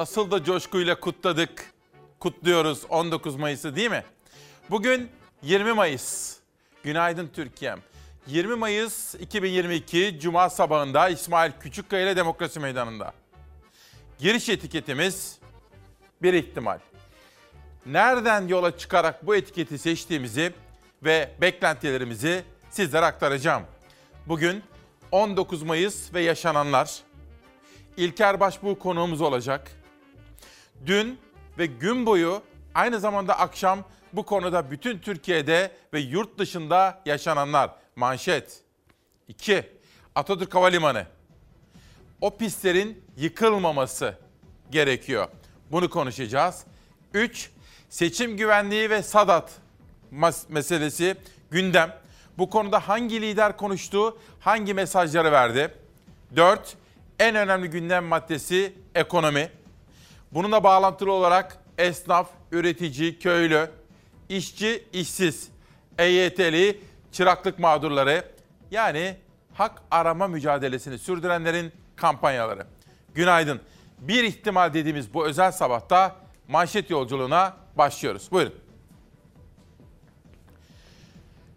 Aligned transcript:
Nasıl 0.00 0.30
da 0.30 0.44
coşkuyla 0.44 1.00
kutladık, 1.00 1.72
kutluyoruz 2.18 2.84
19 2.88 3.36
Mayıs'ı 3.36 3.76
değil 3.76 3.90
mi? 3.90 4.04
Bugün 4.70 5.10
20 5.42 5.72
Mayıs. 5.72 6.36
Günaydın 6.82 7.30
Türkiye'm. 7.34 7.80
20 8.26 8.54
Mayıs 8.54 9.14
2022 9.14 10.18
Cuma 10.20 10.50
sabahında 10.50 11.08
İsmail 11.08 11.52
Küçükkaya 11.60 12.02
ile 12.02 12.16
Demokrasi 12.16 12.60
Meydanı'nda. 12.60 13.12
Giriş 14.18 14.48
etiketimiz 14.48 15.38
bir 16.22 16.32
ihtimal. 16.32 16.78
Nereden 17.86 18.48
yola 18.48 18.78
çıkarak 18.78 19.26
bu 19.26 19.36
etiketi 19.36 19.78
seçtiğimizi 19.78 20.52
ve 21.04 21.30
beklentilerimizi 21.40 22.44
sizlere 22.70 23.04
aktaracağım. 23.04 23.62
Bugün 24.26 24.62
19 25.12 25.62
Mayıs 25.62 26.14
ve 26.14 26.22
yaşananlar. 26.22 27.00
İlker 27.96 28.40
Başbuğ 28.40 28.78
konuğumuz 28.78 29.20
olacak. 29.20 29.79
Dün 30.86 31.18
ve 31.58 31.66
gün 31.66 32.06
boyu 32.06 32.42
aynı 32.74 33.00
zamanda 33.00 33.38
akşam 33.38 33.84
bu 34.12 34.22
konuda 34.22 34.70
bütün 34.70 34.98
Türkiye'de 34.98 35.70
ve 35.92 36.00
yurt 36.00 36.38
dışında 36.38 37.02
yaşananlar. 37.06 37.70
Manşet. 37.96 38.60
2. 39.28 39.64
Atatürk 40.14 40.54
Havalimanı. 40.54 41.06
O 42.20 42.36
pistlerin 42.36 43.04
yıkılmaması 43.16 44.14
gerekiyor. 44.70 45.28
Bunu 45.70 45.90
konuşacağız. 45.90 46.64
3. 47.14 47.50
Seçim 47.88 48.36
güvenliği 48.36 48.90
ve 48.90 49.02
Sadat 49.02 49.52
meselesi 50.48 51.16
gündem. 51.50 51.96
Bu 52.38 52.50
konuda 52.50 52.88
hangi 52.88 53.22
lider 53.22 53.56
konuştu, 53.56 54.18
hangi 54.40 54.74
mesajları 54.74 55.32
verdi? 55.32 55.74
4. 56.36 56.76
En 57.18 57.34
önemli 57.34 57.70
gündem 57.70 58.04
maddesi 58.04 58.74
ekonomi. 58.94 59.50
Bununla 60.32 60.64
bağlantılı 60.64 61.12
olarak 61.12 61.56
esnaf, 61.78 62.28
üretici, 62.52 63.18
köylü, 63.18 63.70
işçi, 64.28 64.84
işsiz, 64.92 65.48
EYT'li, 65.98 66.80
çıraklık 67.12 67.58
mağdurları 67.58 68.24
yani 68.70 69.16
hak 69.54 69.82
arama 69.90 70.26
mücadelesini 70.26 70.98
sürdürenlerin 70.98 71.72
kampanyaları. 71.96 72.66
Günaydın. 73.14 73.60
Bir 73.98 74.24
ihtimal 74.24 74.74
dediğimiz 74.74 75.14
bu 75.14 75.26
özel 75.26 75.52
sabahta 75.52 76.16
manşet 76.48 76.90
yolculuğuna 76.90 77.56
başlıyoruz. 77.76 78.28
Buyurun. 78.32 78.54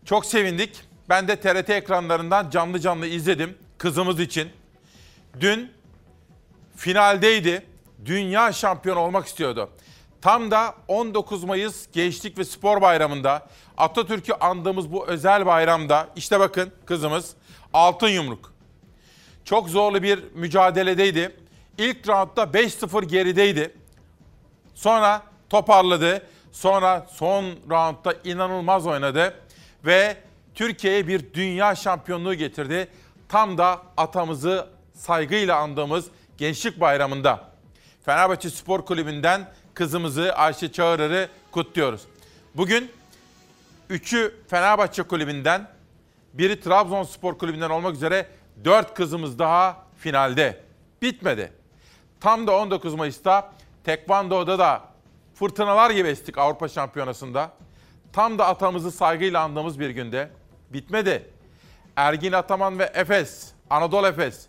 Çok 0.05 0.25
sevindik. 0.25 0.81
Ben 1.09 1.27
de 1.27 1.39
TRT 1.39 1.69
ekranlarından 1.69 2.49
canlı 2.49 2.79
canlı 2.79 3.07
izledim 3.07 3.57
kızımız 3.77 4.19
için. 4.19 4.49
Dün 5.39 5.71
finaldeydi. 6.75 7.72
Dünya 8.05 8.51
şampiyonu 8.51 8.99
olmak 8.99 9.27
istiyordu. 9.27 9.69
Tam 10.21 10.51
da 10.51 10.75
19 10.87 11.43
Mayıs 11.43 11.87
Gençlik 11.91 12.37
ve 12.37 12.43
Spor 12.43 12.81
Bayramı'nda 12.81 13.47
Atatürk'ü 13.77 14.33
andığımız 14.33 14.91
bu 14.91 15.07
özel 15.07 15.45
bayramda 15.45 16.07
işte 16.15 16.39
bakın 16.39 16.71
kızımız 16.85 17.33
altın 17.73 18.07
yumruk. 18.07 18.53
Çok 19.45 19.69
zorlu 19.69 20.03
bir 20.03 20.23
mücadeledeydi. 20.33 21.35
İlk 21.77 22.07
roundda 22.09 22.43
5-0 22.43 23.05
gerideydi. 23.05 23.75
Sonra 24.75 25.21
toparladı. 25.49 26.27
Sonra 26.51 27.07
son 27.11 27.45
roundda 27.69 28.13
inanılmaz 28.23 28.87
oynadı 28.87 29.33
ve 29.85 30.17
Türkiye'ye 30.55 31.07
bir 31.07 31.33
dünya 31.33 31.75
şampiyonluğu 31.75 32.33
getirdi. 32.33 32.87
Tam 33.29 33.57
da 33.57 33.81
atamızı 33.97 34.67
saygıyla 34.93 35.57
andığımız 35.57 36.05
Gençlik 36.37 36.79
Bayramı'nda. 36.79 37.52
Fenerbahçe 38.05 38.49
Spor 38.49 38.85
Kulübü'nden 38.85 39.49
kızımızı 39.73 40.33
Ayşe 40.33 40.71
Çağırır'ı 40.71 41.29
kutluyoruz. 41.51 42.01
Bugün 42.55 42.91
üçü 43.89 44.35
Fenerbahçe 44.47 45.03
Kulübü'nden, 45.03 45.67
biri 46.33 46.59
Trabzonspor 46.59 47.37
Kulübü'nden 47.37 47.69
olmak 47.69 47.95
üzere 47.95 48.27
dört 48.65 48.93
kızımız 48.93 49.39
daha 49.39 49.77
finalde. 49.97 50.63
Bitmedi. 51.01 51.53
Tam 52.19 52.47
da 52.47 52.57
19 52.57 52.95
Mayıs'ta 52.95 53.51
Tekvando'da 53.83 54.59
da 54.59 54.81
fırtınalar 55.35 55.91
gibi 55.91 56.07
estik 56.07 56.37
Avrupa 56.37 56.67
Şampiyonası'nda. 56.67 57.51
Tam 58.13 58.39
da 58.39 58.47
atamızı 58.47 58.91
saygıyla 58.91 59.41
andığımız 59.41 59.79
bir 59.79 59.89
günde. 59.89 60.29
Bitmedi. 60.69 61.29
Ergin 61.95 62.31
Ataman 62.31 62.79
ve 62.79 62.91
Efes, 62.93 63.51
Anadolu 63.69 64.07
Efes 64.07 64.47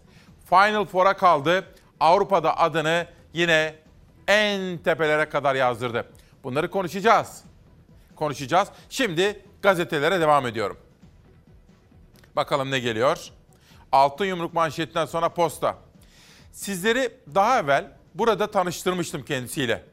Final 0.50 0.84
Four'a 0.84 1.16
kaldı. 1.16 1.64
Avrupa'da 2.00 2.59
adını 2.59 3.06
yine 3.34 3.74
en 4.28 4.78
tepelere 4.78 5.28
kadar 5.28 5.54
yazdırdı. 5.54 6.08
Bunları 6.44 6.70
konuşacağız. 6.70 7.44
Konuşacağız. 8.16 8.68
Şimdi 8.90 9.42
gazetelere 9.62 10.20
devam 10.20 10.46
ediyorum. 10.46 10.76
Bakalım 12.36 12.70
ne 12.70 12.78
geliyor. 12.78 13.18
Altın 13.92 14.24
yumruk 14.24 14.54
manşetinden 14.54 15.06
sonra 15.06 15.28
posta. 15.28 15.78
Sizleri 16.52 17.12
daha 17.34 17.60
evvel 17.60 17.92
burada 18.14 18.50
tanıştırmıştım 18.50 19.24
kendisiyle. 19.24 19.84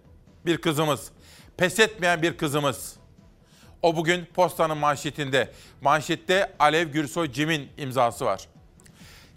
Bir 0.46 0.58
kızımız. 0.58 1.12
Pes 1.58 1.80
etmeyen 1.80 2.22
bir 2.22 2.38
kızımız. 2.38 2.96
O 3.82 3.96
bugün 3.96 4.26
postanın 4.26 4.78
manşetinde. 4.78 5.52
Manşette 5.82 6.54
Alev 6.60 6.88
Gürsoy 6.88 7.32
Cim'in 7.32 7.70
imzası 7.78 8.26
var. 8.26 8.48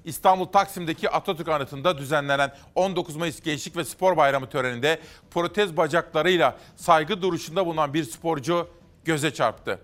İstanbul 0.04 0.46
Taksim'deki 0.46 1.10
Atatürk 1.10 1.48
Anıtı'nda 1.48 1.98
düzenlenen 1.98 2.52
19 2.74 3.16
Mayıs 3.16 3.40
Gençlik 3.40 3.76
ve 3.76 3.84
Spor 3.84 4.16
Bayramı 4.16 4.48
töreninde 4.48 5.00
protez 5.30 5.76
bacaklarıyla 5.76 6.58
saygı 6.76 7.22
duruşunda 7.22 7.66
bulunan 7.66 7.94
bir 7.94 8.04
sporcu 8.04 8.68
göze 9.04 9.34
çarptı. 9.34 9.80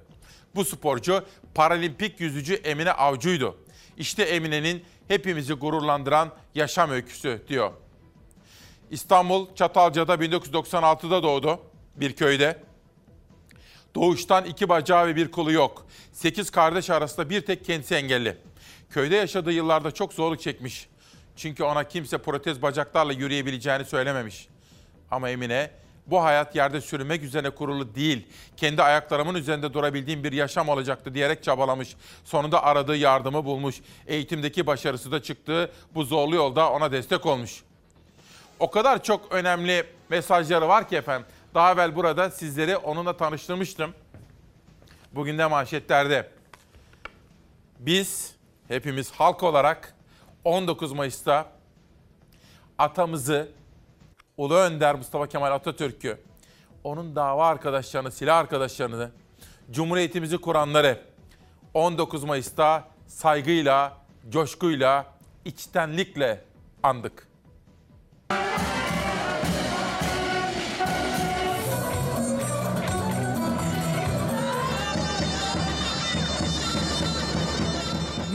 Bu 0.55 0.65
sporcu 0.65 1.25
paralimpik 1.55 2.21
yüzücü 2.21 2.55
Emine 2.55 2.93
Avcı'ydı. 2.93 3.55
İşte 3.97 4.23
Emine'nin 4.23 4.85
hepimizi 5.09 5.53
gururlandıran 5.53 6.31
yaşam 6.55 6.91
öyküsü 6.91 7.43
diyor. 7.49 7.73
İstanbul 8.91 9.55
Çatalca'da 9.55 10.15
1996'da 10.15 11.23
doğdu 11.23 11.61
bir 11.97 12.13
köyde. 12.13 12.63
Doğuştan 13.95 14.45
iki 14.45 14.69
bacağı 14.69 15.07
ve 15.07 15.17
bir 15.17 15.31
kolu 15.31 15.53
yok. 15.53 15.87
Sekiz 16.13 16.51
kardeş 16.51 16.91
arasında 16.91 17.31
bir 17.31 17.41
tek 17.41 17.65
kendisi 17.65 17.95
engelli. 17.95 18.50
Köyde 18.91 19.17
yaşadığı 19.17 19.53
yıllarda 19.53 19.91
çok 19.91 20.13
zorluk 20.13 20.41
çekmiş. 20.41 20.89
Çünkü 21.37 21.65
ona 21.65 21.85
kimse 21.85 22.19
protez 22.19 22.63
bacaklarla 22.63 23.13
yürüyebileceğini 23.13 23.85
söylememiş. 23.85 24.49
Ama 25.11 25.31
Emine 25.31 25.71
bu 26.07 26.25
hayat 26.25 26.57
yerde 26.57 26.81
sürünmek 26.81 27.23
üzerine 27.23 27.51
kurulu 27.51 27.95
değil. 27.95 28.27
Kendi 28.57 28.83
ayaklarımın 28.83 29.35
üzerinde 29.35 29.75
durabildiğim 29.75 30.25
bir 30.25 30.33
yaşam 30.33 30.69
olacaktı 30.69 31.15
diyerek 31.15 31.43
çabalamış. 31.43 31.97
Sonunda 32.25 32.63
aradığı 32.63 32.97
yardımı 32.97 33.45
bulmuş. 33.45 33.77
Eğitimdeki 34.07 34.67
başarısı 34.67 35.13
da 35.13 35.23
çıktı. 35.23 35.71
Bu 35.95 36.05
zorlu 36.05 36.35
yolda 36.35 36.71
ona 36.71 36.93
destek 36.93 37.27
olmuş. 37.27 37.63
O 38.59 38.71
kadar 38.71 39.03
çok 39.03 39.33
önemli 39.33 39.85
mesajları 40.09 40.69
var 40.69 40.89
ki 40.89 40.97
efendim. 40.97 41.27
Daha 41.55 41.73
evvel 41.73 41.97
burada 41.97 42.31
sizleri 42.31 42.77
onunla 42.77 43.17
tanıştırmıştım. 43.17 43.95
Bugün 45.13 45.39
de 45.39 45.47
manşetlerde. 45.47 46.31
Biz 47.79 48.40
hepimiz 48.71 49.11
halk 49.11 49.43
olarak 49.43 49.95
19 50.45 50.93
Mayıs'ta 50.93 51.53
atamızı 52.79 53.49
Ulu 54.37 54.55
Önder 54.55 54.95
Mustafa 54.95 55.27
Kemal 55.27 55.53
Atatürk'ü, 55.53 56.21
onun 56.85 57.17
dava 57.17 57.47
arkadaşlarını, 57.47 58.11
silah 58.13 58.39
arkadaşlarını, 58.39 59.11
Cumhuriyetimizi 59.71 60.39
kuranları 60.39 61.01
19 61.75 62.25
Mayıs'ta 62.25 62.89
saygıyla, 63.07 63.99
coşkuyla, 64.31 65.07
içtenlikle 65.45 66.45
andık. 66.83 67.30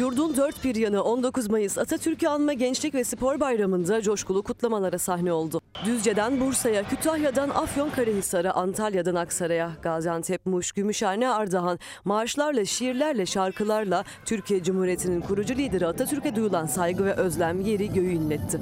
Yurdun 0.05 0.37
dört 0.37 0.63
bir 0.63 0.75
yanı 0.75 1.03
19 1.03 1.49
Mayıs 1.49 1.77
Atatürk'ü 1.77 2.27
anma 2.27 2.53
Gençlik 2.53 2.95
ve 2.95 3.03
Spor 3.03 3.39
Bayramı'nda 3.39 4.01
coşkulu 4.01 4.43
kutlamalara 4.43 4.99
sahne 4.99 5.33
oldu. 5.33 5.61
Düzce'den 5.85 6.39
Bursa'ya, 6.39 6.83
Kütahya'dan 6.83 7.49
Afyonkarahisar'a, 7.49 8.51
Antalya'dan 8.51 9.15
Aksaray'a, 9.15 9.71
Gaziantep, 9.81 10.45
Muş, 10.45 10.71
Gümüşhane, 10.71 11.29
Ardahan 11.29 11.79
marşlarla, 12.03 12.65
şiirlerle, 12.65 13.25
şarkılarla 13.25 14.03
Türkiye 14.25 14.63
Cumhuriyeti'nin 14.63 15.21
kurucu 15.21 15.55
lideri 15.55 15.87
Atatürk'e 15.87 16.35
duyulan 16.35 16.65
saygı 16.65 17.05
ve 17.05 17.13
özlem 17.13 17.61
yeri 17.61 17.93
göğü 17.93 18.11
inletti. 18.11 18.59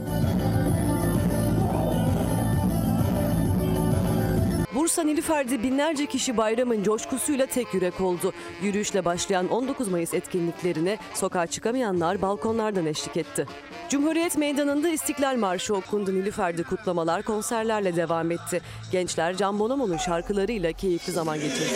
Bursa 4.75 5.03
Nilüfer'de 5.03 5.63
binlerce 5.63 6.05
kişi 6.05 6.37
bayramın 6.37 6.83
coşkusuyla 6.83 7.45
tek 7.45 7.73
yürek 7.73 8.01
oldu. 8.01 8.33
Yürüyüşle 8.61 9.05
başlayan 9.05 9.49
19 9.49 9.87
Mayıs 9.87 10.13
etkinliklerine 10.13 10.97
sokağa 11.13 11.47
çıkamayanlar 11.47 12.21
balkonlardan 12.21 12.85
eşlik 12.85 13.17
etti. 13.17 13.47
Cumhuriyet 13.89 14.37
Meydanı'nda 14.37 14.89
İstiklal 14.89 15.35
Marşı 15.35 15.75
okundu. 15.75 16.15
Nilüfer'de 16.15 16.63
kutlamalar 16.63 17.23
konserlerle 17.23 17.95
devam 17.95 18.31
etti. 18.31 18.61
Gençler 18.91 19.37
Can 19.37 19.59
Bonomo'nun 19.59 19.97
şarkılarıyla 19.97 20.71
keyifli 20.71 21.13
zaman 21.13 21.39
geçirdi. 21.39 21.73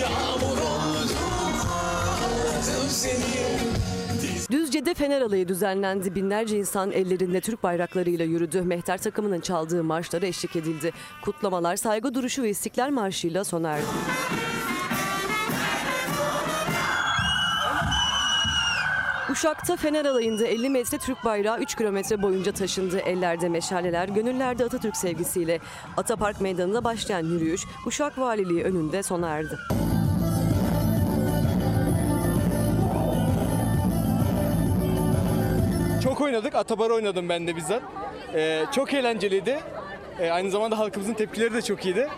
Yağmur 0.00 0.58
oldum 0.58 1.16
Aldım 2.56 2.90
seni 2.90 3.75
Düzce'de 4.50 4.94
Fener 4.94 5.20
Alayı 5.20 5.48
düzenlendi. 5.48 6.14
Binlerce 6.14 6.58
insan 6.58 6.92
ellerinde 6.92 7.40
Türk 7.40 7.62
bayraklarıyla 7.62 8.24
yürüdü. 8.24 8.62
Mehter 8.62 8.98
takımının 8.98 9.40
çaldığı 9.40 9.84
marşlara 9.84 10.26
eşlik 10.26 10.56
edildi. 10.56 10.92
Kutlamalar 11.22 11.76
saygı 11.76 12.14
duruşu 12.14 12.42
ve 12.42 12.50
İstiklal 12.50 12.90
Marşı'yla 12.90 13.44
sona 13.44 13.70
erdi. 13.70 13.86
Uşak'ta 19.30 19.76
Fener 19.76 20.04
Alayı'nda 20.04 20.46
50 20.46 20.70
metre 20.70 20.98
Türk 20.98 21.24
bayrağı 21.24 21.60
3 21.60 21.74
kilometre 21.74 22.22
boyunca 22.22 22.52
taşındı. 22.52 22.98
Ellerde 22.98 23.48
meşaleler, 23.48 24.08
gönüllerde 24.08 24.64
Atatürk 24.64 24.96
sevgisiyle. 24.96 25.60
Atapark 25.96 26.40
Meydanı'nda 26.40 26.84
başlayan 26.84 27.24
yürüyüş 27.24 27.62
Uşak 27.86 28.18
Valiliği 28.18 28.64
önünde 28.64 29.02
sona 29.02 29.28
erdi. 29.28 29.58
Oynadık. 36.26 36.54
Atabar 36.54 36.90
oynadım 36.90 37.28
ben 37.28 37.46
de 37.46 37.56
bizzat. 37.56 37.82
Ee, 38.34 38.64
çok 38.74 38.94
eğlenceliydi. 38.94 39.58
Ee, 40.20 40.30
aynı 40.30 40.50
zamanda 40.50 40.78
halkımızın 40.78 41.14
tepkileri 41.14 41.54
de 41.54 41.62
çok 41.62 41.84
iyiydi. 41.84 42.08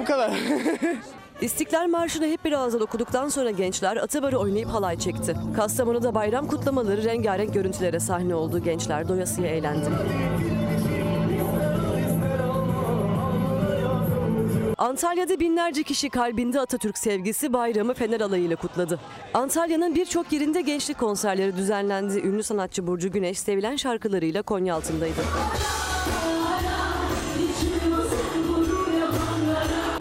Bu 0.00 0.04
kadar. 0.04 0.30
İstiklal 1.40 1.88
Marşı'nı 1.88 2.26
hep 2.26 2.44
bir 2.44 2.52
ağızdan 2.52 2.80
okuduktan 2.80 3.28
sonra 3.28 3.50
gençler 3.50 3.96
Atabar'ı 3.96 4.38
oynayıp 4.38 4.68
halay 4.68 4.98
çekti. 4.98 5.36
Kastamonu'da 5.56 6.14
bayram 6.14 6.46
kutlamaları 6.46 7.04
rengarenk 7.04 7.54
görüntülere 7.54 8.00
sahne 8.00 8.34
oldu. 8.34 8.58
Gençler 8.58 9.08
doyasıya 9.08 9.48
eğlendi. 9.48 9.86
Antalya'da 14.78 15.40
binlerce 15.40 15.82
kişi 15.82 16.10
kalbinde 16.10 16.60
Atatürk 16.60 16.98
sevgisi 16.98 17.52
bayramı 17.52 17.94
Fener 17.94 18.20
alayıyla 18.20 18.56
kutladı. 18.56 19.00
Antalya'nın 19.34 19.94
birçok 19.94 20.32
yerinde 20.32 20.60
gençlik 20.60 20.98
konserleri 20.98 21.56
düzenlendi. 21.56 22.18
Ünlü 22.18 22.42
sanatçı 22.42 22.86
Burcu 22.86 23.12
Güneş 23.12 23.38
sevilen 23.38 23.76
şarkılarıyla 23.76 24.42
Konya 24.42 24.74
altındaydı. 24.74 25.20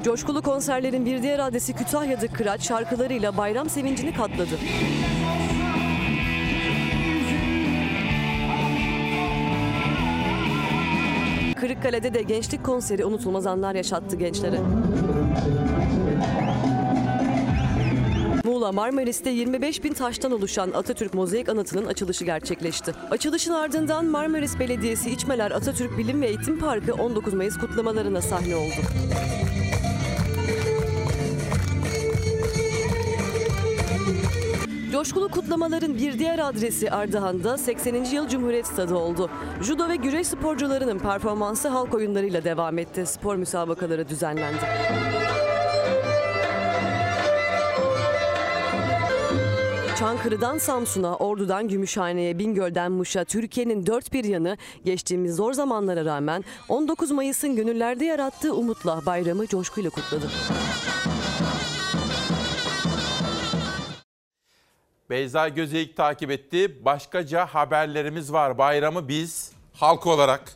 Coşkulu 0.04 0.42
konserlerin 0.42 1.06
bir 1.06 1.24
diğer 1.24 1.40
adresi 1.40 1.74
Kütahya'da 1.74 2.28
Kıraç 2.28 2.68
şarkılarıyla 2.68 3.38
bayram 3.38 3.70
sevincini 3.70 4.14
katladı. 4.14 4.60
Kırıkkale'de 11.66 12.14
de 12.14 12.22
gençlik 12.22 12.66
konseri 12.66 13.06
unutulmaz 13.06 13.48
anlar 13.48 13.76
yaşattı 13.76 14.16
gençlere. 14.16 14.60
Muğla 18.44 18.72
Marmaris'te 18.72 19.30
25 19.30 19.84
bin 19.84 19.94
taştan 19.94 20.32
oluşan 20.32 20.72
Atatürk 20.72 21.14
Mozaik 21.14 21.50
Anıtı'nın 21.50 21.86
açılışı 21.86 22.26
gerçekleşti. 22.26 22.94
Açılışın 23.12 23.52
ardından 23.52 24.06
Marmaris 24.06 24.60
Belediyesi 24.60 25.10
İçmeler 25.10 25.52
Atatürk 25.52 25.98
Bilim 25.98 26.22
ve 26.22 26.28
Eğitim 26.28 26.60
Parkı 26.60 26.94
19 26.94 27.34
Mayıs 27.34 27.58
kutlamalarına 27.58 28.22
sahne 28.22 28.56
oldu. 28.56 28.82
Coşkulu 34.92 35.30
kutlamaların 35.30 35.98
bir 35.98 36.20
diğer 36.20 36.40
adresi 36.40 36.92
Ardahan'da 36.92 37.58
80. 37.58 38.04
yıl 38.04 38.28
Cumhuriyet 38.28 38.68
Stadı 38.68 38.96
oldu. 38.96 39.30
Judo 39.62 39.90
ve 39.90 39.96
güreş 39.96 40.28
sporcularının 40.28 41.00
performansı 41.00 41.68
halk 41.68 41.94
oyunlarıyla 41.94 42.44
devam 42.44 42.78
etti. 42.78 43.06
Spor 43.06 43.36
müsabakaları 43.36 44.10
düzenlendi. 44.10 44.60
Çankırı'dan 50.00 50.58
Samsun'a, 50.58 51.16
Ordu'dan 51.16 51.68
Gümüşhane'ye, 51.68 52.40
Bingöl'den 52.40 52.92
Muş'a, 52.92 53.24
Türkiye'nin 53.24 53.86
dört 53.86 54.14
bir 54.14 54.24
yanı 54.24 54.58
geçtiğimiz 54.86 55.36
zor 55.36 55.54
zamanlara 55.54 56.06
rağmen 56.06 56.44
19 56.70 57.12
Mayıs'ın 57.12 57.56
gönüllerde 57.56 58.06
yarattığı 58.06 58.56
umutla 58.56 59.02
bayramı 59.06 59.48
coşkuyla 59.48 59.90
kutladı. 59.90 60.26
Beyza 65.10 65.50
Gözeyik 65.50 65.98
takip 65.98 66.32
etti. 66.32 66.86
Başkaca 66.86 67.46
haberlerimiz 67.46 68.34
var. 68.34 68.58
Bayramı 68.58 69.08
biz 69.08 69.52
halk 69.74 70.08
olarak 70.08 70.56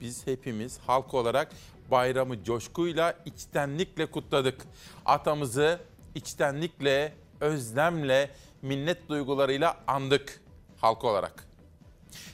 biz 0.00 0.26
hepimiz 0.26 0.78
halk 0.86 1.14
olarak 1.14 1.52
bayramı 1.90 2.44
coşkuyla, 2.44 3.14
içtenlikle 3.24 4.06
kutladık. 4.06 4.62
Atamızı 5.06 5.80
içtenlikle, 6.14 7.12
özlemle, 7.40 8.30
minnet 8.62 9.08
duygularıyla 9.08 9.76
andık 9.86 10.40
halk 10.80 11.04
olarak. 11.04 11.44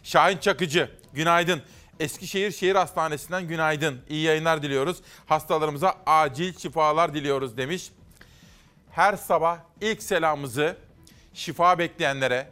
Şahin 0.02 0.38
Çakıcı, 0.38 0.90
günaydın. 1.12 1.62
Eskişehir 2.00 2.50
Şehir 2.50 2.74
Hastanesi'nden 2.74 3.48
günaydın. 3.48 4.00
İyi 4.08 4.22
yayınlar 4.22 4.62
diliyoruz. 4.62 4.98
Hastalarımıza 5.26 5.94
acil 6.06 6.58
şifalar 6.58 7.14
diliyoruz 7.14 7.56
demiş 7.56 7.90
her 8.90 9.16
sabah 9.16 9.58
ilk 9.80 10.02
selamımızı 10.02 10.76
şifa 11.34 11.78
bekleyenlere, 11.78 12.48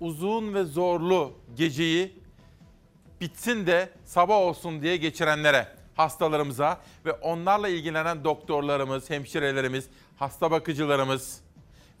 uzun 0.00 0.54
ve 0.54 0.64
zorlu 0.64 1.32
geceyi 1.56 2.20
bitsin 3.20 3.66
de 3.66 3.90
sabah 4.04 4.36
olsun 4.36 4.82
diye 4.82 4.96
geçirenlere, 4.96 5.68
hastalarımıza 5.96 6.80
ve 7.04 7.12
onlarla 7.12 7.68
ilgilenen 7.68 8.24
doktorlarımız, 8.24 9.10
hemşirelerimiz, 9.10 9.88
hasta 10.18 10.50
bakıcılarımız 10.50 11.40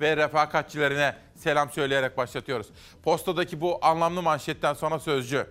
ve 0.00 0.16
refakatçilerine 0.16 1.16
selam 1.34 1.70
söyleyerek 1.70 2.16
başlatıyoruz. 2.16 2.66
Postadaki 3.02 3.60
bu 3.60 3.78
anlamlı 3.82 4.22
manşetten 4.22 4.74
sonra 4.74 4.98
sözcü. 4.98 5.46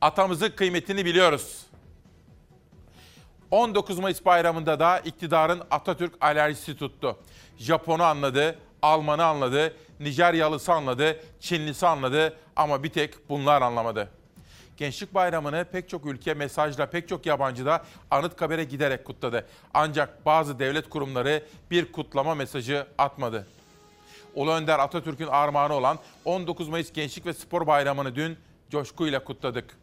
Atamızın 0.00 0.50
kıymetini 0.50 1.04
biliyoruz. 1.04 1.65
19 3.50 3.98
Mayıs 3.98 4.24
bayramında 4.24 4.80
da 4.80 4.98
iktidarın 4.98 5.62
Atatürk 5.70 6.14
alerjisi 6.20 6.76
tuttu. 6.76 7.16
Japon'u 7.58 8.02
anladı, 8.02 8.58
Alman'ı 8.82 9.24
anladı, 9.24 9.76
Nijeryalısı 10.00 10.72
anladı, 10.72 11.20
Çinlisi 11.40 11.86
anladı 11.86 12.36
ama 12.56 12.82
bir 12.82 12.90
tek 12.90 13.28
bunlar 13.28 13.62
anlamadı. 13.62 14.10
Gençlik 14.76 15.14
Bayramı'nı 15.14 15.66
pek 15.72 15.88
çok 15.88 16.06
ülke 16.06 16.34
mesajla 16.34 16.86
pek 16.86 17.08
çok 17.08 17.26
yabancı 17.26 17.66
da 17.66 17.84
Anıtkabir'e 18.10 18.64
giderek 18.64 19.04
kutladı. 19.04 19.46
Ancak 19.74 20.26
bazı 20.26 20.58
devlet 20.58 20.88
kurumları 20.88 21.42
bir 21.70 21.92
kutlama 21.92 22.34
mesajı 22.34 22.86
atmadı. 22.98 23.46
Ulu 24.34 24.50
Önder 24.50 24.78
Atatürk'ün 24.78 25.26
armağanı 25.26 25.74
olan 25.74 25.98
19 26.24 26.68
Mayıs 26.68 26.92
Gençlik 26.92 27.26
ve 27.26 27.32
Spor 27.32 27.66
Bayramı'nı 27.66 28.14
dün 28.14 28.38
coşkuyla 28.70 29.24
kutladık. 29.24 29.78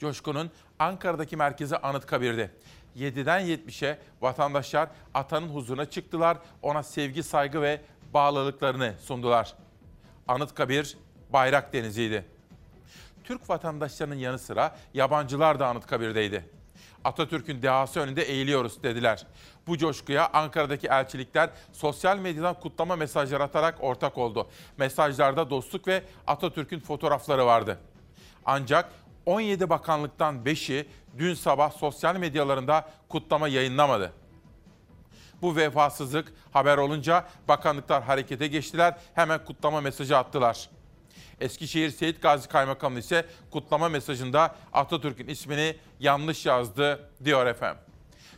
Coşkun'un 0.00 0.50
Ankara'daki 0.78 1.36
merkezi 1.36 1.76
Anıtkabir'di. 1.76 2.50
7'den 2.96 3.40
70'e 3.40 3.98
vatandaşlar 4.20 4.88
atanın 5.14 5.48
huzuruna 5.48 5.90
çıktılar, 5.90 6.38
ona 6.62 6.82
sevgi, 6.82 7.22
saygı 7.22 7.62
ve 7.62 7.80
bağlılıklarını 8.14 8.94
sundular. 9.00 9.54
Anıtkabir 10.28 10.96
bayrak 11.32 11.72
deniziydi. 11.72 12.24
Türk 13.24 13.50
vatandaşlarının 13.50 14.14
yanı 14.14 14.38
sıra 14.38 14.76
yabancılar 14.94 15.60
da 15.60 15.66
Anıtkabir'deydi. 15.66 16.44
Atatürk'ün 17.04 17.62
dehası 17.62 18.00
önünde 18.00 18.22
eğiliyoruz 18.22 18.82
dediler. 18.82 19.26
Bu 19.66 19.78
coşkuya 19.78 20.30
Ankara'daki 20.32 20.86
elçilikler 20.86 21.50
sosyal 21.72 22.18
medyadan 22.18 22.54
kutlama 22.54 22.96
mesajları 22.96 23.42
atarak 23.42 23.74
ortak 23.80 24.18
oldu. 24.18 24.48
Mesajlarda 24.76 25.50
dostluk 25.50 25.88
ve 25.88 26.02
Atatürk'ün 26.26 26.80
fotoğrafları 26.80 27.46
vardı. 27.46 27.78
Ancak 28.44 28.92
17 29.26 29.70
bakanlıktan 29.70 30.36
5'i 30.44 30.86
dün 31.18 31.34
sabah 31.34 31.72
sosyal 31.72 32.16
medyalarında 32.16 32.88
kutlama 33.08 33.48
yayınlamadı. 33.48 34.12
Bu 35.42 35.56
vefasızlık 35.56 36.32
haber 36.52 36.78
olunca 36.78 37.26
bakanlıklar 37.48 38.02
harekete 38.02 38.46
geçtiler, 38.46 38.98
hemen 39.14 39.44
kutlama 39.44 39.80
mesajı 39.80 40.18
attılar. 40.18 40.70
Eskişehir 41.40 41.90
Seyit 41.90 42.22
Gazi 42.22 42.48
Kaymakamı 42.48 42.98
ise 42.98 43.26
kutlama 43.50 43.88
mesajında 43.88 44.54
Atatürk'ün 44.72 45.28
ismini 45.28 45.76
yanlış 46.00 46.46
yazdı 46.46 47.10
diyor 47.24 47.46
efendim. 47.46 47.82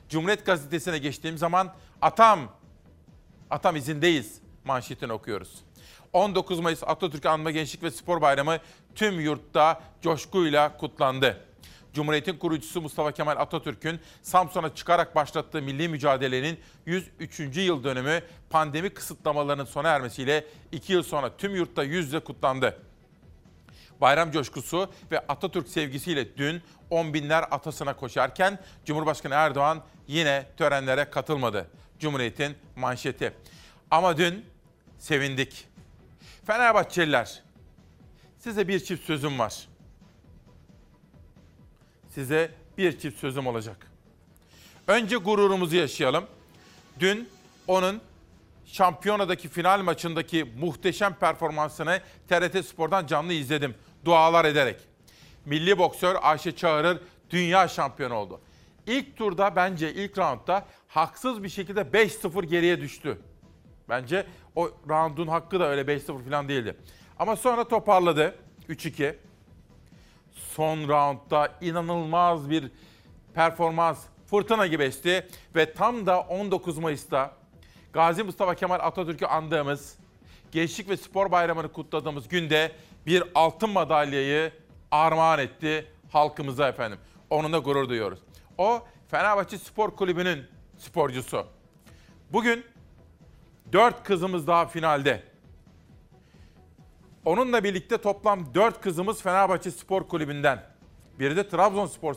Cumhuriyet 0.09 0.47
Gazetesi'ne 0.47 0.99
geçtiğim 0.99 1.39
zaman 1.39 1.75
atam, 2.03 2.41
atam 3.51 3.77
izindeyiz 3.77 4.41
manşetini 4.65 5.13
okuyoruz. 5.13 5.65
19 6.13 6.61
Mayıs 6.61 6.83
Atatürk 6.83 7.27
Anma 7.27 7.51
Gençlik 7.51 7.83
ve 7.83 7.91
Spor 7.91 8.21
Bayramı 8.21 8.59
tüm 8.95 9.21
yurtta 9.21 9.83
coşkuyla 10.03 10.77
kutlandı. 10.77 11.45
Cumhuriyet'in 11.95 12.39
kurucusu 12.39 12.81
Mustafa 12.81 13.13
Kemal 13.13 13.37
Atatürk'ün 13.37 14.01
Samsun'a 14.23 14.75
çıkarak 14.75 15.15
başlattığı 15.15 15.63
milli 15.63 15.89
mücadelenin 15.89 16.61
103. 16.87 17.41
yıl 17.57 17.85
dönümü 17.85 18.23
pandemi 18.51 18.91
kısıtlamalarının 18.91 19.65
sona 19.65 19.89
ermesiyle 19.89 20.47
2 20.73 20.93
yıl 20.93 21.03
sonra 21.03 21.37
tüm 21.37 21.55
yurtta 21.55 21.85
yüzle 21.85 22.21
kutlandı. 22.21 22.83
Bayram 24.01 24.31
coşkusu 24.31 24.91
ve 25.11 25.19
Atatürk 25.19 25.69
sevgisiyle 25.69 26.37
dün 26.37 26.63
on 26.91 27.15
binler 27.15 27.45
atasına 27.51 27.97
koşarken 27.97 28.59
Cumhurbaşkanı 28.85 29.35
Erdoğan 29.35 29.83
yine 30.09 30.47
törenlere 30.57 31.11
katılmadı. 31.11 31.71
Cumhuriyet'in 31.99 32.57
manşeti. 32.77 33.33
Ama 33.91 34.17
dün 34.17 34.45
sevindik. 34.99 35.72
Fenerbahçeliler, 36.47 37.43
size 38.39 38.69
bir 38.69 38.81
çift 38.81 39.05
sözüm 39.05 39.39
var. 39.39 39.69
Size 42.09 42.51
bir 42.79 42.99
çift 42.99 43.21
sözüm 43.21 43.47
olacak. 43.47 43.87
Önce 44.87 45.17
gururumuzu 45.17 45.77
yaşayalım. 45.77 46.27
Dün 47.01 47.29
onun 47.67 48.01
şampiyonadaki 48.65 49.49
final 49.49 49.83
maçındaki 49.83 50.45
muhteşem 50.59 51.15
performansını 51.15 52.01
TRT 52.29 52.67
Spor'dan 52.67 53.07
canlı 53.07 53.33
izledim. 53.33 53.75
Dualar 54.05 54.45
ederek. 54.45 54.81
Milli 55.47 55.79
boksör 55.79 56.17
Ayşe 56.23 56.57
Çağırır 56.57 57.01
dünya 57.31 57.69
şampiyonu 57.69 58.15
oldu. 58.15 58.41
İlk 58.87 59.17
turda 59.17 59.57
bence 59.57 59.95
ilk 59.95 60.19
roundda 60.19 60.67
haksız 60.89 61.43
bir 61.43 61.49
şekilde 61.49 61.81
5-0 61.81 62.45
geriye 62.45 62.81
düştü. 62.81 63.19
Bence 63.89 64.27
o 64.57 64.71
roundun 64.89 65.27
hakkı 65.27 65.61
da 65.61 65.69
öyle 65.69 65.81
5-0 65.81 66.25
falan 66.25 66.49
değildi. 66.49 66.77
Ama 67.19 67.37
sonra 67.37 67.69
toparladı 67.69 68.35
3-2. 68.69 69.15
Son 70.33 70.89
roundda 70.89 71.53
inanılmaz 71.61 72.51
bir 72.51 72.71
performans 73.35 74.05
fırtına 74.27 74.67
gibi 74.67 74.83
esti 74.83 75.27
ve 75.57 75.73
tam 75.73 76.07
da 76.07 76.21
19 76.21 76.79
Mayıs'ta 76.79 77.35
Gazi 77.93 78.23
Mustafa 78.23 78.55
Kemal 78.55 78.81
Atatürk'ü 78.81 79.27
andığımız, 79.27 79.99
Gençlik 80.53 80.89
ve 80.89 80.97
Spor 80.97 81.31
Bayramı'nı 81.31 81.73
kutladığımız 81.73 82.29
günde 82.29 82.73
bir 83.07 83.25
altın 83.35 83.71
madalyayı 83.71 84.53
armağan 84.91 85.39
etti 85.39 85.87
halkımıza 86.13 86.69
efendim. 86.69 86.99
Onunla 87.31 87.59
gurur 87.59 87.89
duyuyoruz. 87.89 88.19
O 88.59 88.83
Fenerbahçe 89.09 89.59
Spor 89.59 89.91
Kulübü'nün 89.91 90.45
sporcusu. 90.79 91.47
Bugün 92.33 92.65
dört 93.73 94.05
kızımız 94.05 94.47
daha 94.47 94.67
finalde. 94.67 95.23
Onunla 97.25 97.65
birlikte 97.65 97.99
toplam 97.99 98.55
dört 98.55 98.81
kızımız 98.81 99.23
Fenerbahçe 99.23 99.71
Spor 99.71 100.09
Kulübü'nden. 100.09 100.63
Biri 101.19 101.37
de 101.37 101.49
Trabzonspor 101.49 102.15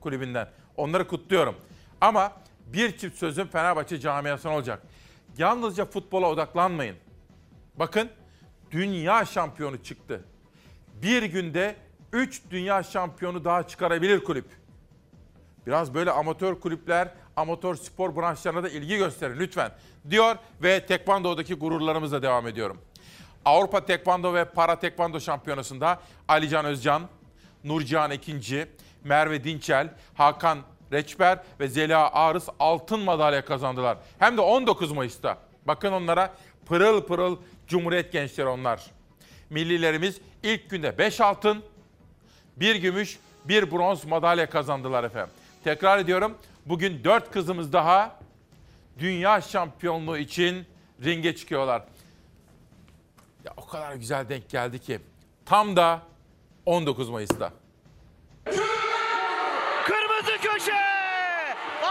Kulübü'nden. 0.00 0.48
Onları 0.76 1.08
kutluyorum. 1.08 1.54
Ama 2.00 2.32
bir 2.66 2.98
çift 2.98 3.18
sözüm 3.18 3.48
Fenerbahçe 3.48 4.00
camiasına 4.00 4.54
olacak. 4.54 4.82
Yalnızca 5.38 5.84
futbola 5.84 6.28
odaklanmayın. 6.28 6.96
Bakın 7.76 8.08
dünya 8.70 9.24
şampiyonu 9.24 9.82
çıktı. 9.82 10.24
Bir 11.02 11.22
günde 11.22 11.76
3 12.12 12.42
dünya 12.50 12.82
şampiyonu 12.82 13.44
daha 13.44 13.66
çıkarabilir 13.66 14.24
kulüp. 14.24 14.46
Biraz 15.66 15.94
böyle 15.94 16.10
amatör 16.10 16.60
kulüpler, 16.60 17.08
amatör 17.36 17.74
spor 17.74 18.16
branşlarına 18.16 18.62
da 18.62 18.68
ilgi 18.68 18.96
gösterin 18.96 19.38
lütfen 19.38 19.72
diyor 20.10 20.36
ve 20.62 20.86
tekvando'daki 20.86 21.54
gururlarımızla 21.54 22.22
devam 22.22 22.46
ediyorum. 22.46 22.80
Avrupa 23.44 23.86
Tekvando 23.86 24.34
ve 24.34 24.44
Para 24.44 24.78
Tekvando 24.78 25.20
Şampiyonası'nda 25.20 26.00
Alican 26.28 26.64
Özcan, 26.64 27.02
Nurcihan 27.64 28.10
Ekinci, 28.10 28.66
Merve 29.04 29.44
Dinçel, 29.44 29.88
Hakan 30.14 30.58
Reçber 30.92 31.38
ve 31.60 31.68
Zeliha 31.68 32.10
Arız 32.12 32.48
altın 32.58 33.00
madalya 33.00 33.44
kazandılar. 33.44 33.98
Hem 34.18 34.36
de 34.36 34.40
19 34.40 34.92
Mayıs'ta. 34.92 35.38
Bakın 35.66 35.92
onlara 35.92 36.34
pırıl 36.66 37.02
pırıl 37.02 37.36
Cumhuriyet 37.66 38.12
gençleri 38.12 38.48
onlar. 38.48 38.82
Millilerimiz 39.50 40.20
ilk 40.42 40.70
günde 40.70 40.98
5 40.98 41.20
altın, 41.20 41.62
1 42.56 42.74
gümüş, 42.74 43.18
1 43.44 43.70
bronz 43.70 44.04
madalya 44.04 44.50
kazandılar 44.50 45.04
efendim. 45.04 45.30
Tekrar 45.64 45.98
ediyorum 45.98 46.38
bugün 46.66 47.04
4 47.04 47.30
kızımız 47.30 47.72
daha 47.72 48.16
dünya 48.98 49.40
şampiyonluğu 49.40 50.18
için 50.18 50.66
ringe 51.04 51.36
çıkıyorlar. 51.36 51.82
Ya 53.44 53.52
o 53.56 53.66
kadar 53.66 53.94
güzel 53.94 54.28
denk 54.28 54.50
geldi 54.50 54.78
ki 54.78 55.00
tam 55.46 55.76
da 55.76 56.02
19 56.66 57.08
Mayıs'ta. 57.10 57.52
Kırmızı 59.86 60.38
köşe! 60.42 60.82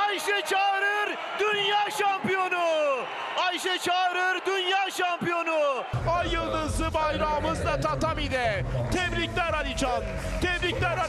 Ayşe 0.08 0.42
Çağırır 0.50 1.18
dünya 1.40 1.90
şampiyonu! 2.00 3.06
Ayşe 3.48 3.78
Çağırır 3.80 4.46
dünya 4.46 4.90
şampiyonu! 4.92 5.84
Ay 6.10 6.34
yıldızlı 6.34 6.94
bayrağımız 6.94 7.66
da 7.66 7.82
tatamide. 7.82 8.66
Tebrikler 8.92 9.54
Alican. 9.54 10.02
Tebrikler 10.02 10.31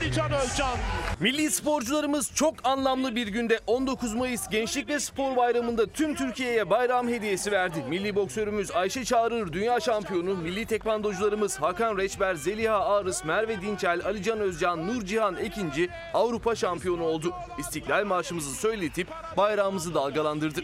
Alican 0.03 0.33
Özcan. 0.33 0.79
Milli 1.21 1.51
sporcularımız 1.51 2.31
çok 2.35 2.55
anlamlı 2.65 3.17
bir 3.17 3.27
günde 3.27 3.61
19 3.67 4.15
Mayıs 4.15 4.49
Gençlik 4.49 4.89
ve 4.89 5.01
Spor 5.01 5.37
Bayramı'nda 5.37 5.87
tüm 5.87 6.15
Türkiye'ye 6.15 6.71
bayram 6.71 7.09
hediyesi 7.09 7.53
verdi. 7.53 7.85
Milli 7.89 8.15
boksörümüz 8.15 8.71
Ayşe 8.71 9.05
Çağrır 9.05 9.53
dünya 9.53 9.81
şampiyonu, 9.81 10.37
milli 10.37 10.67
tekvandocularımız 10.67 11.61
Hakan 11.61 11.99
Reçber, 11.99 12.35
Zeliha 12.35 12.97
Arız, 12.97 13.25
Merve 13.25 13.63
Dinçel, 13.63 14.07
Alican 14.07 14.41
Özcan, 14.41 14.87
Nurcihan 14.87 15.37
Ekinci 15.37 15.89
Avrupa 16.15 16.55
şampiyonu 16.55 17.03
oldu. 17.03 17.33
İstiklal 17.59 18.05
Marşımızı 18.05 18.55
söyletip 18.55 19.09
bayrağımızı 19.37 19.95
dalgalandırdı. 19.95 20.61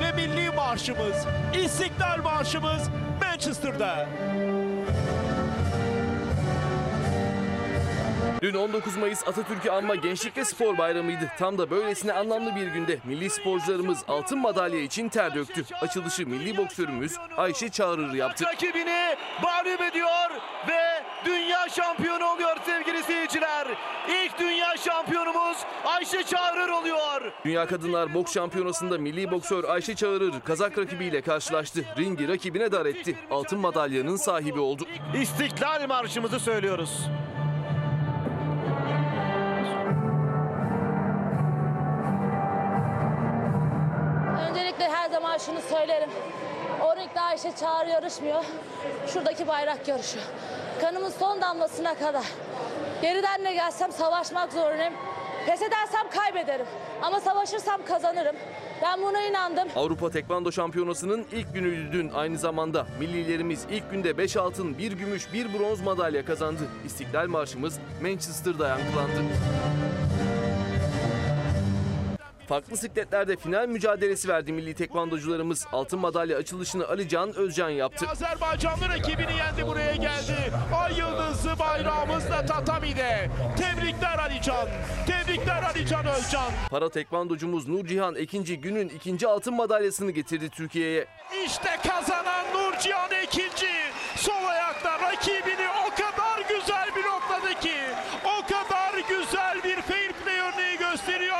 Ve 0.00 0.12
milli 0.16 0.50
marşımız, 0.50 1.26
İstiklal 1.64 2.22
Marşımız 2.22 2.82
Manchester'da. 3.22 4.08
Dün 8.42 8.54
19 8.54 8.96
Mayıs 8.96 9.28
Atatürk'ü 9.28 9.70
anma 9.70 9.94
Gençlik 9.94 10.36
ve 10.36 10.44
Spor 10.44 10.78
Bayramı'ydı. 10.78 11.32
Tam 11.38 11.58
da 11.58 11.70
böylesine 11.70 12.12
anlamlı 12.12 12.56
bir 12.56 12.66
günde 12.66 12.98
milli 13.04 13.30
sporcularımız 13.30 14.04
altın 14.08 14.38
madalya 14.38 14.80
için 14.80 15.08
ter 15.08 15.34
döktü. 15.34 15.64
Açılışı 15.80 16.26
milli 16.26 16.56
boksörümüz 16.56 17.16
Ayşe 17.36 17.68
Çağrır 17.68 18.12
yaptı. 18.12 18.44
Rakibini 18.44 19.16
mağlup 19.42 19.80
ediyor 19.80 20.30
ve 20.68 21.02
dünya 21.24 21.68
şampiyonu 21.68 22.24
oluyor 22.24 22.56
sevgili 22.66 23.02
seyirciler. 23.02 23.66
İlk 24.08 24.38
dünya 24.38 24.76
şampiyonumuz 24.76 25.58
Ayşe 25.84 26.22
Çağırır 26.22 26.68
oluyor. 26.68 27.32
Dünya 27.44 27.66
Kadınlar 27.66 28.14
Boks 28.14 28.34
Şampiyonası'nda 28.34 28.98
milli 28.98 29.30
boksör 29.30 29.64
Ayşe 29.64 29.94
Çağırır 29.94 30.40
Kazak 30.40 30.78
rakibiyle 30.78 31.20
karşılaştı. 31.20 31.84
Ringi 31.98 32.28
rakibine 32.28 32.72
dar 32.72 32.86
etti. 32.86 33.18
Altın 33.30 33.58
madalyanın 33.58 34.16
sahibi 34.16 34.60
oldu. 34.60 34.82
İstiklal 35.20 35.86
Marşımızı 35.88 36.40
söylüyoruz. 36.40 37.08
Öncelikle 44.48 44.88
her 44.88 45.10
zaman 45.10 45.38
şunu 45.38 45.60
söylerim. 45.60 46.10
O 46.84 46.96
ringde 46.96 47.20
Ayşe 47.20 47.52
Çağrı 47.60 47.88
yarışmıyor. 47.90 48.44
Şuradaki 49.06 49.48
bayrak 49.48 49.88
yarışıyor. 49.88 50.24
Kanımın 50.80 51.10
son 51.10 51.40
damlasına 51.40 51.94
kadar. 51.94 52.24
Geriden 53.02 53.44
de 53.44 53.52
gelsem 53.52 53.92
savaşmak 53.92 54.52
zorundayım. 54.52 54.94
Pes 55.46 55.62
edersem 55.62 56.10
kaybederim. 56.10 56.66
Ama 57.02 57.20
savaşırsam 57.20 57.84
kazanırım. 57.84 58.36
Ben 58.82 59.02
buna 59.02 59.22
inandım. 59.22 59.68
Avrupa 59.76 60.10
Tekvando 60.10 60.52
Şampiyonası'nın 60.52 61.26
ilk 61.32 61.54
günüydü 61.54 61.92
dün 61.92 62.10
aynı 62.10 62.38
zamanda. 62.38 62.86
Millilerimiz 63.00 63.64
ilk 63.70 63.90
günde 63.90 64.18
5 64.18 64.36
altın, 64.36 64.78
1 64.78 64.92
gümüş, 64.92 65.32
1 65.32 65.58
bronz 65.58 65.80
madalya 65.80 66.24
kazandı. 66.24 66.62
İstiklal 66.86 67.26
Marşımız 67.26 67.78
Manchester'da 68.02 68.68
yankılandı. 68.68 69.22
Farklı 72.48 72.76
sikletlerde 72.76 73.36
final 73.36 73.66
mücadelesi 73.66 74.28
verdi 74.28 74.52
milli 74.52 74.74
tekvandocularımız. 74.74 75.66
Altın 75.72 75.98
madalya 75.98 76.38
açılışını 76.38 76.88
Ali 76.88 77.08
Can 77.08 77.34
Özcan 77.34 77.68
yaptı. 77.68 78.06
Azerbaycanlı 78.10 78.88
rakibini 78.88 79.36
yendi 79.36 79.66
buraya 79.66 79.94
geldi. 79.94 80.36
Ay 80.74 80.98
yıldızlı 80.98 81.58
bayrağımız 81.58 82.30
da 82.30 82.46
tatamide. 82.46 83.30
Tebrikler 83.58 84.18
Alican. 84.18 84.68
Tebrikler 85.06 85.62
Alican 85.62 86.06
Özcan. 86.06 86.52
Para 86.70 86.88
tekvandocumuz 86.90 87.68
Nurcihan 87.68 88.14
Ekinci 88.14 88.60
günün 88.60 88.88
ikinci 88.88 89.28
altın 89.28 89.54
madalyasını 89.54 90.10
getirdi 90.10 90.48
Türkiye'ye. 90.50 91.06
İşte 91.46 91.68
kazanan 91.88 92.44
Nurcihan 92.54 93.10
Ekinci. 93.22 93.68
Sol 94.16 94.44
ayakta 94.48 94.98
rakibini 95.02 95.68
o 95.86 95.90
kadar 95.90 96.48
güzel 96.48 96.88
blokladı 96.96 97.60
ki. 97.60 97.76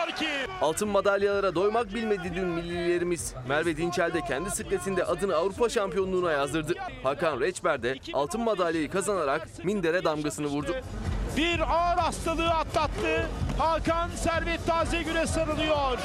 Gösteriyor 0.06 0.32
ki. 0.46 0.50
Altın 0.60 0.88
madalyalara 0.88 1.54
doymak 1.54 1.94
bilmedi 1.94 2.32
dün 2.34 2.44
millilerimiz. 2.44 3.34
Merve 3.48 3.76
Dinçel 3.76 4.14
de 4.14 4.20
kendi 4.20 4.50
sikletinde 4.50 5.04
adını 5.04 5.36
Avrupa 5.36 5.68
şampiyonluğuna 5.68 6.32
yazdırdı. 6.32 6.74
Hakan 7.02 7.40
Reçber 7.40 7.82
de 7.82 7.94
altın 8.12 8.40
madalyayı 8.40 8.90
kazanarak 8.90 9.64
mindere 9.64 10.04
damgasını 10.04 10.46
vurdu. 10.46 10.76
Bir 11.36 11.60
ağır 11.60 11.98
hastalığı 11.98 12.50
atlattı. 12.50 13.26
Hakan 13.58 14.10
Servet 14.10 14.66
Tazegül'e 14.66 15.26
sarılıyor. 15.26 15.98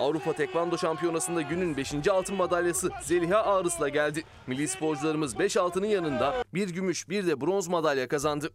Avrupa 0.00 0.32
Tekvando 0.32 0.78
Şampiyonası'nda 0.78 1.42
günün 1.42 1.76
5. 1.76 2.08
altın 2.08 2.36
madalyası 2.36 2.90
Zeliha 3.02 3.42
Ağrıs'la 3.42 3.88
geldi. 3.88 4.22
Milli 4.46 4.68
sporcularımız 4.68 5.38
5 5.38 5.56
altının 5.56 5.86
yanında 5.86 6.34
bir 6.54 6.68
gümüş 6.68 7.08
bir 7.08 7.26
de 7.26 7.40
bronz 7.40 7.68
madalya 7.68 8.08
kazandı. 8.08 8.50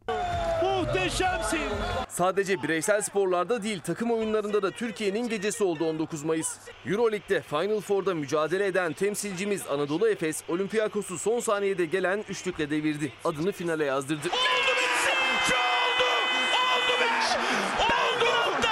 Muhteşemsin. 0.93 1.59
Sadece 2.09 2.63
bireysel 2.63 3.01
sporlarda 3.01 3.63
değil 3.63 3.79
takım 3.79 4.11
oyunlarında 4.11 4.61
da 4.61 4.71
Türkiye'nin 4.71 5.29
gecesi 5.29 5.63
oldu 5.63 5.85
19 5.85 6.23
Mayıs. 6.23 6.57
Euroleague'de 6.85 7.41
Final 7.41 7.81
Four'da 7.81 8.13
mücadele 8.15 8.65
eden 8.65 8.93
temsilcimiz 8.93 9.67
Anadolu 9.67 10.09
Efes 10.09 10.43
Olympiakos'u 10.49 11.17
son 11.19 11.39
saniyede 11.39 11.85
gelen 11.85 12.23
üçlükle 12.29 12.69
devirdi. 12.69 13.11
Adını 13.25 13.51
finale 13.51 13.85
yazdırdı. 13.85 14.27
Oldu 14.27 14.75
bitsin. 14.75 15.13
Oldu. 15.55 16.05
Oldu 16.75 17.01
be. 17.01 17.05
Oldu 17.83 18.63
da. 18.63 18.69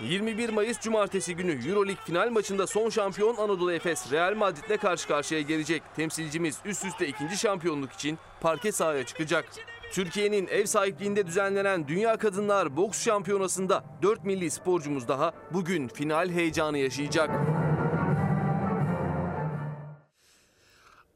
2000 0.00 0.08
21 0.08 0.48
Mayıs 0.48 0.80
Cumartesi 0.80 1.36
günü 1.36 1.68
Euroleague 1.68 2.04
final 2.04 2.30
maçında 2.30 2.66
son 2.66 2.90
şampiyon 2.90 3.36
Anadolu 3.36 3.72
Efes 3.72 4.12
Real 4.12 4.34
Madrid'le 4.34 4.76
karşı 4.80 5.08
karşıya 5.08 5.40
gelecek. 5.40 5.82
Temsilcimiz 5.96 6.58
üst 6.64 6.84
üste 6.84 7.08
ikinci 7.08 7.36
şampiyonluk 7.36 7.92
için 7.92 8.18
parke 8.40 8.72
sahaya 8.72 9.06
çıkacak. 9.06 9.44
Türkiye'nin 9.92 10.46
ev 10.46 10.66
sahipliğinde 10.66 11.26
düzenlenen 11.26 11.88
Dünya 11.88 12.16
Kadınlar 12.16 12.76
Boks 12.76 13.04
Şampiyonası'nda 13.04 13.84
4 14.02 14.24
milli 14.24 14.50
sporcumuz 14.50 15.08
daha 15.08 15.32
bugün 15.52 15.88
final 15.88 16.30
heyecanı 16.30 16.78
yaşayacak. 16.78 17.30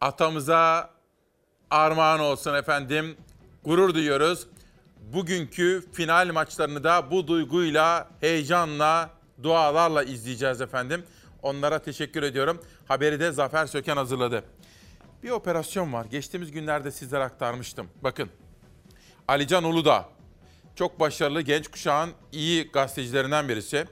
Atamıza 0.00 0.90
armağan 1.70 2.20
olsun 2.20 2.54
efendim. 2.54 3.16
Gurur 3.64 3.94
duyuyoruz. 3.94 4.46
Bugünkü 5.12 5.84
final 5.92 6.32
maçlarını 6.32 6.84
da 6.84 7.10
bu 7.10 7.26
duyguyla, 7.26 8.08
heyecanla, 8.20 9.10
dualarla 9.42 10.02
izleyeceğiz 10.02 10.60
efendim. 10.60 11.04
Onlara 11.42 11.78
teşekkür 11.78 12.22
ediyorum. 12.22 12.62
Haberi 12.88 13.20
de 13.20 13.32
Zafer 13.32 13.66
Söken 13.66 13.96
hazırladı. 13.96 14.44
Bir 15.22 15.30
operasyon 15.30 15.92
var. 15.92 16.04
Geçtiğimiz 16.04 16.52
günlerde 16.52 16.90
sizlere 16.90 17.24
aktarmıştım. 17.24 17.88
Bakın. 18.02 18.30
Alican 19.28 19.64
Uludağ. 19.64 20.08
Çok 20.76 21.00
başarılı 21.00 21.42
genç 21.42 21.68
kuşağın 21.68 22.10
iyi 22.32 22.70
gazetecilerinden 22.70 23.48
birisi. 23.48 23.86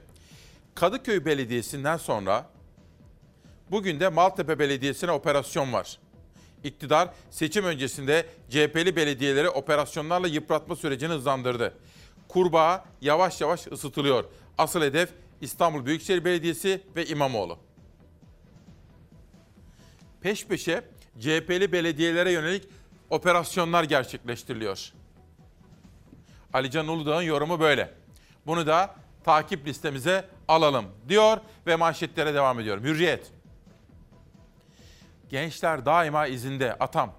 Kadıköy 0.75 1.25
Belediyesi'nden 1.25 1.97
sonra 1.97 2.51
Bugün 3.71 3.99
de 3.99 4.09
Maltepe 4.09 4.59
Belediyesi'ne 4.59 5.11
operasyon 5.11 5.73
var. 5.73 5.99
İktidar 6.63 7.09
seçim 7.29 7.65
öncesinde 7.65 8.25
CHP'li 8.49 8.95
belediyeleri 8.95 9.49
operasyonlarla 9.49 10.27
yıpratma 10.27 10.75
sürecini 10.75 11.13
hızlandırdı. 11.13 11.73
Kurbağa 12.27 12.85
yavaş 13.01 13.41
yavaş 13.41 13.67
ısıtılıyor. 13.67 14.25
Asıl 14.57 14.81
hedef 14.81 15.09
İstanbul 15.41 15.85
Büyükşehir 15.85 16.25
Belediyesi 16.25 16.81
ve 16.95 17.05
İmamoğlu. 17.05 17.57
Peş 20.21 20.45
peşe 20.45 20.83
CHP'li 21.19 21.71
belediyelere 21.71 22.31
yönelik 22.31 22.63
operasyonlar 23.09 23.83
gerçekleştiriliyor. 23.83 24.93
Alican 26.53 26.87
Uludağ'ın 26.87 27.21
yorumu 27.21 27.59
böyle. 27.59 27.93
Bunu 28.45 28.67
da 28.67 28.95
takip 29.23 29.67
listemize 29.67 30.25
alalım 30.47 30.85
diyor 31.09 31.37
ve 31.67 31.75
manşetlere 31.75 32.33
devam 32.33 32.59
ediyorum. 32.59 32.83
Hürriyet. 32.83 33.31
Gençler 35.29 35.85
daima 35.85 36.27
izinde 36.27 36.73
atam. 36.73 37.13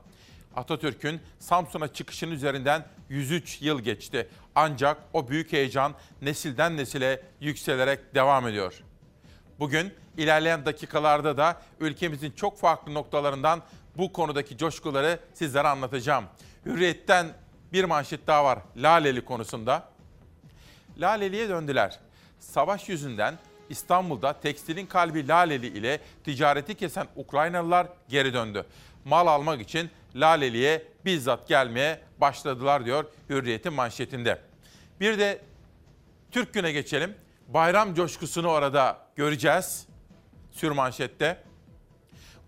Atatürk'ün 0.56 1.20
Samsun'a 1.38 1.88
çıkışının 1.88 2.32
üzerinden 2.32 2.86
103 3.08 3.62
yıl 3.62 3.80
geçti. 3.80 4.28
Ancak 4.54 4.96
o 5.12 5.28
büyük 5.28 5.52
heyecan 5.52 5.94
nesilden 6.22 6.76
nesile 6.76 7.22
yükselerek 7.40 8.14
devam 8.14 8.48
ediyor. 8.48 8.82
Bugün 9.58 9.94
ilerleyen 10.16 10.66
dakikalarda 10.66 11.36
da 11.36 11.62
ülkemizin 11.80 12.30
çok 12.30 12.58
farklı 12.58 12.94
noktalarından 12.94 13.62
bu 13.96 14.12
konudaki 14.12 14.58
coşkuları 14.58 15.18
sizlere 15.34 15.68
anlatacağım. 15.68 16.24
Hürriyet'ten 16.66 17.26
bir 17.72 17.84
manşet 17.84 18.26
daha 18.26 18.44
var 18.44 18.58
Laleli 18.76 19.24
konusunda. 19.24 19.88
Laleli'ye 20.98 21.48
döndüler. 21.48 22.00
Savaş 22.38 22.88
yüzünden 22.88 23.38
İstanbul'da 23.68 24.32
tekstilin 24.32 24.86
kalbi 24.86 25.28
Laleli 25.28 25.66
ile 25.66 26.00
ticareti 26.24 26.74
kesen 26.74 27.06
Ukraynalılar 27.16 27.86
geri 28.08 28.34
döndü. 28.34 28.66
Mal 29.04 29.26
almak 29.26 29.60
için 29.60 29.90
Laleli'ye 30.14 30.82
bizzat 31.04 31.48
gelmeye 31.48 32.00
başladılar 32.18 32.84
diyor 32.84 33.04
Hürriyet'in 33.28 33.72
manşetinde. 33.72 34.38
Bir 35.00 35.18
de 35.18 35.40
Türk 36.30 36.54
Günü'ne 36.54 36.72
geçelim. 36.72 37.14
Bayram 37.48 37.94
coşkusunu 37.94 38.48
orada 38.48 38.98
göreceğiz. 39.16 39.86
Sürmanşette. 40.52 41.42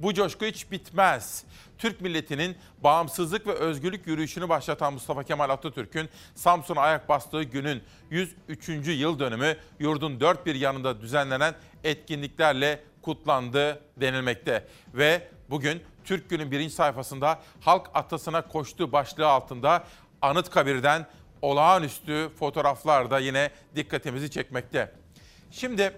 Bu 0.01 0.15
coşku 0.15 0.45
hiç 0.45 0.71
bitmez. 0.71 1.45
Türk 1.85 2.01
milletinin 2.01 2.57
bağımsızlık 2.79 3.47
ve 3.47 3.53
özgürlük 3.53 4.07
yürüyüşünü 4.07 4.49
başlatan 4.49 4.93
Mustafa 4.93 5.23
Kemal 5.23 5.51
Atatürk'ün 5.51 6.09
Samsun'a 6.35 6.81
ayak 6.81 7.09
bastığı 7.09 7.43
günün 7.43 7.83
103. 8.11 8.69
yıl 8.89 9.19
dönümü 9.19 9.57
yurdun 9.79 10.21
dört 10.21 10.47
bir 10.47 10.55
yanında 10.55 11.01
düzenlenen 11.01 11.55
etkinliklerle 11.85 12.85
kutlandı 13.03 13.83
denilmekte. 13.97 14.69
Ve 14.95 15.29
bugün 15.51 15.83
Türk 16.05 16.31
Günü'nün 16.31 16.51
birinci 16.51 16.75
sayfasında 16.75 17.41
halk 17.61 17.91
atasına 17.95 18.43
koştuğu 18.43 18.93
başlığı 18.93 19.29
altında 19.29 19.85
Anıtkabir'den 20.23 21.07
olağanüstü 21.43 22.31
fotoğraflar 22.39 23.11
da 23.11 23.19
yine 23.19 23.51
dikkatimizi 23.77 24.31
çekmekte. 24.31 24.93
Şimdi 25.51 25.93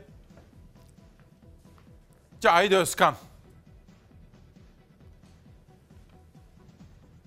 Cahit 2.40 2.72
Özkan. 2.72 3.14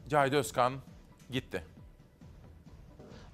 Cahit 0.10 0.34
Özkan 0.34 0.74
gitti. 1.32 1.64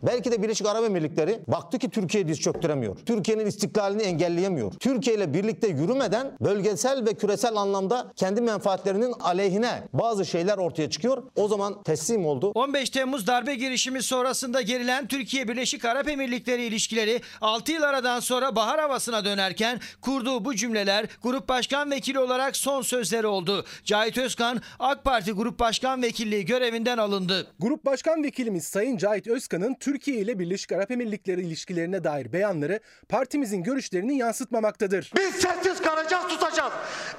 Belki 0.06 0.32
de 0.32 0.44
Birleşik 0.44 0.68
Arap 0.68 0.86
Emirlikleri 0.86 1.40
baktı 1.48 1.80
ki 1.80 1.90
Türkiye 1.90 2.28
diz 2.28 2.40
çöktüremiyor. 2.40 2.98
Türkiye'nin 3.06 3.46
istiklalini 3.46 4.02
engelleyemiyor. 4.02 4.72
Türkiye 4.80 5.16
ile 5.16 5.34
birlikte 5.34 5.68
yürümeden 5.68 6.32
bölgesel 6.42 7.06
ve 7.06 7.14
küresel 7.14 7.56
anlamda 7.56 8.12
kendi 8.16 8.42
menfaatlerinin 8.42 9.14
aleyhine 9.20 9.84
bazı 9.94 10.26
şeyler 10.26 10.58
ortaya 10.58 10.90
çıkıyor. 10.90 11.24
O 11.36 11.48
zaman 11.48 11.84
teslim 11.84 12.26
oldu. 12.26 12.52
15 12.56 12.90
Temmuz 12.90 13.28
darbe 13.28 13.56
girişimi 13.56 14.04
sonrasında 14.04 14.62
gerilen 14.62 15.08
Türkiye 15.08 15.48
Birleşik 15.48 15.86
Arap 15.86 16.08
Emirlikleri 16.08 16.64
ilişkileri 16.64 17.22
6 17.42 17.72
yıl 17.72 17.84
aradan 17.84 18.20
sonra 18.20 18.56
bahar 18.56 18.80
havasına 18.80 19.26
dönerken 19.26 19.80
kurduğu 20.02 20.46
bu 20.46 20.56
cümleler 20.56 21.06
Grup 21.24 21.50
Başkan 21.50 21.92
Vekili 21.92 22.20
olarak 22.20 22.58
son 22.58 22.82
sözleri 22.82 23.28
oldu. 23.28 23.66
Cahit 23.84 24.18
Özkan 24.18 24.62
AK 24.80 25.04
Parti 25.04 25.32
Grup 25.32 25.60
Başkan 25.60 26.02
Vekilliği 26.02 26.46
görevinden 26.46 26.98
alındı. 26.98 27.48
Grup 27.60 27.86
Başkan 27.86 28.24
Vekilimiz 28.24 28.64
Sayın 28.64 28.98
Cahit 28.98 29.28
Özkan'ın 29.28 29.76
Türkiye 29.80 29.95
ile 30.04 30.40
Birleşik 30.40 30.72
Arap 30.72 30.92
Emirlikleri 30.92 31.42
ilişkilerine 31.42 32.04
dair 32.04 32.34
beyanları 32.34 32.80
partimizin 33.10 33.64
görüşlerini 33.64 34.18
yansıtmamaktadır. 34.18 35.12
Biz 35.18 35.36
sessiz 35.36 35.82
kalacağız, 35.82 36.28
tutacağız. 36.28 36.74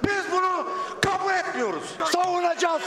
Biz 0.05 0.33
bunu 0.33 0.69
kabul 1.03 1.33
etmiyoruz. 1.33 1.97
Savunacağız. 2.13 2.83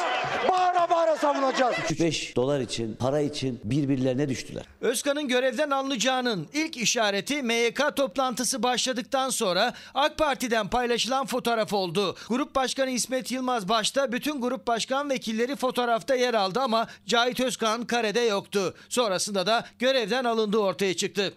Savunacağız. 1.22 1.76
3-5 1.76 2.36
dolar 2.36 2.60
için, 2.60 2.96
para 2.96 3.20
için 3.20 3.60
birbirlerine 3.64 4.30
düştüler. 4.30 4.64
Özkan'ın 4.82 5.28
görevden 5.28 5.70
alınacağının 5.70 6.48
ilk 6.54 6.78
işareti 6.78 7.44
MYK 7.44 7.96
toplantısı 7.96 8.64
başladıktan 8.64 9.30
sonra 9.30 9.74
AK 9.94 10.18
Parti'den 10.18 10.68
paylaşılan 10.68 11.26
fotoğraf 11.26 11.74
oldu. 11.74 12.16
Grup 12.30 12.56
Başkanı 12.56 12.90
İsmet 12.90 13.32
Yılmaz 13.32 13.70
başta 13.70 14.12
bütün 14.12 14.42
grup 14.42 14.68
başkan 14.68 15.10
vekilleri 15.10 15.56
fotoğrafta 15.56 16.16
yer 16.16 16.34
aldı 16.34 16.60
ama 16.60 16.88
Cahit 17.06 17.40
Özkan 17.40 17.86
karede 17.86 18.20
yoktu. 18.20 18.74
Sonrasında 18.90 19.46
da 19.46 19.66
görevden 19.80 20.24
alındığı 20.24 20.58
ortaya 20.58 20.94
çıktı. 20.94 21.34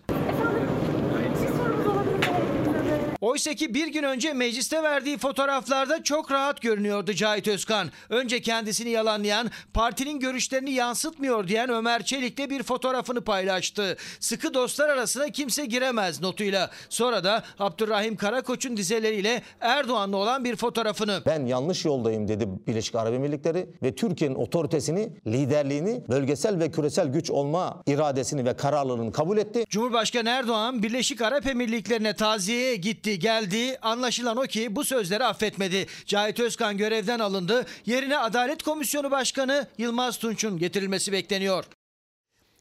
Oysa 3.23 3.55
ki 3.55 3.75
bir 3.75 3.87
gün 3.87 4.03
önce 4.03 4.33
mecliste 4.33 4.83
verdiği 4.83 5.19
fotoğraflarda 5.19 6.03
çok 6.03 6.33
rahat 6.33 6.61
görünüyordu 6.61 7.13
Cahit 7.13 7.49
Özkan. 7.49 7.91
Önce 8.09 8.41
kendisini 8.41 8.91
yalanlayan, 8.91 9.51
partinin 9.75 10.21
görüşlerini 10.21 10.71
yansıtmıyor 10.71 11.49
diyen 11.49 11.71
Ömer 11.71 12.05
Çelik'le 12.05 12.51
bir 12.51 12.63
fotoğrafını 12.63 13.21
paylaştı. 13.21 13.97
Sıkı 14.21 14.55
dostlar 14.55 14.89
arasına 14.89 15.29
kimse 15.29 15.67
giremez 15.67 16.21
notuyla. 16.21 16.71
Sonra 16.89 17.25
da 17.25 17.43
Abdurrahim 17.59 18.17
Karakoç'un 18.17 18.77
dizeleriyle 18.77 19.43
Erdoğan'la 19.61 20.17
olan 20.17 20.45
bir 20.45 20.57
fotoğrafını. 20.57 21.23
Ben 21.27 21.47
yanlış 21.47 21.85
yoldayım 21.85 22.29
dedi 22.29 22.49
Birleşik 22.67 22.95
Arap 22.95 23.15
Emirlikleri 23.15 23.69
ve 23.83 23.95
Türkiye'nin 23.95 24.35
otoritesini, 24.35 25.13
liderliğini, 25.27 26.05
bölgesel 26.09 26.61
ve 26.61 26.71
küresel 26.71 27.09
güç 27.09 27.31
olma 27.31 27.83
iradesini 27.87 28.45
ve 28.45 28.57
kararlılığını 28.57 29.13
kabul 29.13 29.39
etti. 29.39 29.65
Cumhurbaşkanı 29.69 30.29
Erdoğan 30.29 30.83
Birleşik 30.83 31.23
Arap 31.23 31.47
Emirlikleri'ne 31.47 32.17
taziyeye 32.17 32.77
gitti 32.77 33.12
geldi. 33.19 33.79
Anlaşılan 33.83 34.37
o 34.37 34.43
ki 34.43 34.77
bu 34.77 34.85
sözleri 34.85 35.25
affetmedi. 35.25 35.87
Cahit 36.07 36.41
Özkan 36.41 36.77
görevden 36.77 37.19
alındı. 37.19 37.67
Yerine 37.87 38.19
Adalet 38.19 38.63
Komisyonu 38.63 39.11
Başkanı 39.11 39.67
Yılmaz 39.79 40.19
Tunç'un 40.19 40.59
getirilmesi 40.59 41.13
bekleniyor. 41.13 41.65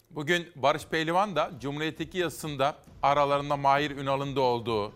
Bugün 0.10 0.48
Barış 0.56 0.86
Pehlivan 0.86 1.36
da 1.36 1.52
Cumhuriyet'teki 1.62 2.18
yazısında 2.18 2.78
aralarında 3.04 3.58
Mahir 3.58 3.92
Ünal'ın 3.92 4.36
da 4.36 4.42
olduğu, 4.42 4.94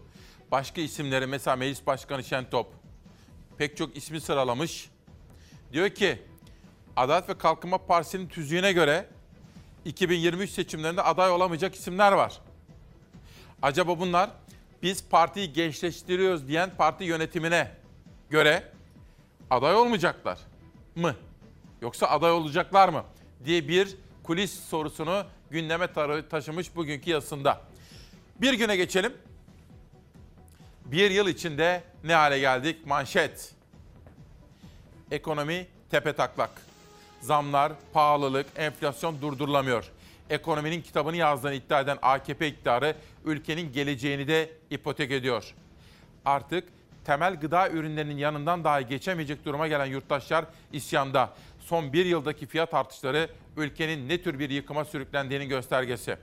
başka 0.52 0.82
isimleri 0.82 1.28
mesela 1.28 1.56
Meclis 1.56 1.88
Başkanı 1.88 2.24
Şentop 2.24 2.74
pek 3.58 3.78
çok 3.78 3.98
ismi 3.98 4.22
sıralamış. 4.22 4.90
Diyor 5.74 5.90
ki 5.90 6.20
Adalet 6.96 7.30
ve 7.30 7.38
Kalkınma 7.38 7.78
Partisi'nin 7.78 8.28
tüzüğüne 8.28 8.72
göre 8.74 9.10
2023 9.86 10.50
seçimlerinde 10.50 11.02
aday 11.02 11.32
olamayacak 11.32 11.76
isimler 11.76 12.12
var. 12.12 12.42
Acaba 13.62 14.00
bunlar 14.00 14.30
biz 14.84 15.10
partiyi 15.10 15.54
gençleştiriyoruz 15.54 16.48
diyen 16.48 16.76
parti 16.78 17.04
yönetimine 17.04 17.72
göre 18.30 18.64
aday 19.50 19.76
olmayacaklar 19.76 20.40
mı? 20.96 21.16
Yoksa 21.82 22.08
aday 22.08 22.32
olacaklar 22.32 22.90
mı? 22.90 23.04
diye 23.46 23.68
bir 23.68 23.96
kulis 24.24 24.60
sorusunu 24.64 25.24
gündeme 25.50 25.88
taşımış 26.30 26.76
bugünkü 26.76 27.10
yazısında. 27.10 27.62
Bir 28.42 28.54
güne 28.54 28.76
geçelim. 28.76 29.14
Bir 30.86 31.12
yıl 31.12 31.28
içinde 31.28 31.84
ne 32.04 32.14
hale 32.14 32.40
geldik? 32.40 32.86
Manşet. 32.86 33.54
Ekonomi 35.12 35.68
tepe 35.92 36.14
taklak. 36.14 36.52
Zamlar, 37.22 37.72
pahalılık, 37.94 38.48
enflasyon 38.56 39.22
durdurulamıyor. 39.22 39.92
Ekonominin 40.30 40.82
kitabını 40.82 41.16
yazdığını 41.18 41.54
iddia 41.54 41.82
eden 41.82 41.98
AKP 42.02 42.48
iktidarı 42.48 42.96
ülkenin 43.26 43.72
geleceğini 43.72 44.28
de 44.28 44.50
ipotek 44.70 45.12
ediyor. 45.12 45.54
Artık 46.26 46.64
temel 47.06 47.40
gıda 47.40 47.70
ürünlerinin 47.70 48.18
yanından 48.18 48.64
dahi 48.64 48.88
geçemeyecek 48.88 49.46
duruma 49.46 49.68
gelen 49.68 49.86
yurttaşlar 49.86 50.46
isyanda. 50.74 51.34
Son 51.60 51.94
bir 51.94 52.06
yıldaki 52.06 52.46
fiyat 52.46 52.74
artışları 52.74 53.30
ülkenin 53.58 54.10
ne 54.10 54.22
tür 54.22 54.40
bir 54.40 54.50
yıkıma 54.50 54.86
sürüklendiğinin 54.86 55.50
göstergesi. 55.50 56.18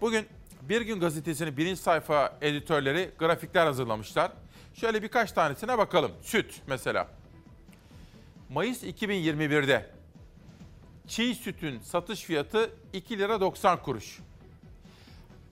Bugün 0.00 0.26
Bir 0.62 0.80
Gün 0.80 1.00
Gazetesi'nin 1.00 1.56
birinci 1.56 1.80
sayfa 1.80 2.38
editörleri 2.40 3.10
grafikler 3.18 3.66
hazırlamışlar. 3.66 4.32
Şöyle 4.74 5.02
birkaç 5.02 5.32
tanesine 5.32 5.78
bakalım. 5.78 6.12
Süt 6.22 6.62
mesela. 6.66 7.08
Mayıs 8.50 8.82
2021'de 8.82 9.90
çiğ 11.08 11.34
sütün 11.34 11.80
satış 11.80 12.22
fiyatı 12.22 12.70
2 12.92 13.18
lira 13.18 13.40
90 13.40 13.82
kuruş. 13.82 14.18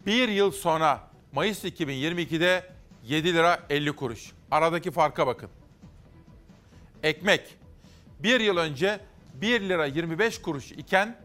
Bir 0.07 0.29
yıl 0.29 0.51
sonra 0.51 1.01
Mayıs 1.33 1.65
2022'de 1.65 2.67
7 3.05 3.35
lira 3.35 3.61
50 3.71 3.93
kuruş. 3.93 4.33
Aradaki 4.51 4.91
farka 4.91 5.27
bakın. 5.27 5.51
Ekmek 7.03 7.57
bir 8.19 8.41
yıl 8.41 8.57
önce 8.57 9.01
1 9.35 9.61
lira 9.61 9.87
25 9.87 10.43
kuruş 10.43 10.73
iken 10.73 11.17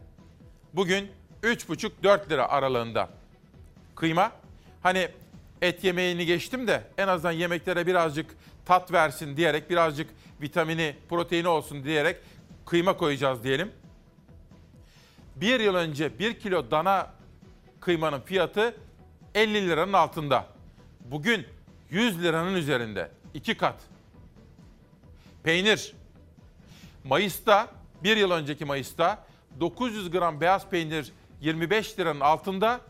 bugün 0.74 1.10
3,5-4 1.42 2.30
lira 2.30 2.48
aralığında. 2.48 3.08
Kıyma 3.96 4.32
hani 4.82 5.08
et 5.62 5.84
yemeğini 5.84 6.26
geçtim 6.26 6.68
de 6.68 6.82
en 6.98 7.08
azından 7.08 7.32
yemeklere 7.32 7.86
birazcık 7.86 8.36
tat 8.66 8.92
versin 8.92 9.36
diyerek 9.36 9.70
birazcık 9.70 10.10
vitamini, 10.42 10.96
proteini 11.08 11.48
olsun 11.48 11.84
diyerek 11.84 12.16
kıyma 12.66 12.96
koyacağız 12.96 13.44
diyelim. 13.44 13.72
Bir 15.36 15.60
yıl 15.60 15.74
önce 15.74 16.18
1 16.18 16.40
kilo 16.40 16.70
dana 16.70 17.17
kıymanın 17.80 18.20
fiyatı 18.20 18.76
50 19.34 19.68
liranın 19.68 19.92
altında. 19.92 20.46
Bugün 21.00 21.46
100 21.90 22.22
liranın 22.22 22.54
üzerinde. 22.54 23.10
iki 23.34 23.56
kat. 23.56 23.74
Peynir. 25.42 25.94
Mayıs'ta, 27.04 27.68
bir 28.02 28.16
yıl 28.16 28.30
önceki 28.30 28.64
Mayıs'ta 28.64 29.24
900 29.60 30.10
gram 30.10 30.40
beyaz 30.40 30.68
peynir 30.68 31.12
25 31.40 31.98
liranın 31.98 32.20
altında. 32.20 32.80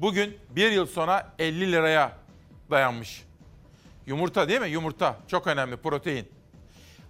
Bugün 0.00 0.38
bir 0.50 0.72
yıl 0.72 0.86
sonra 0.86 1.34
50 1.38 1.72
liraya 1.72 2.12
dayanmış. 2.70 3.22
Yumurta 4.06 4.48
değil 4.48 4.60
mi? 4.60 4.68
Yumurta 4.68 5.16
çok 5.28 5.46
önemli 5.46 5.76
protein. 5.76 6.28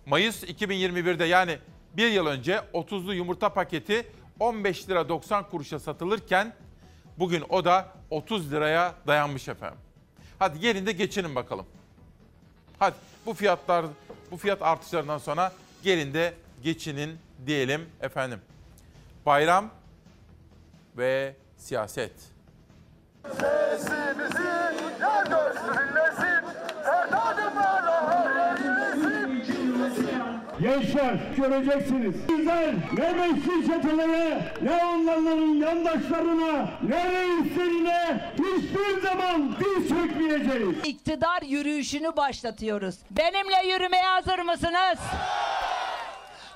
Mayıs 0.07 0.45
2021'de 0.45 1.25
yani 1.25 1.59
bir 1.97 2.11
yıl 2.11 2.27
önce 2.27 2.61
30'lu 2.75 3.15
yumurta 3.15 3.49
paketi 3.49 4.07
15 4.41 4.89
lira 4.89 5.09
90 5.09 5.49
kuruşa 5.49 5.79
satılırken 5.79 6.55
bugün 7.19 7.45
o 7.49 7.65
da 7.65 7.89
30 8.11 8.53
liraya 8.53 8.95
dayanmış 9.07 9.49
efendim. 9.49 9.79
Hadi 10.39 10.61
gelin 10.61 10.87
de 10.87 10.93
geçinin 10.93 11.35
bakalım. 11.35 11.67
Hadi 12.79 12.95
bu 13.27 13.35
fiyatlar 13.35 13.87
bu 14.31 14.37
fiyat 14.37 14.63
artışlarından 14.63 15.19
sonra 15.19 15.53
gelin 15.83 16.15
de 16.15 16.35
geçinin 16.63 17.19
diyelim 17.47 17.89
efendim. 18.01 18.41
Bayram 19.27 19.71
ve 20.97 21.35
siyaset. 21.57 22.13
Sesimizi 23.23 24.43
yer 25.01 25.27
görsün 25.27 25.97
Gençler 30.67 31.15
göreceksiniz. 31.37 32.29
Bizler 32.29 32.75
ne 32.93 33.13
meşri 33.13 33.67
çetelere, 33.67 34.55
ne 34.63 34.85
onların 34.85 35.47
yandaşlarına, 35.47 36.69
ne 36.83 37.05
reislerine 37.05 38.21
hiçbir 38.35 39.03
zaman 39.03 39.57
diz 39.61 39.89
çökmeyeceğiz. 39.89 40.77
İktidar 40.85 41.43
yürüyüşünü 41.43 42.17
başlatıyoruz. 42.17 42.95
Benimle 43.11 43.69
yürümeye 43.73 44.03
hazır 44.03 44.39
mısınız? 44.39 44.99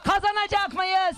Kazanacak 0.04 0.74
mıyız? 0.74 1.16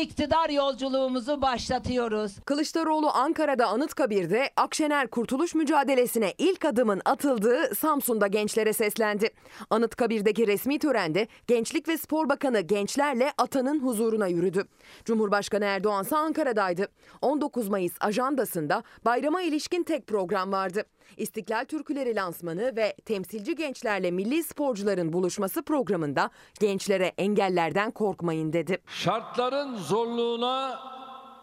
İktidar 0.00 0.50
yolculuğumuzu 0.50 1.42
başlatıyoruz. 1.42 2.32
Kılıçdaroğlu 2.44 3.10
Ankara'da 3.10 3.66
Anıtkabir'de 3.66 4.50
Akşener 4.56 5.08
kurtuluş 5.08 5.54
mücadelesine 5.54 6.34
ilk 6.38 6.64
adımın 6.64 7.02
atıldığı 7.04 7.74
Samsun'da 7.74 8.26
gençlere 8.26 8.72
seslendi. 8.72 9.30
Anıtkabir'deki 9.70 10.46
resmi 10.46 10.78
törende 10.78 11.28
Gençlik 11.46 11.88
ve 11.88 11.98
Spor 11.98 12.28
Bakanı 12.28 12.60
gençlerle 12.60 13.32
atanın 13.38 13.80
huzuruna 13.80 14.26
yürüdü. 14.26 14.64
Cumhurbaşkanı 15.04 15.64
Erdoğan 15.64 16.04
ise 16.04 16.16
Ankara'daydı. 16.16 16.88
19 17.22 17.68
Mayıs 17.68 17.92
ajandasında 18.00 18.82
bayrama 19.04 19.42
ilişkin 19.42 19.82
tek 19.82 20.06
program 20.06 20.52
vardı. 20.52 20.84
İstiklal 21.16 21.64
Türküleri 21.64 22.16
lansmanı 22.16 22.76
ve 22.76 22.94
temsilci 23.04 23.54
gençlerle 23.54 24.10
milli 24.10 24.44
sporcuların 24.44 25.12
buluşması 25.12 25.62
programında 25.62 26.30
gençlere 26.60 27.12
engellerden 27.18 27.90
korkmayın 27.90 28.52
dedi. 28.52 28.78
Şartların 28.86 29.76
zorluğuna 29.76 30.80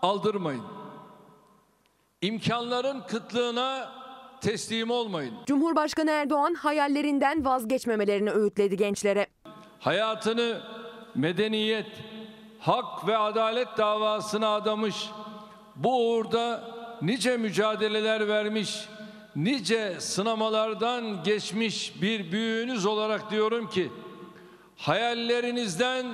aldırmayın. 0.01 0.63
İmkanların 2.21 3.01
kıtlığına 3.01 3.91
teslim 4.41 4.91
olmayın. 4.91 5.33
Cumhurbaşkanı 5.45 6.11
Erdoğan 6.11 6.53
hayallerinden 6.53 7.45
vazgeçmemelerini 7.45 8.31
öğütledi 8.31 8.77
gençlere. 8.77 9.27
Hayatını 9.79 10.61
medeniyet, 11.15 11.87
hak 12.59 13.07
ve 13.07 13.17
adalet 13.17 13.67
davasına 13.77 14.55
adamış, 14.55 15.09
bu 15.75 16.09
uğurda 16.09 16.63
nice 17.01 17.37
mücadeleler 17.37 18.27
vermiş, 18.27 18.89
nice 19.35 19.95
sınamalardan 19.99 21.23
geçmiş 21.23 22.01
bir 22.01 22.31
büyüğünüz 22.31 22.85
olarak 22.85 23.31
diyorum 23.31 23.69
ki, 23.69 23.89
hayallerinizden 24.75 26.05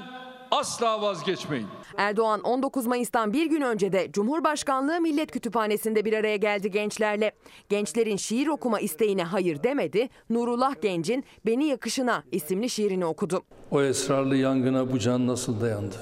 asla 0.51 1.01
vazgeçmeyin. 1.01 1.67
Erdoğan 1.97 2.41
19 2.41 2.85
Mayıs'tan 2.85 3.33
bir 3.33 3.45
gün 3.45 3.61
önce 3.61 3.91
de 3.91 4.11
Cumhurbaşkanlığı 4.11 5.01
Millet 5.01 5.31
Kütüphanesi'nde 5.31 6.05
bir 6.05 6.13
araya 6.13 6.35
geldi 6.37 6.71
gençlerle. 6.71 7.31
Gençlerin 7.69 8.17
şiir 8.17 8.47
okuma 8.47 8.79
isteğine 8.79 9.23
hayır 9.23 9.63
demedi, 9.63 10.09
Nurullah 10.29 10.81
Genç'in 10.81 11.23
Beni 11.45 11.65
Yakışına 11.65 12.23
isimli 12.31 12.69
şiirini 12.69 13.05
okudu. 13.05 13.43
O 13.71 13.81
esrarlı 13.81 14.35
yangına 14.35 14.91
bu 14.91 14.99
can 14.99 15.27
nasıl 15.27 15.61
dayandı? 15.61 15.95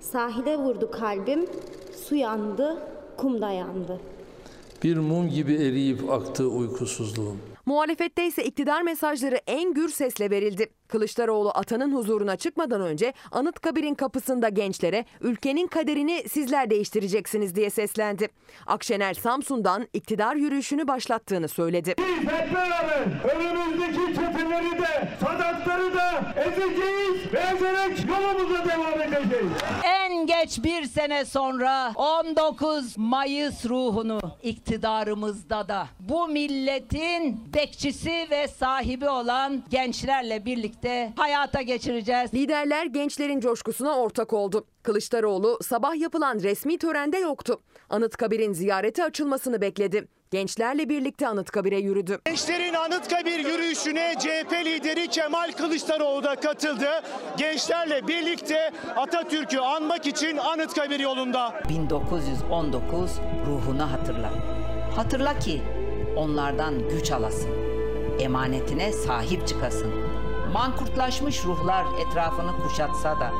Sahile 0.00 0.56
vurdu 0.56 0.90
kalbim, 0.90 1.46
su 2.08 2.14
yandı, 2.14 2.82
kum 3.16 3.40
da 3.42 3.50
yandı. 3.50 4.00
Bir 4.82 4.96
mum 4.96 5.30
gibi 5.30 5.54
eriyip 5.54 6.10
aktığı 6.10 6.48
uykusuzluğum. 6.48 7.36
Muhalefette 7.66 8.26
ise 8.26 8.44
iktidar 8.44 8.82
mesajları 8.82 9.40
en 9.46 9.74
gür 9.74 9.88
sesle 9.88 10.30
verildi. 10.30 10.66
Kılıçdaroğlu 10.88 11.50
atanın 11.54 11.94
huzuruna 11.94 12.36
çıkmadan 12.36 12.80
önce 12.80 13.12
Anıtkabir'in 13.32 13.94
kapısında 13.94 14.48
gençlere 14.48 15.04
ülkenin 15.20 15.66
kaderini 15.66 16.24
sizler 16.28 16.70
değiştireceksiniz 16.70 17.54
diye 17.54 17.70
seslendi. 17.70 18.28
Akşener 18.66 19.14
Samsun'dan 19.14 19.88
iktidar 19.92 20.36
yürüyüşünü 20.36 20.88
başlattığını 20.88 21.48
söyledi. 21.48 21.94
Biz 21.98 22.28
hep 22.28 22.54
beraber 22.54 23.04
önümüzdeki 23.34 24.14
çeteleri 24.14 24.78
de, 24.82 25.08
sadatları 25.20 25.94
da 25.94 26.34
ezeceğiz 26.36 27.32
ve 27.32 27.38
ezerek 27.38 28.08
yolumuza 28.08 28.64
devam 28.64 29.02
edeceğiz. 29.02 29.52
En 29.84 30.26
geç 30.26 30.64
bir 30.64 30.84
sene 30.84 31.24
sonra 31.24 31.92
19 31.94 32.98
Mayıs 32.98 33.64
ruhunu 33.64 34.20
iktidarımızda 34.42 35.68
da 35.68 35.86
bu 36.00 36.28
milletin 36.28 37.40
bekçisi 37.54 38.26
ve 38.30 38.48
sahibi 38.48 39.08
olan 39.08 39.62
gençlerle 39.70 40.44
birlikte 40.44 40.75
hayata 41.16 41.62
geçireceğiz. 41.62 42.34
Liderler 42.34 42.86
gençlerin 42.86 43.40
coşkusuna 43.40 43.98
ortak 43.98 44.32
oldu. 44.32 44.66
Kılıçdaroğlu 44.82 45.58
sabah 45.62 45.96
yapılan 46.00 46.38
resmi 46.38 46.78
törende 46.78 47.18
yoktu. 47.18 47.60
Anıtkabir'in 47.90 48.52
ziyarete 48.52 49.04
açılmasını 49.04 49.60
bekledi. 49.60 50.08
Gençlerle 50.30 50.88
birlikte 50.88 51.28
Anıtkabir'e 51.28 51.78
yürüdü. 51.78 52.18
Gençlerin 52.24 52.74
Anıtkabir 52.74 53.38
yürüyüşüne 53.38 54.14
CHP 54.18 54.52
lideri 54.52 55.08
Kemal 55.08 55.52
Kılıçdaroğlu 55.52 56.24
da 56.24 56.34
katıldı. 56.34 56.88
Gençlerle 57.36 58.08
birlikte 58.08 58.72
Atatürk'ü 58.96 59.58
anmak 59.58 60.06
için 60.06 60.36
Anıtkabir 60.36 61.00
yolunda. 61.00 61.62
1919 61.68 63.10
ruhunu 63.46 63.92
hatırla. 63.92 64.30
Hatırla 64.96 65.38
ki 65.38 65.62
onlardan 66.16 66.88
güç 66.88 67.10
alasın. 67.12 67.50
Emanetine 68.20 68.92
sahip 68.92 69.46
çıkasın. 69.48 70.05
Mankurtlaşmış 70.52 71.44
ruhlar 71.44 71.84
etrafını 72.00 72.62
kuşatsa 72.62 73.20
da 73.20 73.30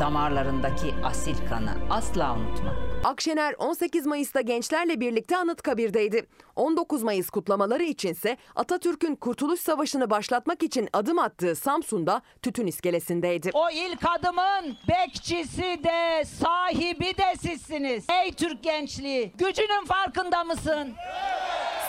damarlarındaki 0.00 0.94
asil 1.04 1.48
kanı 1.48 1.70
asla 1.90 2.34
unutma. 2.34 2.74
Akşener 3.04 3.54
18 3.58 4.06
Mayıs'ta 4.06 4.40
gençlerle 4.40 5.00
birlikte 5.00 5.36
Anıtkabir'deydi. 5.36 6.26
19 6.56 7.02
Mayıs 7.02 7.30
kutlamaları 7.30 7.82
içinse 7.82 8.36
Atatürk'ün 8.56 9.14
Kurtuluş 9.14 9.60
Savaşı'nı 9.60 10.10
başlatmak 10.10 10.62
için 10.62 10.88
adım 10.92 11.18
attığı 11.18 11.56
Samsun'da 11.56 12.22
tütün 12.42 12.66
iskelesindeydi. 12.66 13.50
O 13.54 13.70
ilk 13.70 14.00
adımın 14.18 14.76
bekçisi 14.88 15.84
de 15.84 16.24
sahibi 16.24 17.16
de 17.18 17.36
sizsiniz. 17.40 18.04
Ey 18.24 18.32
Türk 18.32 18.62
gençliği 18.62 19.32
gücünün 19.38 19.84
farkında 19.86 20.44
mısın? 20.44 20.94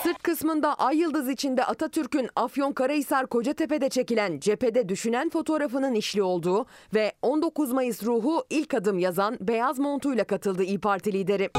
Sırt 0.04 0.24
kısmında 0.24 0.74
ay 0.74 0.98
yıldız 0.98 1.30
içinde 1.30 1.66
Atatürk'ün 1.66 2.30
Afyonkarahisar 2.36 3.28
Kocatepe'de 3.28 3.90
çekilen 3.90 4.40
cephede 4.40 4.90
düşünen 4.90 5.30
fotoğrafının 5.30 5.94
işli 5.94 6.24
olduğu 6.24 6.66
ve 6.94 7.12
19 7.22 7.72
Mayıs 7.72 8.04
ruhu 8.04 8.46
ilk 8.50 8.74
adım 8.74 9.00
yazan 9.00 9.38
beyaz 9.42 9.80
montuyla 9.80 10.24
katıldı 10.24 10.64
İYİ 10.64 10.80
Parti 10.80 11.14
lideri. 11.14 11.50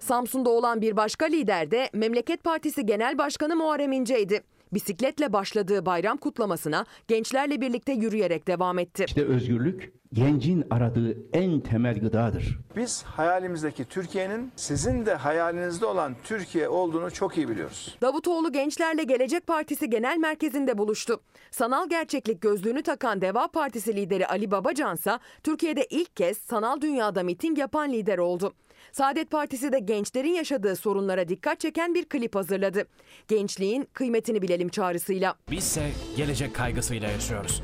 Samsun'da 0.00 0.50
olan 0.50 0.80
bir 0.80 0.96
başka 0.96 1.26
lider 1.26 1.70
de 1.70 1.90
Memleket 1.92 2.44
Partisi 2.44 2.86
Genel 2.86 3.18
Başkanı 3.18 3.56
Muharrem 3.56 3.92
İnce'ydi. 3.92 4.42
Bisikletle 4.72 5.32
başladığı 5.32 5.86
bayram 5.86 6.16
kutlamasına 6.16 6.86
gençlerle 7.08 7.60
birlikte 7.60 7.92
yürüyerek 7.92 8.46
devam 8.46 8.78
etti. 8.78 9.04
İşte 9.08 9.24
özgürlük 9.24 9.92
gencin 10.12 10.64
aradığı 10.70 11.16
en 11.32 11.60
temel 11.60 12.00
gıdadır. 12.00 12.58
Biz 12.76 13.02
hayalimizdeki 13.02 13.84
Türkiye'nin 13.84 14.52
sizin 14.56 15.06
de 15.06 15.14
hayalinizde 15.14 15.86
olan 15.86 16.16
Türkiye 16.24 16.68
olduğunu 16.68 17.10
çok 17.10 17.36
iyi 17.36 17.48
biliyoruz. 17.48 17.96
Davutoğlu 18.02 18.52
Gençlerle 18.52 19.04
Gelecek 19.04 19.46
Partisi 19.46 19.90
Genel 19.90 20.16
Merkezi'nde 20.18 20.78
buluştu. 20.78 21.20
Sanal 21.50 21.88
gerçeklik 21.88 22.40
gözlüğünü 22.40 22.82
takan 22.82 23.20
Deva 23.20 23.48
Partisi 23.48 23.96
lideri 23.96 24.26
Ali 24.26 24.50
Babacansa 24.50 25.20
Türkiye'de 25.42 25.86
ilk 25.90 26.16
kez 26.16 26.38
sanal 26.38 26.80
dünyada 26.80 27.22
miting 27.22 27.58
yapan 27.58 27.92
lider 27.92 28.18
oldu. 28.18 28.52
Saadet 28.92 29.30
Partisi 29.30 29.72
de 29.72 29.78
gençlerin 29.78 30.32
yaşadığı 30.32 30.76
sorunlara 30.76 31.28
dikkat 31.28 31.60
çeken 31.60 31.94
bir 31.94 32.04
klip 32.04 32.34
hazırladı. 32.34 32.86
Gençliğin 33.28 33.88
kıymetini 33.92 34.42
bilelim 34.42 34.68
çağrısıyla. 34.68 35.34
Bizse 35.50 35.90
gelecek 36.16 36.54
kaygısıyla 36.54 37.08
yaşıyoruz. 37.10 37.62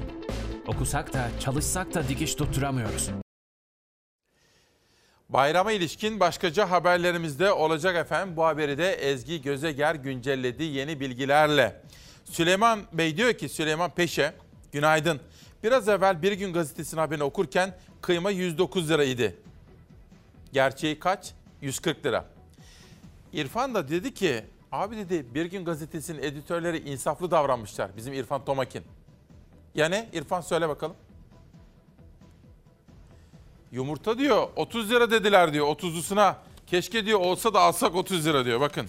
Okusak 0.66 1.12
da 1.12 1.30
çalışsak 1.40 1.94
da 1.94 2.08
dikiş 2.08 2.34
tutturamıyoruz. 2.34 3.10
Bayrama 5.28 5.72
ilişkin 5.72 6.20
başkaca 6.20 6.70
haberlerimizde 6.70 7.52
olacak 7.52 7.96
efendim. 7.96 8.36
Bu 8.36 8.44
haberi 8.44 8.78
de 8.78 8.92
Ezgi 8.92 9.42
Gözeger 9.42 9.94
güncelledi 9.94 10.64
yeni 10.64 11.00
bilgilerle. 11.00 11.82
Süleyman 12.24 12.80
Bey 12.92 13.16
diyor 13.16 13.32
ki 13.32 13.48
Süleyman 13.48 13.90
Peşe, 13.90 14.32
günaydın. 14.72 15.20
Biraz 15.62 15.88
evvel 15.88 16.22
Bir 16.22 16.32
Gün 16.32 16.52
Gazetesi'nin 16.52 17.00
haberini 17.00 17.24
okurken 17.24 17.74
kıyma 18.00 18.30
109 18.30 18.90
liraydı. 18.90 19.34
Gerçeği 20.54 20.98
kaç? 20.98 21.34
140 21.60 22.06
lira. 22.06 22.24
İrfan 23.32 23.74
da 23.74 23.88
dedi 23.88 24.14
ki, 24.14 24.44
abi 24.72 24.96
dedi 24.96 25.34
Bir 25.34 25.46
Gün 25.46 25.64
Gazetesi'nin 25.64 26.22
editörleri 26.22 26.90
insaflı 26.90 27.30
davranmışlar. 27.30 27.96
Bizim 27.96 28.12
İrfan 28.12 28.44
Tomakin. 28.44 28.84
Yani 29.74 30.08
İrfan 30.12 30.40
söyle 30.40 30.68
bakalım. 30.68 30.96
Yumurta 33.72 34.18
diyor 34.18 34.48
30 34.56 34.90
lira 34.90 35.10
dediler 35.10 35.52
diyor 35.52 35.66
30'lusuna. 35.66 36.34
Keşke 36.66 37.06
diyor 37.06 37.20
olsa 37.20 37.54
da 37.54 37.60
alsak 37.60 37.94
30 37.94 38.26
lira 38.26 38.44
diyor 38.44 38.60
bakın. 38.60 38.88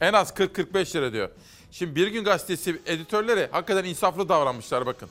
En 0.00 0.12
az 0.12 0.30
40-45 0.30 0.96
lira 0.96 1.12
diyor. 1.12 1.30
Şimdi 1.70 1.94
Bir 1.96 2.06
Gün 2.06 2.24
Gazetesi 2.24 2.80
editörleri 2.86 3.48
hakikaten 3.50 3.84
insaflı 3.84 4.28
davranmışlar 4.28 4.86
bakın. 4.86 5.08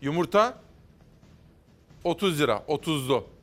Yumurta 0.00 0.58
30 2.04 2.40
lira 2.40 2.64
30'lu. 2.68 3.37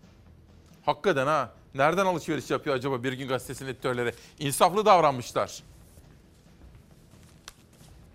Hakikaten 0.85 1.27
ha. 1.27 1.53
Nereden 1.75 2.05
alışveriş 2.05 2.49
yapıyor 2.49 2.75
acaba 2.75 3.03
Bir 3.03 3.13
Gün 3.13 3.27
Gazetesi'nin 3.27 3.69
editörleri? 3.69 4.13
İnsaflı 4.39 4.85
davranmışlar. 4.85 5.63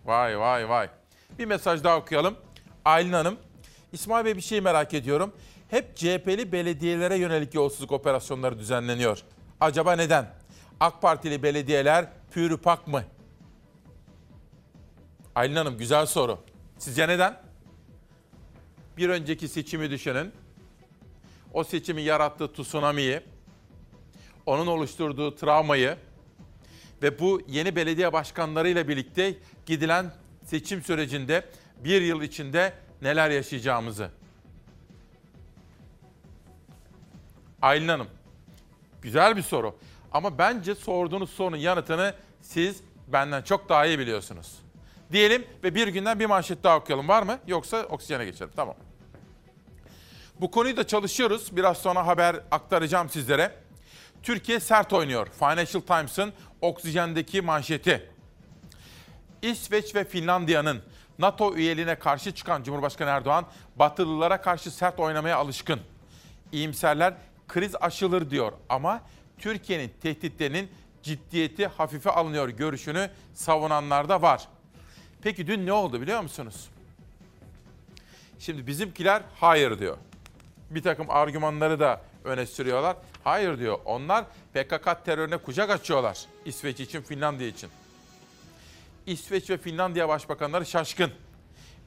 Vay 0.05 0.39
vay 0.39 0.69
vay. 0.69 0.89
Bir 1.39 1.45
mesaj 1.45 1.85
daha 1.85 1.97
okuyalım. 1.97 2.37
Aylin 2.85 3.13
Hanım, 3.13 3.37
İsmail 3.93 4.25
Bey 4.25 4.37
bir 4.37 4.41
şey 4.41 4.61
merak 4.61 4.95
ediyorum. 4.95 5.33
Hep 5.71 5.97
CHP'li 5.97 6.53
belediyelere 6.53 7.17
yönelik 7.17 7.55
yolsuzluk 7.55 7.93
operasyonları 7.93 8.59
düzenleniyor. 8.59 9.23
Acaba 9.61 9.93
neden? 9.93 10.35
AK 10.81 11.03
Partili 11.03 11.43
belediyeler 11.43 12.07
pürüpak 12.31 12.87
mı? 12.87 13.05
Aylin 15.35 15.57
Hanım 15.57 15.79
güzel 15.79 16.07
soru. 16.07 16.39
Sizce 16.79 17.09
neden? 17.09 17.41
Bir 18.97 19.09
önceki 19.09 19.49
seçimi 19.49 19.91
düşünün. 19.91 20.33
O 21.53 21.65
seçimin 21.65 22.03
yarattığı 22.03 22.53
tsunami'yi, 22.53 23.21
onun 24.47 24.67
oluşturduğu 24.67 25.35
travmayı 25.35 25.97
ve 27.03 27.19
bu 27.19 27.43
yeni 27.49 27.77
belediye 27.77 28.13
başkanlarıyla 28.13 28.89
birlikte 28.89 29.35
gidilen 29.67 30.13
seçim 30.45 30.83
sürecinde 30.83 31.45
bir 31.85 32.03
yıl 32.03 32.23
içinde 32.23 32.73
neler 33.03 33.31
yaşayacağımızı. 33.31 34.11
Aylin 37.63 37.89
Hanım, 37.89 38.09
güzel 39.03 39.37
bir 39.37 39.43
soru. 39.43 39.77
Ama 40.13 40.39
bence 40.39 40.75
sorduğunuz 40.75 41.31
sorunun 41.31 41.57
yanıtını 41.57 42.15
siz 42.43 42.81
benden 43.09 43.43
çok 43.43 43.69
daha 43.69 43.87
iyi 43.87 43.99
biliyorsunuz. 43.99 44.59
Diyelim 45.13 45.47
ve 45.65 45.75
bir 45.75 45.89
günden 45.89 46.21
bir 46.21 46.27
manşet 46.27 46.65
daha 46.65 46.79
okuyalım. 46.79 47.09
Var 47.09 47.23
mı? 47.23 47.39
Yoksa 47.47 47.83
oksijene 47.83 48.25
geçelim. 48.25 48.53
Tamam. 48.57 48.77
Bu 50.41 50.51
konuyu 50.51 50.77
da 50.77 50.87
çalışıyoruz. 50.87 51.57
Biraz 51.57 51.79
sonra 51.79 52.07
haber 52.07 52.41
aktaracağım 52.51 53.09
sizlere. 53.09 53.55
Türkiye 54.23 54.61
sert 54.61 54.93
oynuyor. 54.93 55.29
Financial 55.39 55.83
Times'ın 55.83 56.33
oksijendeki 56.61 57.43
manşeti. 57.43 58.11
İsveç 59.43 59.95
ve 59.95 60.05
Finlandiya'nın 60.05 60.83
NATO 61.19 61.55
üyeliğine 61.55 61.95
karşı 61.95 62.35
çıkan 62.35 62.63
Cumhurbaşkanı 62.63 63.11
Erdoğan, 63.11 63.47
Batılılara 63.77 64.41
karşı 64.41 64.71
sert 64.71 65.01
oynamaya 65.01 65.37
alışkın. 65.37 65.81
İyimserler 66.53 67.15
kriz 67.49 67.75
aşılır 67.81 68.31
diyor 68.31 68.53
ama 68.69 69.03
Türkiye'nin 69.39 69.93
tehditlerinin 70.03 70.71
ciddiyeti 71.03 71.67
hafife 71.67 72.11
alınıyor 72.11 72.49
görüşünü 72.49 73.11
savunanlar 73.35 74.09
da 74.09 74.23
var. 74.23 74.49
Peki 75.23 75.47
dün 75.47 75.67
ne 75.67 75.73
oldu 75.73 76.01
biliyor 76.01 76.21
musunuz? 76.21 76.69
Şimdi 78.39 78.67
bizimkiler 78.67 79.23
hayır 79.41 79.79
diyor. 79.79 79.97
Bir 80.71 80.83
takım 80.83 81.11
argümanları 81.11 81.81
da 81.81 82.01
öne 82.25 82.47
sürüyorlar. 82.47 82.97
Hayır 83.25 83.59
diyor. 83.59 83.79
Onlar 83.85 84.25
PKK 84.55 85.05
terörüne 85.05 85.37
kucak 85.37 85.71
açıyorlar. 85.71 86.25
İsveç 86.45 86.81
için, 86.81 87.03
Finlandiya 87.03 87.49
için. 87.49 87.71
İsveç 89.07 89.51
ve 89.51 89.59
Finlandiya 89.59 90.09
başbakanları 90.09 90.67
şaşkın. 90.67 91.13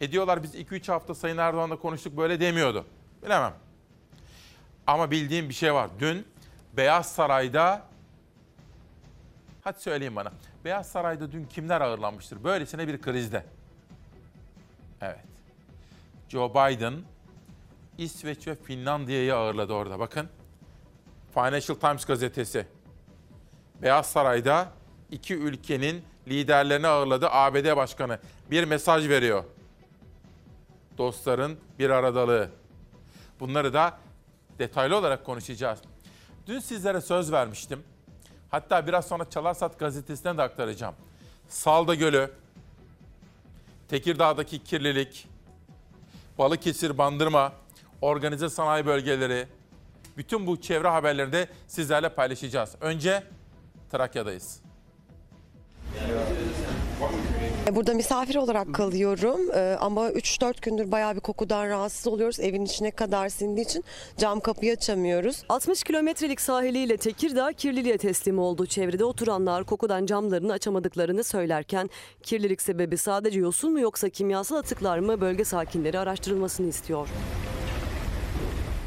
E 0.02 0.12
diyorlar 0.12 0.43
biz 0.43 0.56
2-3 0.56 0.91
hafta 0.91 1.15
Sayın 1.15 1.38
Erdoğan'la 1.38 1.76
konuştuk 1.76 2.17
böyle 2.17 2.39
demiyordu. 2.39 2.86
Bilemem. 3.26 3.54
Ama 4.88 5.12
bildiğim 5.12 5.50
bir 5.50 5.54
şey 5.54 5.74
var. 5.74 5.89
Dün 6.00 6.28
Beyaz 6.74 7.12
Saray'da 7.12 7.93
Hadi 9.63 9.82
söyleyin 9.82 10.15
bana. 10.15 10.32
Beyaz 10.65 10.88
Saray'da 10.88 11.32
dün 11.32 11.46
kimler 11.46 11.82
ağırlanmıştır? 11.82 12.43
Böylesine 12.43 12.88
bir 12.88 13.02
krizde. 13.02 13.46
Evet. 15.02 15.19
Joe 16.30 16.50
Biden 16.50 16.93
İsveç 17.97 18.47
ve 18.47 18.56
Finlandiya'yı 18.56 19.36
ağırladı 19.36 19.73
orada. 19.73 19.99
Bakın. 19.99 20.29
Financial 21.34 21.77
Times 21.79 22.06
gazetesi. 22.06 22.67
Beyaz 23.82 24.06
Saray'da 24.06 24.67
iki 25.12 25.36
ülkenin 25.36 26.03
liderlerini 26.27 26.88
ağırladı 26.88 27.27
ABD 27.29 27.75
Başkanı. 27.75 28.19
Bir 28.51 28.63
mesaj 28.63 29.10
veriyor. 29.10 29.43
Dostların 30.97 31.58
bir 31.79 31.89
aradalığı. 31.89 32.49
Bunları 33.39 33.73
da 33.73 33.97
detaylı 34.60 34.97
olarak 34.97 35.25
konuşacağız. 35.25 35.79
Dün 36.47 36.60
sizlere 36.60 37.01
söz 37.01 37.32
vermiştim. 37.32 37.84
Hatta 38.49 38.88
biraz 38.88 39.08
sonra 39.08 39.29
Çalarsat 39.29 39.79
gazetesinden 39.79 40.38
de 40.38 40.41
aktaracağım. 40.41 40.95
Salda 41.47 41.95
Gölü, 41.95 42.32
Tekirdağ'daki 43.88 44.63
kirlilik, 44.63 45.27
Balıkesir, 46.38 46.97
Bandırma, 46.97 47.53
organize 48.04 48.50
sanayi 48.50 48.86
bölgeleri, 48.86 49.48
bütün 50.18 50.48
bu 50.48 50.62
çevre 50.62 50.88
haberlerini 50.88 51.34
de 51.34 51.48
sizlerle 51.68 52.10
paylaşacağız. 52.10 52.76
Önce 52.82 53.24
Trakya'dayız. 53.92 54.62
Burada 57.72 57.94
misafir 57.94 58.36
olarak 58.36 58.74
kalıyorum 58.76 59.42
Ee, 59.56 59.78
ama 59.80 60.10
3-4 60.10 60.62
gündür 60.62 60.92
bayağı 60.92 61.16
bir 61.16 61.20
kokudan 61.20 61.70
rahatsız 61.70 62.08
oluyoruz. 62.08 62.39
Evin 62.39 62.66
içine 62.66 62.92
kadar 62.92 63.30
sindiği 63.30 63.66
için 63.66 63.84
cam 64.18 64.39
kapıyı 64.39 64.74
açamıyoruz. 64.74 65.44
60 65.50 65.84
kilometrelik 65.84 66.42
sahiliyle 66.42 66.98
Tekirdağ 66.98 67.54
kirliliğe 67.54 67.98
teslim 67.98 68.39
oldu. 68.39 68.66
Çevrede 68.66 69.06
oturanlar 69.06 69.63
kokudan 69.63 70.06
camlarını 70.06 70.54
açamadıklarını 70.54 71.24
söylerken 71.24 71.89
kirlilik 72.24 72.62
sebebi 72.62 72.98
sadece 72.98 73.39
yosun 73.39 73.72
mu 73.72 73.80
yoksa 73.80 74.10
kimyasal 74.10 74.56
atıklar 74.56 75.00
mı 75.00 75.22
bölge 75.22 75.46
sakinleri 75.46 76.00
araştırılmasını 76.00 76.68
istiyor. 76.68 77.08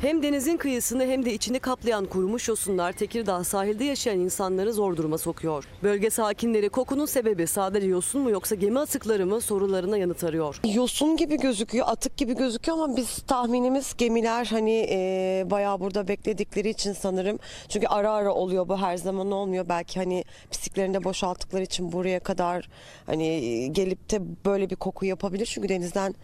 Hem 0.01 0.23
denizin 0.23 0.57
kıyısını 0.57 1.07
hem 1.07 1.25
de 1.25 1.35
içini 1.35 1.59
kaplayan 1.59 2.07
kurumuş 2.07 2.49
yosunlar 2.49 2.93
Tekirdağ 2.93 3.45
sahilde 3.45 3.85
yaşayan 3.85 4.19
insanları 4.19 4.73
zor 4.73 4.97
duruma 4.97 5.19
sokuyor. 5.19 5.65
Bölge 5.83 6.11
sakinleri 6.11 6.69
kokunun 6.69 7.07
sebebi 7.07 7.47
sadece 7.47 7.87
yosun 7.87 8.21
mu 8.21 8.31
yoksa 8.31 8.55
gemi 8.55 8.79
atıkları 8.81 9.27
mı 9.27 9.41
sorularına 9.41 9.97
yanıt 9.97 10.25
arıyor. 10.25 10.61
Yosun 10.75 11.17
gibi 11.17 11.37
gözüküyor, 11.37 11.87
atık 11.89 12.17
gibi 12.17 12.37
gözüküyor 12.37 12.79
ama 12.79 12.97
biz 12.97 13.19
tahminimiz 13.19 13.95
gemiler 13.99 14.47
hani 14.47 14.87
e, 14.91 15.47
bayağı 15.51 15.81
burada 15.81 16.09
bekledikleri 16.09 16.69
için 16.69 16.93
sanırım. 16.93 17.39
Çünkü 17.69 17.87
ara 17.87 18.13
ara 18.13 18.35
oluyor 18.35 18.69
bu 18.69 18.79
her 18.79 18.97
zaman 18.97 19.31
olmuyor. 19.33 19.69
Belki 19.69 20.01
hani 20.01 20.25
pisliklerini 20.51 20.95
de 20.95 21.05
boşalttıkları 21.05 21.63
için 21.63 21.93
buraya 21.93 22.21
kadar 22.21 22.69
hani 23.07 23.27
e, 23.27 23.67
gelip 23.67 24.11
de 24.11 24.21
böyle 24.45 24.71
bir 24.71 24.77
koku 24.77 25.07
yapabilir. 25.07 25.47
Çünkü 25.47 25.69
denizden 25.69 26.15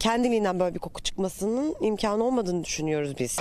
kendiliğinden 0.00 0.60
böyle 0.60 0.74
bir 0.74 0.80
koku 0.80 1.02
çıkmasının 1.02 1.74
imkanı 1.80 2.24
olmadığını 2.24 2.64
düşünüyoruz 2.64 3.14
biz. 3.18 3.38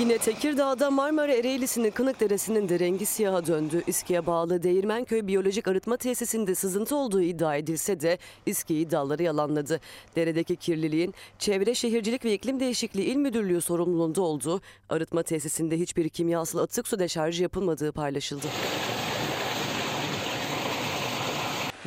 Yine 0.00 0.18
Tekirdağ'da 0.18 0.90
Marmara 0.90 1.32
Ereğlisi'nin 1.32 1.90
Kınık 1.90 2.20
Deresi'nin 2.20 2.68
de 2.68 2.78
rengi 2.78 3.06
siyaha 3.06 3.46
döndü. 3.46 3.82
İSKİ'ye 3.86 4.26
bağlı 4.26 4.62
Değirmenköy 4.62 5.26
Biyolojik 5.26 5.68
Arıtma 5.68 5.96
Tesisinde 5.96 6.54
sızıntı 6.54 6.96
olduğu 6.96 7.22
iddia 7.22 7.56
edilse 7.56 8.00
de 8.00 8.18
İSKİ 8.46 8.74
iddiaları 8.74 9.22
yalanladı. 9.22 9.80
Deredeki 10.16 10.56
kirliliğin 10.56 11.14
Çevre 11.38 11.74
Şehircilik 11.74 12.24
ve 12.24 12.34
İklim 12.34 12.60
Değişikliği 12.60 13.04
İl 13.04 13.16
Müdürlüğü 13.16 13.60
sorumluluğunda 13.60 14.22
olduğu, 14.22 14.60
arıtma 14.88 15.22
tesisinde 15.22 15.78
hiçbir 15.78 16.08
kimyasal 16.08 16.58
atık 16.58 16.88
su 16.88 16.98
deşarjı 16.98 17.42
yapılmadığı 17.42 17.92
paylaşıldı. 17.92 18.46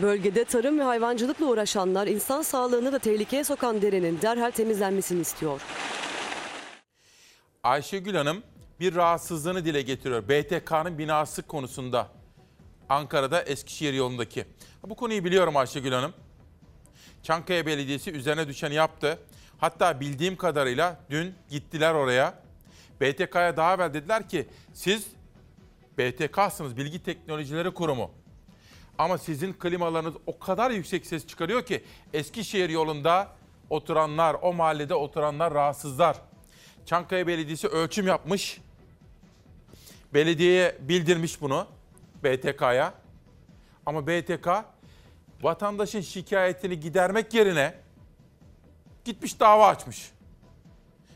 Bölgede 0.01 0.45
tarım 0.45 0.79
ve 0.79 0.83
hayvancılıkla 0.83 1.45
uğraşanlar 1.45 2.07
insan 2.07 2.41
sağlığını 2.41 2.93
da 2.93 2.99
tehlikeye 2.99 3.43
sokan 3.43 3.81
derenin 3.81 4.21
derhal 4.21 4.51
temizlenmesini 4.51 5.21
istiyor. 5.21 5.61
Ayşegül 7.63 8.15
Hanım 8.15 8.43
bir 8.79 8.95
rahatsızlığını 8.95 9.65
dile 9.65 9.81
getiriyor. 9.81 10.29
BTK'nın 10.29 10.97
binası 10.97 11.41
konusunda. 11.41 12.07
Ankara'da 12.89 13.41
Eskişehir 13.41 13.93
yolundaki. 13.93 14.45
Bu 14.83 14.95
konuyu 14.95 15.23
biliyorum 15.23 15.57
Ayşegül 15.57 15.91
Hanım. 15.91 16.13
Çankaya 17.23 17.65
Belediyesi 17.65 18.11
üzerine 18.11 18.47
düşeni 18.47 18.75
yaptı. 18.75 19.19
Hatta 19.57 19.99
bildiğim 19.99 20.35
kadarıyla 20.35 20.99
dün 21.09 21.35
gittiler 21.49 21.93
oraya. 21.93 22.33
BTK'ya 23.01 23.57
daha 23.57 23.73
evvel 23.73 23.93
dediler 23.93 24.29
ki 24.29 24.47
siz 24.73 25.07
BTK'sınız 25.97 26.77
Bilgi 26.77 27.03
Teknolojileri 27.03 27.73
Kurumu. 27.73 28.20
Ama 29.01 29.17
sizin 29.17 29.53
klimalarınız 29.53 30.13
o 30.27 30.39
kadar 30.39 30.71
yüksek 30.71 31.05
ses 31.05 31.27
çıkarıyor 31.27 31.65
ki 31.65 31.83
Eskişehir 32.13 32.69
yolunda 32.69 33.27
oturanlar, 33.69 34.35
o 34.41 34.53
mahallede 34.53 34.95
oturanlar 34.95 35.53
rahatsızlar. 35.53 36.17
Çankaya 36.85 37.27
Belediyesi 37.27 37.67
ölçüm 37.67 38.07
yapmış. 38.07 38.61
Belediyeye 40.13 40.77
bildirmiş 40.79 41.41
bunu 41.41 41.67
BTK'ya. 42.23 42.93
Ama 43.85 44.07
BTK 44.07 44.47
vatandaşın 45.41 46.01
şikayetini 46.01 46.79
gidermek 46.79 47.33
yerine 47.33 47.73
gitmiş 49.05 49.39
dava 49.39 49.67
açmış. 49.67 50.11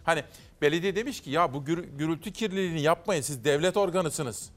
Hani 0.04 0.24
belediye 0.62 0.96
demiş 0.96 1.22
ki 1.22 1.30
ya 1.30 1.54
bu 1.54 1.66
gürültü 1.66 2.34
kirliliğini 2.34 2.82
yapmayın 2.82 3.22
siz 3.22 3.46
devlet 3.46 3.78
organısınız. 3.78 4.50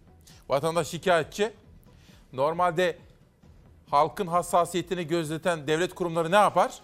Vatandaş 0.49 0.89
şikayetçi. 0.89 1.53
Normalde 2.33 2.99
halkın 3.91 4.27
hassasiyetini 4.27 5.07
gözeten 5.07 5.67
devlet 5.67 5.95
kurumları 5.95 6.31
ne 6.31 6.37
yapar? 6.37 6.79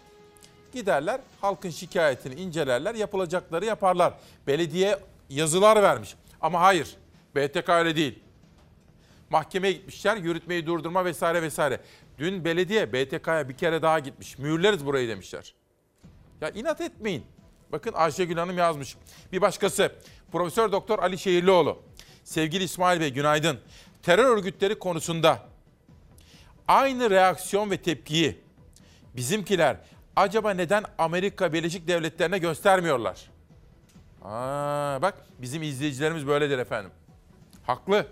Giderler 0.73 1.21
halkın 1.41 1.71
şikayetini 1.71 2.35
incelerler, 2.35 2.95
yapılacakları 2.95 3.65
yaparlar. 3.65 4.15
Belediye 4.47 4.99
yazılar 5.31 5.83
vermiş. 5.83 6.15
Ama 6.41 6.61
hayır, 6.61 6.97
BTK 7.37 7.69
öyle 7.69 7.97
değil. 7.97 8.19
Mahkemeye 9.31 9.73
gitmişler, 9.73 10.17
yürütmeyi 10.17 10.67
durdurma 10.67 11.05
vesaire 11.05 11.43
vesaire. 11.43 11.81
Dün 12.19 12.45
belediye 12.45 12.93
BTK'ya 12.93 13.49
bir 13.49 13.57
kere 13.57 13.83
daha 13.83 13.99
gitmiş. 13.99 14.39
Mühürleriz 14.39 14.87
burayı 14.87 15.09
demişler. 15.09 15.55
Ya 16.41 16.51
inat 16.51 16.81
etmeyin. 16.81 17.25
Bakın 17.73 17.93
Ayşegül 17.93 18.37
Hanım 18.37 18.59
yazmış. 18.59 18.97
Bir 19.33 19.41
başkası 19.41 19.93
Profesör 20.33 20.73
Doktor 20.73 20.99
Ali 20.99 21.19
Şehirlioğlu. 21.19 21.83
Sevgili 22.25 22.65
İsmail 22.65 23.01
Bey 23.01 23.13
günaydın. 23.13 23.59
Terör 24.03 24.37
örgütleri 24.37 24.79
konusunda 24.79 25.54
aynı 26.69 27.11
reaksiyon 27.11 27.71
ve 27.71 27.77
tepkiyi 27.77 28.41
bizimkiler 29.17 29.77
acaba 30.17 30.51
neden 30.51 30.85
Amerika 30.99 31.53
Birleşik 31.53 31.89
Devletleri'ne 31.89 32.39
göstermiyorlar? 32.39 33.31
Aa, 34.23 35.03
bak 35.03 35.15
bizim 35.39 35.63
izleyicilerimiz 35.63 36.27
böyledir 36.27 36.59
efendim. 36.59 36.91
Haklı. 37.67 38.07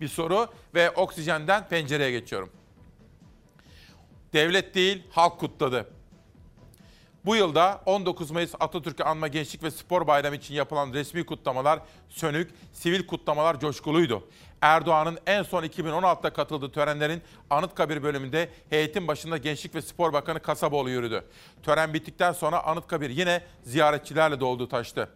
Bir 0.00 0.08
soru 0.08 0.48
ve 0.74 0.90
oksijenden 0.90 1.68
pencereye 1.68 2.10
geçiyorum. 2.10 2.50
Devlet 4.32 4.74
değil, 4.74 5.02
halk 5.10 5.40
kutladı. 5.40 5.86
Bu 7.24 7.36
yılda 7.36 7.82
19 7.86 8.30
Mayıs 8.30 8.54
Atatürk'ü 8.60 9.02
anma 9.02 9.28
Gençlik 9.28 9.62
ve 9.62 9.70
Spor 9.70 10.06
Bayramı 10.06 10.36
için 10.36 10.54
yapılan 10.54 10.92
resmi 10.92 11.26
kutlamalar 11.26 11.80
sönük, 12.08 12.50
sivil 12.72 13.06
kutlamalar 13.06 13.60
coşkuluydu. 13.60 14.28
Erdoğan'ın 14.60 15.18
en 15.26 15.42
son 15.42 15.64
2016'da 15.64 16.30
katıldığı 16.30 16.72
törenlerin 16.72 17.22
Anıtkabir 17.50 18.02
bölümünde 18.02 18.48
heyetin 18.70 19.08
başında 19.08 19.36
Gençlik 19.36 19.74
ve 19.74 19.82
Spor 19.82 20.12
Bakanı 20.12 20.40
Kasaboğlu 20.40 20.90
yürüdü. 20.90 21.24
Tören 21.62 21.94
bittikten 21.94 22.32
sonra 22.32 22.64
Anıtkabir 22.64 23.10
yine 23.10 23.42
ziyaretçilerle 23.62 24.40
doldu 24.40 24.68
taştı. 24.68 25.08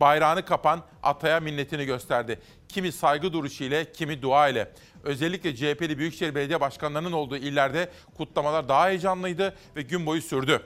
Bayrağını 0.00 0.44
kapan 0.44 0.82
ataya 1.02 1.40
minnetini 1.40 1.84
gösterdi. 1.84 2.40
Kimi 2.68 2.92
saygı 2.92 3.32
duruşu 3.32 3.64
ile, 3.64 3.92
kimi 3.92 4.22
dua 4.22 4.48
ile. 4.48 4.72
Özellikle 5.04 5.56
CHP'li 5.56 5.98
Büyükşehir 5.98 6.34
Belediye 6.34 6.60
Başkanlarının 6.60 7.12
olduğu 7.12 7.36
illerde 7.36 7.90
kutlamalar 8.16 8.68
daha 8.68 8.88
heyecanlıydı 8.88 9.56
ve 9.76 9.82
gün 9.82 10.06
boyu 10.06 10.22
sürdü. 10.22 10.62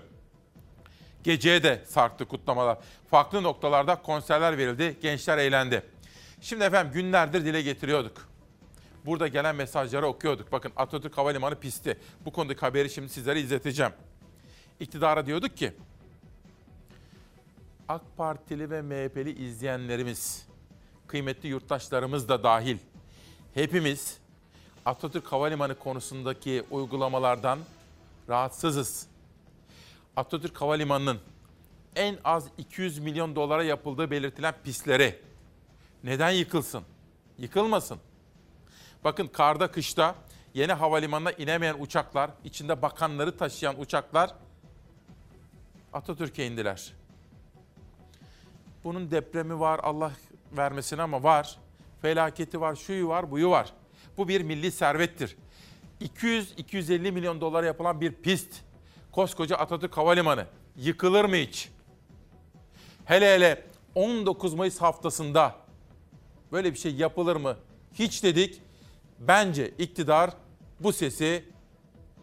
Geceye 1.27 1.62
de 1.62 1.83
sarktı 1.87 2.25
kutlamalar. 2.25 2.79
Farklı 3.11 3.43
noktalarda 3.43 4.03
konserler 4.03 4.59
verildi, 4.59 4.97
gençler 5.03 5.39
eğlendi. 5.39 5.83
Şimdi 6.41 6.65
efendim 6.65 6.93
günlerdir 6.93 7.45
dile 7.45 7.62
getiriyorduk. 7.62 8.29
Burada 9.07 9.29
gelen 9.29 9.57
mesajları 9.57 10.07
okuyorduk. 10.07 10.53
Bakın 10.53 10.73
Atatürk 10.77 11.19
Havalimanı 11.19 11.55
pisti. 11.55 11.99
Bu 12.25 12.33
konudaki 12.33 12.61
haberi 12.61 12.91
şimdi 12.91 13.09
sizlere 13.09 13.41
izleteceğim. 13.41 13.93
İktidara 14.81 15.27
diyorduk 15.27 15.57
ki 15.57 15.73
AK 17.88 18.03
Partili 18.17 18.71
ve 18.71 18.83
MHP'li 18.83 19.44
izleyenlerimiz, 19.44 20.46
kıymetli 21.07 21.48
yurttaşlarımız 21.48 22.29
da 22.29 22.42
dahil 22.42 22.79
hepimiz 23.55 24.19
Atatürk 24.85 25.33
Havalimanı 25.33 25.79
konusundaki 25.79 26.65
uygulamalardan 26.71 27.59
rahatsızız. 28.29 29.15
Atatürk 30.17 30.60
Havalimanı'nın 30.60 31.21
en 31.96 32.19
az 32.25 32.48
200 32.58 32.98
milyon 32.98 33.37
dolara 33.37 33.64
yapıldığı 33.64 34.10
belirtilen 34.10 34.54
pistleri 34.64 35.19
neden 36.04 36.31
yıkılsın? 36.31 36.83
Yıkılmasın. 37.38 37.98
Bakın 39.04 39.27
karda 39.27 39.71
kışta 39.71 40.14
yeni 40.54 40.73
havalimanına 40.73 41.33
inemeyen 41.33 41.77
uçaklar, 41.79 42.31
içinde 42.44 42.83
bakanları 42.83 43.37
taşıyan 43.37 43.81
uçaklar 43.81 44.35
Atatürk'e 45.92 46.46
indiler. 46.46 46.92
Bunun 48.85 49.10
depremi 49.10 49.60
var 49.60 49.81
Allah 49.83 50.12
vermesin 50.56 50.98
ama 50.98 51.23
var. 51.23 51.58
Felaketi 52.02 52.60
var, 52.60 52.77
şuyu 52.77 53.08
var, 53.08 53.31
buyu 53.31 53.50
var. 53.50 53.73
Bu 54.17 54.29
bir 54.29 54.40
milli 54.40 54.73
servettir. 54.73 55.37
200-250 56.00 57.10
milyon 57.12 57.40
dolar 57.40 57.64
yapılan 57.64 58.00
bir 58.00 58.12
pist. 58.12 58.65
Koskoca 59.17 59.56
Atatürk 59.56 59.96
Havalimanı. 59.96 60.46
Yıkılır 60.77 61.25
mı 61.25 61.37
hiç? 61.37 61.69
Hele 63.04 63.35
hele 63.35 63.62
19 63.94 64.54
Mayıs 64.54 64.81
haftasında 64.81 65.54
böyle 66.52 66.73
bir 66.73 66.79
şey 66.79 66.94
yapılır 66.94 67.37
mı? 67.37 67.56
Hiç 67.92 68.25
dedik. 68.25 68.62
Bence 69.19 69.69
iktidar 69.79 70.31
bu 70.81 70.92
sesi 70.92 71.44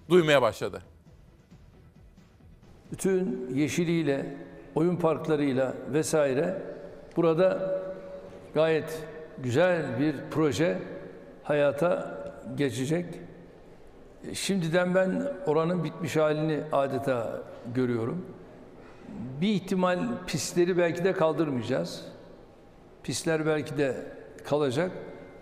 duymaya 0.10 0.42
başladı. 0.42 0.82
Bütün 2.92 3.50
yeşiliyle, 3.56 4.38
oyun 4.76 4.96
parklarıyla 4.96 5.74
vesaire 5.94 6.62
burada 7.16 7.82
gayet 8.54 9.04
güzel 9.38 10.00
bir 10.00 10.16
proje 10.32 10.80
hayata 11.44 12.18
geçecek. 12.56 13.06
Şimdiden 14.34 14.96
ben 14.96 15.32
oranın 15.46 15.84
bitmiş 15.84 16.16
halini 16.16 16.60
adeta 16.72 17.42
görüyorum. 17.76 18.26
Bir 19.42 19.48
ihtimal 19.48 20.00
pistleri 20.28 20.78
belki 20.78 21.04
de 21.04 21.14
kaldırmayacağız. 21.14 22.06
Pistler 23.04 23.46
belki 23.46 23.78
de 23.78 23.96
kalacak 24.46 24.92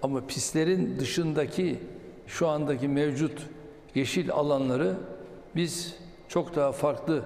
ama 0.01 0.27
pistlerin 0.27 0.99
dışındaki 0.99 1.79
şu 2.27 2.47
andaki 2.47 2.87
mevcut 2.87 3.47
yeşil 3.95 4.31
alanları 4.31 4.95
biz 5.55 5.95
çok 6.27 6.55
daha 6.55 6.71
farklı 6.71 7.23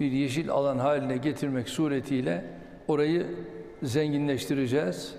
bir 0.00 0.12
yeşil 0.12 0.50
alan 0.50 0.78
haline 0.78 1.16
getirmek 1.16 1.68
suretiyle 1.68 2.44
orayı 2.88 3.26
zenginleştireceğiz 3.82 5.14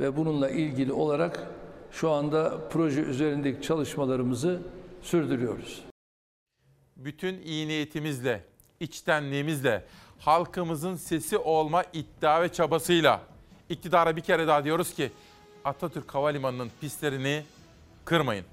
ve 0.00 0.16
bununla 0.16 0.50
ilgili 0.50 0.92
olarak 0.92 1.46
şu 1.90 2.10
anda 2.10 2.58
proje 2.70 3.00
üzerindeki 3.00 3.62
çalışmalarımızı 3.62 4.60
sürdürüyoruz. 5.02 5.84
Bütün 6.96 7.42
iyi 7.42 7.68
niyetimizle, 7.68 8.44
içtenliğimizle, 8.80 9.84
halkımızın 10.18 10.96
sesi 10.96 11.38
olma 11.38 11.84
iddia 11.92 12.42
ve 12.42 12.52
çabasıyla 12.52 13.20
iktidara 13.68 14.16
bir 14.16 14.20
kere 14.20 14.46
daha 14.46 14.64
diyoruz 14.64 14.94
ki 14.94 15.10
Atatürk 15.64 16.14
Havalimanı'nın 16.14 16.70
pistlerini 16.80 17.42
kırmayın. 18.04 18.44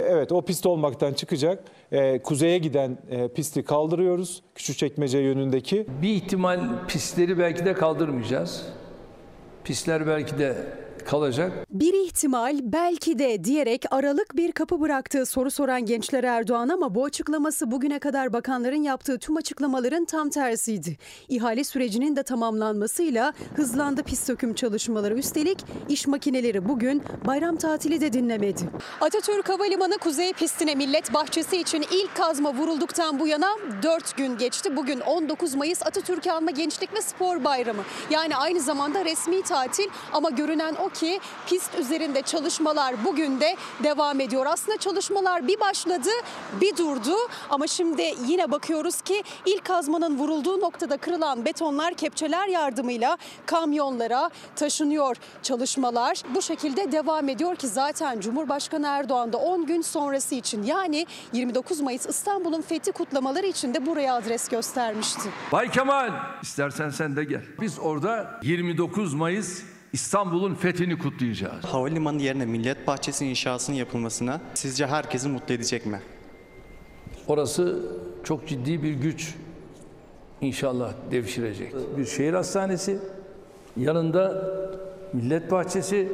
Evet 0.00 0.32
o 0.32 0.42
pist 0.42 0.66
olmaktan 0.66 1.12
çıkacak. 1.12 1.64
Ee, 1.92 2.22
kuzeye 2.22 2.58
giden 2.58 2.98
e, 3.10 3.28
pisti 3.28 3.64
kaldırıyoruz. 3.64 4.42
Küçükçekmece 4.54 5.18
yönündeki. 5.18 5.86
Bir 6.02 6.08
ihtimal 6.08 6.86
pistleri 6.88 7.38
belki 7.38 7.64
de 7.64 7.74
kaldırmayacağız. 7.74 8.66
Pistler 9.64 10.06
belki 10.06 10.38
de 10.38 10.66
kalacak. 11.10 11.52
Bir 11.70 11.94
ihtimal 11.94 12.58
belki 12.62 13.18
de 13.18 13.44
diyerek 13.44 13.84
aralık 13.90 14.36
bir 14.36 14.52
kapı 14.52 14.80
bıraktığı 14.80 15.26
soru 15.26 15.50
soran 15.50 15.86
gençlere 15.86 16.26
Erdoğan 16.26 16.68
ama 16.68 16.94
bu 16.94 17.04
açıklaması 17.04 17.70
bugüne 17.70 17.98
kadar 17.98 18.32
bakanların 18.32 18.82
yaptığı 18.82 19.18
tüm 19.18 19.36
açıklamaların 19.36 20.04
tam 20.04 20.30
tersiydi. 20.30 20.96
İhale 21.28 21.64
sürecinin 21.64 22.16
de 22.16 22.22
tamamlanmasıyla 22.22 23.32
hızlandı 23.56 24.02
pist 24.02 24.26
söküm 24.26 24.54
çalışmaları. 24.54 25.14
Üstelik 25.18 25.58
iş 25.88 26.06
makineleri 26.06 26.68
bugün 26.68 27.02
bayram 27.26 27.56
tatili 27.56 28.00
de 28.00 28.12
dinlemedi. 28.12 28.62
Atatürk 29.00 29.48
Havalimanı 29.48 29.98
Kuzey 29.98 30.32
Pistine 30.32 30.74
Millet 30.74 31.14
Bahçesi 31.14 31.56
için 31.56 31.84
ilk 31.92 32.16
kazma 32.16 32.54
vurulduktan 32.54 33.20
bu 33.20 33.26
yana 33.26 33.48
4 33.82 34.16
gün 34.16 34.38
geçti. 34.38 34.76
Bugün 34.76 35.00
19 35.00 35.54
Mayıs 35.54 35.86
Atatürk 35.86 36.26
Anma 36.26 36.50
Gençlik 36.50 36.94
ve 36.94 37.02
Spor 37.02 37.44
Bayramı. 37.44 37.82
Yani 38.10 38.36
aynı 38.36 38.60
zamanda 38.60 39.04
resmi 39.04 39.42
tatil 39.42 39.88
ama 40.12 40.30
görünen 40.30 40.74
o 40.74 40.88
ki 40.88 40.99
pist 41.46 41.78
üzerinde 41.78 42.22
çalışmalar 42.22 43.04
bugün 43.04 43.40
de 43.40 43.56
devam 43.84 44.20
ediyor. 44.20 44.46
Aslında 44.46 44.78
çalışmalar 44.78 45.48
bir 45.48 45.60
başladı 45.60 46.10
bir 46.60 46.76
durdu 46.76 47.14
ama 47.50 47.66
şimdi 47.66 48.14
yine 48.26 48.50
bakıyoruz 48.50 49.00
ki 49.00 49.22
ilk 49.46 49.64
kazmanın 49.64 50.18
vurulduğu 50.18 50.60
noktada 50.60 50.96
kırılan 50.96 51.44
betonlar 51.44 51.94
kepçeler 51.94 52.48
yardımıyla 52.48 53.18
kamyonlara 53.46 54.30
taşınıyor. 54.56 55.16
Çalışmalar 55.42 56.22
bu 56.34 56.42
şekilde 56.42 56.92
devam 56.92 57.28
ediyor 57.28 57.56
ki 57.56 57.68
zaten 57.68 58.20
Cumhurbaşkanı 58.20 58.86
Erdoğan 58.86 59.32
da 59.32 59.38
10 59.38 59.66
gün 59.66 59.82
sonrası 59.82 60.34
için 60.34 60.62
yani 60.62 61.06
29 61.32 61.80
Mayıs 61.80 62.06
İstanbul'un 62.06 62.62
fethi 62.62 62.92
kutlamaları 62.92 63.46
için 63.46 63.74
de 63.74 63.86
buraya 63.86 64.14
adres 64.14 64.48
göstermişti. 64.48 65.22
Bay 65.52 65.70
Kemal 65.70 66.10
istersen 66.42 66.90
sen 66.90 67.16
de 67.16 67.24
gel. 67.24 67.42
Biz 67.60 67.78
orada 67.78 68.40
29 68.42 69.14
Mayıs 69.14 69.62
İstanbul'un 69.92 70.54
fethini 70.54 70.98
kutlayacağız. 70.98 71.64
Havalimanı 71.64 72.22
yerine 72.22 72.46
Millet 72.46 72.86
Bahçesi 72.86 73.26
inşasının 73.26 73.76
yapılmasına 73.76 74.40
sizce 74.54 74.86
herkesi 74.86 75.28
mutlu 75.28 75.54
edecek 75.54 75.86
mi? 75.86 76.00
Orası 77.28 77.78
çok 78.24 78.48
ciddi 78.48 78.82
bir 78.82 78.92
güç 78.92 79.34
inşallah 80.40 80.92
devşirecek. 81.10 81.74
Bir 81.96 82.06
şehir 82.06 82.32
hastanesi, 82.32 82.98
yanında 83.76 84.44
millet 85.12 85.50
bahçesi, 85.50 86.12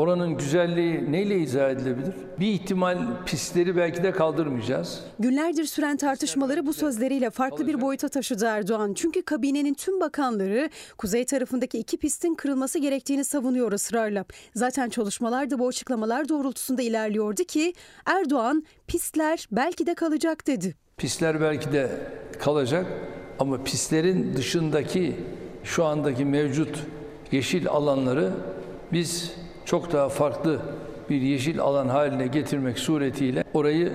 oranın 0.00 0.36
güzelliği 0.38 1.12
neyle 1.12 1.38
izah 1.38 1.70
edilebilir? 1.70 2.14
Bir 2.40 2.46
ihtimal 2.46 2.98
pistleri 3.26 3.76
belki 3.76 4.02
de 4.02 4.12
kaldırmayacağız. 4.12 5.00
Günlerdir 5.18 5.64
süren 5.64 5.96
tartışmaları 5.96 6.66
bu 6.66 6.72
sözleriyle 6.72 7.30
farklı 7.30 7.66
bir 7.66 7.80
boyuta 7.80 8.08
taşıdı 8.08 8.44
Erdoğan. 8.44 8.94
Çünkü 8.94 9.22
kabinenin 9.22 9.74
tüm 9.74 10.00
bakanları 10.00 10.70
kuzey 10.98 11.24
tarafındaki 11.24 11.78
iki 11.78 11.98
pistin 11.98 12.34
kırılması 12.34 12.78
gerektiğini 12.78 13.24
savunuyor 13.24 13.72
ısrarla. 13.72 14.24
Zaten 14.54 14.88
çalışmalar 14.88 15.50
da 15.50 15.58
bu 15.58 15.68
açıklamalar 15.68 16.28
doğrultusunda 16.28 16.82
ilerliyordu 16.82 17.44
ki 17.44 17.74
Erdoğan 18.06 18.64
pistler 18.86 19.48
belki 19.52 19.86
de 19.86 19.94
kalacak 19.94 20.46
dedi. 20.46 20.74
Pistler 20.96 21.40
belki 21.40 21.72
de 21.72 21.90
kalacak 22.38 22.86
ama 23.38 23.62
pistlerin 23.62 24.36
dışındaki 24.36 25.16
şu 25.64 25.84
andaki 25.84 26.24
mevcut 26.24 26.86
yeşil 27.32 27.68
alanları 27.68 28.32
biz 28.92 29.39
çok 29.70 29.92
daha 29.92 30.08
farklı 30.08 30.60
bir 31.10 31.20
yeşil 31.20 31.60
alan 31.60 31.88
haline 31.88 32.26
getirmek 32.26 32.78
suretiyle 32.78 33.44
orayı 33.54 33.92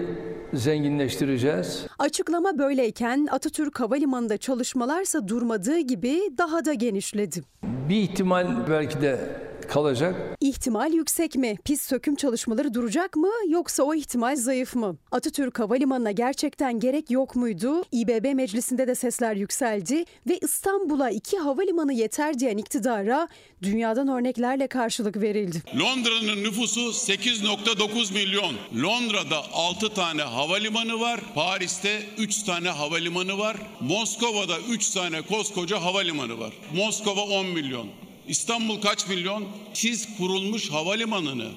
zenginleştireceğiz. 0.53 1.87
Açıklama 1.99 2.57
böyleyken 2.57 3.27
Atatürk 3.31 3.79
Havalimanı'nda 3.79 4.37
çalışmalarsa 4.37 5.27
durmadığı 5.27 5.79
gibi 5.79 6.19
daha 6.37 6.65
da 6.65 6.73
genişledi. 6.73 7.43
Bir 7.89 7.95
ihtimal 7.95 8.47
belki 8.69 9.01
de 9.01 9.19
kalacak. 9.67 10.15
İhtimal 10.41 10.93
yüksek 10.93 11.35
mi? 11.35 11.57
Pist 11.65 11.89
söküm 11.89 12.15
çalışmaları 12.15 12.73
duracak 12.73 13.15
mı 13.15 13.29
yoksa 13.49 13.83
o 13.83 13.93
ihtimal 13.93 14.35
zayıf 14.35 14.75
mı? 14.75 14.97
Atatürk 15.11 15.59
Havalimanı'na 15.59 16.11
gerçekten 16.11 16.79
gerek 16.79 17.11
yok 17.11 17.35
muydu? 17.35 17.83
İBB 17.91 18.35
meclisinde 18.35 18.87
de 18.87 18.95
sesler 18.95 19.35
yükseldi 19.35 20.05
ve 20.29 20.37
İstanbul'a 20.41 21.09
iki 21.09 21.37
havalimanı 21.37 21.93
yeter 21.93 22.39
diyen 22.39 22.57
iktidara 22.57 23.27
dünyadan 23.61 24.07
örneklerle 24.07 24.67
karşılık 24.67 25.21
verildi. 25.21 25.63
Londra'nın 25.79 26.43
nüfusu 26.43 26.81
8.9 26.81 28.13
milyon. 28.13 28.55
Londra'da 28.83 29.41
6 29.53 29.93
tane 29.93 30.21
havalimanı 30.21 30.99
var. 30.99 31.19
Paris'te 31.35 32.01
3 32.17 32.43
tane 32.43 32.69
havalimanı 32.69 33.37
var. 33.37 33.57
Moskova'da 33.79 34.59
3 34.69 34.89
tane 34.89 35.21
koskoca 35.21 35.81
havalimanı 35.83 36.39
var. 36.39 36.53
Moskova 36.75 37.21
10 37.21 37.45
milyon. 37.45 37.87
İstanbul 38.27 38.81
kaç 38.81 39.07
milyon? 39.07 39.47
Siz 39.73 40.17
kurulmuş 40.17 40.71
havalimanını, 40.71 41.51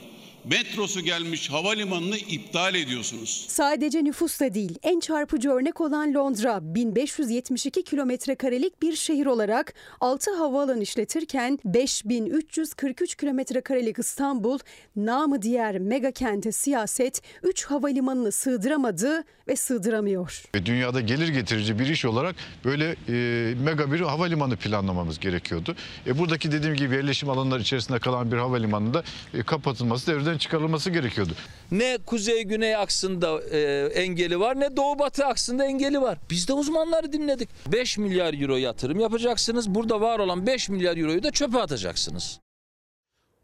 metrosu 0.50 1.00
gelmiş 1.00 1.50
havalimanını 1.50 2.16
iptal 2.16 2.74
ediyorsunuz. 2.74 3.46
Sadece 3.48 4.04
nüfus 4.04 4.40
da 4.40 4.54
değil, 4.54 4.78
en 4.82 5.00
çarpıcı 5.00 5.50
örnek 5.50 5.80
olan 5.80 6.14
Londra 6.14 6.74
1572 6.74 7.82
kilometre 7.82 8.34
karelik 8.34 8.82
bir 8.82 8.96
şehir 8.96 9.26
olarak 9.26 9.74
6 10.00 10.34
havaalanı 10.34 10.82
işletirken 10.82 11.58
5343 11.64 13.14
kilometre 13.14 13.60
karelik 13.60 13.98
İstanbul 13.98 14.58
namı 14.96 15.42
diğer 15.42 15.78
mega 15.78 16.10
kente 16.10 16.52
siyaset 16.52 17.22
3 17.42 17.64
havalimanını 17.64 18.32
sığdıramadı 18.32 19.24
ve 19.48 19.56
sığdıramıyor. 19.56 20.42
Dünyada 20.64 21.00
gelir 21.00 21.28
getirici 21.28 21.78
bir 21.78 21.86
iş 21.86 22.04
olarak 22.04 22.36
böyle 22.64 22.96
e, 23.08 23.54
mega 23.64 23.92
bir 23.92 24.00
havalimanı 24.00 24.56
planlamamız 24.56 25.18
gerekiyordu. 25.18 25.76
E, 26.06 26.18
buradaki 26.18 26.52
dediğim 26.52 26.76
gibi 26.76 26.94
yerleşim 26.94 27.30
alanları 27.30 27.62
içerisinde 27.62 27.98
kalan 27.98 28.32
bir 28.32 28.36
havalimanında 28.36 29.02
e, 29.34 29.42
kapatılması 29.42 30.06
devreden 30.06 30.37
Bunların 30.38 30.50
çıkarılması 30.50 30.90
gerekiyordu. 30.90 31.32
Ne 31.70 31.98
kuzey 32.06 32.44
güney 32.44 32.76
aksında 32.76 33.40
e, 33.40 33.86
engeli 33.86 34.40
var 34.40 34.60
ne 34.60 34.76
doğu 34.76 34.98
batı 34.98 35.26
aksında 35.26 35.64
engeli 35.64 36.00
var. 36.00 36.18
Biz 36.30 36.48
de 36.48 36.52
uzmanları 36.52 37.12
dinledik. 37.12 37.48
5 37.66 37.98
milyar 37.98 38.34
euro 38.34 38.56
yatırım 38.56 39.00
yapacaksınız. 39.00 39.74
Burada 39.74 40.00
var 40.00 40.18
olan 40.18 40.46
5 40.46 40.68
milyar 40.68 40.96
euroyu 40.96 41.22
da 41.22 41.30
çöpe 41.30 41.60
atacaksınız. 41.60 42.40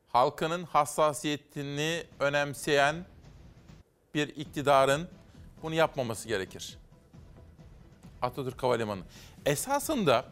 halkının 0.09 0.63
hassasiyetini 0.65 2.03
önemseyen 2.21 2.95
bir 4.15 4.29
iktidarın 4.29 5.09
bunu 5.63 5.75
yapmaması 5.75 6.29
gerekir. 6.29 6.79
Atatürk 8.23 8.63
Havalimanı. 8.63 9.01
Esasında 9.47 10.25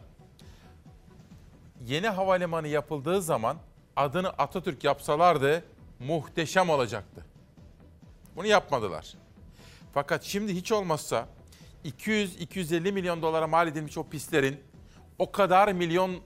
yeni 1.85 2.07
havalimanı 2.09 2.67
yapıldığı 2.67 3.21
zaman 3.21 3.57
adını 3.95 4.29
Atatürk 4.29 4.83
yapsalardı 4.83 5.63
muhteşem 6.07 6.69
olacaktı. 6.69 7.25
Bunu 8.35 8.47
yapmadılar. 8.47 9.13
Fakat 9.93 10.23
şimdi 10.23 10.55
hiç 10.55 10.71
olmazsa 10.71 11.27
200-250 11.85 12.91
milyon 12.91 13.21
dolara 13.21 13.47
mal 13.47 13.67
edilmiş 13.67 13.97
o 13.97 14.03
pistlerin 14.03 14.59
o 15.19 15.31
kadar 15.31 15.71
milyon 15.71 16.19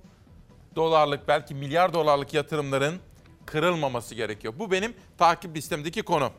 dolarlık 0.76 1.28
belki 1.28 1.56
milyar 1.56 1.94
dolarlık 1.94 2.34
yatırımların 2.34 3.00
kırılmaması 3.46 4.16
gerekiyor. 4.16 4.54
Bu 4.60 4.72
benim 4.72 4.94
takip 5.18 5.56
listemdeki 5.56 6.04
konu. 6.04 6.32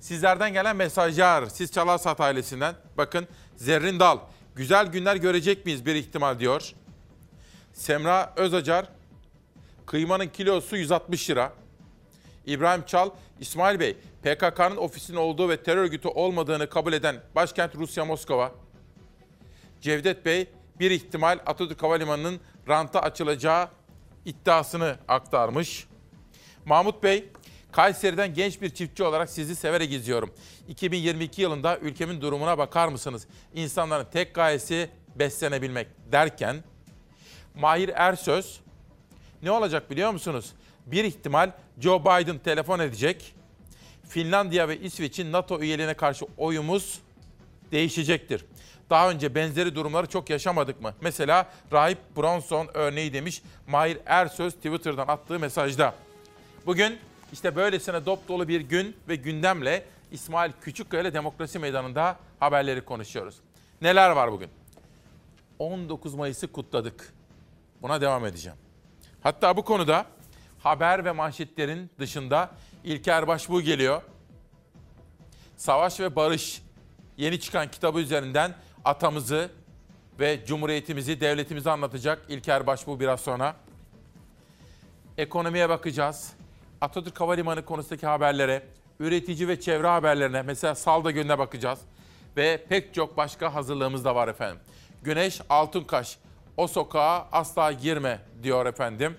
Sizlerden 0.00 0.52
gelen 0.52 0.76
mesajlar, 0.76 1.46
siz 1.46 1.72
Çalarsat 1.72 2.20
ailesinden. 2.20 2.74
Bakın 2.96 3.28
Zerrin 3.56 4.00
Dal, 4.00 4.18
güzel 4.54 4.86
günler 4.86 5.16
görecek 5.16 5.66
miyiz 5.66 5.86
bir 5.86 5.94
ihtimal 5.94 6.38
diyor. 6.38 6.72
Semra 7.72 8.32
Özacar, 8.36 8.88
kıymanın 9.86 10.28
kilosu 10.28 10.76
160 10.76 11.30
lira. 11.30 11.52
İbrahim 12.46 12.84
Çal, 12.86 13.10
İsmail 13.40 13.80
Bey, 13.80 13.96
PKK'nın 14.22 14.76
ofisinin 14.76 15.16
olduğu 15.16 15.48
ve 15.48 15.62
terör 15.62 15.82
örgütü 15.82 16.08
olmadığını 16.08 16.68
kabul 16.68 16.92
eden 16.92 17.16
başkent 17.34 17.74
Rusya 17.74 18.04
Moskova. 18.04 18.52
Cevdet 19.80 20.24
Bey, 20.26 20.48
bir 20.80 20.90
ihtimal 20.90 21.38
Atatürk 21.46 21.82
Havalimanı'nın 21.82 22.40
ranta 22.68 23.00
açılacağı 23.00 23.68
iddiasını 24.24 24.96
aktarmış. 25.08 25.86
Mahmut 26.64 27.02
Bey, 27.02 27.28
Kayseri'den 27.72 28.34
genç 28.34 28.62
bir 28.62 28.70
çiftçi 28.70 29.04
olarak 29.04 29.30
sizi 29.30 29.56
severek 29.56 29.92
izliyorum. 29.92 30.34
2022 30.68 31.42
yılında 31.42 31.78
ülkemin 31.78 32.20
durumuna 32.20 32.58
bakar 32.58 32.88
mısınız? 32.88 33.26
İnsanların 33.54 34.06
tek 34.12 34.34
gayesi 34.34 34.90
beslenebilmek 35.16 35.88
derken 36.12 36.64
Mahir 37.54 37.88
Ersöz 37.94 38.60
ne 39.42 39.50
olacak 39.50 39.90
biliyor 39.90 40.10
musunuz? 40.10 40.52
Bir 40.86 41.04
ihtimal 41.04 41.50
Joe 41.80 42.00
Biden 42.00 42.38
telefon 42.38 42.78
edecek. 42.78 43.34
Finlandiya 44.08 44.68
ve 44.68 44.80
İsveç'in 44.80 45.32
NATO 45.32 45.60
üyeliğine 45.60 45.94
karşı 45.94 46.26
oyumuz 46.36 47.00
değişecektir. 47.72 48.44
Daha 48.90 49.10
önce 49.10 49.34
benzeri 49.34 49.74
durumları 49.74 50.06
çok 50.06 50.30
yaşamadık 50.30 50.80
mı? 50.82 50.94
Mesela 51.00 51.50
Rahip 51.72 51.98
Bronson 52.16 52.68
örneği 52.74 53.12
demiş 53.12 53.42
Mahir 53.66 53.98
Ersöz 54.06 54.54
Twitter'dan 54.54 55.08
attığı 55.08 55.38
mesajda. 55.38 55.94
Bugün 56.66 56.98
işte 57.32 57.56
böylesine 57.56 58.06
dop 58.06 58.28
dolu 58.28 58.48
bir 58.48 58.60
gün 58.60 58.96
ve 59.08 59.16
gündemle 59.16 59.84
İsmail 60.12 60.52
Küçükkaya 60.60 61.02
ile 61.02 61.14
Demokrasi 61.14 61.58
Meydanı'nda 61.58 62.16
haberleri 62.40 62.80
konuşuyoruz. 62.84 63.34
Neler 63.82 64.10
var 64.10 64.32
bugün? 64.32 64.48
19 65.58 66.14
Mayıs'ı 66.14 66.52
kutladık. 66.52 67.12
Buna 67.82 68.00
devam 68.00 68.26
edeceğim. 68.26 68.58
Hatta 69.22 69.56
bu 69.56 69.64
konuda 69.64 70.06
haber 70.64 71.04
ve 71.04 71.12
manşetlerin 71.12 71.90
dışında 71.98 72.50
İlker 72.84 73.26
Başbuğ 73.26 73.62
geliyor. 73.62 74.02
Savaş 75.56 76.00
ve 76.00 76.16
Barış 76.16 76.62
yeni 77.16 77.40
çıkan 77.40 77.70
kitabı 77.70 78.00
üzerinden 78.00 78.54
atamızı 78.84 79.50
ve 80.20 80.46
cumhuriyetimizi, 80.46 81.20
devletimizi 81.20 81.70
anlatacak 81.70 82.22
İlker 82.28 82.66
Başbuğ 82.66 83.00
biraz 83.00 83.20
sonra. 83.20 83.56
Ekonomiye 85.18 85.68
bakacağız. 85.68 86.32
Atatürk 86.80 87.20
Havalimanı 87.20 87.64
konusundaki 87.64 88.06
haberlere, 88.06 88.62
üretici 89.00 89.48
ve 89.48 89.60
çevre 89.60 89.86
haberlerine, 89.86 90.42
mesela 90.42 90.74
Salda 90.74 91.10
Gölü'ne 91.10 91.38
bakacağız. 91.38 91.78
Ve 92.36 92.64
pek 92.68 92.94
çok 92.94 93.16
başka 93.16 93.54
hazırlığımız 93.54 94.04
da 94.04 94.14
var 94.14 94.28
efendim. 94.28 94.60
Güneş 95.02 95.40
Altunkaş, 95.48 96.18
o 96.56 96.66
sokağa 96.66 97.28
asla 97.32 97.72
girme 97.72 98.18
diyor 98.42 98.66
efendim. 98.66 99.16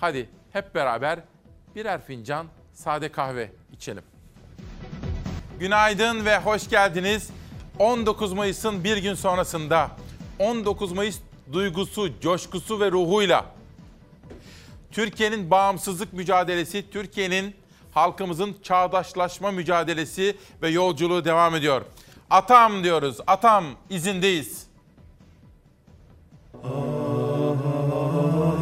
Hadi 0.00 0.28
hep 0.52 0.74
beraber 0.74 1.20
birer 1.76 2.02
fincan 2.02 2.46
sade 2.72 3.12
kahve 3.12 3.50
içelim. 3.72 4.02
Günaydın 5.60 6.24
ve 6.24 6.38
hoş 6.38 6.68
geldiniz. 6.68 7.30
19 7.78 8.32
Mayıs'ın 8.32 8.84
bir 8.84 8.96
gün 8.96 9.14
sonrasında 9.14 9.90
19 10.38 10.92
Mayıs 10.92 11.18
duygusu, 11.52 12.20
coşkusu 12.20 12.80
ve 12.80 12.90
ruhuyla 12.90 13.46
Türkiye'nin 14.92 15.50
bağımsızlık 15.50 16.12
mücadelesi, 16.12 16.90
Türkiye'nin 16.90 17.56
halkımızın 17.92 18.56
çağdaşlaşma 18.62 19.50
mücadelesi 19.50 20.36
ve 20.62 20.68
yolculuğu 20.68 21.24
devam 21.24 21.54
ediyor. 21.54 21.82
Atam 22.30 22.84
diyoruz, 22.84 23.18
atam 23.26 23.64
izindeyiz. 23.90 24.66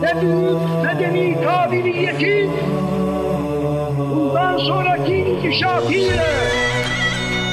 Ne 0.00 0.22
büyük 0.22 0.84
medeni 0.84 1.44
kabiliyeti 1.44 2.50
bundan 3.98 4.58
sonraki 4.58 5.14
inkişafıyla 5.14 6.24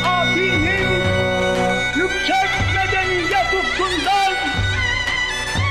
Fatih'in 0.04 0.88
yüksek 1.98 2.50
medeniyet 2.76 3.54
ufkundan 3.60 4.34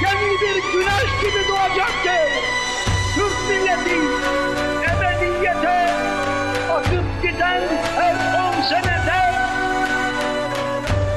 yeni 0.02 0.30
bir 0.40 0.56
güneş 0.72 1.10
gibi 1.22 1.48
doğacaktır. 1.48 2.32
Türk 3.14 3.36
milleti 3.48 3.98
ebediyete 4.92 5.90
akıp 6.72 7.22
giden 7.22 7.62
her 7.96 8.14
on 8.40 8.62
senede 8.62 9.20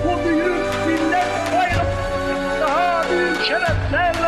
bu 0.05 0.29
büyük 0.29 0.65
millet 0.87 1.27
bayram 1.55 1.87
daha 2.61 3.03
büyük 3.09 3.39
şereflerle, 3.47 4.24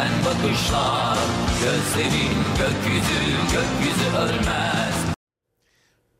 ezen 0.00 0.24
bakışlar 0.24 1.18
Gözlerin 1.62 2.34
gökyüzü 2.58 3.30
gökyüzü 3.52 4.16
ölmez 4.16 5.14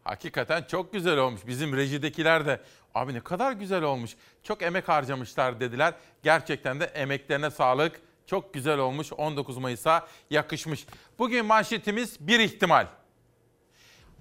Hakikaten 0.05 0.63
çok 0.63 0.93
güzel 0.93 1.19
olmuş. 1.19 1.41
Bizim 1.47 1.77
rejidekiler 1.77 2.47
de 2.47 2.61
abi 2.95 3.15
ne 3.15 3.21
kadar 3.21 3.53
güzel 3.53 3.83
olmuş. 3.83 4.11
Çok 4.43 4.63
emek 4.63 4.89
harcamışlar 4.89 5.61
dediler. 5.61 5.95
Gerçekten 6.23 6.81
de 6.81 6.85
emeklerine 6.85 7.51
sağlık. 7.51 8.01
Çok 8.27 8.55
güzel 8.55 8.79
olmuş. 8.79 9.13
19 9.13 9.59
Mayıs'a 9.59 10.09
yakışmış. 10.31 10.87
Bugün 11.19 11.47
manşetimiz 11.47 12.17
bir 12.21 12.41
ihtimal. 12.41 12.87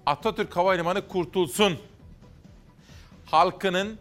Atatürk 0.06 0.56
Havalimanı 0.56 1.08
kurtulsun. 1.08 1.78
Halkının 3.26 3.98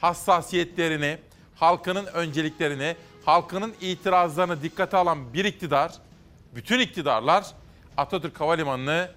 hassasiyetlerini, 0.00 1.18
halkının 1.54 2.06
önceliklerini, 2.06 2.96
halkının 3.26 3.74
itirazlarını 3.80 4.62
dikkate 4.62 4.96
alan 4.96 5.34
bir 5.34 5.44
iktidar, 5.44 5.92
bütün 6.54 6.80
iktidarlar 6.80 7.46
Atatürk 7.96 8.40
Havalimanı'nı 8.40 9.10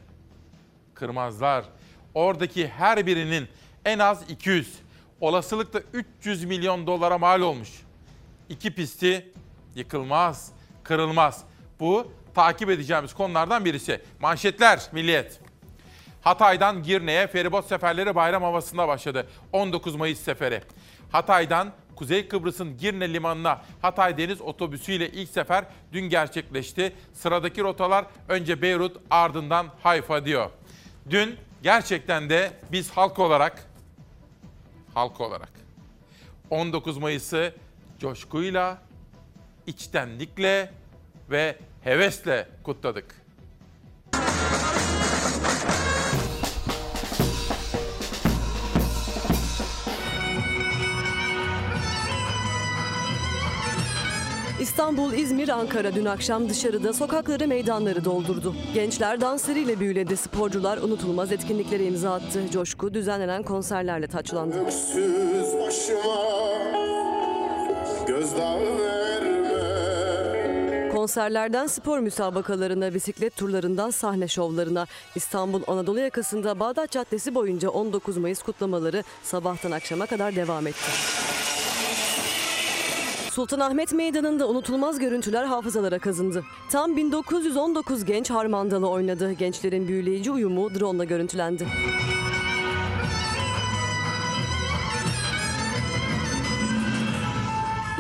kırmazlar. 0.94 1.66
Oradaki 2.14 2.68
her 2.68 3.06
birinin 3.06 3.48
en 3.86 4.00
az 4.00 4.30
200, 4.30 4.80
olasılıkla 5.22 5.82
300 5.94 6.44
milyon 6.44 6.88
dolara 6.88 7.18
mal 7.18 7.42
olmuş. 7.42 7.70
İki 8.50 8.76
pisti 8.76 9.32
yıkılmaz, 9.76 10.52
kırılmaz. 10.84 11.44
Bu 11.80 12.12
takip 12.36 12.70
edeceğimiz 12.70 13.14
konulardan 13.14 13.66
birisi. 13.66 14.02
Manşetler 14.20 14.82
Milliyet. 14.92 15.40
Hatay'dan 16.22 16.84
Girne'ye 16.84 17.28
feribot 17.28 17.66
seferleri 17.66 18.16
bayram 18.16 18.44
havasında 18.44 18.88
başladı. 18.88 19.28
19 19.54 19.96
Mayıs 19.96 20.20
seferi. 20.20 20.62
Hatay'dan 21.12 21.72
Kuzey 22.00 22.28
Kıbrıs'ın 22.28 22.78
Girne 22.78 23.14
limanına 23.14 23.62
Hatay 23.82 24.18
Deniz 24.18 24.42
Otobüsü 24.42 24.92
ile 24.92 25.10
ilk 25.10 25.30
sefer 25.30 25.66
dün 25.94 26.10
gerçekleşti. 26.10 26.94
Sıradaki 27.14 27.62
rotalar 27.62 28.06
önce 28.28 28.62
Beyrut 28.62 28.98
ardından 29.10 29.68
Hayfa 29.84 30.26
diyor. 30.26 30.50
Dün 31.10 31.36
gerçekten 31.64 32.30
de 32.30 32.52
biz 32.72 32.92
halk 32.92 33.20
olarak 33.20 33.66
halk 34.94 35.22
olarak 35.22 35.52
19 36.50 36.98
Mayıs'ı 36.98 37.54
coşkuyla, 38.00 38.82
içtenlikle 39.68 40.74
ve 41.30 41.58
hevesle 41.84 42.50
kutladık. 42.64 43.19
İstanbul, 54.80 55.14
İzmir, 55.14 55.50
Ankara 55.50 55.96
dün 55.96 56.06
akşam 56.06 56.50
dışarıda 56.50 56.94
sokakları, 56.94 57.48
meydanları 57.48 58.06
doldurdu. 58.06 58.56
Gençler 58.74 59.22
danslarıyla 59.22 59.80
büyüledi, 59.80 60.18
sporcular 60.18 60.78
unutulmaz 60.78 61.32
etkinliklere 61.32 61.86
imza 61.86 62.14
attı. 62.14 62.42
Coşku 62.54 62.94
düzenlenen 62.94 63.44
konserlerle 63.44 64.08
taçlandı. 64.08 64.66
Öksüz 64.66 65.54
başıma 65.60 66.16
gözdağı 68.08 68.60
verme. 68.80 69.60
Konserlerden 70.90 71.68
spor 71.68 72.00
müsabakalarına, 72.00 72.94
bisiklet 72.94 73.36
turlarından 73.36 73.90
sahne 73.90 74.28
şovlarına 74.28 74.86
İstanbul 75.16 75.62
Anadolu 75.68 76.00
yakasında 76.00 76.60
Bağdat 76.60 76.92
Caddesi 76.92 77.36
boyunca 77.36 77.70
19 77.70 78.18
Mayıs 78.18 78.42
kutlamaları 78.42 79.04
sabahtan 79.24 79.72
akşama 79.72 80.06
kadar 80.06 80.36
devam 80.36 80.68
etti. 80.68 80.92
Sultanahmet 83.40 83.94
Meydanı'nda 83.94 84.48
unutulmaz 84.48 85.00
görüntüler 85.00 85.46
hafızalara 85.46 86.00
kazındı. 86.00 86.44
Tam 86.70 86.98
1919 86.98 88.06
genç 88.06 88.30
harmandalı 88.30 88.90
oynadı. 88.90 89.32
Gençlerin 89.32 89.88
büyüleyici 89.88 90.32
uyumu 90.32 90.76
drone 90.76 91.06
görüntülendi. 91.06 91.68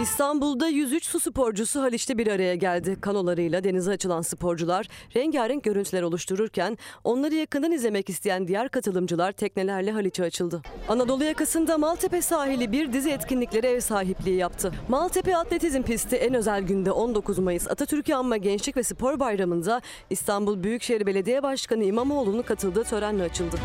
İstanbul'da 0.01 0.67
103 0.67 1.05
su 1.05 1.19
sporcusu 1.19 1.81
Haliç'te 1.81 2.17
bir 2.17 2.27
araya 2.27 2.55
geldi. 2.55 2.97
Kanolarıyla 3.01 3.63
denize 3.63 3.91
açılan 3.91 4.21
sporcular 4.21 4.87
rengarenk 5.15 5.63
görüntüler 5.63 6.01
oluştururken 6.01 6.77
onları 7.03 7.35
yakından 7.35 7.71
izlemek 7.71 8.09
isteyen 8.09 8.47
diğer 8.47 8.69
katılımcılar 8.69 9.31
teknelerle 9.31 9.91
Haliç'e 9.91 10.23
açıldı. 10.23 10.61
Anadolu 10.87 11.23
yakasında 11.23 11.77
Maltepe 11.77 12.21
sahili 12.21 12.71
bir 12.71 12.93
dizi 12.93 13.09
etkinliklere 13.09 13.67
ev 13.67 13.79
sahipliği 13.79 14.35
yaptı. 14.35 14.71
Maltepe 14.89 15.37
Atletizm 15.37 15.81
pisti 15.81 16.15
en 16.15 16.33
özel 16.33 16.61
günde 16.61 16.91
19 16.91 17.39
Mayıs 17.39 17.67
Atatürk'ü 17.67 18.13
Anma 18.13 18.37
Gençlik 18.37 18.77
ve 18.77 18.83
Spor 18.83 19.19
Bayramı'nda 19.19 19.81
İstanbul 20.09 20.63
Büyükşehir 20.63 21.05
Belediye 21.05 21.43
Başkanı 21.43 21.83
İmamoğlu'nun 21.83 22.41
katıldığı 22.41 22.83
törenle 22.83 23.23
açıldı. 23.23 23.55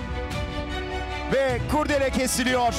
Ve 1.32 1.59
kurdele 1.72 2.11
kesiliyor. 2.11 2.74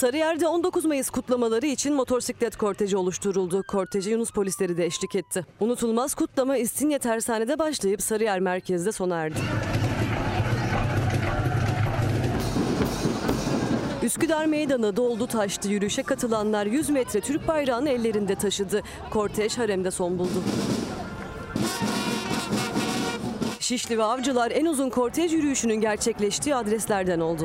Sarıyer'de 0.00 0.48
19 0.48 0.84
Mayıs 0.84 1.10
kutlamaları 1.10 1.66
için 1.66 1.94
motosiklet 1.94 2.56
korteji 2.56 2.96
oluşturuldu. 2.96 3.62
Korteje 3.62 4.10
Yunus 4.10 4.30
polisleri 4.30 4.76
de 4.76 4.86
eşlik 4.86 5.14
etti. 5.14 5.46
Unutulmaz 5.60 6.14
kutlama 6.14 6.56
İstinye 6.56 6.98
Tersane'de 6.98 7.58
başlayıp 7.58 8.02
Sarıyer 8.02 8.40
merkezde 8.40 8.92
sona 8.92 9.16
erdi. 9.16 9.38
Üsküdar 14.02 14.46
Meydanı 14.46 14.96
doldu 14.96 15.26
taştı. 15.26 15.68
Yürüyüşe 15.68 16.02
katılanlar 16.02 16.66
100 16.66 16.90
metre 16.90 17.20
Türk 17.20 17.48
bayrağını 17.48 17.88
ellerinde 17.88 18.34
taşıdı. 18.34 18.82
Kortej 19.10 19.58
haremde 19.58 19.90
son 19.90 20.18
buldu. 20.18 20.42
Şişli 23.60 23.98
ve 23.98 24.02
Avcılar 24.02 24.50
en 24.50 24.66
uzun 24.66 24.90
kortej 24.90 25.32
yürüyüşünün 25.32 25.80
gerçekleştiği 25.80 26.54
adreslerden 26.54 27.20
oldu. 27.20 27.42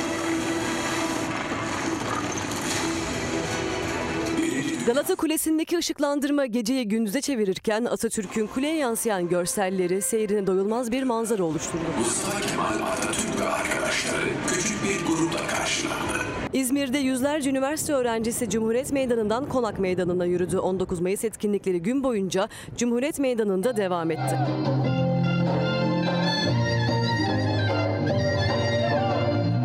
Galata 4.86 5.16
Kulesi'ndeki 5.16 5.78
ışıklandırma 5.78 6.46
geceyi 6.46 6.88
gündüze 6.88 7.22
çevirirken 7.22 7.86
Atatürk'ün 7.86 8.48
kuleye 8.48 8.76
yansıyan 8.76 9.30
görselleri 9.30 10.02
seyrine 10.02 10.48
doyulmaz 10.48 10.92
bir 10.92 11.04
manzara 11.04 11.44
oluşturdu. 11.44 11.84
Mustafa 12.00 12.42
Kemal 12.42 12.88
Atatürk 12.88 13.40
ve 13.42 13.46
arkadaşları 13.46 14.30
küçük 14.48 14.78
bir 14.84 15.08
grupla 15.08 15.48
karşılandı. 15.48 16.26
İzmir'de 16.54 16.98
yüzlerce 16.98 17.50
üniversite 17.50 17.94
öğrencisi 17.94 18.50
Cumhuriyet 18.50 18.92
Meydanı'ndan 18.92 19.50
Konak 19.50 19.80
Meydanı'na 19.80 20.26
yürüdü. 20.26 20.58
19 20.58 21.00
Mayıs 21.00 21.24
etkinlikleri 21.24 21.82
gün 21.82 22.04
boyunca 22.04 22.50
Cumhuriyet 22.78 23.20
Meydanı'nda 23.20 23.78
devam 23.78 24.12
etti. 24.12 24.38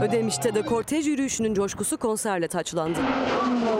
Ödemiş'te 0.02 0.54
de 0.54 0.62
kortej 0.62 1.06
yürüyüşünün 1.06 1.54
coşkusu 1.54 1.96
konserle 1.96 2.48
taçlandı. 2.48 2.98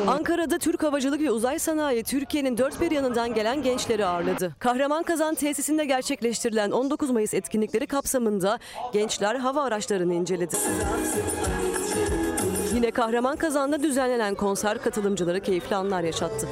Ankara'da 0.07 0.59
Türk 0.59 0.83
Havacılık 0.83 1.21
ve 1.21 1.31
Uzay 1.31 1.59
Sanayi 1.59 2.05
Türkiye'nin 2.05 2.59
dört 2.59 2.81
bir 2.81 2.91
yanından 2.91 3.35
gelen 3.35 3.63
gençleri 3.63 4.07
ağırladı. 4.07 4.57
Kahraman 4.59 5.03
Kazan 5.03 5.35
tesisinde 5.35 5.85
gerçekleştirilen 5.85 6.71
19 6.71 7.11
Mayıs 7.11 7.35
etkinlikleri 7.35 7.87
kapsamında 7.87 8.59
gençler 8.93 9.35
hava 9.35 9.63
araçlarını 9.63 10.15
inceledi. 10.15 10.57
Yine 12.75 12.91
Kahraman 12.91 13.37
Kazan'da 13.37 13.83
düzenlenen 13.83 14.35
konser 14.35 14.83
katılımcıları 14.83 15.41
keyifli 15.41 15.77
anlar 15.77 16.03
yaşattı. 16.03 16.49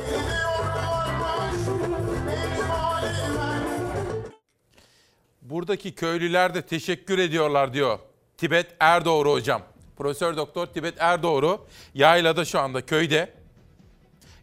Buradaki 5.43 5.95
köylüler 5.95 6.55
de 6.55 6.63
teşekkür 6.63 7.19
ediyorlar 7.19 7.73
diyor. 7.73 7.99
Tibet 8.39 8.67
Erdoğru 8.81 9.33
hocam. 9.33 9.63
Profesör 9.97 10.37
Doktor 10.37 10.67
Tibet 10.67 10.95
Erdoğru 10.99 11.67
Yayla'da 11.95 12.45
şu 12.45 12.61
anda 12.61 12.87
köyde. 12.87 13.33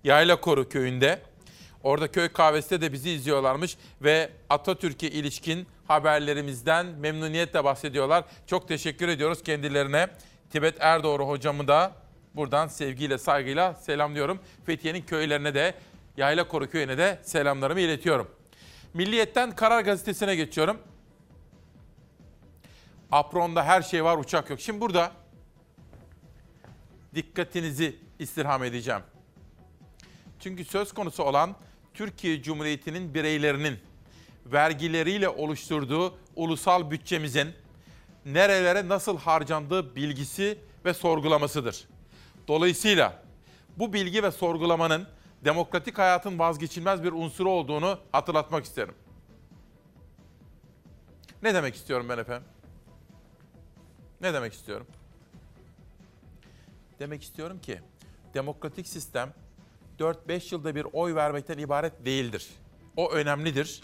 Yayla 0.04 0.42
Koru 0.42 0.70
köyünde. 0.70 1.22
Orada 1.84 2.12
köy 2.12 2.30
kahvesinde 2.30 2.82
de 2.82 2.94
bizi 2.94 3.12
izliyorlarmış 3.12 3.78
ve 4.02 4.30
Atatürk'e 4.50 5.08
ilişkin 5.08 5.68
haberlerimizden 5.88 6.86
memnuniyetle 6.86 7.64
bahsediyorlar. 7.64 8.24
Çok 8.48 8.68
teşekkür 8.68 9.08
ediyoruz 9.08 9.44
kendilerine. 9.44 10.08
Tibet 10.52 10.76
Erdoğru 10.80 11.28
hocamı 11.28 11.68
da 11.68 11.92
buradan 12.36 12.68
sevgiyle, 12.68 13.18
saygıyla 13.18 13.74
selamlıyorum. 13.74 14.40
Fethiye'nin 14.66 15.02
köylerine 15.02 15.54
de, 15.54 15.74
Yayla 16.18 16.48
Koru 16.48 16.70
köyüne 16.70 16.98
de 16.98 17.20
selamlarımı 17.24 17.80
iletiyorum. 17.80 18.28
Milliyet'ten 18.94 19.56
Karar 19.56 19.82
Gazetesi'ne 19.82 20.36
geçiyorum. 20.36 20.78
Apron'da 23.12 23.64
her 23.64 23.82
şey 23.82 24.04
var, 24.04 24.18
uçak 24.18 24.50
yok. 24.50 24.60
Şimdi 24.60 24.82
burada 24.82 25.12
dikkatinizi 27.16 28.00
istirham 28.20 28.64
edeceğim. 28.64 29.02
Çünkü 30.40 30.66
söz 30.66 30.94
konusu 30.94 31.24
olan 31.24 31.56
Türkiye 31.94 32.42
Cumhuriyeti'nin 32.42 33.14
bireylerinin 33.14 33.80
vergileriyle 34.46 35.30
oluşturduğu 35.30 36.18
ulusal 36.36 36.92
bütçemizin 36.92 37.54
nerelere 38.26 38.88
nasıl 38.88 39.18
harcandığı 39.18 39.96
bilgisi 39.96 40.60
ve 40.86 40.94
sorgulamasıdır. 40.94 41.88
Dolayısıyla 42.48 43.24
bu 43.78 43.94
bilgi 43.94 44.24
ve 44.24 44.32
sorgulamanın 44.32 45.08
demokratik 45.46 45.98
hayatın 45.98 46.40
vazgeçilmez 46.40 47.04
bir 47.04 47.12
unsuru 47.12 47.50
olduğunu 47.50 48.00
hatırlatmak 48.12 48.66
isterim. 48.66 48.96
Ne 51.44 51.54
demek 51.54 51.76
istiyorum 51.76 52.10
ben 52.10 52.18
efendim? 52.18 52.48
Ne 54.26 54.34
demek 54.34 54.54
istiyorum? 54.54 54.88
Demek 57.00 57.24
istiyorum 57.24 57.60
ki 57.62 57.80
demokratik 58.34 58.88
sistem 58.88 59.34
4-5 60.00 60.54
yılda 60.54 60.76
bir 60.76 60.88
oy 60.94 61.16
vermekten 61.16 61.58
ibaret 61.58 62.06
değildir. 62.06 62.50
O 62.98 63.12
önemlidir. 63.12 63.82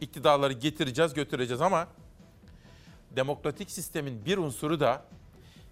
İktidarları 0.00 0.52
getireceğiz, 0.52 1.14
götüreceğiz 1.14 1.60
ama 1.60 1.88
demokratik 3.16 3.70
sistemin 3.70 4.24
bir 4.24 4.38
unsuru 4.38 4.80
da 4.80 5.04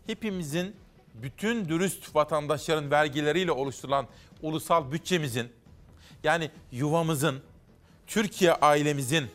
hepimizin 0.07 0.77
bütün 1.15 1.69
dürüst 1.69 2.17
vatandaşların 2.17 2.91
vergileriyle 2.91 3.53
oluşturulan 3.53 4.07
ulusal 4.43 4.93
bütçemizin 4.93 5.53
yani 6.25 6.51
yuvamızın, 6.73 7.43
Türkiye 8.07 8.53
ailemizin 8.53 9.31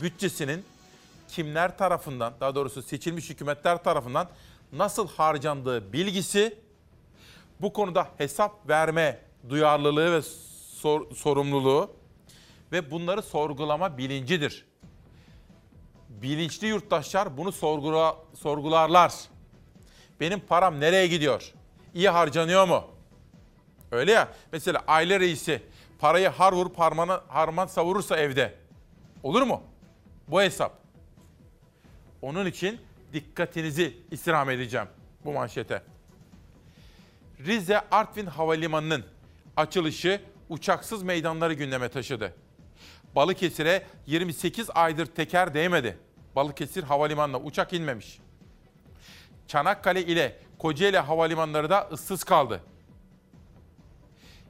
bütçesinin 0.00 0.64
kimler 1.28 1.78
tarafından, 1.78 2.34
daha 2.40 2.54
doğrusu 2.54 2.82
seçilmiş 2.82 3.30
hükümetler 3.30 3.84
tarafından 3.84 4.28
nasıl 4.72 5.08
harcandığı 5.08 5.92
bilgisi 5.92 6.58
bu 7.60 7.72
konuda 7.72 8.08
hesap 8.18 8.68
verme 8.68 9.20
duyarlılığı 9.48 10.12
ve 10.12 10.22
sor- 10.22 11.14
sorumluluğu 11.14 11.90
ve 12.72 12.90
bunları 12.90 13.22
sorgulama 13.22 13.98
bilincidir. 13.98 14.66
Bilinçli 16.08 16.66
yurttaşlar 16.66 17.36
bunu 17.36 17.52
sorgula, 17.52 18.16
sorgularlar. 18.34 19.12
Benim 20.20 20.40
param 20.40 20.80
nereye 20.80 21.06
gidiyor? 21.06 21.52
İyi 21.94 22.08
harcanıyor 22.08 22.68
mu? 22.68 22.84
Öyle 23.90 24.12
ya. 24.12 24.28
Mesela 24.52 24.84
aile 24.86 25.20
reisi 25.20 25.62
parayı 25.98 26.28
har 26.28 26.52
vurup 26.52 26.78
harman 27.28 27.66
savurursa 27.66 28.16
evde. 28.16 28.54
Olur 29.22 29.42
mu? 29.42 29.62
Bu 30.28 30.42
hesap. 30.42 30.83
Onun 32.24 32.46
için 32.46 32.80
dikkatinizi 33.12 33.96
istirham 34.10 34.50
edeceğim 34.50 34.86
bu 35.24 35.32
manşete. 35.32 35.82
Rize 37.40 37.80
Artvin 37.90 38.26
Havalimanı'nın 38.26 39.04
açılışı 39.56 40.20
uçaksız 40.48 41.02
meydanları 41.02 41.54
gündeme 41.54 41.88
taşıdı. 41.88 42.34
Balıkesir'e 43.16 43.86
28 44.06 44.70
aydır 44.74 45.06
teker 45.06 45.54
değmedi. 45.54 45.98
Balıkesir 46.36 46.82
Havalimanı'na 46.82 47.40
uçak 47.40 47.72
inmemiş. 47.72 48.18
Çanakkale 49.48 50.02
ile 50.02 50.38
Kocaeli 50.58 50.98
havalimanları 50.98 51.70
da 51.70 51.88
ıssız 51.92 52.24
kaldı. 52.24 52.60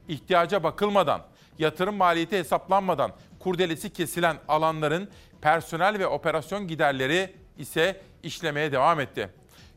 İhtiyaca 0.09 0.63
bakılmadan, 0.63 1.23
yatırım 1.59 1.97
maliyeti 1.97 2.39
hesaplanmadan 2.39 3.13
kurdelesi 3.39 3.93
kesilen 3.93 4.37
alanların 4.49 5.11
personel 5.41 5.99
ve 5.99 6.07
operasyon 6.07 6.69
giderleri 6.69 7.44
ise 7.59 8.01
işlemeye 8.23 8.73
devam 8.73 9.01
etti. 9.01 9.31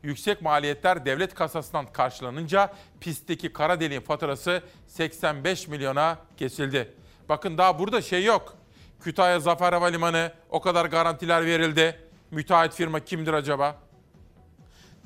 Yüksek 0.04 0.42
maliyetler 0.42 1.06
devlet 1.06 1.36
kasasından 1.36 1.86
karşılanınca 1.86 2.74
pistteki 3.00 3.54
kara 3.54 3.80
deliğin 3.80 4.02
faturası 4.02 4.62
85 4.88 5.68
milyona 5.68 6.18
kesildi. 6.38 6.94
Bakın 7.30 7.58
daha 7.58 7.80
burada 7.80 8.02
şey 8.02 8.24
yok. 8.24 8.58
Kütahya 9.02 9.40
Zafer 9.40 9.74
Havalimanı 9.74 10.32
o 10.50 10.62
kadar 10.62 10.86
garantiler 10.86 11.46
verildi. 11.46 12.00
Müteahhit 12.32 12.74
firma 12.74 13.00
kimdir 13.00 13.34
acaba? 13.34 13.76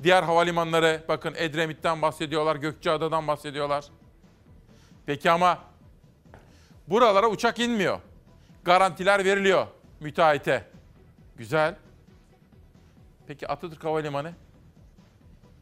Diğer 0.02 0.22
havalimanları 0.22 1.04
bakın 1.08 1.34
Edremit'ten 1.36 2.02
bahsediyorlar, 2.02 2.56
Gökçeada'dan 2.56 3.28
bahsediyorlar. 3.28 3.84
Peki 5.06 5.30
ama 5.30 5.58
buralara 6.88 7.28
uçak 7.28 7.58
inmiyor. 7.58 8.00
Garantiler 8.64 9.24
veriliyor 9.24 9.66
müteahhite. 10.00 10.64
Güzel. 11.36 11.74
Peki 13.26 13.48
Atatürk 13.48 13.84
Havalimanı? 13.84 14.32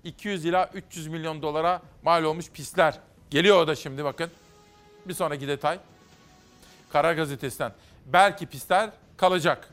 200 0.05 0.45
ila 0.45 0.71
300 0.75 1.07
milyon 1.07 1.43
dolara 1.43 1.83
mal 2.03 2.25
olmuş 2.25 2.51
pistler. 2.51 2.99
Geliyor 3.31 3.57
o 3.57 3.67
da 3.67 3.77
şimdi 3.77 4.05
bakın. 4.05 4.31
Bir 5.07 5.15
sonraki 5.15 5.49
detay. 5.49 5.79
Karar 6.93 7.15
Gazetesi'nden. 7.15 7.73
Belki 8.07 8.47
pistler 8.47 8.91
kalacak. 9.17 9.69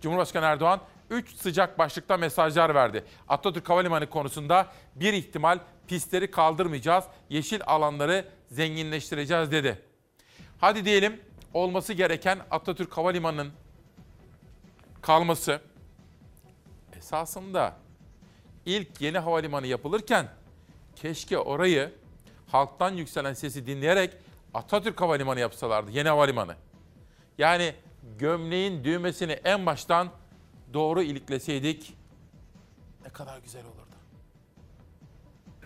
Cumhurbaşkanı 0.00 0.44
Erdoğan 0.44 0.80
3 1.10 1.36
sıcak 1.36 1.78
başlıkta 1.78 2.16
mesajlar 2.16 2.74
verdi. 2.74 3.04
Atatürk 3.28 3.68
Havalimanı 3.68 4.10
konusunda 4.10 4.66
bir 4.94 5.12
ihtimal 5.12 5.58
pistleri 5.88 6.30
kaldırmayacağız, 6.30 7.04
yeşil 7.28 7.60
alanları 7.66 8.24
zenginleştireceğiz 8.50 9.52
dedi. 9.52 9.82
Hadi 10.60 10.84
diyelim 10.84 11.20
olması 11.54 11.92
gereken 11.92 12.38
Atatürk 12.50 12.96
Havalimanı'nın 12.96 13.52
kalması 15.02 15.60
esasında 17.10 17.76
ilk 18.66 19.00
yeni 19.00 19.18
havalimanı 19.18 19.66
yapılırken 19.66 20.28
keşke 20.96 21.38
orayı 21.38 21.92
halktan 22.46 22.94
yükselen 22.94 23.32
sesi 23.32 23.66
dinleyerek 23.66 24.16
Atatürk 24.54 25.00
Havalimanı 25.00 25.40
yapsalardı, 25.40 25.90
yeni 25.90 26.08
havalimanı. 26.08 26.54
Yani 27.38 27.74
gömleğin 28.18 28.84
düğmesini 28.84 29.32
en 29.32 29.66
baştan 29.66 30.08
doğru 30.74 31.02
ilikleseydik 31.02 31.96
ne 33.04 33.10
kadar 33.12 33.38
güzel 33.38 33.64
olurdu. 33.64 33.79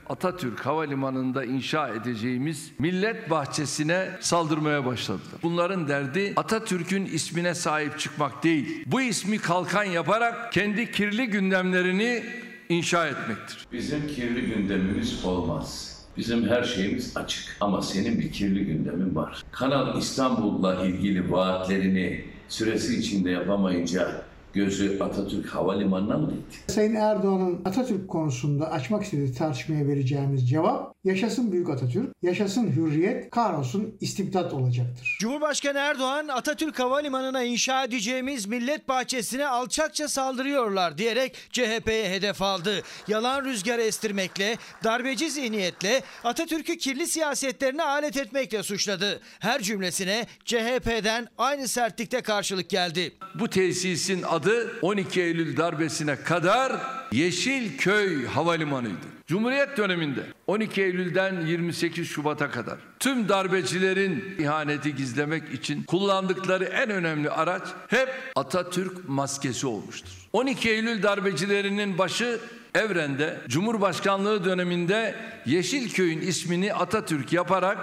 Atatürk 0.08 0.66
Havalimanı'nda 0.66 1.44
inşa 1.44 1.88
edeceğimiz 1.88 2.72
millet 2.78 3.30
bahçesine 3.30 4.08
saldırmaya 4.20 4.86
başladılar. 4.86 5.40
Bunların 5.42 5.88
derdi 5.88 6.32
Atatürk'ün 6.36 7.04
ismine 7.04 7.54
sahip 7.54 7.98
çıkmak 7.98 8.44
değil. 8.44 8.84
Bu 8.86 9.00
ismi 9.00 9.38
kalkan 9.38 9.84
yaparak 9.84 10.52
kendi 10.52 10.92
kirli 10.92 11.26
gündemlerini 11.26 12.22
inşa 12.68 13.06
etmektir. 13.06 13.66
Bizim 13.72 14.06
kirli 14.06 14.54
gündemimiz 14.54 15.24
olmaz. 15.24 15.94
Bizim 16.16 16.48
her 16.48 16.62
şeyimiz 16.62 17.16
açık. 17.16 17.56
Ama 17.60 17.82
senin 17.82 18.18
bir 18.20 18.32
kirli 18.32 18.66
gündemin 18.66 19.14
var. 19.14 19.44
Kanal 19.52 19.98
İstanbul'la 19.98 20.84
ilgili 20.86 21.32
vaatlerini 21.32 22.24
süresi 22.48 22.96
içinde 22.96 23.30
yapamayınca 23.30 24.22
gözü 24.54 24.98
Atatürk 25.00 25.46
Havalimanı'na 25.46 26.18
mı 26.18 26.30
gitti? 26.30 26.72
Sayın 26.72 26.94
Erdoğan'ın 26.94 27.60
Atatürk 27.64 28.08
konusunda 28.08 28.70
açmak 28.70 29.02
istediği 29.02 29.32
tartışmaya 29.32 29.86
vereceğimiz 29.86 30.48
cevap 30.48 30.93
yaşasın 31.04 31.52
Büyük 31.52 31.70
Atatürk, 31.70 32.10
yaşasın 32.22 32.72
Hürriyet, 32.76 33.30
kahrolsun 33.30 33.96
istibdat 34.00 34.52
olacaktır. 34.52 35.16
Cumhurbaşkanı 35.20 35.78
Erdoğan 35.78 36.28
Atatürk 36.28 36.78
Havalimanı'na 36.78 37.42
inşa 37.42 37.84
edeceğimiz 37.84 38.46
millet 38.46 38.88
bahçesine 38.88 39.46
alçakça 39.46 40.08
saldırıyorlar 40.08 40.98
diyerek 40.98 41.36
CHP'ye 41.50 42.10
hedef 42.10 42.42
aldı. 42.42 42.82
Yalan 43.08 43.44
rüzgar 43.44 43.78
estirmekle, 43.78 44.56
darbeci 44.84 45.30
zihniyetle, 45.30 46.02
Atatürk'ü 46.24 46.76
kirli 46.76 47.06
siyasetlerine 47.06 47.82
alet 47.82 48.16
etmekle 48.16 48.62
suçladı. 48.62 49.20
Her 49.38 49.62
cümlesine 49.62 50.26
CHP'den 50.44 51.28
aynı 51.38 51.68
sertlikte 51.68 52.20
karşılık 52.20 52.70
geldi. 52.70 53.12
Bu 53.34 53.50
tesisin 53.50 54.22
adı 54.22 54.80
12 54.82 55.20
Eylül 55.20 55.56
darbesine 55.56 56.16
kadar 56.16 56.72
Yeşilköy 57.12 58.26
Havalimanı'ydı. 58.26 59.13
Cumhuriyet 59.26 59.76
döneminde 59.76 60.20
12 60.46 60.82
Eylül'den 60.82 61.46
28 61.46 62.08
Şubat'a 62.08 62.50
kadar 62.50 62.78
tüm 62.98 63.28
darbecilerin 63.28 64.34
ihaneti 64.38 64.94
gizlemek 64.94 65.54
için 65.54 65.82
kullandıkları 65.82 66.64
en 66.64 66.90
önemli 66.90 67.30
araç 67.30 67.62
hep 67.88 68.08
Atatürk 68.36 69.08
maskesi 69.08 69.66
olmuştur. 69.66 70.28
12 70.32 70.70
Eylül 70.70 71.02
darbecilerinin 71.02 71.98
başı 71.98 72.40
Evren'de 72.74 73.40
Cumhurbaşkanlığı 73.48 74.44
döneminde 74.44 75.14
Yeşilköy'ün 75.46 76.20
ismini 76.20 76.74
Atatürk 76.74 77.32
yaparak 77.32 77.78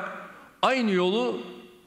aynı 0.61 0.91
yolu 0.91 1.41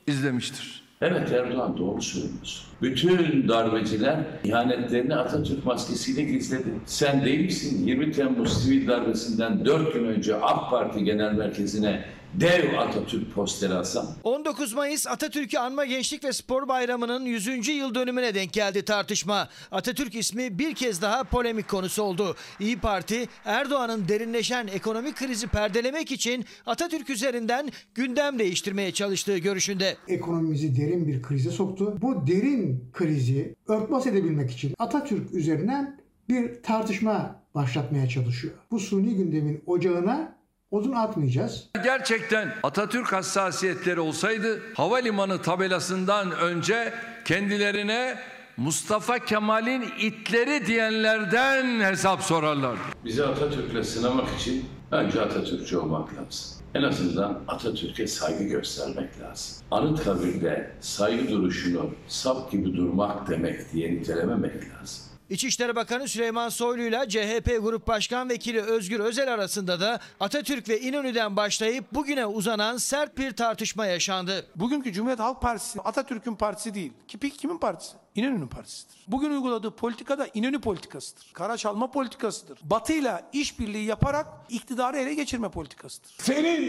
izlemiştir. 0.06 0.83
Evet 1.04 1.32
Erdoğan 1.32 1.78
doğru 1.78 2.02
söylüyorsun. 2.02 2.66
Bütün 2.82 3.48
darbeciler 3.48 4.16
ihanetlerini 4.44 5.14
Atatürk 5.14 5.66
maskesiyle 5.66 6.22
gizledi. 6.22 6.68
Sen 6.86 7.24
değil 7.24 7.44
misin 7.44 7.86
20 7.86 8.12
Temmuz 8.12 8.62
sivil 8.64 8.88
darbesinden 8.88 9.64
4 9.64 9.94
gün 9.94 10.04
önce 10.04 10.36
AK 10.36 10.70
Parti 10.70 11.04
Genel 11.04 11.32
Merkezi'ne 11.32 12.04
dev 12.40 12.78
Atatürk 12.78 13.34
posteri 13.34 13.74
asan? 13.74 14.06
19 14.24 14.74
Mayıs 14.74 15.06
Atatürk'ü 15.06 15.58
Anma 15.58 15.84
Gençlik 15.84 16.24
ve 16.24 16.32
Spor 16.32 16.68
Bayramı'nın 16.68 17.24
100. 17.24 17.68
yıl 17.68 17.94
dönümüne 17.94 18.34
denk 18.34 18.52
geldi 18.52 18.84
tartışma. 18.84 19.48
Atatürk 19.70 20.14
ismi 20.14 20.58
bir 20.58 20.74
kez 20.74 21.02
daha 21.02 21.24
polemik 21.24 21.68
konusu 21.68 22.02
oldu. 22.02 22.36
İyi 22.60 22.78
Parti 22.78 23.28
Erdoğan'ın 23.44 24.08
derinleşen 24.08 24.66
ekonomik 24.66 25.16
krizi 25.16 25.46
perdelemek 25.46 26.12
için 26.12 26.44
Atatürk 26.66 27.10
üzerinden 27.10 27.70
gündem 27.94 28.38
değiştirmeye 28.38 28.92
çalıştığı 28.92 29.38
görüşünde. 29.38 29.96
Ekonomimizi 30.08 30.76
derin 30.76 31.08
bir 31.08 31.22
krize 31.22 31.50
soktu. 31.50 31.96
Bu 32.02 32.26
derin 32.26 32.84
krizi 32.92 33.54
örtbas 33.68 34.06
edebilmek 34.06 34.50
için 34.50 34.74
Atatürk 34.78 35.34
üzerinden 35.34 36.00
bir 36.28 36.62
tartışma 36.62 37.40
başlatmaya 37.54 38.08
çalışıyor. 38.08 38.54
Bu 38.70 38.80
suni 38.80 39.14
gündemin 39.14 39.62
ocağına 39.66 40.36
Odun 40.74 40.92
atmayacağız. 40.92 41.64
Gerçekten 41.84 42.54
Atatürk 42.62 43.12
hassasiyetleri 43.12 44.00
olsaydı 44.00 44.62
havalimanı 44.74 45.42
tabelasından 45.42 46.30
önce 46.30 46.92
kendilerine 47.24 48.18
Mustafa 48.56 49.18
Kemal'in 49.18 49.84
itleri 50.00 50.66
diyenlerden 50.66 51.80
hesap 51.80 52.22
sorarlardı. 52.22 52.80
Bizi 53.04 53.24
Atatürk'le 53.24 53.84
sınamak 53.84 54.28
için 54.40 54.64
önce 54.90 55.20
Atatürkçü 55.20 55.76
olmak 55.76 56.08
lazım. 56.14 56.56
En 56.74 56.82
azından 56.82 57.40
Atatürk'e 57.48 58.06
saygı 58.06 58.44
göstermek 58.44 59.20
lazım. 59.20 59.56
Anıtkabir'de 59.70 60.70
saygı 60.80 61.30
duruşunu 61.30 61.90
sap 62.08 62.50
gibi 62.52 62.76
durmak 62.76 63.28
demek 63.28 63.72
diye 63.72 63.94
nitelememek 63.94 64.54
lazım. 64.54 65.13
İçişleri 65.30 65.76
Bakanı 65.76 66.08
Süleyman 66.08 66.48
Soylu 66.48 66.82
ile 66.82 67.08
CHP 67.08 67.62
Grup 67.62 67.86
Başkan 67.86 68.28
Vekili 68.28 68.60
Özgür 68.60 69.00
Özel 69.00 69.34
arasında 69.34 69.80
da 69.80 70.00
Atatürk 70.20 70.68
ve 70.68 70.80
İnönü'den 70.80 71.36
başlayıp 71.36 71.84
bugüne 71.92 72.26
uzanan 72.26 72.76
sert 72.76 73.18
bir 73.18 73.30
tartışma 73.30 73.86
yaşandı. 73.86 74.46
Bugünkü 74.56 74.92
Cumhuriyet 74.92 75.20
Halk 75.20 75.42
Partisi 75.42 75.80
Atatürk'ün 75.80 76.34
partisi 76.34 76.74
değil. 76.74 76.92
Ki 77.08 77.18
peki 77.18 77.36
kimin 77.36 77.58
partisi? 77.58 77.92
İnönü'nün 78.14 78.46
partisidir. 78.46 78.96
Bugün 79.08 79.30
uyguladığı 79.30 79.70
politika 79.70 80.18
da 80.18 80.28
İnönü 80.34 80.60
politikasıdır. 80.60 81.30
Kara 81.32 81.56
çalma 81.56 81.90
politikasıdır. 81.90 82.58
Batı'yla 82.62 83.30
işbirliği 83.32 83.84
yaparak 83.84 84.26
iktidarı 84.48 84.96
ele 84.96 85.14
geçirme 85.14 85.48
politikasıdır. 85.48 86.14
Senin 86.18 86.64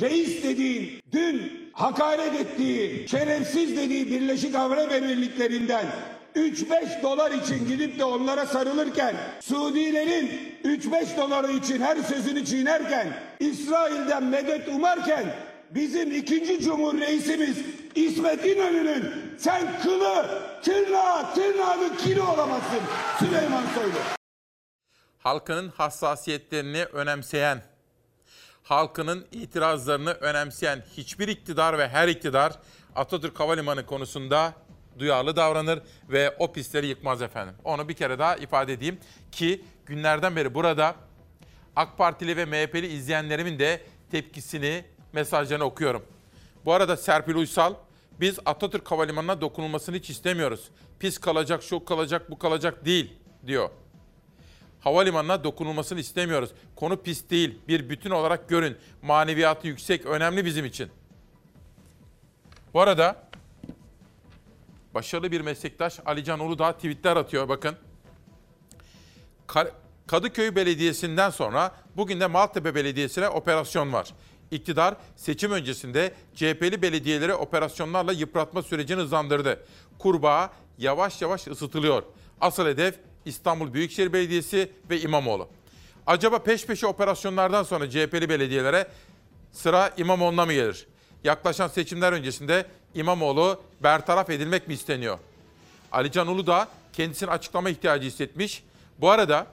reis 0.00 0.42
dediğin, 0.42 1.02
dün 1.12 1.70
hakaret 1.72 2.34
ettiği, 2.34 3.08
şerefsiz 3.08 3.76
dediği 3.76 4.06
Birleşik 4.06 4.54
Arap 4.54 4.92
Emirlikleri'nden 4.92 5.86
3-5 6.36 7.02
dolar 7.02 7.30
için 7.30 7.68
gidip 7.68 7.98
de 7.98 8.04
onlara 8.04 8.46
sarılırken, 8.46 9.14
Suudilerin 9.40 10.58
3-5 10.64 11.16
doları 11.16 11.52
için 11.52 11.80
her 11.80 11.96
sözünü 11.96 12.44
çiğnerken, 12.44 13.12
İsrail'den 13.40 14.24
medet 14.24 14.68
umarken, 14.68 15.24
bizim 15.70 16.12
ikinci 16.12 16.60
cumhur 16.60 17.00
reisimiz 17.00 17.56
İsmet 17.94 18.46
İnönü'nün 18.46 19.12
sen 19.38 19.80
kılı, 19.82 20.26
tırnağı, 20.62 21.34
tırnağının 21.34 21.96
kili 21.96 22.20
olamazsın 22.20 22.80
Süleyman 23.18 23.64
Soylu. 23.74 23.96
halkının 25.18 25.68
hassasiyetlerini 25.68 26.84
önemseyen, 26.84 27.62
halkının 28.62 29.26
itirazlarını 29.32 30.10
önemseyen 30.10 30.84
hiçbir 30.96 31.28
iktidar 31.28 31.78
ve 31.78 31.88
her 31.88 32.08
iktidar 32.08 32.52
Atatürk 32.96 33.40
Havalimanı 33.40 33.86
konusunda 33.86 34.52
duyarlı 34.98 35.36
davranır 35.36 35.82
ve 36.08 36.36
o 36.38 36.52
pistleri 36.52 36.86
yıkmaz 36.86 37.22
efendim. 37.22 37.54
Onu 37.64 37.88
bir 37.88 37.94
kere 37.94 38.18
daha 38.18 38.36
ifade 38.36 38.72
edeyim 38.72 38.98
ki 39.32 39.64
günlerden 39.86 40.36
beri 40.36 40.54
burada 40.54 40.94
AK 41.76 41.98
Partili 41.98 42.36
ve 42.36 42.44
MHP'li 42.44 42.86
izleyenlerimin 42.86 43.58
de 43.58 43.80
tepkisini, 44.10 44.84
mesajlarını 45.12 45.64
okuyorum. 45.64 46.02
Bu 46.64 46.72
arada 46.72 46.96
Serpil 46.96 47.34
Uysal, 47.34 47.74
biz 48.20 48.38
Atatürk 48.46 48.90
Havalimanı'na 48.90 49.40
dokunulmasını 49.40 49.96
hiç 49.96 50.10
istemiyoruz. 50.10 50.70
Pis 50.98 51.18
kalacak, 51.18 51.62
şu 51.62 51.84
kalacak, 51.84 52.30
bu 52.30 52.38
kalacak 52.38 52.84
değil 52.84 53.12
diyor 53.46 53.70
havalimanına 54.80 55.44
dokunulmasını 55.44 56.00
istemiyoruz. 56.00 56.50
Konu 56.76 57.02
pis 57.02 57.30
değil, 57.30 57.58
bir 57.68 57.88
bütün 57.88 58.10
olarak 58.10 58.48
görün. 58.48 58.76
Maneviyatı 59.02 59.66
yüksek, 59.66 60.06
önemli 60.06 60.44
bizim 60.44 60.64
için. 60.64 60.90
Bu 62.74 62.80
arada 62.80 63.27
başarılı 64.98 65.32
bir 65.32 65.40
meslektaş 65.40 66.00
Alican 66.06 66.40
Uludağ 66.40 66.72
tweetler 66.72 67.16
atıyor 67.16 67.48
bakın. 67.48 67.76
Kadıköy 70.06 70.54
Belediyesi'nden 70.54 71.30
sonra 71.30 71.72
bugün 71.96 72.20
de 72.20 72.26
Maltepe 72.26 72.74
Belediyesi'ne 72.74 73.28
operasyon 73.28 73.92
var. 73.92 74.14
İktidar 74.50 74.96
seçim 75.16 75.52
öncesinde 75.52 76.12
CHP'li 76.34 76.82
belediyeleri 76.82 77.34
operasyonlarla 77.34 78.12
yıpratma 78.12 78.62
sürecini 78.62 79.00
hızlandırdı. 79.00 79.66
Kurbağa 79.98 80.52
yavaş 80.78 81.22
yavaş 81.22 81.46
ısıtılıyor. 81.46 82.02
Asıl 82.40 82.66
hedef 82.66 82.94
İstanbul 83.24 83.72
Büyükşehir 83.72 84.12
Belediyesi 84.12 84.72
ve 84.90 85.00
İmamoğlu. 85.00 85.48
Acaba 86.06 86.38
peş 86.38 86.66
peşe 86.66 86.86
operasyonlardan 86.86 87.62
sonra 87.62 87.90
CHP'li 87.90 88.28
belediyelere 88.28 88.88
sıra 89.52 89.94
İmamoğlu'na 89.96 90.46
mı 90.46 90.52
gelir? 90.52 90.86
Yaklaşan 91.24 91.68
seçimler 91.68 92.12
öncesinde 92.12 92.66
İmamoğlu 92.94 93.62
bertaraf 93.82 94.30
edilmek 94.30 94.68
mi 94.68 94.74
isteniyor? 94.74 95.18
Alican 95.92 96.26
Uludağ 96.26 96.68
kendisini 96.92 97.30
açıklama 97.30 97.70
ihtiyacı 97.70 98.06
hissetmiş. 98.06 98.64
Bu 98.98 99.10
arada 99.10 99.46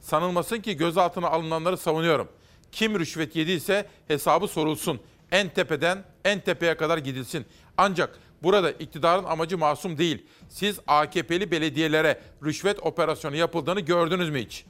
sanılmasın 0.00 0.60
ki 0.60 0.76
gözaltına 0.76 1.28
alınanları 1.28 1.76
savunuyorum. 1.76 2.28
Kim 2.72 2.98
rüşvet 2.98 3.36
yediyse 3.36 3.86
hesabı 4.08 4.48
sorulsun. 4.48 5.00
En 5.30 5.48
tepeden 5.48 6.04
en 6.24 6.40
tepeye 6.40 6.76
kadar 6.76 6.98
gidilsin. 6.98 7.46
Ancak 7.76 8.18
burada 8.42 8.70
iktidarın 8.70 9.24
amacı 9.24 9.58
masum 9.58 9.98
değil. 9.98 10.26
Siz 10.48 10.78
AKP'li 10.86 11.50
belediyelere 11.50 12.20
rüşvet 12.44 12.78
operasyonu 12.82 13.36
yapıldığını 13.36 13.80
gördünüz 13.80 14.30
mü 14.30 14.44
hiç? 14.44 14.64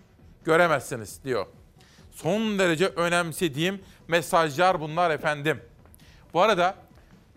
Göremezsiniz 0.44 1.24
diyor. 1.24 1.46
Son 2.12 2.58
derece 2.58 2.86
önemsediğim 2.86 3.80
mesajlar 4.08 4.80
bunlar 4.80 5.10
efendim. 5.10 5.60
Bu 6.32 6.40
arada 6.40 6.76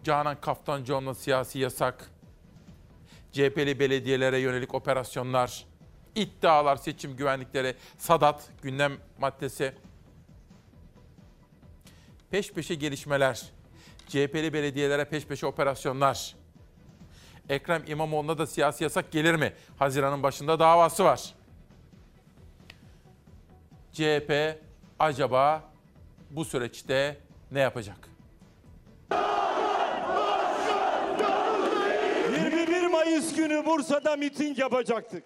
Canan 0.03 0.41
Kaftancıoğlu'na 0.41 1.13
siyasi 1.13 1.59
yasak, 1.59 2.11
CHP'li 3.31 3.79
belediyelere 3.79 4.39
yönelik 4.39 4.75
operasyonlar, 4.75 5.65
iddialar, 6.15 6.75
seçim 6.75 7.15
güvenlikleri, 7.15 7.75
Sadat 7.97 8.49
gündem 8.61 8.93
maddesi. 9.19 9.73
Peş 12.29 12.51
peşe 12.51 12.75
gelişmeler, 12.75 13.41
CHP'li 14.07 14.53
belediyelere 14.53 15.05
peş 15.05 15.25
peşe 15.25 15.47
operasyonlar. 15.47 16.35
Ekrem 17.49 17.83
İmamoğlu'na 17.87 18.37
da 18.37 18.47
siyasi 18.47 18.83
yasak 18.83 19.11
gelir 19.11 19.35
mi? 19.35 19.53
Haziran'ın 19.79 20.23
başında 20.23 20.59
davası 20.59 21.03
var. 21.03 21.33
CHP 23.93 24.59
acaba 24.99 25.63
bu 26.29 26.45
süreçte 26.45 27.17
ne 27.51 27.59
yapacak? 27.59 28.10
21 32.31 32.87
Mayıs 32.87 33.35
günü 33.35 33.65
Bursa'da 33.65 34.15
miting 34.15 34.59
yapacaktık. 34.59 35.23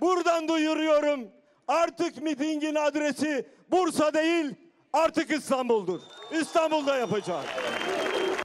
Buradan 0.00 0.48
duyuruyorum. 0.48 1.28
Artık 1.68 2.22
mitingin 2.22 2.74
adresi 2.74 3.46
Bursa 3.70 4.14
değil, 4.14 4.54
artık 4.92 5.30
İstanbul'dur. 5.30 6.00
İstanbul'da 6.32 6.96
yapacağız. 6.96 7.46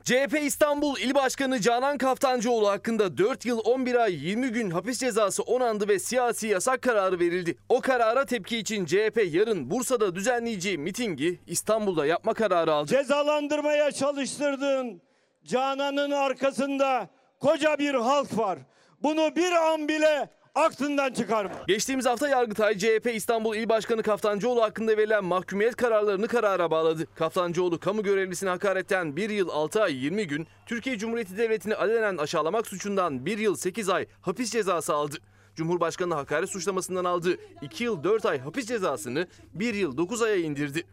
CHP 0.07 0.39
İstanbul 0.41 0.97
İl 0.97 1.15
Başkanı 1.15 1.61
Canan 1.61 1.97
Kaftancıoğlu 1.97 2.69
hakkında 2.69 3.17
4 3.17 3.45
yıl 3.45 3.59
11 3.59 3.95
ay 3.95 4.13
20 4.13 4.49
gün 4.49 4.69
hapis 4.69 4.99
cezası 4.99 5.43
onandı 5.43 5.87
ve 5.87 5.99
siyasi 5.99 6.47
yasak 6.47 6.81
kararı 6.81 7.19
verildi. 7.19 7.57
O 7.69 7.81
karara 7.81 8.25
tepki 8.25 8.57
için 8.57 8.85
CHP 8.85 9.21
yarın 9.31 9.71
Bursa'da 9.71 10.15
düzenleyeceği 10.15 10.77
mitingi 10.77 11.39
İstanbul'da 11.47 12.05
yapma 12.05 12.33
kararı 12.33 12.73
aldı. 12.73 12.87
Cezalandırmaya 12.89 13.91
çalıştırdığın 13.91 15.01
Canan'ın 15.43 16.11
arkasında 16.11 17.09
koca 17.39 17.79
bir 17.79 17.93
halk 17.93 18.37
var. 18.37 18.59
Bunu 19.03 19.35
bir 19.35 19.51
an 19.51 19.87
bile 19.87 20.29
aklından 20.57 21.13
çıkarma. 21.13 21.51
Geçtiğimiz 21.67 22.05
hafta 22.05 22.27
Yargıtay 22.27 22.77
CHP 22.77 23.11
İstanbul 23.13 23.55
İl 23.55 23.69
Başkanı 23.69 24.03
Kaftancıoğlu 24.03 24.61
hakkında 24.61 24.97
verilen 24.97 25.25
mahkumiyet 25.25 25.75
kararlarını 25.75 26.27
karara 26.27 26.71
bağladı. 26.71 27.07
Kaftancıoğlu 27.15 27.79
kamu 27.79 28.03
görevlisine 28.03 28.49
hakaretten 28.49 29.15
1 29.15 29.29
yıl 29.29 29.49
6 29.49 29.81
ay 29.81 29.95
20 29.95 30.27
gün, 30.27 30.47
Türkiye 30.65 30.97
Cumhuriyeti 30.97 31.37
Devleti'ni 31.37 31.75
alenen 31.75 32.17
aşağılamak 32.17 32.67
suçundan 32.67 33.25
1 33.25 33.37
yıl 33.37 33.55
8 33.55 33.89
ay 33.89 34.07
hapis 34.21 34.51
cezası 34.51 34.93
aldı. 34.93 35.17
Cumhurbaşkanı 35.55 36.13
hakaret 36.13 36.49
suçlamasından 36.49 37.05
aldığı 37.05 37.37
2 37.61 37.83
yıl 37.83 38.03
4 38.03 38.25
ay 38.25 38.39
hapis 38.39 38.67
cezasını 38.67 39.27
1 39.53 39.73
yıl 39.73 39.97
9 39.97 40.21
aya 40.21 40.35
indirdi. 40.35 40.83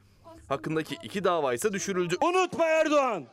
Hakkındaki 0.48 0.96
iki 1.02 1.24
dava 1.24 1.54
ise 1.54 1.72
düşürüldü. 1.72 2.16
Unutma 2.20 2.66
Erdoğan. 2.66 3.24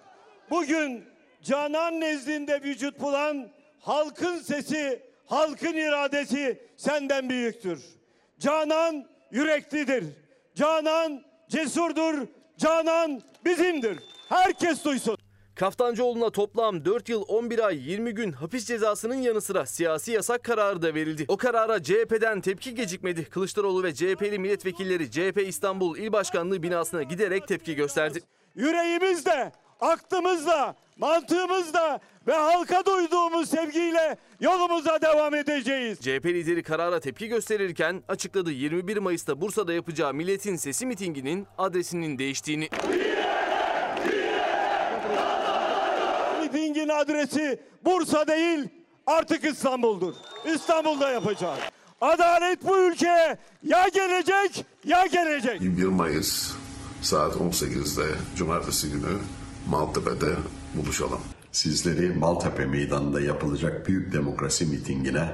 Bugün 0.50 1.04
Canan 1.44 2.00
nezdinde 2.00 2.62
vücut 2.64 3.00
bulan 3.00 3.52
halkın 3.80 4.38
sesi, 4.38 5.11
halkın 5.32 5.74
iradesi 5.74 6.62
senden 6.78 7.30
büyüktür. 7.30 7.84
Canan 8.40 9.06
yüreklidir. 9.32 10.06
Canan 10.56 11.22
cesurdur. 11.50 12.28
Canan 12.58 13.22
bizimdir. 13.46 14.00
Herkes 14.30 14.86
duysun. 14.86 15.18
Kaftancıoğlu'na 15.56 16.30
toplam 16.30 16.86
4 16.86 17.10
yıl 17.10 17.24
11 17.28 17.60
ay 17.60 17.90
20 17.90 18.12
gün 18.14 18.32
hapis 18.32 18.66
cezasının 18.66 19.16
yanı 19.16 19.42
sıra 19.42 19.66
siyasi 19.66 20.12
yasak 20.12 20.44
kararı 20.44 20.82
da 20.82 20.94
verildi. 20.94 21.26
O 21.28 21.38
karara 21.38 21.84
CHP'den 21.84 22.42
tepki 22.42 22.76
gecikmedi. 22.76 23.26
Kılıçdaroğlu 23.26 23.84
ve 23.84 23.94
CHP'li 23.94 24.40
milletvekilleri 24.40 25.12
CHP 25.12 25.42
İstanbul 25.48 25.98
İl 25.98 26.12
Başkanlığı 26.12 26.64
binasına 26.64 27.04
giderek 27.04 27.48
tepki 27.48 27.76
gösterdi. 27.76 28.20
Yüreğimizde, 28.56 29.52
aklımızda, 29.80 30.76
mantığımızla 30.98 32.00
ve 32.28 32.34
halka 32.34 32.86
duyduğumuz 32.86 33.50
sevgiyle 33.50 34.18
yolumuza 34.40 35.02
devam 35.02 35.36
edeceğiz. 35.36 36.00
CHP 36.00 36.26
lideri 36.26 36.64
karara 36.64 37.00
tepki 37.00 37.28
gösterirken 37.28 38.04
açıkladı 38.08 38.52
21 38.52 38.98
Mayıs'ta 38.98 39.42
Bursa'da 39.42 39.74
yapacağı 39.74 40.14
Milletin 40.14 40.56
Sesi 40.56 40.86
mitinginin 40.86 41.48
adresinin 41.58 42.18
değiştiğini. 42.20 42.70
Mitingin 46.42 46.90
adresi 46.90 47.60
Bursa 47.86 48.28
değil 48.28 48.70
artık 49.08 49.44
İstanbul'dur. 49.44 50.14
İstanbul'da 50.56 51.12
yapacağız. 51.12 51.60
Adalet 52.02 52.68
bu 52.68 52.78
ülkeye 52.80 53.38
ya 53.64 53.88
gelecek 53.88 54.66
ya 54.86 55.06
gelecek. 55.06 55.62
21 55.62 55.84
Mayıs 55.86 56.52
saat 57.02 57.36
18'de 57.36 58.06
Cumartesi 58.36 58.92
günü 58.92 59.18
Maltepe'de 59.70 60.36
buluşalım. 60.76 61.22
Sizleri 61.52 62.10
Maltepe 62.14 62.66
Meydanı'nda 62.66 63.22
yapılacak 63.22 63.88
büyük 63.88 64.14
demokrasi 64.14 64.66
mitingine 64.66 65.30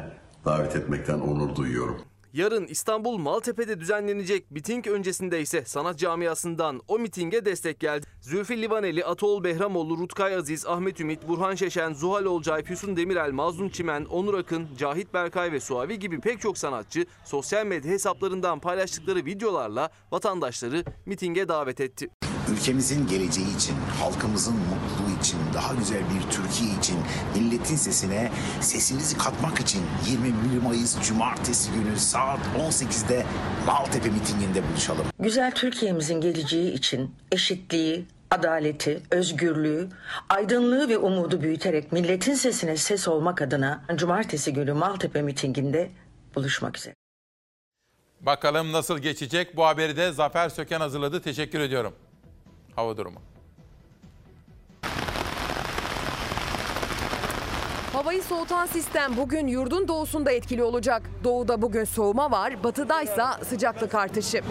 davet 0.45 0.75
etmekten 0.75 1.19
onur 1.19 1.55
duyuyorum. 1.55 2.01
Yarın 2.33 2.67
İstanbul 2.67 3.17
Maltepe'de 3.17 3.79
düzenlenecek 3.79 4.51
miting 4.51 4.87
öncesinde 4.87 5.41
ise 5.41 5.65
sanat 5.65 5.99
camiasından 5.99 6.81
o 6.87 6.99
mitinge 6.99 7.45
destek 7.45 7.79
geldi. 7.79 8.05
Zülfü 8.21 8.61
Livaneli, 8.61 9.05
Atol 9.05 9.43
Behramoğlu, 9.43 9.97
Rutkay 9.97 10.35
Aziz, 10.35 10.65
Ahmet 10.65 10.99
Ümit, 10.99 11.27
Burhan 11.27 11.55
Şeşen, 11.55 11.93
Zuhal 11.93 12.25
Olcay, 12.25 12.63
Füsun 12.63 12.97
Demirel, 12.97 13.31
Mazlum 13.31 13.69
Çimen, 13.69 14.05
Onur 14.05 14.33
Akın, 14.33 14.67
Cahit 14.77 15.13
Berkay 15.13 15.51
ve 15.51 15.59
Suavi 15.59 15.99
gibi 15.99 16.19
pek 16.19 16.41
çok 16.41 16.57
sanatçı 16.57 17.05
sosyal 17.25 17.65
medya 17.65 17.91
hesaplarından 17.91 18.59
paylaştıkları 18.59 19.25
videolarla 19.25 19.89
vatandaşları 20.11 20.83
mitinge 21.05 21.47
davet 21.47 21.81
etti. 21.81 22.09
Ülkemizin 22.51 23.07
geleceği 23.07 23.55
için, 23.55 23.75
halkımızın 23.99 24.53
mutluluğu 24.53 25.19
için, 25.19 25.39
daha 25.53 25.73
güzel 25.73 25.99
bir 25.99 26.31
Türkiye 26.31 26.77
için, 26.79 26.97
milletin 27.35 27.75
sesine 27.75 28.31
sesimizi 28.61 29.17
katmak 29.17 29.59
için 29.59 29.81
21 30.09 30.61
Mayıs 30.63 31.01
Cumartesi 31.01 31.71
günü 31.71 31.97
saat 31.97 32.39
18'de 32.59 33.25
Maltepe 33.65 34.09
mitinginde 34.09 34.69
buluşalım. 34.71 35.05
Güzel 35.19 35.51
Türkiye'mizin 35.51 36.21
geleceği 36.21 36.73
için 36.73 37.15
eşitliği, 37.31 38.05
adaleti, 38.31 39.01
özgürlüğü, 39.11 39.89
aydınlığı 40.29 40.89
ve 40.89 40.97
umudu 40.97 41.41
büyüterek 41.41 41.91
milletin 41.91 42.33
sesine 42.33 42.77
ses 42.77 43.07
olmak 43.07 43.41
adına 43.41 43.83
Cumartesi 43.95 44.53
günü 44.53 44.73
Maltepe 44.73 45.21
mitinginde 45.21 45.89
buluşmak 46.35 46.77
üzere. 46.77 46.93
Bakalım 48.21 48.71
nasıl 48.71 48.99
geçecek? 48.99 49.55
Bu 49.57 49.65
haberi 49.65 49.97
de 49.97 50.11
Zafer 50.11 50.49
Söken 50.49 50.79
hazırladı. 50.79 51.21
Teşekkür 51.21 51.59
ediyorum. 51.59 51.93
Hava 52.77 52.97
durumu. 52.97 53.19
Havayı 57.93 58.23
soğutan 58.23 58.65
sistem 58.65 59.17
bugün 59.17 59.47
yurdun 59.47 59.87
doğusunda 59.87 60.31
etkili 60.31 60.63
olacak. 60.63 61.01
Doğuda 61.23 61.61
bugün 61.61 61.83
soğuma 61.83 62.31
var, 62.31 62.63
batıdaysa 62.63 63.39
sıcaklık 63.43 63.95
artışı. 63.95 64.41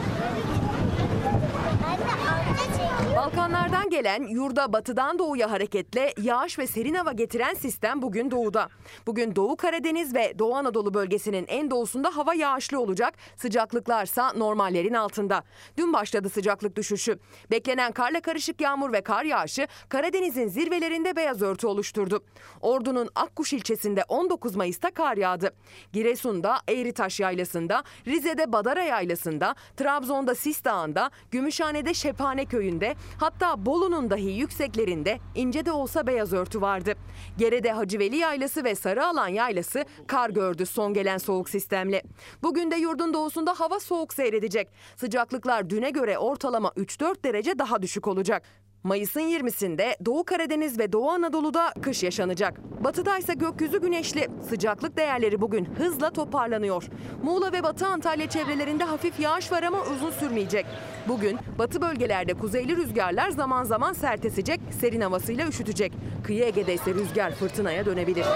Balkanlardan 3.17 3.91
gelen 3.91 4.23
yurda 4.23 4.73
batıdan 4.73 5.19
doğuya 5.19 5.51
hareketle 5.51 6.15
yağış 6.23 6.59
ve 6.59 6.67
serin 6.67 6.95
hava 6.95 7.13
getiren 7.13 7.55
sistem 7.55 8.03
bugün 8.03 8.31
doğuda. 8.31 8.69
Bugün 9.07 9.37
Doğu 9.37 9.57
Karadeniz 9.57 10.15
ve 10.15 10.39
Doğu 10.39 10.55
Anadolu 10.55 10.95
bölgesinin 10.95 11.45
en 11.49 11.71
doğusunda 11.71 12.17
hava 12.17 12.35
yağışlı 12.35 12.81
olacak. 12.81 13.15
Sıcaklıklarsa 13.37 14.33
normallerin 14.33 14.95
altında. 14.95 15.43
Dün 15.77 15.93
başladı 15.93 16.31
sıcaklık 16.31 16.77
düşüşü. 16.77 17.19
Beklenen 17.51 17.93
karla 17.93 18.21
karışık 18.21 18.61
yağmur 18.61 18.93
ve 18.93 19.01
kar 19.01 19.25
yağışı 19.25 19.69
Karadeniz'in 19.89 20.49
zirvelerinde 20.49 21.17
beyaz 21.17 21.43
örtü 21.43 21.67
oluşturdu. 21.67 22.25
Ordu'nun 22.61 23.09
Akkuş 23.15 23.53
ilçesinde 23.53 24.05
19 24.09 24.57
Mayıs'ta 24.57 24.91
kar 24.91 25.17
yağdı. 25.17 25.55
Giresun'da 25.93 26.59
Eğritaş 26.69 27.21
Yaylası'nda, 27.21 27.85
Rize'de 28.07 28.53
Badara 28.53 28.83
Yaylası'nda, 28.83 29.55
Trabzon'da 29.77 30.35
Sis 30.35 30.65
Dağı'nda, 30.65 31.11
Gümüşhane'de 31.31 31.95
Şephane 31.95 32.45
Köyü'nde, 32.45 32.95
Hatta 33.19 33.67
Bolu'nun 33.67 34.11
dahi 34.11 34.31
yükseklerinde 34.31 35.19
ince 35.35 35.67
de 35.67 35.73
olsa 35.73 36.07
beyaz 36.07 36.33
örtü 36.33 36.61
vardı. 36.61 36.95
Gerede 37.39 37.73
Hacıveli 37.73 38.17
Yaylası 38.17 38.65
ve 38.65 38.75
Sarıalan 38.75 39.29
Yaylası 39.29 39.85
kar 40.07 40.31
gördü 40.31 40.67
son 40.67 40.95
gelen 40.95 41.19
soğuk 41.19 41.49
sistemle. 41.49 42.03
Bugün 42.43 42.71
de 42.71 42.77
yurdun 42.77 43.15
doğusunda 43.15 43.55
hava 43.61 43.81
soğuk 43.81 44.15
seyredecek. 44.15 44.69
Sıcaklıklar 44.97 45.71
düne 45.71 45.91
göre 45.91 46.19
ortalama 46.19 46.69
3-4 46.69 47.25
derece 47.25 47.59
daha 47.59 47.83
düşük 47.83 48.09
olacak. 48.09 48.43
Mayıs'ın 48.87 49.21
20'sinde 49.21 49.97
Doğu 50.05 50.25
Karadeniz 50.25 50.79
ve 50.79 50.93
Doğu 50.93 51.11
Anadolu'da 51.11 51.73
kış 51.83 52.03
yaşanacak. 52.03 52.85
Batıda 52.85 53.19
ise 53.19 53.35
gökyüzü 53.35 53.81
güneşli. 53.81 54.29
Sıcaklık 54.49 54.97
değerleri 54.97 55.41
bugün 55.41 55.65
hızla 55.65 56.11
toparlanıyor. 56.11 56.85
Muğla 57.23 57.53
ve 57.53 57.63
Batı 57.63 57.87
Antalya 57.87 58.29
çevrelerinde 58.29 58.85
hafif 58.85 59.21
yağış 59.21 59.53
var 59.53 59.63
ama 59.63 59.79
uzun 59.83 60.11
sürmeyecek. 60.11 60.67
Bugün 61.09 61.39
batı 61.59 61.81
bölgelerde 61.81 62.35
kuzeyli 62.35 62.77
rüzgarlar 62.77 63.31
zaman 63.31 63.65
zaman 63.65 63.93
sert 63.93 64.25
esecek, 64.25 64.61
serin 64.81 65.01
havasıyla 65.01 65.49
üşütecek. 65.49 65.93
Kıyı 66.25 66.45
Ege'de 66.45 66.75
ise 66.75 66.95
rüzgar 66.95 67.33
fırtınaya 67.35 67.87
dönebilir. 67.87 68.27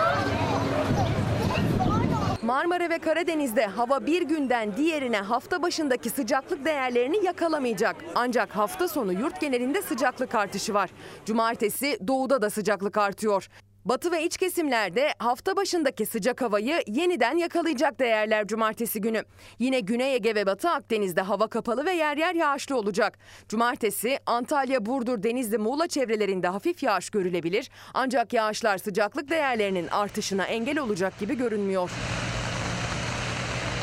Marmara 2.43 2.91
ve 2.91 2.99
Karadeniz'de 2.99 3.67
hava 3.67 4.07
bir 4.07 4.23
günden 4.23 4.77
diğerine 4.77 5.21
hafta 5.21 5.63
başındaki 5.63 6.11
sıcaklık 6.11 6.65
değerlerini 6.65 7.25
yakalamayacak. 7.25 7.97
Ancak 8.15 8.57
hafta 8.57 8.89
sonu 8.89 9.13
yurt 9.13 9.41
genelinde 9.41 9.83
sıcaklık 9.83 10.35
artışı 10.35 10.75
var. 10.75 10.91
Cumartesi 11.27 11.99
doğuda 12.07 12.43
da 12.43 12.51
sıcaklık 12.51 12.99
artıyor. 12.99 13.49
Batı 13.85 14.13
ve 14.13 14.25
iç 14.25 14.37
kesimlerde 14.37 15.15
hafta 15.19 15.57
başındaki 15.57 16.07
sıcak 16.07 16.43
havayı 16.43 16.83
yeniden 16.87 17.37
yakalayacak 17.37 18.01
değerler 18.01 18.47
cumartesi 18.47 19.01
günü. 19.01 19.23
Yine 19.59 19.81
Güney 19.81 20.15
Ege 20.15 20.35
ve 20.35 20.47
Batı 20.47 20.71
Akdeniz'de 20.71 21.21
hava 21.21 21.47
kapalı 21.47 21.85
ve 21.85 21.93
yer 21.93 22.17
yer 22.17 22.35
yağışlı 22.35 22.77
olacak. 22.77 23.19
Cumartesi 23.49 24.19
Antalya, 24.27 24.87
Burdur, 24.87 25.23
Denizli, 25.23 25.59
Muğla 25.59 25.89
çevrelerinde 25.89 26.49
hafif 26.49 26.83
yağış 26.83 27.11
görülebilir. 27.11 27.71
Ancak 27.95 28.33
yağışlar 28.33 28.79
sıcaklık 28.79 29.31
değerlerinin 29.31 29.89
artışına 29.89 30.45
engel 30.45 30.79
olacak 30.79 31.19
gibi 31.19 31.37
görünmüyor. 31.39 31.91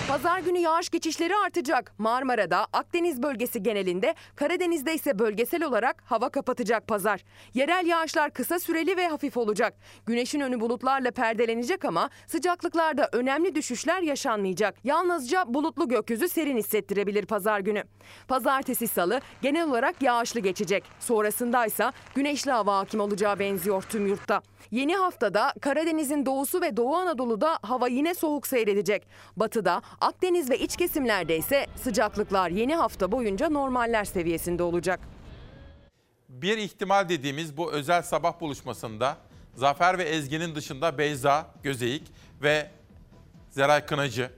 Pazar 0.07 0.39
günü 0.39 0.59
yağış 0.59 0.89
geçişleri 0.89 1.35
artacak. 1.35 1.93
Marmara'da, 1.97 2.67
Akdeniz 2.73 3.23
bölgesi 3.23 3.63
genelinde, 3.63 4.15
Karadeniz'de 4.35 4.93
ise 4.93 5.19
bölgesel 5.19 5.63
olarak 5.63 6.03
hava 6.05 6.29
kapatacak 6.29 6.87
pazar. 6.87 7.23
Yerel 7.53 7.85
yağışlar 7.85 8.33
kısa 8.33 8.59
süreli 8.59 8.97
ve 8.97 9.07
hafif 9.07 9.37
olacak. 9.37 9.73
Güneşin 10.05 10.39
önü 10.39 10.59
bulutlarla 10.59 11.11
perdelenecek 11.11 11.85
ama 11.85 12.09
sıcaklıklarda 12.27 13.09
önemli 13.11 13.55
düşüşler 13.55 14.01
yaşanmayacak. 14.01 14.75
Yalnızca 14.83 15.53
bulutlu 15.53 15.87
gökyüzü 15.87 16.29
serin 16.29 16.57
hissettirebilir 16.57 17.25
pazar 17.25 17.59
günü. 17.59 17.83
Pazartesi 18.27 18.87
salı 18.87 19.21
genel 19.41 19.69
olarak 19.69 20.01
yağışlı 20.01 20.39
geçecek. 20.39 20.83
Sonrasındaysa 20.99 21.93
güneşli 22.15 22.51
hava 22.51 22.77
hakim 22.77 22.99
olacağı 22.99 23.39
benziyor 23.39 23.83
tüm 23.89 24.07
yurtta. 24.07 24.41
Yeni 24.71 24.95
haftada 24.95 25.53
Karadeniz'in 25.61 26.25
doğusu 26.25 26.61
ve 26.61 26.77
Doğu 26.77 26.95
Anadolu'da 26.95 27.59
hava 27.61 27.87
yine 27.87 28.13
soğuk 28.13 28.47
seyredecek. 28.47 29.07
Batıda, 29.37 29.81
Akdeniz 30.01 30.49
ve 30.49 30.59
iç 30.59 30.77
kesimlerde 30.77 31.37
ise 31.37 31.67
sıcaklıklar 31.75 32.49
yeni 32.49 32.75
hafta 32.75 33.11
boyunca 33.11 33.49
normaller 33.49 34.05
seviyesinde 34.05 34.63
olacak. 34.63 34.99
Bir 36.29 36.57
ihtimal 36.57 37.09
dediğimiz 37.09 37.57
bu 37.57 37.71
özel 37.71 38.01
sabah 38.01 38.39
buluşmasında 38.41 39.17
Zafer 39.55 39.97
ve 39.97 40.03
Ezgi'nin 40.03 40.55
dışında 40.55 40.97
Beyza 40.97 41.47
Gözeyik 41.63 42.03
ve 42.41 42.71
Zeray 43.49 43.85
Kınacı, 43.85 44.31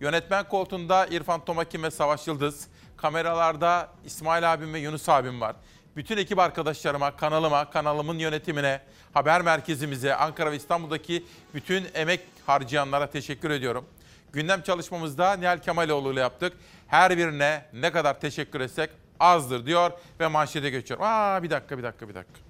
yönetmen 0.00 0.48
koltuğunda 0.48 1.06
İrfan 1.06 1.44
Tomakin 1.44 1.82
ve 1.82 1.90
Savaş 1.90 2.26
Yıldız, 2.26 2.68
kameralarda 2.96 3.88
İsmail 4.04 4.52
abim 4.52 4.74
ve 4.74 4.78
Yunus 4.78 5.08
abim 5.08 5.40
var. 5.40 5.56
Bütün 5.98 6.16
ekip 6.16 6.38
arkadaşlarıma, 6.38 7.16
kanalıma, 7.16 7.70
kanalımın 7.70 8.18
yönetimine, 8.18 8.80
haber 9.14 9.42
merkezimize, 9.42 10.14
Ankara 10.14 10.52
ve 10.52 10.56
İstanbul'daki 10.56 11.24
bütün 11.54 11.86
emek 11.94 12.20
harcayanlara 12.46 13.10
teşekkür 13.10 13.50
ediyorum. 13.50 13.84
Gündem 14.32 14.62
çalışmamızda 14.62 15.32
Nihal 15.32 15.58
Kemaloğlu 15.58 16.12
ile 16.12 16.20
yaptık. 16.20 16.52
Her 16.86 17.18
birine 17.18 17.64
ne 17.72 17.92
kadar 17.92 18.20
teşekkür 18.20 18.60
etsek 18.60 18.90
azdır 19.20 19.66
diyor 19.66 19.90
ve 20.20 20.26
manşete 20.26 20.70
geçiyorum. 20.70 21.06
Aa 21.08 21.42
bir 21.42 21.50
dakika 21.50 21.78
bir 21.78 21.82
dakika 21.82 22.08
bir 22.08 22.14
dakika. 22.14 22.40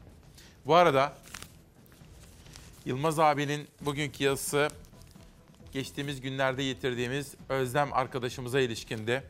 Bu 0.66 0.74
arada 0.74 1.12
Yılmaz 2.84 3.18
abinin 3.18 3.68
bugünkü 3.80 4.24
yazısı 4.24 4.68
geçtiğimiz 5.72 6.20
günlerde 6.20 6.62
yitirdiğimiz 6.62 7.34
Özlem 7.48 7.92
arkadaşımıza 7.92 8.60
ilişkindi. 8.60 9.22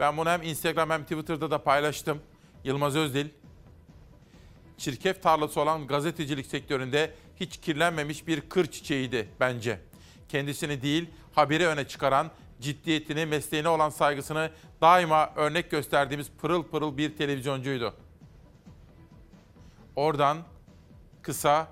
Ben 0.00 0.16
bunu 0.16 0.30
hem 0.30 0.42
Instagram 0.42 0.90
hem 0.90 1.02
Twitter'da 1.02 1.50
da 1.50 1.62
paylaştım. 1.62 2.20
Yılmaz 2.66 2.96
Özdil, 2.96 3.28
çirkef 4.78 5.22
tarlası 5.22 5.60
olan 5.60 5.86
gazetecilik 5.86 6.46
sektöründe 6.46 7.14
hiç 7.40 7.56
kirlenmemiş 7.56 8.26
bir 8.26 8.40
kır 8.40 8.66
çiçeğiydi 8.66 9.28
bence. 9.40 9.80
Kendisini 10.28 10.82
değil, 10.82 11.10
haberi 11.34 11.66
öne 11.66 11.88
çıkaran, 11.88 12.30
ciddiyetini, 12.60 13.26
mesleğine 13.26 13.68
olan 13.68 13.90
saygısını 13.90 14.50
daima 14.80 15.32
örnek 15.36 15.70
gösterdiğimiz 15.70 16.30
pırıl 16.40 16.62
pırıl 16.62 16.96
bir 16.96 17.16
televizyoncuydu. 17.16 17.94
Oradan 19.96 20.38
kısa 21.22 21.68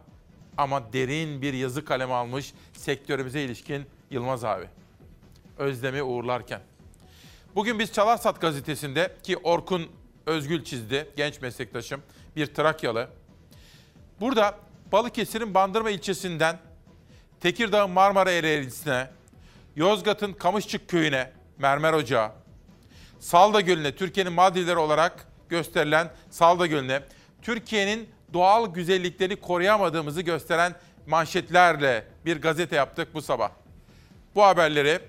ama 0.57 0.93
derin 0.93 1.43
bir 1.43 1.53
yazı 1.55 1.85
kalemi 1.85 2.13
almış 2.13 2.55
sektörümüze 2.73 3.43
ilişkin 3.43 3.87
Yılmaz 4.11 4.45
abi. 4.45 4.69
Özlem'i 5.59 6.03
uğurlarken. 6.03 6.61
Bugün 7.55 7.79
biz 7.79 7.93
Çalarsat 7.93 8.41
gazetesinde 8.41 9.17
ki 9.23 9.37
Orkun 9.37 9.91
Özgül 10.27 10.65
çizdi, 10.65 11.09
genç 11.17 11.41
meslektaşım, 11.41 12.03
bir 12.37 12.47
Trakyalı. 12.47 13.09
Burada 14.21 14.59
Balıkesir'in 14.93 15.55
Bandırma 15.55 15.91
ilçesinden 15.91 16.59
Tekirdağ'ın 17.41 17.91
Marmara 17.91 18.31
Ereğlisi'ne, 18.31 19.11
Yozgat'ın 19.77 20.33
Kamışçık 20.33 20.89
köyüne, 20.89 21.33
Mermer 21.59 21.93
Ocağı, 21.93 22.33
Salda 23.21 23.61
Gölü'ne, 23.61 23.97
Türkiye'nin 23.97 24.33
Maldivleri 24.33 24.79
olarak 24.79 25.27
gösterilen 25.49 26.11
Salda 26.31 26.67
Gölü'ne, 26.67 27.03
Türkiye'nin 27.43 28.09
doğal 28.33 28.75
güzelliklerini 28.75 29.37
koruyamadığımızı 29.37 30.23
gösteren 30.23 30.75
manşetlerle 31.07 32.05
bir 32.25 32.43
gazete 32.43 32.77
yaptık 32.77 33.15
bu 33.15 33.23
sabah. 33.23 33.51
Bu 34.35 34.43
haberleri 34.43 35.01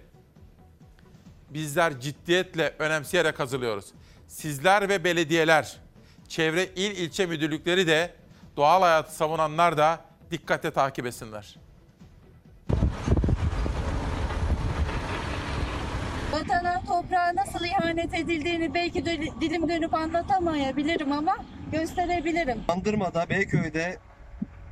bizler 1.50 2.00
ciddiyetle 2.00 2.76
önemseyerek 2.80 3.40
hazırlıyoruz. 3.40 3.86
Sizler 4.28 4.90
ve 4.90 5.04
belediyeler, 5.04 5.78
çevre 6.30 6.66
il 6.66 6.98
ilçe 6.98 7.26
müdürlükleri 7.26 7.88
de 7.88 8.14
doğal 8.58 8.82
hayatı 8.82 9.16
savunanlar 9.16 9.78
da 9.78 10.00
dikkatle 10.32 10.72
takip 10.72 11.06
etsinler. 11.06 11.56
Vatana, 16.32 16.82
toprağa 16.88 17.36
nasıl 17.36 17.66
ihanet 17.66 18.14
edildiğini 18.14 18.74
belki 18.74 19.06
de 19.06 19.22
dilim 19.42 19.70
dönüp 19.70 19.94
anlatamayabilirim 19.94 21.12
ama 21.12 21.38
gösterebilirim. 21.72 22.64
Bandırma'da, 22.68 23.30
Beyköy'de 23.30 23.98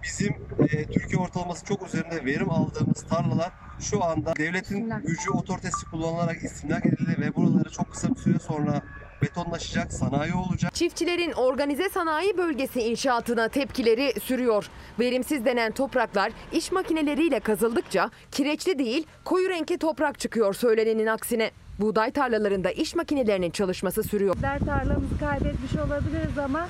bizim 0.04 0.36
e, 0.60 0.86
Türkiye 0.86 1.22
ortalaması 1.22 1.66
çok 1.66 1.88
üzerinde 1.88 2.26
verim 2.26 2.50
aldığımız 2.52 3.08
tarlalar 3.10 3.52
şu 3.80 4.04
anda 4.04 4.36
devletin 4.36 4.90
gücü 4.90 5.32
otoritesi 5.32 5.86
kullanılarak 5.86 6.44
istimlak 6.44 6.86
edildi 6.86 7.18
ve 7.22 7.36
buraları 7.36 7.70
çok 7.72 7.92
kısa 7.92 8.10
bir 8.10 8.20
süre 8.20 8.40
sonra 8.40 8.82
betonlaşacak, 9.24 9.94
sanayi 9.94 10.34
olacak. 10.34 10.74
Çiftçilerin 10.76 11.32
organize 11.32 11.90
sanayi 11.90 12.38
bölgesi 12.38 12.82
inşaatına 12.82 13.48
tepkileri 13.48 14.20
sürüyor. 14.20 14.70
Verimsiz 15.00 15.46
denen 15.46 15.72
topraklar 15.72 16.32
iş 16.52 16.72
makineleriyle 16.72 17.40
kazıldıkça 17.40 18.10
kireçli 18.32 18.80
değil 18.80 19.08
koyu 19.26 19.50
renkli 19.50 19.78
toprak 19.78 20.20
çıkıyor 20.20 20.54
söylenenin 20.54 21.08
aksine. 21.08 21.52
Buğday 21.80 22.12
tarlalarında 22.12 22.72
iş 22.72 22.96
makinelerinin 22.96 23.52
çalışması 23.52 24.04
sürüyor. 24.04 24.36
Bizler 24.36 24.60
tarlamızı 24.60 25.20
kaybetmiş 25.20 25.76
olabiliriz 25.76 26.38
ama 26.38 26.68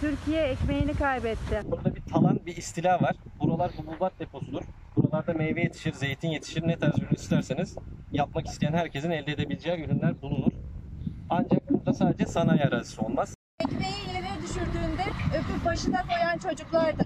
Türkiye 0.00 0.42
ekmeğini 0.42 0.94
kaybetti. 0.94 1.60
Burada 1.64 1.94
bir 1.94 2.02
talan, 2.02 2.40
bir 2.46 2.56
istila 2.56 3.02
var. 3.02 3.16
Buralar 3.40 3.70
hububat 3.76 4.12
deposudur. 4.20 4.62
Buralarda 4.96 5.32
meyve 5.32 5.60
yetişir, 5.60 5.92
zeytin 5.92 6.28
yetişir. 6.28 6.68
Ne 6.68 6.78
tarz 6.78 6.98
ürün 6.98 7.14
isterseniz 7.16 7.76
yapmak 8.12 8.46
isteyen 8.46 8.72
herkesin 8.72 9.10
elde 9.10 9.32
edebileceği 9.32 9.84
ürünler 9.84 10.22
bulunur. 10.22 10.52
Ancak 11.30 11.70
burada 11.70 11.92
sadece 11.92 12.26
sanayi 12.26 12.62
arazisi 12.62 13.00
olmaz. 13.00 13.34
Ekmeği 13.60 14.14
yere 14.14 14.42
düşürdüğünde 14.42 15.04
öpüp 15.38 15.64
başına 15.64 16.02
koyan 16.02 16.38
çocuklardı. 16.38 17.02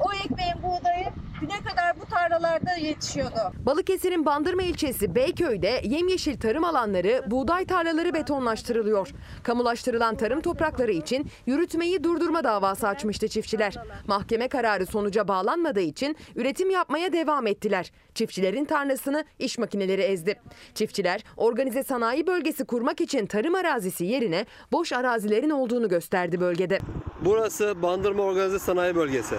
O 0.00 0.12
ekmeğin 0.12 0.62
buğdayı 0.62 1.06
güne 1.40 1.70
kadar 1.70 2.00
bu 2.00 2.04
tarlalarda 2.04 2.72
yetişiyordu. 2.72 3.52
Balıkesir'in 3.66 4.26
Bandırma 4.26 4.62
ilçesi 4.62 5.14
Beyköy'de 5.14 5.80
yemyeşil 5.84 6.40
tarım 6.40 6.64
alanları, 6.64 7.22
buğday 7.26 7.64
tarlaları 7.66 8.14
betonlaştırılıyor. 8.14 9.10
Kamulaştırılan 9.42 10.16
tarım 10.16 10.40
toprakları 10.40 10.92
için 10.92 11.30
yürütmeyi 11.46 12.04
durdurma 12.04 12.44
davası 12.44 12.88
açmıştı 12.88 13.28
çiftçiler. 13.28 13.74
Mahkeme 14.06 14.48
kararı 14.48 14.86
sonuca 14.86 15.28
bağlanmadığı 15.28 15.80
için 15.80 16.16
üretim 16.36 16.70
yapmaya 16.70 17.12
devam 17.12 17.46
ettiler. 17.46 17.92
Çiftçilerin 18.16 18.64
tarlasını 18.64 19.24
iş 19.38 19.58
makineleri 19.58 20.02
ezdi. 20.02 20.40
Çiftçiler 20.74 21.24
organize 21.36 21.84
sanayi 21.84 22.26
bölgesi 22.26 22.64
kurmak 22.64 23.00
için 23.00 23.26
tarım 23.26 23.54
arazisi 23.54 24.04
yerine 24.04 24.46
boş 24.72 24.92
arazilerin 24.92 25.50
olduğunu 25.50 25.88
gösterdi 25.88 26.40
bölgede. 26.40 26.78
Burası 27.24 27.82
Bandırma 27.82 28.22
Organize 28.22 28.58
Sanayi 28.58 28.96
Bölgesi. 28.96 29.34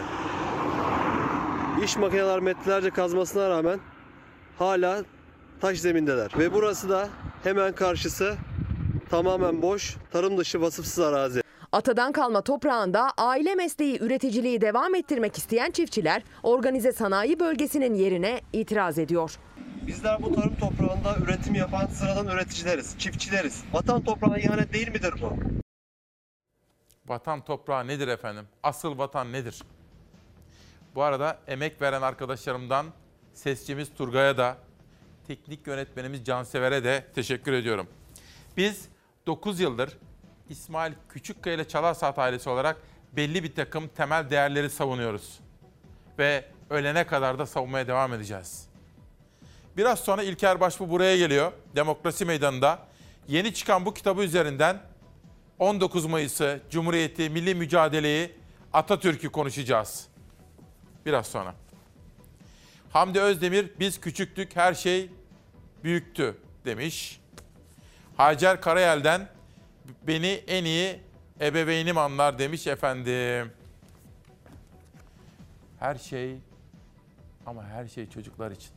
İş 1.83 1.97
makineler 1.97 2.39
metrelerce 2.39 2.89
kazmasına 2.89 3.49
rağmen 3.49 3.79
hala 4.59 5.03
taş 5.61 5.79
zemindeler. 5.79 6.31
Ve 6.37 6.53
burası 6.53 6.89
da 6.89 7.09
hemen 7.43 7.75
karşısı 7.75 8.35
tamamen 9.09 9.61
boş, 9.61 9.95
tarım 10.11 10.37
dışı 10.37 10.61
vasıfsız 10.61 10.99
arazi. 10.99 11.46
Atadan 11.71 12.11
kalma 12.11 12.41
toprağında 12.41 13.11
aile 13.17 13.55
mesleği 13.55 13.99
üreticiliği 14.01 14.61
devam 14.61 14.95
ettirmek 14.95 15.37
isteyen 15.37 15.71
çiftçiler 15.71 16.23
organize 16.43 16.91
sanayi 16.91 17.39
bölgesinin 17.39 17.93
yerine 17.93 18.41
itiraz 18.53 18.97
ediyor. 18.99 19.39
Bizler 19.87 20.23
bu 20.23 20.35
tarım 20.35 20.55
toprağında 20.55 21.15
üretim 21.23 21.55
yapan 21.55 21.85
sıradan 21.85 22.27
üreticileriz, 22.27 22.99
çiftçileriz. 22.99 23.63
Vatan 23.73 24.03
toprağına 24.03 24.37
ihanet 24.37 24.73
değil 24.73 24.87
midir 24.87 25.13
bu? 25.21 25.33
Vatan 27.07 27.41
toprağı 27.45 27.87
nedir 27.87 28.07
efendim? 28.07 28.45
Asıl 28.63 28.97
vatan 28.97 29.33
nedir? 29.33 29.63
Bu 30.95 31.03
arada 31.03 31.39
emek 31.47 31.81
veren 31.81 32.01
arkadaşlarımdan 32.01 32.85
sesçimiz 33.33 33.93
Turgay'a 33.97 34.37
da, 34.37 34.57
teknik 35.27 35.67
yönetmenimiz 35.67 36.25
Cansever'e 36.25 36.83
de 36.83 37.05
teşekkür 37.15 37.53
ediyorum. 37.53 37.87
Biz 38.57 38.87
9 39.27 39.59
yıldır 39.59 39.97
İsmail 40.49 40.93
Küçükkaya 41.09 41.55
ile 41.55 41.67
Çalarsat 41.67 42.19
ailesi 42.19 42.49
olarak 42.49 42.77
belli 43.13 43.43
bir 43.43 43.55
takım 43.55 43.87
temel 43.87 44.29
değerleri 44.29 44.69
savunuyoruz. 44.69 45.39
Ve 46.19 46.45
ölene 46.69 47.07
kadar 47.07 47.39
da 47.39 47.45
savunmaya 47.45 47.87
devam 47.87 48.13
edeceğiz. 48.13 48.67
Biraz 49.77 49.99
sonra 49.99 50.23
İlker 50.23 50.59
Başbuğ 50.59 50.89
buraya 50.89 51.17
geliyor. 51.17 51.51
Demokrasi 51.75 52.25
Meydanı'nda. 52.25 52.79
Yeni 53.27 53.53
çıkan 53.53 53.85
bu 53.85 53.93
kitabı 53.93 54.23
üzerinden 54.23 54.81
19 55.59 56.05
Mayıs'ı, 56.05 56.61
Cumhuriyeti, 56.69 57.29
milli 57.29 57.55
mücadeleyi, 57.55 58.35
Atatürk'ü 58.73 59.29
konuşacağız. 59.29 60.07
Biraz 61.05 61.27
sonra. 61.27 61.55
Hamdi 62.91 63.19
Özdemir, 63.19 63.69
biz 63.79 64.01
küçüktük, 64.01 64.55
her 64.55 64.73
şey 64.73 65.09
büyüktü 65.83 66.37
demiş. 66.65 67.21
Hacer 68.17 68.61
Karayel'den, 68.61 69.29
beni 70.07 70.43
en 70.47 70.65
iyi 70.65 70.99
ebeveynim 71.41 71.97
anlar 71.97 72.39
demiş 72.39 72.67
efendim. 72.67 73.51
Her 75.79 75.95
şey 75.95 76.37
ama 77.45 77.63
her 77.63 77.87
şey 77.87 78.09
çocuklar 78.09 78.51
için. 78.51 78.76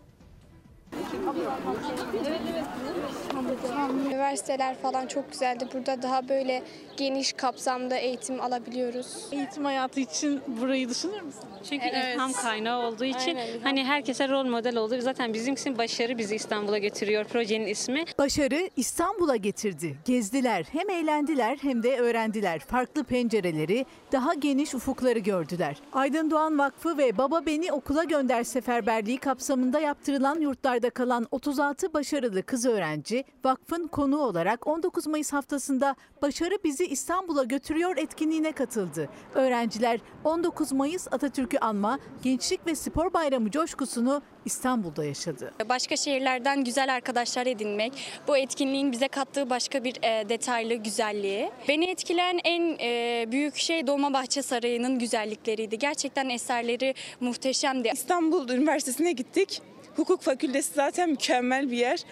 Üniversiteler 4.06 4.76
falan 4.78 5.06
çok 5.06 5.32
güzeldi. 5.32 5.68
Burada 5.74 6.02
daha 6.02 6.28
böyle 6.28 6.62
geniş 6.96 7.32
kapsamda 7.32 7.96
eğitim 7.96 8.40
alabiliyoruz. 8.40 9.28
Eğitim 9.32 9.64
hayatı 9.64 10.00
için 10.00 10.42
burayı 10.60 10.88
düşünür 10.88 11.20
müsün? 11.20 11.40
Çünkü 11.68 11.86
Evet. 11.86 12.14
ilham 12.14 12.32
kaynağı 12.32 12.86
olduğu 12.86 13.04
için 13.04 13.36
Aynen, 13.36 13.46
ilham 13.46 13.62
hani 13.62 13.84
herkese 13.84 14.28
rol 14.28 14.44
model 14.44 14.76
oldu. 14.76 14.96
Zaten 15.00 15.34
bizimkisi 15.34 15.78
başarı 15.78 16.18
bizi 16.18 16.34
İstanbul'a 16.34 16.78
getiriyor 16.78 17.24
projenin 17.24 17.66
ismi. 17.66 18.04
Başarı 18.18 18.70
İstanbul'a 18.76 19.36
getirdi. 19.36 19.96
Gezdiler, 20.04 20.66
hem 20.72 20.90
eğlendiler 20.90 21.58
hem 21.62 21.82
de 21.82 21.98
öğrendiler. 22.00 22.58
Farklı 22.58 23.04
pencereleri, 23.04 23.86
daha 24.12 24.34
geniş 24.34 24.74
ufukları 24.74 25.18
gördüler. 25.18 25.76
Aydın 25.92 26.30
Doğan 26.30 26.58
Vakfı 26.58 26.98
ve 26.98 27.18
Baba 27.18 27.46
Beni 27.46 27.72
Okula 27.72 28.04
Gönder 28.04 28.44
seferberliği 28.44 29.18
kapsamında 29.18 29.80
yaptırılan 29.80 30.40
yurtlarda 30.40 30.79
kalan 30.88 31.26
36 31.30 31.94
başarılı 31.94 32.42
kız 32.42 32.66
öğrenci 32.66 33.24
vakfın 33.44 33.86
konuğu 33.86 34.22
olarak 34.22 34.66
19 34.66 35.06
Mayıs 35.06 35.32
haftasında 35.32 35.96
Başarı 36.22 36.54
Bizi 36.64 36.86
İstanbul'a 36.86 37.44
Götürüyor 37.44 37.96
etkinliğine 37.96 38.52
katıldı. 38.52 39.08
Öğrenciler 39.34 40.00
19 40.24 40.72
Mayıs 40.72 41.08
Atatürk'ü 41.12 41.58
anma, 41.58 41.98
Gençlik 42.22 42.66
ve 42.66 42.74
Spor 42.74 43.12
Bayramı 43.12 43.50
coşkusunu 43.50 44.22
İstanbul'da 44.44 45.04
yaşadı. 45.04 45.54
Başka 45.68 45.96
şehirlerden 45.96 46.64
güzel 46.64 46.94
arkadaşlar 46.94 47.46
edinmek, 47.46 47.92
bu 48.28 48.36
etkinliğin 48.36 48.92
bize 48.92 49.08
kattığı 49.08 49.50
başka 49.50 49.84
bir 49.84 49.96
e, 50.02 50.28
detaylı 50.28 50.74
güzelliği. 50.74 51.50
Beni 51.68 51.90
etkileyen 51.90 52.40
en 52.44 52.76
e, 52.80 53.26
büyük 53.32 53.56
şey 53.56 53.86
Dolmabahçe 53.86 54.42
Sarayı'nın 54.42 54.98
güzellikleriydi. 54.98 55.78
Gerçekten 55.78 56.28
eserleri 56.28 56.94
muhteşemdi. 57.20 57.90
İstanbul 57.94 58.48
Üniversitesi'ne 58.48 59.12
gittik. 59.12 59.62
Hukuk 59.96 60.22
fakültesi 60.22 60.74
zaten 60.74 61.10
mükemmel 61.10 61.70
bir 61.70 61.76
yer. 61.76 62.04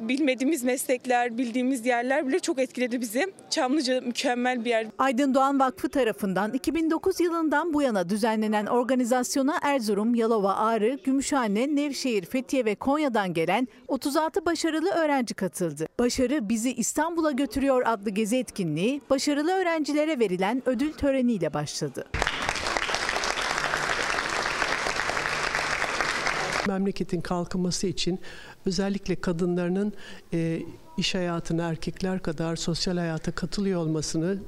Bilmediğimiz 0.00 0.64
meslekler, 0.64 1.38
bildiğimiz 1.38 1.86
yerler 1.86 2.28
bile 2.28 2.38
çok 2.38 2.58
etkiledi 2.58 3.00
bizi. 3.00 3.32
Çamlıca 3.50 4.00
mükemmel 4.00 4.64
bir 4.64 4.70
yer. 4.70 4.86
Aydın 4.98 5.34
Doğan 5.34 5.60
Vakfı 5.60 5.88
tarafından 5.88 6.52
2009 6.52 7.20
yılından 7.20 7.74
bu 7.74 7.82
yana 7.82 8.08
düzenlenen 8.08 8.66
organizasyona 8.66 9.58
Erzurum, 9.62 10.14
Yalova, 10.14 10.54
Ağrı, 10.54 10.98
Gümüşhane, 11.04 11.76
Nevşehir, 11.76 12.24
Fethiye 12.24 12.64
ve 12.64 12.74
Konya'dan 12.74 13.34
gelen 13.34 13.68
36 13.88 14.46
başarılı 14.46 14.90
öğrenci 14.90 15.34
katıldı. 15.34 15.86
Başarı 15.98 16.48
Bizi 16.48 16.72
İstanbul'a 16.72 17.30
Götürüyor 17.30 17.82
adlı 17.86 18.10
gezi 18.10 18.36
etkinliği 18.36 19.00
başarılı 19.10 19.52
öğrencilere 19.52 20.18
verilen 20.18 20.62
ödül 20.66 20.92
töreniyle 20.92 21.54
başladı. 21.54 22.04
Memleketin 26.68 27.20
kalkınması 27.20 27.86
için 27.86 28.20
özellikle 28.66 29.16
kadınlarının 29.16 29.92
e, 30.32 30.62
iş 30.96 31.14
hayatına 31.14 31.62
erkekler 31.62 32.22
kadar 32.22 32.56
sosyal 32.56 32.96
hayata 32.96 33.32
katılıyor 33.32 33.80
olmasını 33.80 34.38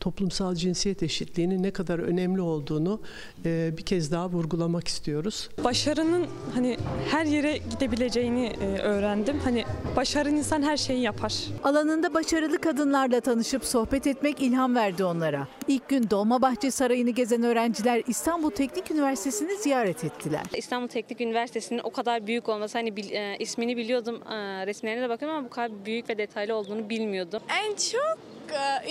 toplumsal 0.00 0.54
cinsiyet 0.54 1.02
eşitliğinin 1.02 1.62
ne 1.62 1.70
kadar 1.70 1.98
önemli 1.98 2.40
olduğunu 2.40 3.00
e, 3.44 3.70
bir 3.78 3.82
kez 3.82 4.12
daha 4.12 4.28
vurgulamak 4.28 4.88
istiyoruz. 4.88 5.48
Başarının 5.64 6.26
hani 6.54 6.76
her 7.10 7.24
yere 7.24 7.56
gidebileceğini 7.56 8.46
e, 8.46 8.78
öğrendim. 8.78 9.38
Hani 9.44 9.64
başarın 9.96 10.36
insan 10.36 10.62
her 10.62 10.76
şeyi 10.76 11.00
yapar. 11.00 11.34
Alanında 11.64 12.14
başarılı 12.14 12.58
kadınlarla 12.58 13.20
tanışıp 13.20 13.64
sohbet 13.64 14.06
etmek 14.06 14.42
ilham 14.42 14.74
verdi 14.74 15.04
onlara. 15.04 15.48
İlk 15.68 15.88
gün 15.88 16.10
Dolmabahçe 16.10 16.70
Sarayı'nı 16.70 17.10
gezen 17.10 17.42
öğrenciler 17.42 18.02
İstanbul 18.06 18.50
Teknik 18.50 18.90
Üniversitesi'ni 18.90 19.56
ziyaret 19.56 20.04
ettiler. 20.04 20.42
İstanbul 20.56 20.88
Teknik 20.88 21.20
Üniversitesi'nin 21.20 21.80
o 21.84 21.90
kadar 21.90 22.26
büyük 22.26 22.48
olması 22.48 22.78
hani 22.78 22.96
bil- 22.96 23.12
e, 23.12 23.36
ismini 23.38 23.76
biliyordum 23.76 24.22
e, 24.30 24.66
resimlerine 24.66 25.02
de 25.02 25.08
bakıyorum 25.08 25.36
ama 25.38 25.46
bu 25.46 25.50
kadar 25.50 25.84
büyük 25.84 26.08
ve 26.10 26.18
detaylı 26.18 26.54
olduğunu 26.54 26.90
bilmiyordum. 26.90 27.42
En 27.64 27.74
çok 27.74 28.18
e, 28.52 28.90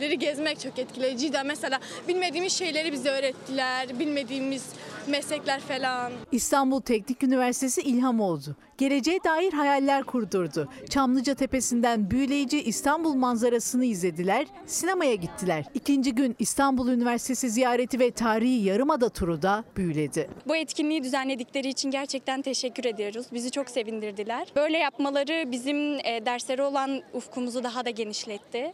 üniversiteleri 0.00 0.18
gezmek 0.18 0.60
çok 0.60 0.78
etkileyici. 0.78 1.32
De 1.32 1.42
mesela 1.42 1.80
bilmediğimiz 2.08 2.52
şeyleri 2.52 2.92
bize 2.92 3.10
öğrettiler, 3.10 3.98
bilmediğimiz 3.98 4.64
meslekler 5.06 5.60
falan. 5.60 6.12
İstanbul 6.32 6.80
Teknik 6.80 7.22
Üniversitesi 7.22 7.80
ilham 7.80 8.20
oldu. 8.20 8.56
Geleceğe 8.80 9.24
dair 9.24 9.52
hayaller 9.52 10.02
kurdurdu. 10.02 10.68
Çamlıca 10.90 11.34
Tepesi'nden 11.34 12.10
büyüleyici 12.10 12.62
İstanbul 12.62 13.14
manzarasını 13.14 13.84
izlediler, 13.84 14.46
sinemaya 14.66 15.14
gittiler. 15.14 15.64
İkinci 15.74 16.14
gün 16.14 16.36
İstanbul 16.38 16.88
Üniversitesi 16.88 17.50
ziyareti 17.50 17.98
ve 18.00 18.10
tarihi 18.10 18.64
Yarımada 18.64 19.08
turu 19.08 19.42
da 19.42 19.64
büyüledi. 19.76 20.30
Bu 20.48 20.56
etkinliği 20.56 21.02
düzenledikleri 21.02 21.68
için 21.68 21.90
gerçekten 21.90 22.42
teşekkür 22.42 22.84
ediyoruz. 22.84 23.26
Bizi 23.32 23.50
çok 23.50 23.70
sevindirdiler. 23.70 24.48
Böyle 24.56 24.78
yapmaları 24.78 25.52
bizim 25.52 25.76
e, 25.94 26.26
derslere 26.26 26.62
olan 26.62 27.02
ufkumuzu 27.12 27.64
daha 27.64 27.84
da 27.84 27.90
genişletti. 27.90 28.72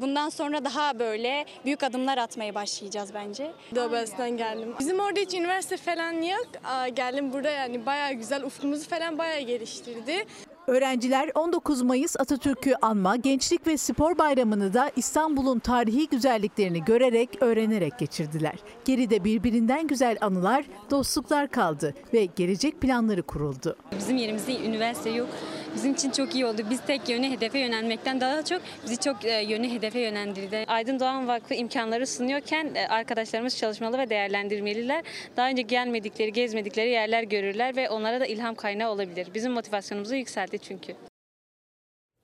Bundan 0.00 0.28
sonra 0.28 0.64
daha 0.64 0.98
böyle 0.98 1.46
büyük 1.64 1.82
adımlar 1.82 2.18
atmaya 2.18 2.54
başlayacağız 2.54 3.14
bence. 3.14 3.52
Dobel'den 3.74 4.36
geldim. 4.36 4.74
Bizim 4.80 4.98
orada 4.98 5.20
hiç 5.20 5.34
üniversite 5.34 5.76
falan 5.76 6.12
yok. 6.12 6.46
Aa, 6.64 6.88
geldim 6.88 7.32
burada 7.32 7.50
yani 7.50 7.86
bayağı 7.86 8.12
güzel 8.12 8.44
ufkumuzu 8.44 8.88
falan 8.88 9.18
bayağı 9.18 9.45
geliştirdi. 9.46 10.26
Öğrenciler 10.66 11.30
19 11.34 11.82
Mayıs 11.82 12.16
Atatürk'ü 12.20 12.74
anma 12.82 13.16
Gençlik 13.16 13.66
ve 13.66 13.76
Spor 13.76 14.18
Bayramı'nı 14.18 14.74
da 14.74 14.90
İstanbul'un 14.96 15.58
tarihi 15.58 16.08
güzelliklerini 16.08 16.84
görerek, 16.84 17.28
öğrenerek 17.40 17.98
geçirdiler. 17.98 18.54
Geride 18.84 19.24
birbirinden 19.24 19.86
güzel 19.86 20.16
anılar, 20.20 20.64
dostluklar 20.90 21.48
kaldı 21.48 21.94
ve 22.14 22.24
gelecek 22.24 22.80
planları 22.80 23.22
kuruldu. 23.22 23.76
Bizim 23.98 24.16
yerimizde 24.16 24.64
üniversite 24.64 25.10
yok. 25.10 25.28
Bizim 25.74 25.92
için 25.92 26.10
çok 26.10 26.34
iyi 26.34 26.46
oldu. 26.46 26.62
Biz 26.70 26.80
tek 26.86 27.08
yöne 27.08 27.30
hedefe 27.30 27.58
yönelmekten 27.58 28.20
daha 28.20 28.44
çok 28.44 28.62
bizi 28.84 28.96
çok 28.96 29.24
e, 29.24 29.42
yöne 29.42 29.72
hedefe 29.72 30.00
yönlendirdi. 30.00 30.64
Aydın 30.66 31.00
Doğan 31.00 31.28
Vakfı 31.28 31.54
imkanları 31.54 32.06
sunuyorken 32.06 32.70
e, 32.74 32.88
arkadaşlarımız 32.88 33.56
çalışmalı 33.56 33.98
ve 33.98 34.10
değerlendirmeliler. 34.10 35.02
Daha 35.36 35.48
önce 35.48 35.62
gelmedikleri, 35.62 36.32
gezmedikleri 36.32 36.90
yerler 36.90 37.22
görürler 37.22 37.76
ve 37.76 37.90
onlara 37.90 38.20
da 38.20 38.26
ilham 38.26 38.54
kaynağı 38.54 38.90
olabilir. 38.90 39.28
Bizim 39.34 39.52
motivasyonumuzu 39.52 40.14
yükseltti 40.14 40.55
çünkü. 40.58 40.96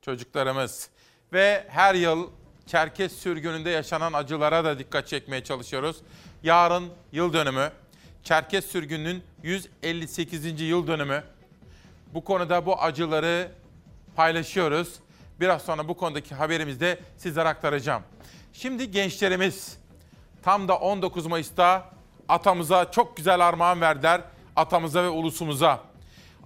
Çocuklarımız 0.02 0.90
ve 1.32 1.66
her 1.68 1.94
yıl 1.94 2.30
Çerkes 2.66 3.18
sürgününde 3.18 3.70
yaşanan 3.70 4.12
acılara 4.12 4.64
da 4.64 4.78
dikkat 4.78 5.08
çekmeye 5.08 5.44
çalışıyoruz. 5.44 5.96
Yarın 6.42 6.88
yıl 7.12 7.32
dönümü. 7.32 7.70
Çerkes 8.24 8.66
sürgününün 8.66 9.22
158. 9.42 10.60
yıl 10.60 10.86
dönümü. 10.86 11.24
Bu 12.14 12.24
konuda 12.24 12.66
bu 12.66 12.82
acıları 12.82 13.52
paylaşıyoruz. 14.16 14.94
Biraz 15.40 15.62
sonra 15.62 15.88
bu 15.88 15.96
konudaki 15.96 16.34
haberimizde 16.34 16.98
sizlere 17.16 17.48
aktaracağım. 17.48 18.02
Şimdi 18.52 18.90
gençlerimiz 18.90 19.78
tam 20.42 20.68
da 20.68 20.78
19 20.78 21.26
Mayıs'ta 21.26 21.90
atamıza 22.28 22.90
çok 22.90 23.16
güzel 23.16 23.48
armağan 23.48 23.80
verdiler. 23.80 24.20
Atamıza 24.56 25.02
ve 25.02 25.08
ulusumuza. 25.08 25.80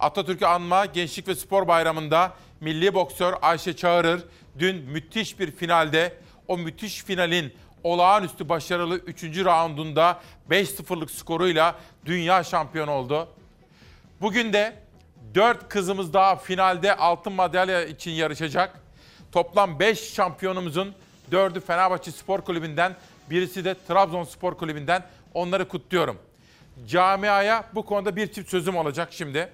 Atatürk'ü 0.01 0.47
anma 0.47 0.86
Gençlik 0.86 1.28
ve 1.28 1.35
Spor 1.35 1.68
Bayramı'nda 1.68 2.32
milli 2.60 2.94
boksör 2.94 3.35
Ayşe 3.43 3.77
Çağırır 3.77 4.24
dün 4.59 4.77
müthiş 4.77 5.39
bir 5.40 5.51
finalde 5.51 6.14
o 6.48 6.59
müthiş 6.59 7.05
finalin 7.05 7.55
olağanüstü 7.85 8.48
başarılı 8.48 8.97
3. 8.97 9.24
raundunda 9.44 10.20
5-0'lık 10.51 11.10
skoruyla 11.10 11.74
dünya 12.05 12.44
şampiyonu 12.44 12.90
oldu. 12.90 13.28
Bugün 14.20 14.52
de 14.52 14.77
4 15.35 15.68
kızımız 15.68 16.12
daha 16.12 16.36
finalde 16.36 16.97
altın 16.97 17.32
madalya 17.32 17.85
için 17.85 18.10
yarışacak. 18.10 18.81
Toplam 19.32 19.81
5 19.81 20.14
şampiyonumuzun 20.14 20.94
4'ü 21.32 21.60
Fenerbahçe 21.60 22.10
Spor 22.12 22.40
Kulübü'nden, 22.40 22.97
birisi 23.31 23.64
de 23.64 23.74
Trabzonspor 23.89 24.55
Kulübü'nden. 24.55 25.02
Onları 25.35 25.68
kutluyorum. 25.68 26.18
Camiaya 26.86 27.64
bu 27.74 27.85
konuda 27.85 28.16
bir 28.16 28.32
çift 28.32 28.51
sözüm 28.51 28.77
olacak 28.77 29.09
şimdi. 29.10 29.48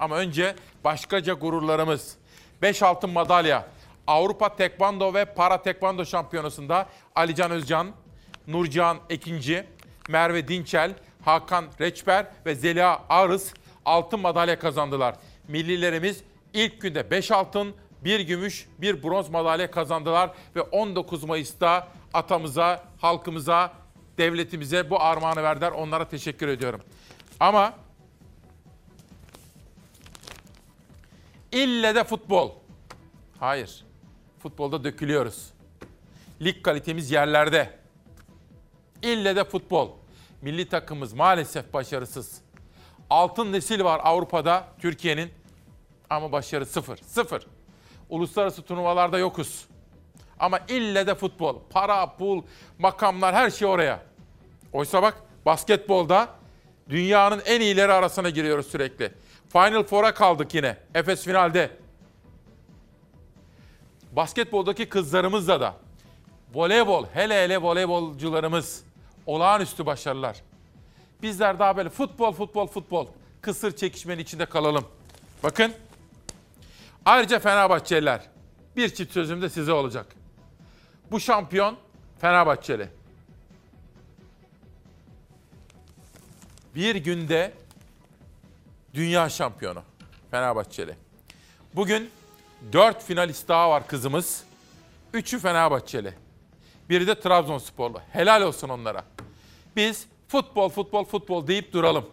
Ama 0.00 0.16
önce 0.16 0.54
başkaca 0.84 1.34
gururlarımız. 1.34 2.16
5 2.62 2.82
altın 2.82 3.10
madalya. 3.10 3.66
Avrupa 4.06 4.56
Tekvando 4.56 5.14
ve 5.14 5.24
Para 5.24 5.62
Tekvando 5.62 6.04
Şampiyonası'nda 6.04 6.86
Alican 7.14 7.50
Özcan, 7.50 7.90
Nurcan 8.46 8.98
Ekinci, 9.10 9.66
Merve 10.08 10.48
Dinçel, 10.48 10.94
Hakan 11.24 11.64
Reçber 11.80 12.26
ve 12.46 12.54
Zeliha 12.54 13.02
Arız 13.08 13.54
altın 13.84 14.20
madalya 14.20 14.58
kazandılar. 14.58 15.14
Millilerimiz 15.48 16.22
ilk 16.52 16.80
günde 16.80 17.10
5 17.10 17.30
altın, 17.30 17.74
1 18.04 18.20
gümüş, 18.20 18.68
1 18.78 19.02
bronz 19.02 19.28
madalya 19.28 19.70
kazandılar 19.70 20.30
ve 20.56 20.60
19 20.60 21.24
Mayıs'ta 21.24 21.88
atamıza, 22.14 22.84
halkımıza, 23.00 23.72
devletimize 24.18 24.90
bu 24.90 25.02
armağanı 25.02 25.42
verdiler. 25.42 25.70
Onlara 25.70 26.08
teşekkür 26.08 26.48
ediyorum. 26.48 26.80
Ama 27.40 27.72
ille 31.52 31.94
de 31.94 32.04
futbol. 32.04 32.50
Hayır. 33.38 33.84
Futbolda 34.38 34.84
dökülüyoruz. 34.84 35.50
Lig 36.42 36.62
kalitemiz 36.62 37.10
yerlerde. 37.10 37.78
İlle 39.02 39.36
de 39.36 39.44
futbol. 39.44 39.90
Milli 40.42 40.68
takımımız 40.68 41.12
maalesef 41.12 41.72
başarısız. 41.72 42.40
Altın 43.10 43.52
nesil 43.52 43.84
var 43.84 44.00
Avrupa'da 44.04 44.68
Türkiye'nin 44.78 45.30
ama 46.10 46.32
başarı 46.32 46.66
sıfır. 46.66 46.96
Sıfır. 46.96 47.46
Uluslararası 48.08 48.62
turnuvalarda 48.62 49.18
yokuz. 49.18 49.64
Ama 50.38 50.58
ille 50.68 51.06
de 51.06 51.14
futbol. 51.14 51.56
Para, 51.70 52.16
pul, 52.16 52.42
makamlar 52.78 53.34
her 53.34 53.50
şey 53.50 53.68
oraya. 53.68 54.02
Oysa 54.72 55.02
bak 55.02 55.22
basketbolda 55.46 56.28
dünyanın 56.88 57.42
en 57.46 57.60
iyileri 57.60 57.92
arasına 57.92 58.30
giriyoruz 58.30 58.66
sürekli. 58.66 59.12
Final 59.52 59.82
Four'a 59.82 60.14
kaldık 60.14 60.54
yine. 60.54 60.76
Efes 60.94 61.24
finalde. 61.24 61.70
Basketboldaki 64.12 64.88
kızlarımızla 64.88 65.60
da 65.60 65.76
voleybol, 66.54 67.06
hele 67.12 67.44
hele 67.44 67.58
voleybolcularımız 67.58 68.84
olağanüstü 69.26 69.86
başarılar. 69.86 70.36
Bizler 71.22 71.58
daha 71.58 71.76
böyle 71.76 71.88
futbol, 71.88 72.32
futbol, 72.32 72.66
futbol 72.66 73.06
kısır 73.40 73.76
çekişmenin 73.76 74.22
içinde 74.22 74.46
kalalım. 74.46 74.84
Bakın. 75.42 75.72
Ayrıca 77.04 77.38
Fenerbahçeliler. 77.38 78.20
Bir 78.76 78.94
çift 78.94 79.12
sözüm 79.12 79.42
de 79.42 79.48
size 79.48 79.72
olacak. 79.72 80.06
Bu 81.10 81.20
şampiyon 81.20 81.76
Fenerbahçeli. 82.20 82.88
Bir 86.74 86.96
günde 86.96 87.52
dünya 88.94 89.28
şampiyonu 89.28 89.82
Fenerbahçeli. 90.30 90.96
Bugün 91.74 92.10
dört 92.72 93.04
finalist 93.04 93.48
daha 93.48 93.70
var 93.70 93.86
kızımız. 93.86 94.44
Üçü 95.14 95.38
Fenerbahçeli. 95.38 96.14
Biri 96.88 97.06
de 97.06 97.20
Trabzonsporlu. 97.20 98.00
Helal 98.12 98.42
olsun 98.42 98.68
onlara. 98.68 99.04
Biz 99.76 100.06
futbol, 100.28 100.68
futbol, 100.68 101.04
futbol 101.04 101.46
deyip 101.46 101.72
duralım. 101.72 102.06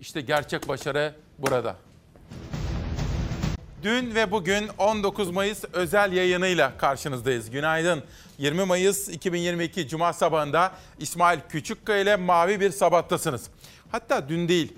İşte 0.00 0.20
gerçek 0.20 0.68
başarı 0.68 1.14
burada. 1.38 1.76
Dün 3.82 4.14
ve 4.14 4.30
bugün 4.30 4.68
19 4.78 5.30
Mayıs 5.30 5.64
özel 5.72 6.12
yayınıyla 6.12 6.78
karşınızdayız. 6.78 7.50
Günaydın. 7.50 8.02
20 8.38 8.64
Mayıs 8.64 9.08
2022 9.08 9.88
Cuma 9.88 10.12
sabahında 10.12 10.72
İsmail 10.98 11.40
Küçükkaya 11.48 12.00
ile 12.00 12.16
Mavi 12.16 12.60
Bir 12.60 12.70
Sabah'tasınız. 12.70 13.50
Hatta 13.92 14.28
dün 14.28 14.48
değil 14.48 14.72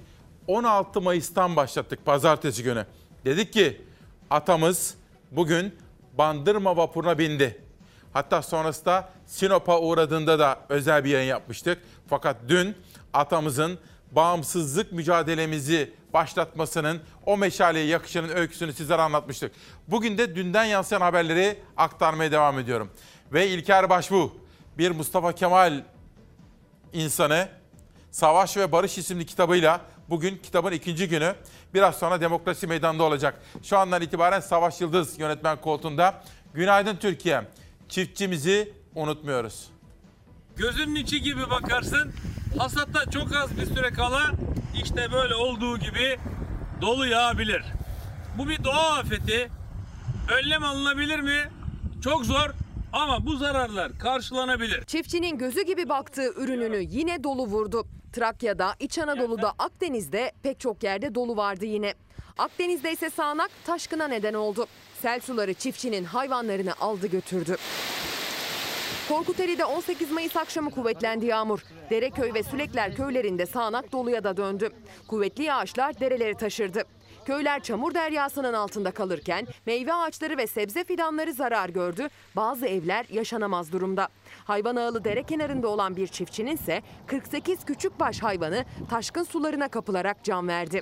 16 0.46 1.00
Mayıs'tan 1.00 1.56
başlattık 1.56 2.04
pazartesi 2.04 2.62
günü. 2.62 2.86
Dedik 3.24 3.52
ki 3.52 3.80
atamız 4.30 4.94
bugün 5.30 5.74
Bandırma 6.18 6.76
vapuruna 6.76 7.18
bindi. 7.18 7.62
Hatta 8.12 8.42
sonrasında 8.42 9.08
Sinop'a 9.26 9.80
uğradığında 9.80 10.38
da 10.38 10.60
özel 10.68 11.04
bir 11.04 11.10
yayın 11.10 11.28
yapmıştık. 11.28 11.78
Fakat 12.08 12.36
dün 12.48 12.76
atamızın 13.12 13.78
bağımsızlık 14.12 14.92
mücadelemizi 14.92 15.92
başlatmasının, 16.12 17.00
o 17.26 17.36
meşaleye 17.36 17.86
yakışının 17.86 18.28
öyküsünü 18.28 18.72
sizlere 18.72 19.02
anlatmıştık. 19.02 19.52
Bugün 19.88 20.18
de 20.18 20.36
dünden 20.36 20.64
yansıyan 20.64 21.00
haberleri 21.00 21.58
aktarmaya 21.76 22.32
devam 22.32 22.58
ediyorum. 22.58 22.90
Ve 23.32 23.48
İlker 23.48 23.90
Başbuğ, 23.90 24.32
bir 24.78 24.90
Mustafa 24.90 25.32
Kemal 25.32 25.82
insanı 26.92 27.48
Savaş 28.10 28.56
ve 28.56 28.72
Barış 28.72 28.98
isimli 28.98 29.26
kitabıyla 29.26 29.80
bugün 30.08 30.36
kitabın 30.36 30.72
ikinci 30.72 31.08
günü 31.08 31.34
biraz 31.74 31.98
sonra 31.98 32.20
demokrasi 32.20 32.66
meydanında 32.66 33.02
olacak. 33.02 33.40
Şu 33.62 33.78
andan 33.78 34.02
itibaren 34.02 34.40
Savaş 34.40 34.80
Yıldız 34.80 35.18
yönetmen 35.18 35.60
koltuğunda. 35.60 36.22
Günaydın 36.54 36.96
Türkiye. 36.96 37.42
Çiftçimizi 37.88 38.72
unutmuyoruz. 38.94 39.70
Gözünün 40.56 40.94
içi 40.94 41.22
gibi 41.22 41.50
bakarsın. 41.50 42.12
Hasatta 42.58 43.10
çok 43.10 43.36
az 43.36 43.56
bir 43.56 43.66
süre 43.66 43.90
kala 43.90 44.30
işte 44.82 45.12
böyle 45.12 45.34
olduğu 45.34 45.78
gibi 45.78 46.18
dolu 46.80 47.06
yağabilir. 47.06 47.62
Bu 48.38 48.48
bir 48.48 48.64
doğa 48.64 48.98
afeti. 48.98 49.50
Önlem 50.38 50.64
alınabilir 50.64 51.20
mi? 51.20 51.50
Çok 52.04 52.24
zor 52.24 52.50
ama 52.92 53.26
bu 53.26 53.36
zararlar 53.36 53.98
karşılanabilir. 53.98 54.84
Çiftçinin 54.84 55.38
gözü 55.38 55.62
gibi 55.62 55.88
baktığı 55.88 56.32
ürününü 56.36 56.80
yine 56.90 57.24
dolu 57.24 57.46
vurdu. 57.46 57.86
Trakya'da, 58.12 58.74
İç 58.78 58.98
Anadolu'da, 58.98 59.52
Akdeniz'de 59.58 60.32
pek 60.42 60.60
çok 60.60 60.82
yerde 60.82 61.14
dolu 61.14 61.36
vardı 61.36 61.64
yine. 61.64 61.94
Akdeniz'de 62.38 62.92
ise 62.92 63.10
sağanak 63.10 63.50
taşkına 63.66 64.08
neden 64.08 64.34
oldu. 64.34 64.66
Sel 65.02 65.20
suları 65.20 65.54
çiftçinin 65.54 66.04
hayvanlarını 66.04 66.74
aldı 66.80 67.06
götürdü. 67.06 67.56
Korkuteli'de 69.08 69.64
18 69.64 70.10
Mayıs 70.10 70.36
akşamı 70.36 70.70
kuvvetlendi 70.70 71.26
yağmur. 71.26 71.60
Dereköy 71.90 72.34
ve 72.34 72.42
Sülekler 72.42 72.96
köylerinde 72.96 73.46
sağanak 73.46 73.92
doluya 73.92 74.24
da 74.24 74.36
döndü. 74.36 74.70
Kuvvetli 75.08 75.44
yağışlar 75.44 76.00
dereleri 76.00 76.34
taşırdı. 76.34 76.84
Köyler 77.24 77.62
çamur 77.62 77.94
deryasının 77.94 78.52
altında 78.52 78.90
kalırken 78.90 79.47
meyve 79.66 79.94
ağaçları 79.94 80.36
ve 80.36 80.47
sebze 80.47 80.84
fidanları 80.84 81.32
zarar 81.32 81.68
gördü. 81.68 82.09
Bazı 82.36 82.66
evler 82.66 83.06
yaşanamaz 83.10 83.72
durumda. 83.72 84.09
Hayvan 84.44 84.76
ağılı 84.76 85.05
dere 85.05 85.22
kenarında 85.22 85.68
olan 85.68 85.97
bir 85.97 86.06
çiftçinin 86.06 86.55
ise 86.56 86.82
48 87.06 87.64
küçükbaş 87.64 88.22
hayvanı 88.22 88.64
taşkın 88.90 89.22
sularına 89.24 89.68
kapılarak 89.68 90.24
can 90.24 90.48
verdi. 90.48 90.80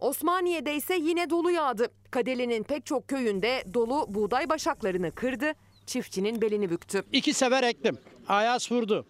Osmaniye'de 0.00 0.76
ise 0.76 0.94
yine 0.94 1.30
dolu 1.30 1.50
yağdı. 1.50 1.88
Kadeli'nin 2.10 2.62
pek 2.62 2.86
çok 2.86 3.08
köyünde 3.08 3.64
dolu 3.74 4.06
buğday 4.08 4.48
başaklarını 4.48 5.10
kırdı, 5.12 5.52
çiftçinin 5.86 6.40
belini 6.40 6.70
büktü. 6.70 7.02
İki 7.12 7.32
sefer 7.34 7.62
ektim. 7.62 7.98
Ayaz 8.28 8.72
vurdu. 8.72 9.06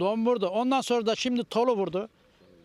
Don 0.00 0.26
vurdu. 0.26 0.46
Ondan 0.48 0.80
sonra 0.80 1.06
da 1.06 1.14
şimdi 1.14 1.44
tolu 1.44 1.76
vurdu. 1.76 2.08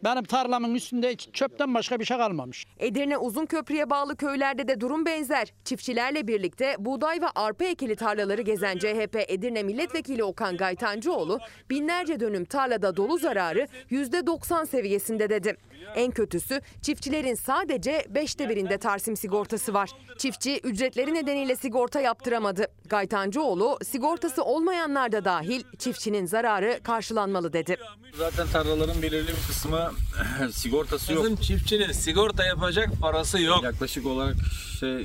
Benim 0.04 0.24
tarlamın 0.24 0.76
üstünde 0.76 1.12
hiç 1.12 1.30
çöpten 1.34 1.74
başka 1.74 2.00
bir 2.00 2.06
şey 2.06 2.18
kalmamış. 2.18 2.66
Edirne 2.80 3.18
uzun 3.18 3.46
köprüye 3.46 3.90
bağlı 3.90 4.16
köylerde 4.16 4.68
de 4.68 4.82
durum 4.82 5.06
benzer. 5.06 5.54
Çiftçilerle 5.66 6.28
birlikte 6.28 6.76
buğday 6.80 7.22
ve 7.22 7.26
arpa 7.36 7.66
ekili 7.66 7.96
tarlaları 7.96 8.42
gezen 8.42 8.78
CHP 8.78 9.26
Edirne 9.28 9.64
Milletvekili 9.64 10.24
Okan 10.24 10.58
Gaytancıoğlu 10.58 11.40
binlerce 11.70 12.20
dönüm 12.20 12.46
tarlada 12.46 12.98
dolu 12.98 13.18
zararı 13.18 13.68
%90 13.92 14.68
seviyesinde 14.68 15.30
dedi. 15.30 15.56
En 15.96 16.12
kötüsü 16.12 16.62
çiftçilerin 16.82 17.36
sadece 17.36 18.06
beşte 18.10 18.50
birinde 18.50 18.78
Tarsim 18.78 19.18
sigortası 19.18 19.74
var. 19.74 19.90
Çiftçi 20.18 20.60
ücretleri 20.64 21.14
nedeniyle 21.14 21.56
sigorta 21.56 22.00
yaptıramadı. 22.00 22.68
Gaytancıoğlu 22.90 23.78
sigortası 23.84 24.44
olmayanlar 24.44 25.12
da 25.12 25.26
dahil 25.26 25.64
çiftçinin 25.78 26.26
zararı 26.26 26.80
karşılanmalı 26.84 27.54
dedi. 27.54 27.78
Zaten 28.18 28.48
tarlaların 28.48 29.02
belirli 29.02 29.28
bir 29.28 29.48
kısmı 29.48 29.89
sigortası 30.52 31.14
yok. 31.14 31.24
Bizim 31.24 31.38
çiftçinin 31.38 31.92
sigorta 31.92 32.46
yapacak 32.46 32.90
parası 33.02 33.42
yok. 33.42 33.64
Yaklaşık 33.64 34.06
olarak 34.06 34.36
işte 34.74 35.02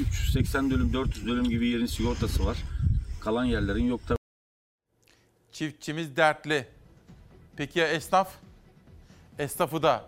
380 0.00 0.70
dönüm 0.70 0.92
400 0.92 1.26
dönüm 1.26 1.44
gibi 1.44 1.68
yerin 1.68 1.86
sigortası 1.86 2.46
var. 2.46 2.56
Kalan 3.20 3.44
yerlerin 3.44 3.84
yok 3.84 4.00
tabii. 4.08 4.18
Çiftçimiz 5.52 6.16
dertli. 6.16 6.68
Peki 7.56 7.78
ya 7.78 7.88
esnaf? 7.88 8.28
Esnafı 9.38 9.82
da 9.82 10.04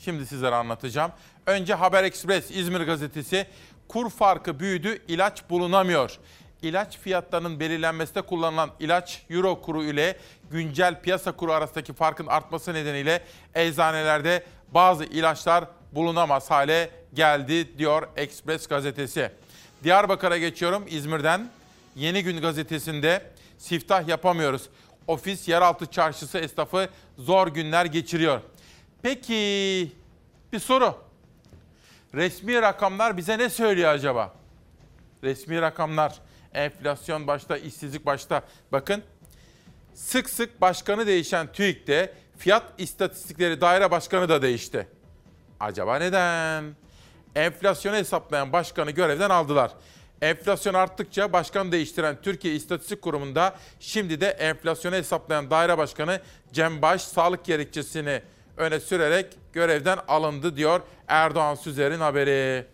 şimdi 0.00 0.26
sizlere 0.26 0.54
anlatacağım. 0.54 1.12
Önce 1.46 1.74
Haber 1.74 2.04
Express 2.04 2.50
İzmir 2.50 2.80
gazetesi 2.80 3.46
kur 3.88 4.10
farkı 4.10 4.60
büyüdü, 4.60 5.02
ilaç 5.08 5.50
bulunamıyor. 5.50 6.18
İlaç 6.62 6.98
fiyatlarının 6.98 7.60
belirlenmesinde 7.60 8.22
kullanılan 8.22 8.70
ilaç 8.80 9.22
euro 9.30 9.60
kuru 9.60 9.84
ile 9.84 10.16
güncel 10.50 11.00
piyasa 11.00 11.32
kuru 11.32 11.52
arasındaki 11.52 11.92
farkın 11.92 12.26
artması 12.26 12.74
nedeniyle 12.74 13.24
eczanelerde 13.54 14.44
bazı 14.74 15.04
ilaçlar 15.04 15.64
bulunamaz 15.92 16.50
hale 16.50 16.90
geldi 17.14 17.78
diyor 17.78 18.08
Express 18.16 18.66
gazetesi. 18.66 19.30
Diyarbakır'a 19.84 20.38
geçiyorum 20.38 20.84
İzmir'den. 20.88 21.50
Yeni 21.96 22.22
Gün 22.22 22.40
gazetesinde 22.40 23.22
siftah 23.58 24.08
yapamıyoruz. 24.08 24.68
Ofis 25.06 25.48
yeraltı 25.48 25.86
çarşısı 25.86 26.38
esnafı 26.38 26.88
zor 27.18 27.48
günler 27.48 27.84
geçiriyor. 27.84 28.40
Peki 29.02 29.92
bir 30.52 30.58
soru. 30.58 30.94
Resmi 32.14 32.62
rakamlar 32.62 33.16
bize 33.16 33.38
ne 33.38 33.48
söylüyor 33.48 33.90
acaba? 33.90 34.32
Resmi 35.24 35.60
rakamlar, 35.60 36.18
enflasyon 36.54 37.26
başta, 37.26 37.56
işsizlik 37.56 38.06
başta. 38.06 38.42
Bakın 38.72 39.02
sık 39.94 40.30
sık 40.30 40.60
başkanı 40.60 41.06
değişen 41.06 41.52
TÜİK'te 41.52 42.14
fiyat 42.38 42.62
istatistikleri 42.78 43.60
daire 43.60 43.90
başkanı 43.90 44.28
da 44.28 44.42
değişti. 44.42 44.88
Acaba 45.60 45.96
neden? 45.98 46.64
Enflasyonu 47.34 47.96
hesaplayan 47.96 48.52
başkanı 48.52 48.90
görevden 48.90 49.30
aldılar. 49.30 49.72
Enflasyon 50.22 50.74
arttıkça 50.74 51.32
başkan 51.32 51.72
değiştiren 51.72 52.16
Türkiye 52.22 52.54
İstatistik 52.54 53.02
Kurumu'nda 53.02 53.54
şimdi 53.80 54.20
de 54.20 54.26
enflasyonu 54.26 54.94
hesaplayan 54.94 55.50
daire 55.50 55.78
başkanı 55.78 56.20
Cem 56.52 56.82
Baş 56.82 57.02
sağlık 57.02 57.44
gerekçesini 57.44 58.22
öne 58.56 58.80
sürerek 58.80 59.26
görevden 59.52 59.98
alındı 60.08 60.56
diyor 60.56 60.80
Erdoğan 61.08 61.54
Süzer'in 61.54 62.00
haberi. 62.00 62.66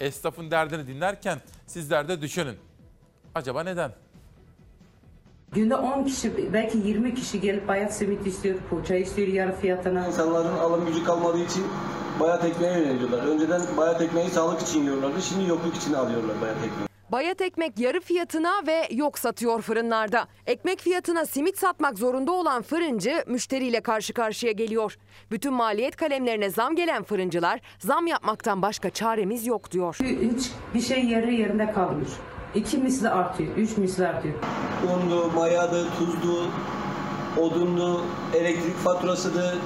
Esnafın 0.00 0.50
derdini 0.50 0.86
dinlerken 0.86 1.40
sizler 1.66 2.08
de 2.08 2.20
düşünün. 2.20 2.56
Acaba 3.34 3.62
neden? 3.62 3.92
Günde 5.52 5.76
10 5.76 6.04
kişi 6.04 6.52
belki 6.52 6.78
20 6.78 7.14
kişi 7.14 7.40
gelip 7.40 7.68
bayat 7.68 7.94
simit 7.94 8.26
istiyor, 8.26 8.54
poğaça 8.70 8.94
istiyor 8.94 9.28
yarı 9.28 9.56
fiyatına. 9.56 10.06
İnsanların 10.06 10.58
alım 10.58 10.86
gücü 10.86 11.04
kalmadığı 11.04 11.44
için 11.44 11.64
bayat 12.20 12.44
ekmeğe 12.44 12.78
yöneliyorlar. 12.78 13.18
Önceden 13.18 13.62
bayat 13.76 14.00
ekmeği 14.00 14.28
sağlık 14.30 14.62
için 14.62 14.82
yiyorlardı. 14.82 15.22
Şimdi 15.22 15.48
yokluk 15.50 15.76
için 15.76 15.92
alıyorlar 15.92 16.40
bayat 16.40 16.56
ekmeği. 16.56 16.93
Bayat 17.12 17.40
ekmek 17.40 17.78
yarı 17.78 18.00
fiyatına 18.00 18.52
ve 18.66 18.88
yok 18.90 19.18
satıyor 19.18 19.62
fırınlarda. 19.62 20.26
Ekmek 20.46 20.80
fiyatına 20.80 21.26
simit 21.26 21.58
satmak 21.58 21.98
zorunda 21.98 22.32
olan 22.32 22.62
fırıncı 22.62 23.24
müşteriyle 23.26 23.80
karşı 23.80 24.12
karşıya 24.12 24.52
geliyor. 24.52 24.96
Bütün 25.30 25.52
maliyet 25.52 25.96
kalemlerine 25.96 26.50
zam 26.50 26.76
gelen 26.76 27.02
fırıncılar 27.02 27.60
zam 27.78 28.06
yapmaktan 28.06 28.62
başka 28.62 28.90
çaremiz 28.90 29.46
yok 29.46 29.70
diyor. 29.70 29.96
Hiç 30.00 30.50
bir 30.74 30.80
şey 30.80 31.04
yarı 31.04 31.30
yerinde 31.30 31.72
kalmıyor. 31.72 32.10
İki 32.54 32.78
misli 32.78 33.08
artıyor, 33.08 33.56
üç 33.56 33.76
misli 33.76 34.06
artıyor. 34.06 34.34
Undu, 34.94 35.30
mayadı, 35.32 35.86
tuzdu, 35.98 36.50
odundu, 37.40 38.04
elektrik 38.34 38.76
faturasıdı. 38.76 39.58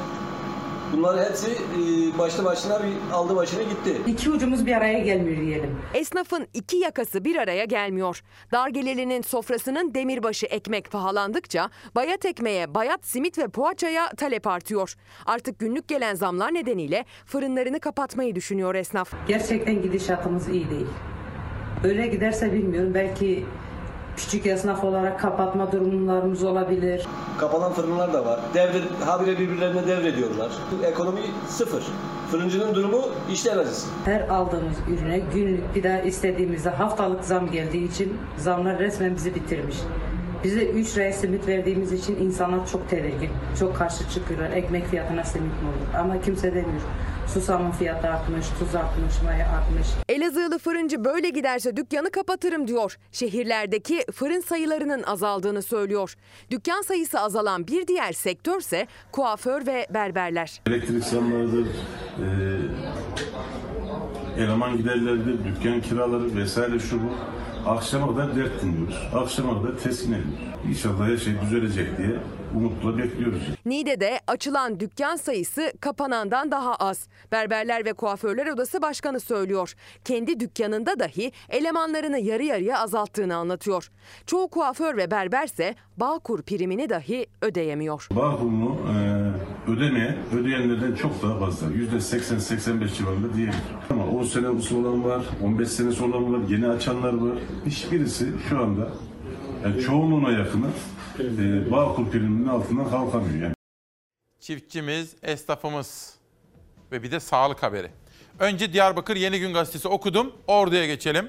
Bunlar 0.93 1.29
hepsi 1.29 1.51
e, 1.51 2.19
başlı 2.19 2.45
başına 2.45 2.81
bir 2.83 3.13
aldı 3.13 3.37
başına 3.37 3.63
gitti. 3.63 3.97
İki 4.07 4.31
ucumuz 4.31 4.67
bir 4.67 4.77
araya 4.77 4.99
gelmiyor 4.99 5.41
diyelim. 5.41 5.77
Esnafın 5.95 6.47
iki 6.55 6.77
yakası 6.77 7.25
bir 7.25 7.37
araya 7.37 7.65
gelmiyor. 7.65 8.23
Dar 8.53 8.69
gelirlinin 8.69 9.23
sofrasının 9.23 9.95
demirbaşı 9.95 10.47
ekmek 10.47 10.91
pahalandıkça 10.91 11.71
bayat 11.95 12.25
ekmeğe, 12.25 12.75
bayat 12.75 13.07
simit 13.07 13.39
ve 13.39 13.49
poğaçaya 13.49 14.09
talep 14.09 14.47
artıyor. 14.47 14.95
Artık 15.27 15.59
günlük 15.59 15.89
gelen 15.89 16.15
zamlar 16.15 16.55
nedeniyle 16.55 17.05
fırınlarını 17.27 17.81
kapatmayı 17.81 18.35
düşünüyor 18.35 18.75
esnaf. 18.75 19.13
Gerçekten 19.29 19.83
gidişatımız 19.83 20.49
iyi 20.49 20.71
değil. 20.71 20.87
Öyle 21.85 22.07
giderse 22.07 22.53
bilmiyorum 22.53 22.95
belki 22.95 23.45
küçük 24.19 24.47
esnaf 24.47 24.85
olarak 24.85 25.21
kapatma 25.21 25.73
durumlarımız 25.73 26.43
olabilir. 26.43 27.07
Kapanan 27.39 27.73
fırınlar 27.73 28.13
da 28.13 28.27
var. 28.27 28.41
Devre, 28.55 28.79
habire 29.05 29.39
birbirlerine 29.39 29.87
devrediyorlar. 29.87 30.53
Ekonomi 30.85 31.21
sıfır. 31.49 31.83
Fırıncının 32.31 32.75
durumu 32.75 33.03
işler 33.33 33.57
acısı. 33.57 33.89
Her 34.05 34.29
aldığımız 34.29 34.77
ürüne 34.89 35.19
günlük 35.35 35.75
bir 35.75 35.83
daha 35.83 36.01
istediğimizde 36.01 36.71
haftalık 36.71 37.25
zam 37.25 37.51
geldiği 37.51 37.89
için 37.89 38.17
zamlar 38.37 38.79
resmen 38.79 39.15
bizi 39.15 39.35
bitirmiş. 39.35 39.77
Bize 40.45 40.65
3 40.65 40.97
liraya 40.97 41.13
simit 41.13 41.49
verdiğimiz 41.49 41.93
için 41.93 42.17
insanlar 42.17 42.67
çok 42.67 42.91
tedirgin. 42.91 43.31
Çok 43.59 43.77
karşı 43.77 44.11
çıkıyorlar. 44.11 44.51
Ekmek 44.51 44.87
fiyatına 44.87 45.25
simit 45.25 45.63
mi 45.63 45.69
olur? 45.69 46.01
Ama 46.05 46.21
kimse 46.21 46.49
demiyor. 46.49 46.83
Susamın 47.35 47.71
fiyatı 47.71 48.09
artmış, 48.09 48.47
tuz 48.59 48.75
artmış, 48.75 49.23
maya 49.25 49.49
artmış. 49.49 49.87
Elazığlı 50.09 50.59
fırıncı 50.59 51.05
böyle 51.05 51.31
giderse 51.31 51.77
dükkanı 51.77 52.11
kapatırım 52.11 52.69
diyor. 52.69 52.97
Şehirlerdeki 53.13 54.05
fırın 54.13 54.41
sayılarının 54.41 55.03
azaldığını 55.03 55.63
söylüyor. 55.63 56.15
Dükkan 56.51 56.83
sayısı 56.83 57.21
azalan 57.21 57.67
bir 57.67 57.87
diğer 57.87 58.13
sektörse 58.13 58.87
kuaför 59.13 59.67
ve 59.67 59.87
berberler. 59.95 60.61
Elektrik 60.67 61.05
zamlarıdır, 61.05 61.67
e, 64.39 64.43
eleman 64.43 64.77
giderleridir, 64.77 65.45
dükkan 65.45 65.81
kiraları 65.81 66.37
vesaire 66.37 66.79
şu 66.79 66.97
bu. 67.03 67.09
Akşama 67.71 68.15
kadar 68.15 68.37
dert 68.37 68.63
dinliyoruz. 68.63 69.09
Akşama 69.15 69.63
kadar 69.63 69.79
teskin 69.79 70.13
ediyoruz. 70.13 70.41
İnşallah 70.69 71.09
her 71.09 71.17
şey 71.17 71.41
düzelecek 71.41 71.99
diye 71.99 72.17
umutla 72.57 72.99
bekliyoruz. 72.99 73.43
Niğde'de 73.67 74.21
açılan 74.27 74.81
dükkan 74.81 75.17
sayısı 75.17 75.73
kapanandan 75.81 76.51
daha 76.51 76.75
az. 76.75 77.09
Berberler 77.33 77.85
ve 77.85 77.93
Kuaförler 77.93 78.47
Odası 78.47 78.83
Başkanı 78.83 79.21
söylüyor. 79.21 79.75
Kendi 80.05 80.41
dükkanında 80.41 80.99
dahi 80.99 81.33
elemanlarını 81.49 82.19
yarı 82.19 82.43
yarıya 82.43 82.79
azalttığını 82.81 83.37
anlatıyor. 83.37 83.91
Çoğu 84.27 84.49
kuaför 84.49 84.97
ve 84.97 85.11
berberse 85.11 85.75
Bağkur 85.97 86.43
primini 86.43 86.89
dahi 86.89 87.27
ödeyemiyor. 87.43 88.09
Bağkurunu 88.11 88.77
e, 89.67 89.71
ödemeyen, 89.71 90.17
ödeyenlerden 90.41 90.95
çok 90.95 91.23
daha 91.23 91.39
fazla. 91.39 91.67
%80-85 91.67 92.95
civarında 92.95 93.35
diyebilir. 93.35 93.63
Ama 93.91 94.07
10 94.07 94.25
sene 94.25 94.49
olan 94.49 95.05
var, 95.05 95.25
15 95.45 95.69
senesi 95.69 96.05
olan 96.05 96.33
var, 96.33 96.41
yeni 96.49 96.69
açanlar 96.69 97.13
var. 97.15 97.39
Hiçbirisi 97.67 98.27
şu 98.49 98.59
anda 98.59 98.89
yani 99.65 99.81
çoğunluğuna 99.81 100.31
yakını 100.31 100.67
e, 101.21 101.71
Bağkur 101.71 102.11
priminin 102.11 102.49
altından 102.49 102.91
kalkamıyor. 102.91 103.43
Yani. 103.43 103.55
Çiftçimiz, 104.41 105.15
esnafımız 105.23 106.15
ve 106.93 107.03
bir 107.03 107.11
de 107.11 107.21
sağlık 107.21 107.63
haberi. 107.63 107.91
Önce 108.39 108.73
Diyarbakır 108.73 109.17
Yeni 109.17 109.41
Gün 109.41 109.55
Gazetesi 109.55 109.89
okudum. 109.89 110.33
Ordu'ya 110.47 110.87
geçelim. 110.87 111.29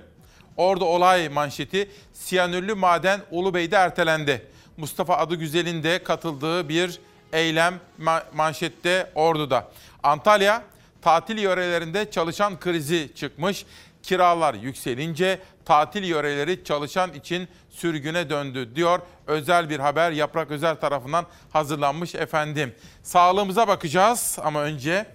Ordu 0.58 0.86
olay 0.86 1.30
manşeti 1.30 1.90
siyanürlü 2.14 2.74
maden 2.74 3.22
Ulubey'de 3.32 3.76
ertelendi. 3.76 4.46
Mustafa 4.78 5.18
Adıgüzel'in 5.18 5.84
de 5.84 6.04
katıldığı 6.04 6.70
bir 6.70 7.00
eylem 7.34 7.80
ma- 8.00 8.24
manşette 8.36 9.12
Ordu'da. 9.16 9.72
Antalya 10.04 10.64
tatil 11.02 11.38
yörelerinde 11.38 12.12
çalışan 12.12 12.60
krizi 12.60 13.10
çıkmış. 13.16 13.66
Kiralar 14.04 14.54
yükselince 14.54 15.40
tatil 15.70 16.04
yöreleri 16.04 16.64
çalışan 16.64 17.14
için 17.14 17.48
sürgüne 17.70 18.30
döndü 18.30 18.76
diyor. 18.76 19.00
Özel 19.28 19.70
bir 19.70 19.80
haber 19.80 20.12
Yaprak 20.12 20.52
Özel 20.52 20.76
tarafından 20.76 21.26
hazırlanmış 21.50 22.16
efendim. 22.16 22.76
Sağlığımıza 23.04 23.68
bakacağız 23.68 24.38
ama 24.44 24.64
önce 24.64 25.06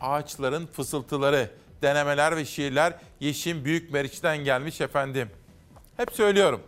ağaçların 0.00 0.66
fısıltıları, 0.66 1.50
denemeler 1.82 2.36
ve 2.36 2.44
şiirler 2.44 2.94
Yeşim 3.20 3.64
Büyük 3.64 3.92
Meriç'ten 3.92 4.36
gelmiş 4.36 4.80
efendim. 4.80 5.30
Hep 5.96 6.12
söylüyorum. 6.12 6.62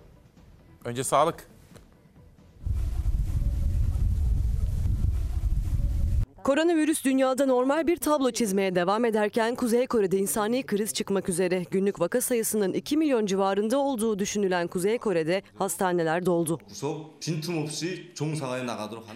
Önce 0.84 1.04
sağlık. 1.04 1.46
Koronavirüs 6.48 7.04
dünyada 7.04 7.46
normal 7.46 7.86
bir 7.86 7.96
tablo 7.96 8.30
çizmeye 8.30 8.74
devam 8.74 9.04
ederken 9.04 9.54
Kuzey 9.54 9.86
Kore'de 9.86 10.18
insani 10.18 10.62
kriz 10.62 10.92
çıkmak 10.92 11.28
üzere. 11.28 11.64
Günlük 11.70 12.00
vaka 12.00 12.20
sayısının 12.20 12.72
2 12.72 12.96
milyon 12.96 13.26
civarında 13.26 13.78
olduğu 13.78 14.18
düşünülen 14.18 14.66
Kuzey 14.66 14.98
Kore'de 14.98 15.42
hastaneler 15.58 16.26
doldu. 16.26 16.58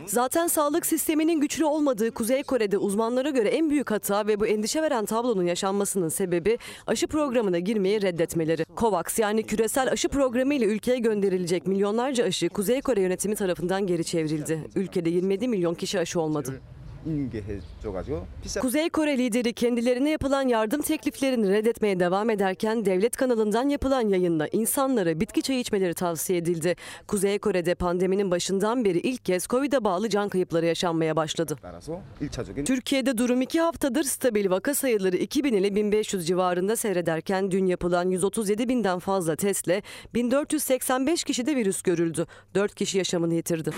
Zaten 0.06 0.46
sağlık 0.46 0.86
sisteminin 0.86 1.40
güçlü 1.40 1.64
olmadığı 1.64 2.10
Kuzey 2.10 2.42
Kore'de 2.42 2.78
uzmanlara 2.78 3.30
göre 3.30 3.48
en 3.48 3.70
büyük 3.70 3.90
hata 3.90 4.26
ve 4.26 4.40
bu 4.40 4.46
endişe 4.46 4.82
veren 4.82 5.04
tablonun 5.04 5.46
yaşanmasının 5.46 6.09
sebebi 6.09 6.59
aşı 6.86 7.06
programına 7.06 7.59
girmeyi 7.59 8.02
reddetmeleri. 8.02 8.64
COVAX 8.76 9.18
yani 9.18 9.42
küresel 9.42 9.92
aşı 9.92 10.09
programı 10.09 10.54
ile 10.54 10.64
ülkeye 10.64 10.98
gönderilecek 10.98 11.66
milyonlarca 11.66 12.24
aşı 12.24 12.48
Kuzey 12.48 12.80
Kore 12.80 13.00
yönetimi 13.00 13.34
tarafından 13.34 13.86
geri 13.86 14.04
çevrildi. 14.04 14.70
Ülkede 14.74 15.10
27 15.10 15.48
milyon 15.48 15.74
kişi 15.74 16.00
aşı 16.00 16.20
olmadı. 16.20 16.60
Kuzey 18.60 18.88
Kore 18.90 19.18
lideri 19.18 19.52
kendilerine 19.52 20.10
yapılan 20.10 20.48
yardım 20.48 20.82
tekliflerini 20.82 21.48
reddetmeye 21.48 22.00
devam 22.00 22.30
ederken 22.30 22.84
devlet 22.84 23.16
kanalından 23.16 23.68
yapılan 23.68 24.08
yayında 24.08 24.48
insanlara 24.52 25.20
bitki 25.20 25.42
çayı 25.42 25.58
içmeleri 25.58 25.94
tavsiye 25.94 26.38
edildi. 26.38 26.76
Kuzey 27.06 27.38
Kore'de 27.38 27.74
pandeminin 27.74 28.30
başından 28.30 28.84
beri 28.84 28.98
ilk 28.98 29.24
kez 29.24 29.46
Covid'e 29.46 29.84
bağlı 29.84 30.08
can 30.08 30.28
kayıpları 30.28 30.66
yaşanmaya 30.66 31.16
başladı. 31.16 31.56
Türkiye'de 32.64 33.18
durum 33.18 33.42
iki 33.42 33.60
haftadır 33.60 34.04
stabil 34.04 34.50
vaka 34.50 34.74
sayıları 34.74 35.16
2000 35.16 35.52
ile 35.52 35.74
1500 35.74 36.26
civarında 36.26 36.76
seyrederken 36.76 37.50
dün 37.50 37.66
yapılan 37.66 38.10
137 38.10 38.68
binden 38.68 38.98
fazla 38.98 39.36
testle 39.36 39.82
1485 40.14 41.24
kişide 41.24 41.56
virüs 41.56 41.82
görüldü. 41.82 42.26
4 42.54 42.74
kişi 42.74 42.98
yaşamını 42.98 43.34
yitirdi. 43.34 43.70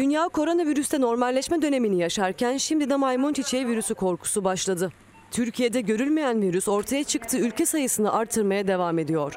Dünya 0.00 0.28
koronavirüste 0.28 1.00
normalleşme 1.00 1.62
dönemini 1.62 1.98
yaşarken 1.98 2.56
şimdi 2.56 2.90
de 2.90 2.96
maymun 2.96 3.32
çiçeği 3.32 3.66
virüsü 3.66 3.94
korkusu 3.94 4.44
başladı. 4.44 4.92
Türkiye'de 5.30 5.80
görülmeyen 5.80 6.42
virüs 6.42 6.68
ortaya 6.68 7.04
çıktığı 7.04 7.38
ülke 7.38 7.66
sayısını 7.66 8.12
artırmaya 8.12 8.68
devam 8.68 8.98
ediyor. 8.98 9.36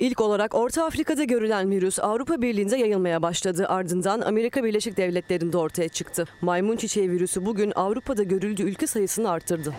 İlk 0.00 0.20
olarak 0.20 0.54
Orta 0.54 0.84
Afrika'da 0.84 1.24
görülen 1.24 1.70
virüs 1.70 1.98
Avrupa 1.98 2.42
Birliği'nde 2.42 2.76
yayılmaya 2.76 3.22
başladı. 3.22 3.66
Ardından 3.68 4.20
Amerika 4.20 4.64
Birleşik 4.64 4.96
Devletleri'nde 4.96 5.58
ortaya 5.58 5.88
çıktı. 5.88 6.24
Maymun 6.40 6.76
çiçeği 6.76 7.10
virüsü 7.10 7.46
bugün 7.46 7.72
Avrupa'da 7.76 8.22
görüldüğü 8.22 8.62
ülke 8.62 8.86
sayısını 8.86 9.30
arttırdı. 9.30 9.74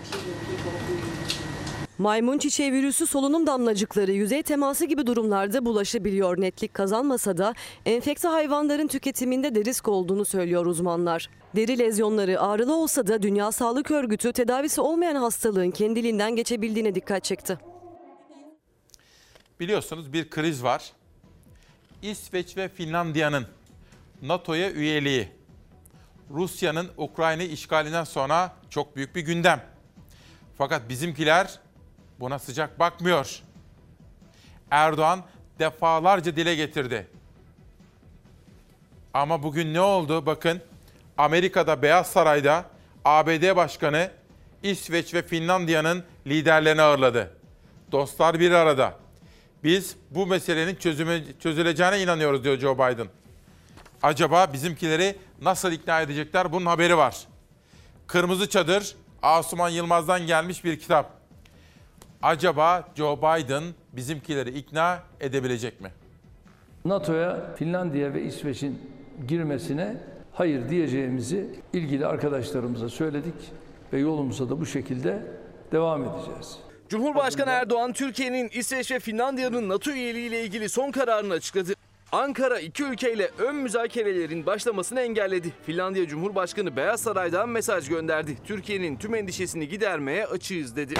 Maymun 2.02 2.38
çiçeği 2.38 2.72
virüsü 2.74 3.08
solunum 3.08 3.48
damlacıkları, 3.48 4.12
yüzey 4.12 4.44
teması 4.44 4.86
gibi 4.86 5.08
durumlarda 5.08 5.66
bulaşabiliyor. 5.66 6.42
Netlik 6.42 6.74
kazanmasa 6.74 7.38
da 7.38 7.54
enfekte 7.86 8.28
hayvanların 8.28 8.88
tüketiminde 8.88 9.56
de 9.56 9.66
risk 9.66 9.88
olduğunu 9.88 10.26
söylüyor 10.26 10.66
uzmanlar. 10.66 11.30
Deri 11.56 11.80
lezyonları 11.80 12.42
ağrılı 12.42 12.76
olsa 12.76 13.08
da 13.08 13.22
Dünya 13.22 13.52
Sağlık 13.52 13.92
Örgütü 13.92 14.34
tedavisi 14.34 14.82
olmayan 14.82 15.16
hastalığın 15.16 15.72
kendiliğinden 15.72 16.36
geçebildiğine 16.36 16.96
dikkat 16.96 17.24
çekti. 17.24 17.58
Biliyorsunuz 19.60 20.14
bir 20.14 20.30
kriz 20.30 20.64
var. 20.64 20.92
İsveç 22.02 22.58
ve 22.58 22.70
Finlandiya'nın 22.70 23.46
NATO'ya 24.22 24.72
üyeliği. 24.72 25.28
Rusya'nın 26.30 26.88
Ukrayna 26.98 27.44
işgalinden 27.44 28.04
sonra 28.04 28.54
çok 28.70 28.96
büyük 28.96 29.16
bir 29.16 29.22
gündem. 29.22 29.64
Fakat 30.58 30.90
bizimkiler 30.90 31.60
buna 32.22 32.40
sıcak 32.40 32.80
bakmıyor. 32.80 33.40
Erdoğan 34.72 35.24
defalarca 35.60 36.36
dile 36.36 36.56
getirdi. 36.56 37.08
Ama 39.14 39.44
bugün 39.44 39.74
ne 39.74 39.82
oldu? 39.82 40.26
Bakın 40.26 40.62
Amerika'da 41.18 41.82
Beyaz 41.82 42.08
Saray'da 42.08 42.66
ABD 43.06 43.56
Başkanı 43.56 44.12
İsveç 44.64 45.14
ve 45.14 45.22
Finlandiya'nın 45.22 46.04
liderlerini 46.28 46.82
ağırladı. 46.82 47.38
Dostlar 47.92 48.40
bir 48.40 48.52
arada. 48.52 48.96
Biz 49.64 49.96
bu 50.12 50.28
meselenin 50.28 50.76
çözümü, 50.76 51.24
çözüleceğine 51.40 52.02
inanıyoruz 52.02 52.44
diyor 52.44 52.60
Joe 52.60 52.76
Biden. 52.76 53.08
Acaba 54.04 54.54
bizimkileri 54.54 55.16
nasıl 55.42 55.72
ikna 55.72 56.02
edecekler? 56.02 56.52
Bunun 56.52 56.66
haberi 56.66 56.98
var. 56.98 57.18
Kırmızı 58.08 58.50
Çadır, 58.50 58.96
Asuman 59.22 59.70
Yılmaz'dan 59.70 60.28
gelmiş 60.28 60.64
bir 60.64 60.80
kitap. 60.80 61.21
Acaba 62.22 62.88
Joe 62.96 63.18
Biden 63.18 63.64
bizimkileri 63.94 64.50
ikna 64.50 65.00
edebilecek 65.20 65.82
mi? 65.82 65.92
NATO'ya 66.86 67.56
Finlandiya 67.56 68.14
ve 68.14 68.24
İsveç'in 68.24 68.82
girmesine 69.28 69.98
hayır 70.34 70.70
diyeceğimizi 70.70 71.60
ilgili 71.74 72.06
arkadaşlarımıza 72.06 72.90
söyledik 72.90 73.34
ve 73.94 74.00
yolumuza 74.00 74.50
da 74.50 74.60
bu 74.60 74.66
şekilde 74.66 75.26
devam 75.72 76.04
edeceğiz. 76.04 76.58
Cumhurbaşkanı 76.90 77.50
Erdoğan 77.50 77.94
Türkiye'nin 77.94 78.50
İsveç 78.50 78.92
ve 78.92 79.00
Finlandiya'nın 79.00 79.70
NATO 79.70 79.92
üyeliği 79.92 80.30
ile 80.30 80.44
ilgili 80.44 80.70
son 80.70 80.92
kararını 80.92 81.34
açıkladı. 81.34 81.74
Ankara 82.12 82.60
iki 82.60 82.84
ülkeyle 82.84 83.30
ön 83.38 83.56
müzakerelerin 83.56 84.46
başlamasını 84.46 85.02
engelledi. 85.02 85.54
Finlandiya 85.66 86.08
Cumhurbaşkanı 86.08 86.76
Beyaz 86.76 87.02
Saray'dan 87.02 87.50
mesaj 87.50 87.90
gönderdi. 87.90 88.38
Türkiye'nin 88.44 88.98
tüm 88.98 89.16
endişesini 89.16 89.68
gidermeye 89.68 90.26
açığız 90.26 90.76
dedi. 90.76 90.94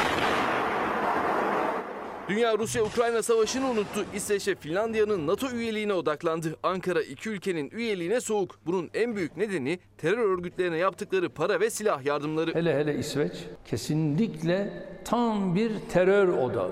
Dünya 2.30 2.58
Rusya-Ukrayna 2.58 3.24
savaşını 3.24 3.70
unuttu. 3.70 4.06
İsveç 4.16 4.48
ve 4.48 4.56
Finlandiya'nın 4.56 5.28
NATO 5.28 5.50
üyeliğine 5.50 5.94
odaklandı. 5.94 6.56
Ankara 6.64 7.02
iki 7.02 7.30
ülkenin 7.30 7.70
üyeliğine 7.72 8.22
soğuk. 8.22 8.60
Bunun 8.66 8.90
en 8.94 9.16
büyük 9.16 9.38
nedeni 9.38 9.80
terör 9.98 10.18
örgütlerine 10.18 10.78
yaptıkları 10.78 11.30
para 11.30 11.60
ve 11.60 11.70
silah 11.70 12.06
yardımları. 12.06 12.54
Hele 12.54 12.76
hele 12.80 12.96
İsveç 12.98 13.32
kesinlikle 13.66 14.74
tam 15.06 15.56
bir 15.56 15.72
terör 15.94 16.28
odağı, 16.28 16.72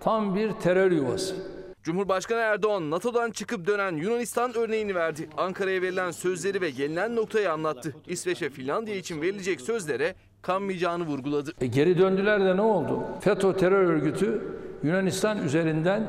tam 0.00 0.34
bir 0.34 0.52
terör 0.52 0.92
yuvası. 0.92 1.36
Cumhurbaşkanı 1.82 2.38
Erdoğan 2.38 2.90
NATO'dan 2.90 3.30
çıkıp 3.30 3.66
dönen 3.66 3.96
Yunanistan 3.96 4.56
örneğini 4.56 4.94
verdi. 4.94 5.28
Ankara'ya 5.36 5.82
verilen 5.82 6.10
sözleri 6.10 6.60
ve 6.60 6.70
gelinen 6.70 7.16
noktayı 7.16 7.52
anlattı. 7.52 7.94
İsveç 8.06 8.42
ve 8.42 8.50
Finlandiya 8.50 8.96
için 8.96 9.22
verilecek 9.22 9.60
sözlere 9.60 10.14
kanmayacağını 10.42 11.06
vurguladı. 11.06 11.52
E 11.60 11.66
geri 11.66 11.98
döndüler 11.98 12.40
de 12.44 12.56
ne 12.56 12.60
oldu? 12.60 13.00
FETÖ 13.20 13.56
terör 13.56 13.84
örgütü 13.84 14.42
Yunanistan 14.82 15.44
üzerinden 15.44 16.02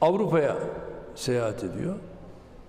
Avrupa'ya 0.00 0.56
seyahat 1.14 1.64
ediyor 1.64 1.94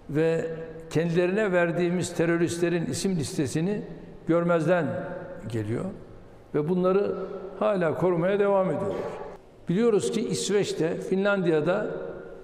ve 0.10 0.46
kendilerine 0.90 1.52
verdiğimiz 1.52 2.14
teröristlerin 2.14 2.86
isim 2.86 3.16
listesini 3.16 3.82
görmezden 4.28 4.86
geliyor 5.52 5.86
ve 6.56 6.70
bunları 6.70 7.16
hala 7.60 7.96
korumaya 7.96 8.40
devam 8.40 8.68
ediyorlar. 8.68 8.98
Biliyoruz 9.70 10.12
ki 10.12 10.28
İsveç'te, 10.30 11.02
Finlandiya'da 11.02 11.88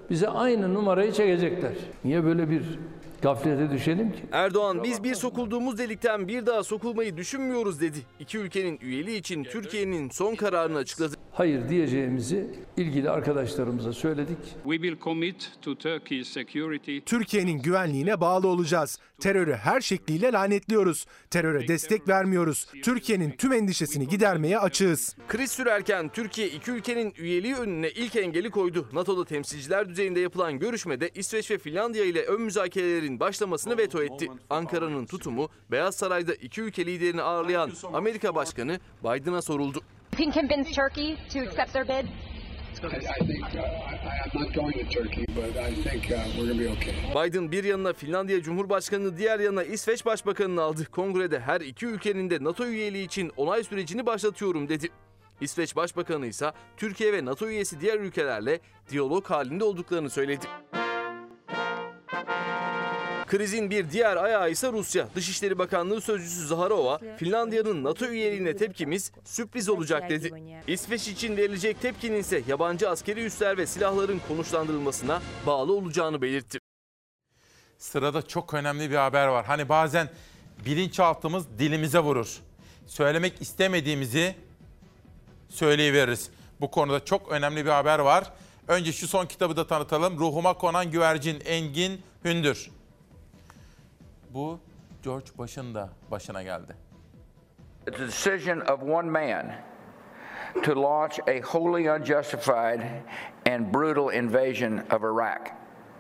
bize 0.10 0.30
aynı 0.30 0.73
numarayı 0.73 1.11
çekecekler. 1.11 1.72
Niye 2.03 2.23
böyle 2.23 2.49
bir 2.49 2.80
gaflete 3.26 3.72
düşelim 3.72 4.11
ki? 4.11 4.19
Erdoğan 4.31 4.84
biz 4.84 5.03
bir 5.03 5.15
sokulduğumuz 5.15 5.77
delikten 5.77 6.27
bir 6.27 6.45
daha 6.45 6.64
sokulmayı 6.64 7.18
düşünmüyoruz 7.18 7.81
dedi. 7.81 7.97
İki 8.19 8.38
ülkenin 8.38 8.80
üyeliği 8.81 9.19
için 9.19 9.43
Türkiye'nin 9.43 10.10
son 10.10 10.35
kararını 10.35 10.77
açıkladı. 10.77 11.15
Hayır 11.31 11.69
diyeceğimizi 11.69 12.49
ilgili 12.77 13.10
arkadaşlarımıza 13.10 13.93
söyledik. 13.93 14.38
We 14.64 14.76
will 14.76 14.99
commit 15.03 15.52
to 15.61 15.76
Turkey's 15.76 16.27
security. 16.27 16.97
Türkiye'nin 17.06 17.61
güvenliğine 17.61 18.22
bağlı 18.22 18.47
olacağız. 18.47 18.99
Terörü 19.26 19.53
her 19.53 19.81
şekliyle 19.81 20.31
lanetliyoruz. 20.31 21.06
Teröre 21.30 21.68
destek 21.68 22.07
vermiyoruz. 22.07 22.65
Türkiye'nin 22.84 23.31
tüm 23.31 23.53
endişesini 23.53 24.07
gidermeye 24.07 24.60
açığız. 24.60 25.15
Kriz 25.27 25.52
sürerken 25.52 26.10
Türkiye 26.10 26.47
iki 26.47 26.72
ülkenin 26.72 27.14
üyeliği 27.18 27.56
önüne 27.56 27.89
ilk 27.89 28.15
engeli 28.15 28.49
koydu. 28.49 28.89
NATO'da 28.93 29.26
temsilciler 29.26 29.89
düzeyinde 29.89 30.19
yapılan 30.19 30.60
görüşmede 30.60 31.10
İsveç 31.15 31.52
ve 31.52 31.57
Finlandiya 31.57 32.06
ile 32.06 32.22
ön 32.22 32.41
müzakerelerin 32.41 33.19
başlamasını 33.19 33.77
veto 33.77 34.03
etti. 34.03 34.27
Ankara'nın 34.49 35.06
tutumu 35.06 35.49
Beyaz 35.72 35.95
Saray'da 35.95 36.34
iki 36.34 36.61
ülke 36.61 36.85
liderini 36.85 37.22
ağırlayan 37.22 37.72
Amerika 37.93 38.35
Başkanı 38.35 38.80
Biden'a 39.03 39.41
soruldu. 39.41 39.81
You 40.19 40.31
can 40.31 40.41
convince 40.41 40.72
Turkey 40.72 41.15
to 41.34 41.39
accept 41.39 41.73
their 41.73 41.88
bid? 41.88 42.35
Biden 47.15 47.52
bir 47.52 47.64
yanına 47.64 47.93
Finlandiya 47.93 48.41
Cumhurbaşkanı 48.41 49.18
diğer 49.18 49.39
yanına 49.39 49.64
İsveç 49.64 50.06
Başbakanını 50.06 50.61
aldı. 50.61 50.85
Kongrede 50.91 51.39
her 51.39 51.61
iki 51.61 51.85
ülkenin 51.85 52.30
de 52.30 52.43
NATO 52.43 52.65
üyeliği 52.65 53.06
için 53.06 53.31
onay 53.38 53.64
sürecini 53.64 54.06
başlatıyorum 54.06 54.69
dedi. 54.69 54.89
İsveç 55.41 55.76
Başbakanı 55.76 56.27
ise 56.27 56.52
Türkiye 56.77 57.14
ve 57.14 57.26
NATO 57.26 57.47
üyesi 57.47 57.80
diğer 57.80 57.99
ülkelerle 57.99 58.60
diyalog 58.89 59.26
halinde 59.26 59.64
olduklarını 59.64 60.10
söyledi. 60.10 60.45
Krizin 63.27 63.69
bir 63.69 63.91
diğer 63.91 64.18
ayağı 64.18 64.52
ise 64.52 64.72
Rusya. 64.72 65.07
Dışişleri 65.15 65.57
Bakanlığı 65.57 66.02
Sözcüsü 66.02 66.47
Zaharova, 66.47 66.99
Finlandiya'nın 67.18 67.84
NATO 67.84 68.06
üyeliğine 68.06 68.56
tepkimiz 68.56 69.11
sürpriz 69.23 69.69
olacak 69.69 70.10
dedi. 70.10 70.31
İsveç 70.68 71.07
için 71.07 71.38
verilecek 71.38 71.81
tepkinin 71.81 72.18
ise 72.18 72.43
yabancı 72.47 72.89
askeri 72.89 73.23
üsler 73.23 73.57
ve 73.57 73.65
silahların 73.65 74.22
konuşlandırılmasına 74.27 75.22
bağlı 75.45 75.73
olacağını 75.73 76.22
belirtti. 76.22 76.60
Sırada 77.77 78.22
çok 78.22 78.53
önemli 78.53 78.91
bir 78.91 78.95
haber 78.95 79.27
var. 79.27 79.45
Hani 79.45 79.69
bazen 79.69 80.10
bilinçaltımız 80.65 81.45
dilimize 81.60 81.99
vurur. 81.99 82.38
Söylemek 82.88 83.41
istemediğimizi 83.41 84.35
söyleyiveririz. 85.49 86.30
Bu 86.61 86.72
konuda 86.72 87.06
çok 87.06 87.31
önemli 87.31 87.65
bir 87.65 87.69
haber 87.69 87.99
var. 87.99 88.34
Önce 88.68 88.93
şu 88.93 89.07
son 89.07 89.26
kitabı 89.26 89.57
da 89.57 89.68
tanıtalım. 89.68 90.19
Ruhuma 90.19 90.53
konan 90.53 90.91
güvercin 90.91 91.41
Engin 91.45 92.02
Hündür. 92.26 92.74
Bu 94.36 94.60
George 95.03 95.26
Bush'ın 95.38 95.76
da 95.76 95.90
başına 96.12 96.44
geldi. 96.44 96.76
The 97.86 97.99
decision 97.99 98.60
of 98.60 98.84
one 98.84 99.10
man 99.10 99.52
to 100.64 100.82
launch 100.82 101.20
a 101.20 101.41
wholly 101.41 101.90
unjustified 101.90 102.82
and 103.49 103.74
brutal 103.74 104.14
invasion 104.14 104.78
of 104.78 105.03
Iraq. 105.03 105.40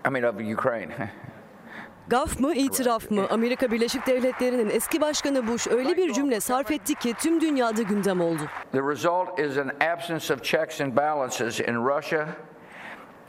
I 0.07 0.09
mean 0.09 0.23
of 0.23 0.59
Ukraine. 0.59 1.11
Gaf 2.07 2.39
mı, 2.39 2.55
itiraf 2.55 3.11
mı? 3.11 3.27
Amerika 3.29 3.71
Birleşik 3.71 4.07
Devletleri'nin 4.07 4.69
eski 4.69 5.01
başkanı 5.01 5.47
Bush 5.47 5.67
öyle 5.67 5.97
bir 5.97 6.13
cümle 6.13 6.39
sarf 6.39 6.71
etti 6.71 6.95
ki 6.95 7.13
tüm 7.13 7.41
dünyada 7.41 7.81
gündem 7.81 8.21
oldu. 8.21 8.41
The 8.71 8.81
result 8.81 9.39
is 9.39 9.57
an 9.57 9.71
absence 9.93 10.33
of 10.33 10.43
checks 10.43 10.81
and 10.81 10.97
balances 10.97 11.59
in 11.59 11.85
Russia 11.85 12.27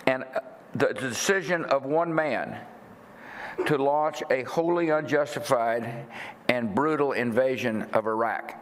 and 0.07 0.23
the 0.79 1.09
decision 1.09 1.63
of 1.63 1.85
one 1.85 2.13
man 2.13 2.59
to 3.67 3.77
launch 3.79 4.23
a 4.31 4.43
wholly 4.45 4.91
unjustified 4.91 5.85
and 6.49 6.75
brutal 6.75 7.13
invasion 7.13 7.83
of 7.93 8.07
Iraq. 8.07 8.55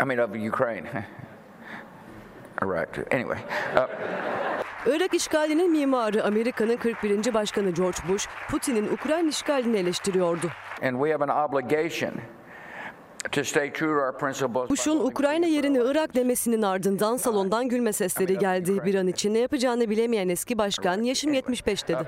I 0.00 0.04
mean, 0.04 0.18
of 0.18 0.36
Ukraine. 0.36 0.88
Iraq. 2.62 2.98
Anyway. 3.12 3.38
Uh, 3.76 3.86
Irak 4.86 5.14
işgalinin 5.14 5.70
mimarı 5.70 6.24
Amerika'nın 6.24 6.76
41. 6.76 7.34
Başkanı 7.34 7.70
George 7.70 7.98
Bush, 8.08 8.28
Putin'in 8.50 8.88
Ukrayna 8.92 9.28
işgalini 9.28 9.76
eleştiriyordu. 9.76 10.46
and 10.82 10.96
we 10.98 11.10
have 11.12 11.22
an 11.22 11.28
obligation 11.48 12.12
to 13.32 13.44
stay 13.44 13.72
true 13.72 13.94
to 13.94 14.00
our 14.00 14.12
principles. 14.18 14.70
Bush'un 14.70 15.00
Ukrayna 15.00 15.46
yerine 15.46 15.78
Irak 15.78 16.14
demesinin 16.14 16.62
ardından 16.62 17.16
salondan 17.16 17.68
gülme 17.68 17.92
sesleri 17.92 18.38
geldi. 18.38 18.84
Bir 18.84 18.94
an 18.94 19.06
için 19.06 19.34
ne 19.34 19.38
yapacağını 19.38 19.90
bilemeyen 19.90 20.28
eski 20.28 20.58
başkan 20.58 21.02
yaşım 21.02 21.32
75 21.32 21.88
dedi. 21.88 22.04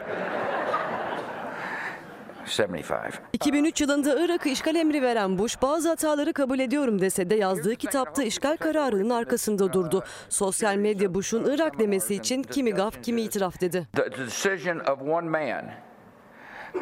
75. 2.59 3.15
2003 3.33 3.81
yılında 3.81 4.25
Irak'ı 4.25 4.49
işgal 4.49 4.75
emri 4.75 5.03
veren 5.03 5.39
Bush 5.39 5.62
bazı 5.62 5.89
hataları 5.89 6.33
kabul 6.33 6.59
ediyorum 6.59 7.01
dese 7.01 7.31
de 7.31 7.35
yazdığı 7.35 7.77
kitapta 7.77 8.23
işgal 8.23 8.57
kararının 8.57 9.11
arkasında 9.11 9.73
durdu. 9.73 10.05
Sosyal 10.29 10.77
medya 10.77 11.15
Bush'un 11.15 11.45
Irak 11.45 11.79
demesi 11.79 12.15
için 12.15 12.43
kimi 12.43 12.71
gaf 12.71 13.03
kimi 13.03 13.23
itiraf 13.23 13.61
dedi. 13.61 13.87
The 13.97 14.11
the 14.11 14.27
decision 14.27 14.79
of 14.79 15.03
one 15.03 15.29
man 15.29 15.65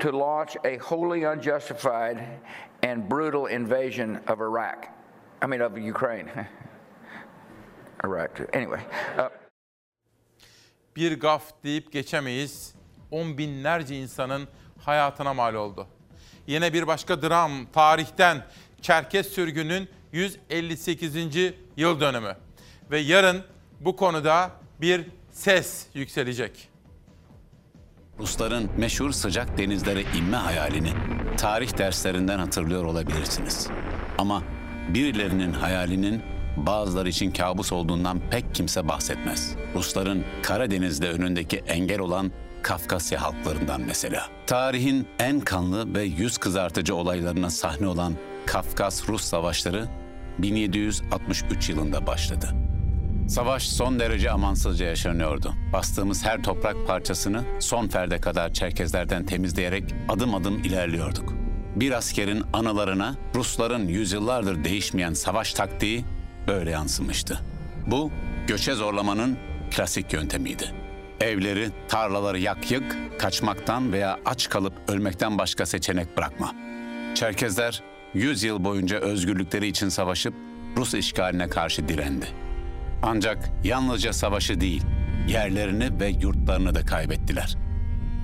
to 0.00 0.18
launch 0.18 0.56
a 0.64 0.78
wholly 0.78 1.26
unjustified 1.26 2.18
and 2.82 3.10
brutal 3.10 3.46
invasion 3.50 4.18
of 4.28 4.40
Iraq. 4.40 4.88
I 5.42 5.46
mean, 5.46 5.60
of 5.60 5.72
Ukraine. 5.76 6.28
Iraq, 8.04 8.34
too. 8.34 8.46
Anyway. 8.54 8.80
Uh, 9.18 9.28
Bir 10.96 11.20
gaf 11.20 11.62
deyip 11.64 11.92
geçemeyiz. 11.92 12.74
On 13.10 13.38
binlerce 13.38 13.96
insanın 13.96 14.48
hayatına 14.88 15.34
mal 15.34 15.54
oldu. 15.54 15.86
Yine 16.46 16.72
bir 16.72 16.86
başka 16.86 17.22
dram 17.22 17.66
tarihten 17.72 18.44
Çerkes 18.82 19.28
sürgünün 19.28 19.88
158. 20.12 21.16
yıl 21.76 22.00
dönümü. 22.00 22.36
Ve 22.90 22.98
yarın 22.98 23.42
bu 23.80 23.96
konuda 23.96 24.50
bir 24.80 25.06
ses 25.32 25.86
yükselecek. 25.94 26.68
Rusların 28.18 28.70
meşhur 28.76 29.12
sıcak 29.12 29.58
denizlere 29.58 30.02
inme 30.16 30.36
hayalini 30.36 30.92
tarih 31.36 31.78
derslerinden 31.78 32.38
hatırlıyor 32.38 32.84
olabilirsiniz. 32.84 33.68
Ama 34.18 34.42
birilerinin 34.94 35.52
hayalinin 35.52 36.22
bazıları 36.56 37.08
için 37.08 37.32
kabus 37.32 37.72
olduğundan 37.72 38.20
pek 38.30 38.54
kimse 38.54 38.88
bahsetmez. 38.88 39.56
Rusların 39.74 40.24
Karadeniz'de 40.42 41.08
önündeki 41.08 41.56
engel 41.56 42.00
olan 42.00 42.32
Kafkasya 42.62 43.22
halklarından 43.22 43.80
mesela. 43.80 44.26
Tarihin 44.46 45.08
en 45.18 45.40
kanlı 45.40 45.94
ve 45.94 46.02
yüz 46.02 46.38
kızartıcı 46.38 46.94
olaylarına 46.94 47.50
sahne 47.50 47.86
olan 47.86 48.14
Kafkas-Rus 48.46 49.22
savaşları 49.22 49.88
1763 50.38 51.68
yılında 51.68 52.06
başladı. 52.06 52.54
Savaş 53.28 53.68
son 53.68 54.00
derece 54.00 54.30
amansızca 54.30 54.86
yaşanıyordu. 54.86 55.54
Bastığımız 55.72 56.24
her 56.24 56.42
toprak 56.42 56.86
parçasını 56.86 57.44
son 57.60 57.88
ferde 57.88 58.20
kadar 58.20 58.52
Çerkezlerden 58.52 59.26
temizleyerek 59.26 59.94
adım 60.08 60.34
adım 60.34 60.58
ilerliyorduk. 60.58 61.34
Bir 61.76 61.92
askerin 61.92 62.44
anılarına 62.52 63.16
Rusların 63.34 63.88
yüzyıllardır 63.88 64.64
değişmeyen 64.64 65.12
savaş 65.12 65.54
taktiği 65.54 66.04
böyle 66.46 66.70
yansımıştı. 66.70 67.40
Bu 67.86 68.10
göçe 68.46 68.74
zorlamanın 68.74 69.38
klasik 69.70 70.12
yöntemiydi. 70.12 70.87
Evleri, 71.20 71.70
tarlaları 71.88 72.38
yak 72.38 72.70
yık, 72.70 72.96
kaçmaktan 73.18 73.92
veya 73.92 74.18
aç 74.24 74.48
kalıp 74.48 74.72
ölmekten 74.88 75.38
başka 75.38 75.66
seçenek 75.66 76.16
bırakma. 76.16 76.54
Çerkezler 77.14 77.82
100 78.14 78.42
yıl 78.42 78.64
boyunca 78.64 78.98
özgürlükleri 78.98 79.66
için 79.66 79.88
savaşıp 79.88 80.34
Rus 80.76 80.94
işgaline 80.94 81.48
karşı 81.48 81.88
direndi. 81.88 82.26
Ancak 83.02 83.50
yalnızca 83.64 84.12
savaşı 84.12 84.60
değil, 84.60 84.82
yerlerini 85.28 86.00
ve 86.00 86.08
yurtlarını 86.08 86.74
da 86.74 86.84
kaybettiler. 86.84 87.56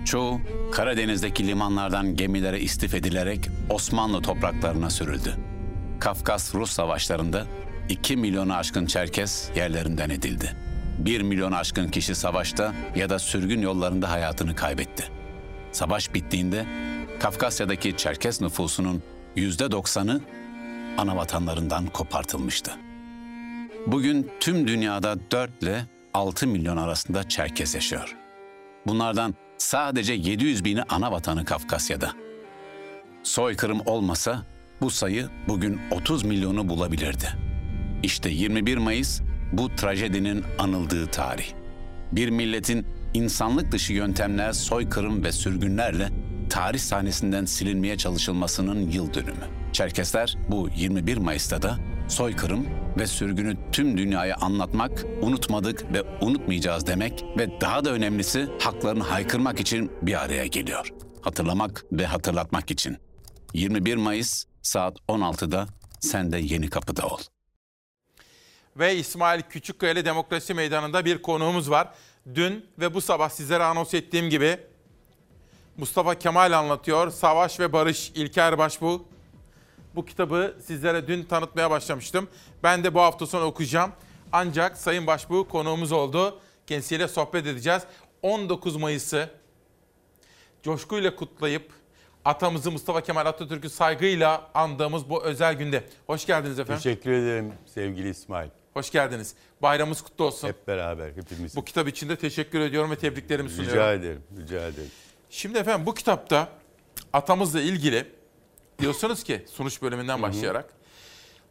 Çoğu 0.04 0.40
Karadeniz'deki 0.72 1.46
limanlardan 1.46 2.16
gemilere 2.16 2.60
istif 2.60 2.94
edilerek 2.94 3.48
Osmanlı 3.70 4.22
topraklarına 4.22 4.90
sürüldü. 4.90 5.36
Kafkas 6.00 6.54
Rus 6.54 6.70
savaşlarında 6.70 7.46
2 7.88 8.16
milyonu 8.16 8.54
aşkın 8.54 8.86
Çerkes 8.86 9.50
yerlerinden 9.56 10.10
edildi. 10.10 10.56
1 10.98 11.20
milyon 11.20 11.52
aşkın 11.52 11.88
kişi 11.88 12.14
savaşta 12.14 12.74
ya 12.96 13.10
da 13.10 13.18
sürgün 13.18 13.60
yollarında 13.60 14.10
hayatını 14.10 14.54
kaybetti. 14.54 15.04
Savaş 15.72 16.14
bittiğinde 16.14 16.66
Kafkasya'daki 17.20 17.96
Çerkes 17.96 18.40
nüfusunun 18.40 19.02
%90'ı 19.36 20.20
ana 20.98 21.16
vatanlarından 21.16 21.86
kopartılmıştı. 21.86 22.72
Bugün 23.86 24.30
tüm 24.40 24.68
dünyada 24.68 25.30
4 25.30 25.62
ile 25.62 25.86
6 26.14 26.46
milyon 26.46 26.76
arasında 26.76 27.28
Çerkes 27.28 27.74
yaşıyor. 27.74 28.16
Bunlardan 28.86 29.34
sadece 29.58 30.12
700 30.12 30.64
bini 30.64 30.82
ana 30.82 31.12
vatanı 31.12 31.44
Kafkasya'da. 31.44 32.12
Soykırım 33.22 33.80
olmasa 33.86 34.42
bu 34.80 34.90
sayı 34.90 35.28
bugün 35.48 35.80
30 35.90 36.24
milyonu 36.24 36.68
bulabilirdi. 36.68 37.28
İşte 38.02 38.30
21 38.30 38.76
Mayıs 38.76 39.20
bu 39.58 39.76
trajedinin 39.76 40.44
anıldığı 40.58 41.06
tarih. 41.06 41.46
Bir 42.12 42.28
milletin 42.28 42.86
insanlık 43.14 43.72
dışı 43.72 43.92
yöntemler, 43.92 44.52
soykırım 44.52 45.24
ve 45.24 45.32
sürgünlerle 45.32 46.08
tarih 46.50 46.78
sahnesinden 46.78 47.44
silinmeye 47.44 47.96
çalışılmasının 47.96 48.90
yıl 48.90 49.14
dönümü. 49.14 49.44
Çerkesler 49.72 50.36
bu 50.48 50.68
21 50.76 51.16
Mayıs'ta 51.16 51.62
da 51.62 51.78
soykırım 52.08 52.66
ve 52.98 53.06
sürgünü 53.06 53.56
tüm 53.72 53.98
dünyaya 53.98 54.36
anlatmak, 54.36 55.04
unutmadık 55.22 55.92
ve 55.92 56.02
unutmayacağız 56.20 56.86
demek 56.86 57.24
ve 57.38 57.60
daha 57.60 57.84
da 57.84 57.90
önemlisi 57.90 58.48
haklarını 58.60 59.02
haykırmak 59.02 59.60
için 59.60 59.90
bir 60.02 60.24
araya 60.24 60.46
geliyor. 60.46 60.92
Hatırlamak 61.22 61.84
ve 61.92 62.06
hatırlatmak 62.06 62.70
için. 62.70 62.96
21 63.54 63.96
Mayıs 63.96 64.44
saat 64.62 64.96
16'da 65.08 65.66
sen 66.00 66.32
de 66.32 66.38
Yeni 66.38 66.70
Kapı'da 66.70 67.06
ol. 67.06 67.18
Ve 68.76 68.96
İsmail 68.96 69.42
Küçükkaya 69.42 70.04
Demokrasi 70.04 70.54
Meydanı'nda 70.54 71.04
bir 71.04 71.22
konuğumuz 71.22 71.70
var. 71.70 71.88
Dün 72.34 72.66
ve 72.78 72.94
bu 72.94 73.00
sabah 73.00 73.28
sizlere 73.28 73.64
anons 73.64 73.94
ettiğim 73.94 74.30
gibi 74.30 74.60
Mustafa 75.76 76.14
Kemal 76.14 76.52
anlatıyor. 76.52 77.10
Savaş 77.10 77.60
ve 77.60 77.72
Barış 77.72 78.10
İlker 78.14 78.58
Başbuğ. 78.58 79.02
Bu 79.94 80.04
kitabı 80.04 80.56
sizlere 80.64 81.08
dün 81.08 81.24
tanıtmaya 81.24 81.70
başlamıştım. 81.70 82.28
Ben 82.62 82.84
de 82.84 82.94
bu 82.94 83.00
hafta 83.00 83.26
sonu 83.26 83.44
okuyacağım. 83.44 83.92
Ancak 84.32 84.76
Sayın 84.76 85.06
Başbuğ 85.06 85.48
konuğumuz 85.48 85.92
oldu. 85.92 86.40
Kendisiyle 86.66 87.08
sohbet 87.08 87.46
edeceğiz. 87.46 87.82
19 88.22 88.76
Mayıs'ı 88.76 89.30
coşkuyla 90.62 91.16
kutlayıp 91.16 91.72
atamızı 92.24 92.70
Mustafa 92.70 93.00
Kemal 93.00 93.26
Atatürk'ü 93.26 93.70
saygıyla 93.70 94.50
andığımız 94.54 95.10
bu 95.10 95.24
özel 95.24 95.54
günde. 95.54 95.84
Hoş 96.06 96.26
geldiniz 96.26 96.58
efendim. 96.58 96.82
Teşekkür 96.82 97.10
ederim 97.10 97.52
sevgili 97.66 98.08
İsmail. 98.08 98.50
Hoş 98.74 98.90
geldiniz. 98.90 99.34
Bayramımız 99.62 100.02
kutlu 100.02 100.24
olsun. 100.24 100.48
Hep 100.48 100.68
beraber 100.68 101.10
hepimiz. 101.12 101.56
Bu 101.56 101.64
kitap 101.64 101.88
için 101.88 102.08
de 102.08 102.16
teşekkür 102.16 102.60
ediyorum 102.60 102.90
ve 102.90 102.96
tebriklerimi 102.96 103.50
sunuyorum. 103.50 103.78
Rica 103.78 103.92
ederim, 103.92 104.22
rica 104.40 104.66
ederim. 104.66 104.90
Şimdi 105.30 105.58
efendim 105.58 105.86
bu 105.86 105.94
kitapta 105.94 106.48
atamızla 107.12 107.60
ilgili 107.60 108.06
diyorsunuz 108.78 109.24
ki 109.24 109.44
sunuş 109.50 109.82
bölümünden 109.82 110.22
başlayarak 110.22 110.74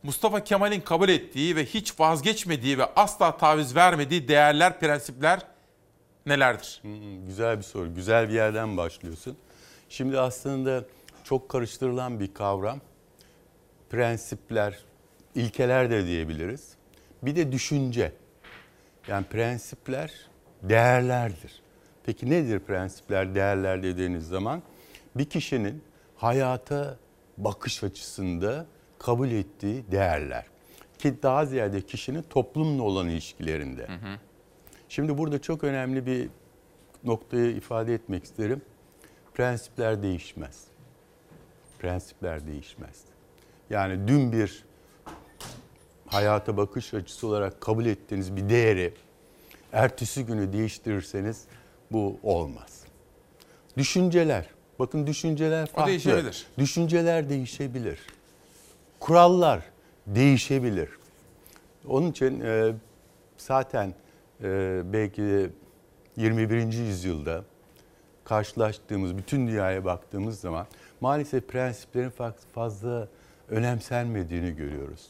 Mustafa 0.04 0.44
Kemal'in 0.44 0.82
kabul 0.82 1.10
ettiği 1.10 1.56
ve 1.56 1.66
hiç 1.66 2.00
vazgeçmediği 2.00 2.78
ve 2.78 2.86
asla 2.96 3.38
taviz 3.38 3.76
vermediği 3.76 4.28
değerler, 4.28 4.80
prensipler 4.80 5.40
nelerdir? 6.26 6.82
Güzel 7.28 7.58
bir 7.58 7.64
soru. 7.64 7.96
Güzel 7.96 8.30
bir 8.30 8.34
yerden 8.34 8.78
başlıyorsun. 8.78 9.38
Şimdi 9.90 10.20
aslında 10.20 10.84
çok 11.24 11.50
karıştırılan 11.50 12.20
bir 12.20 12.34
kavram. 12.34 12.82
Prensipler, 13.90 14.80
ilkeler 15.36 15.92
de 15.92 16.06
diyebiliriz. 16.06 16.74
Bir 17.24 17.36
de 17.36 17.52
düşünce. 17.52 18.12
Yani 19.08 19.26
prensipler 19.26 20.12
değerlerdir. 20.64 21.62
Peki 22.06 22.30
nedir 22.30 22.60
prensipler, 22.60 23.36
değerler 23.36 23.84
dediğiniz 23.84 24.28
zaman? 24.28 24.62
Bir 25.16 25.26
kişinin 25.26 25.84
hayata 26.16 26.98
bakış 27.38 27.84
açısında 27.84 28.66
kabul 29.00 29.32
ettiği 29.32 29.92
değerler. 29.92 30.46
Ki 30.98 31.24
daha 31.24 31.46
ziyade 31.46 31.82
kişinin 31.82 32.22
toplumla 32.22 32.84
olan 32.84 33.10
ilişkilerinde. 33.10 33.88
Hı 33.88 33.94
hı. 33.94 34.20
Şimdi 34.90 35.18
burada 35.18 35.42
çok 35.42 35.64
önemli 35.64 36.06
bir 36.06 36.30
noktayı 37.04 37.56
ifade 37.56 37.94
etmek 37.94 38.24
isterim. 38.24 38.62
Prensipler 39.34 40.04
değişmez. 40.04 40.64
Prensipler 41.80 42.48
değişmez. 42.48 43.02
Yani 43.70 44.08
dün 44.08 44.32
bir 44.32 44.64
hayata 46.14 46.58
bakış 46.58 46.94
açısı 46.94 47.28
olarak 47.28 47.62
kabul 47.62 47.86
ettiğiniz 47.86 48.36
bir 48.36 48.50
değeri 48.50 48.94
ertesi 49.72 50.26
günü 50.26 50.54
değiştirirseniz 50.54 51.44
bu 51.92 52.20
olmaz. 52.24 52.84
Düşünceler, 53.78 54.50
bakın 54.80 55.08
düşünceler 55.08 55.66
farklı. 55.66 55.84
O 55.84 55.88
değişebilir. 55.88 56.48
Düşünceler 56.58 57.30
değişebilir. 57.30 58.00
Kurallar 59.00 59.64
değişebilir. 60.08 60.90
Onun 61.88 62.12
için 62.12 62.42
e, 62.42 62.74
zaten 63.38 63.94
e, 64.44 64.82
belki 64.94 65.22
de 65.22 65.50
21. 66.18 66.74
yüzyılda 66.74 67.44
karşılaştığımız, 68.24 69.18
bütün 69.18 69.48
dünyaya 69.48 69.86
baktığımız 69.86 70.40
zaman 70.40 70.68
maalesef 71.02 71.48
prensiplerin 71.48 72.12
fazla 72.54 73.08
önemsenmediğini 73.50 74.56
görüyoruz. 74.56 75.08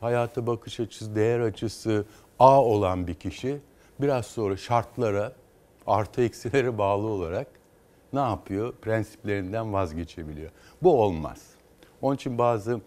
Hayata 0.00 0.46
bakış 0.46 0.80
açısı, 0.80 1.16
değer 1.16 1.40
açısı 1.40 2.04
A 2.38 2.64
olan 2.64 3.06
bir 3.06 3.14
kişi 3.14 3.58
biraz 4.00 4.26
sonra 4.26 4.56
şartlara, 4.56 5.32
artı 5.86 6.22
eksilere 6.22 6.78
bağlı 6.78 7.06
olarak 7.06 7.46
ne 8.12 8.20
yapıyor? 8.20 8.74
Prensiplerinden 8.82 9.72
vazgeçebiliyor. 9.72 10.50
Bu 10.82 11.02
olmaz. 11.02 11.42
Onun 12.02 12.14
için 12.14 12.38
bazı 12.38 12.80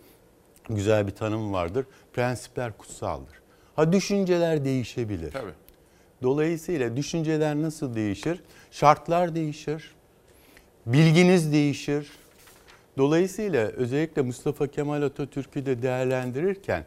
güzel 0.70 1.08
bir 1.08 1.12
tanım 1.12 1.54
vardır. 1.54 1.86
Prensipler 2.14 2.78
kutsaldır. 2.78 3.42
Ha 3.76 3.92
düşünceler 3.92 4.66
değişebilir. 4.66 5.32
Tabii. 5.32 5.52
Dolayısıyla 6.24 6.98
düşünceler 6.98 7.56
nasıl 7.56 7.96
değişir? 7.96 8.44
Şartlar 8.72 9.36
değişir. 9.36 9.96
Bilginiz 10.86 11.54
değişir. 11.54 12.12
Dolayısıyla 12.98 13.68
özellikle 13.68 14.22
Mustafa 14.22 14.68
Kemal 14.68 15.02
Atatürk'ü 15.02 15.66
de 15.66 15.82
değerlendirirken 15.82 16.86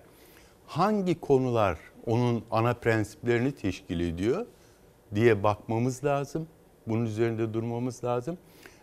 hangi 0.66 1.20
konular 1.20 1.78
onun 2.07 2.45
ana 2.51 2.74
prensiplerini 2.74 3.53
teşkil 3.53 4.01
ediyor 4.01 4.47
diye 5.15 5.43
bakmamız 5.43 6.05
lazım. 6.05 6.47
Bunun 6.86 7.07
üzerinde 7.07 7.55
durmamız 7.55 8.05
lazım. 8.05 8.39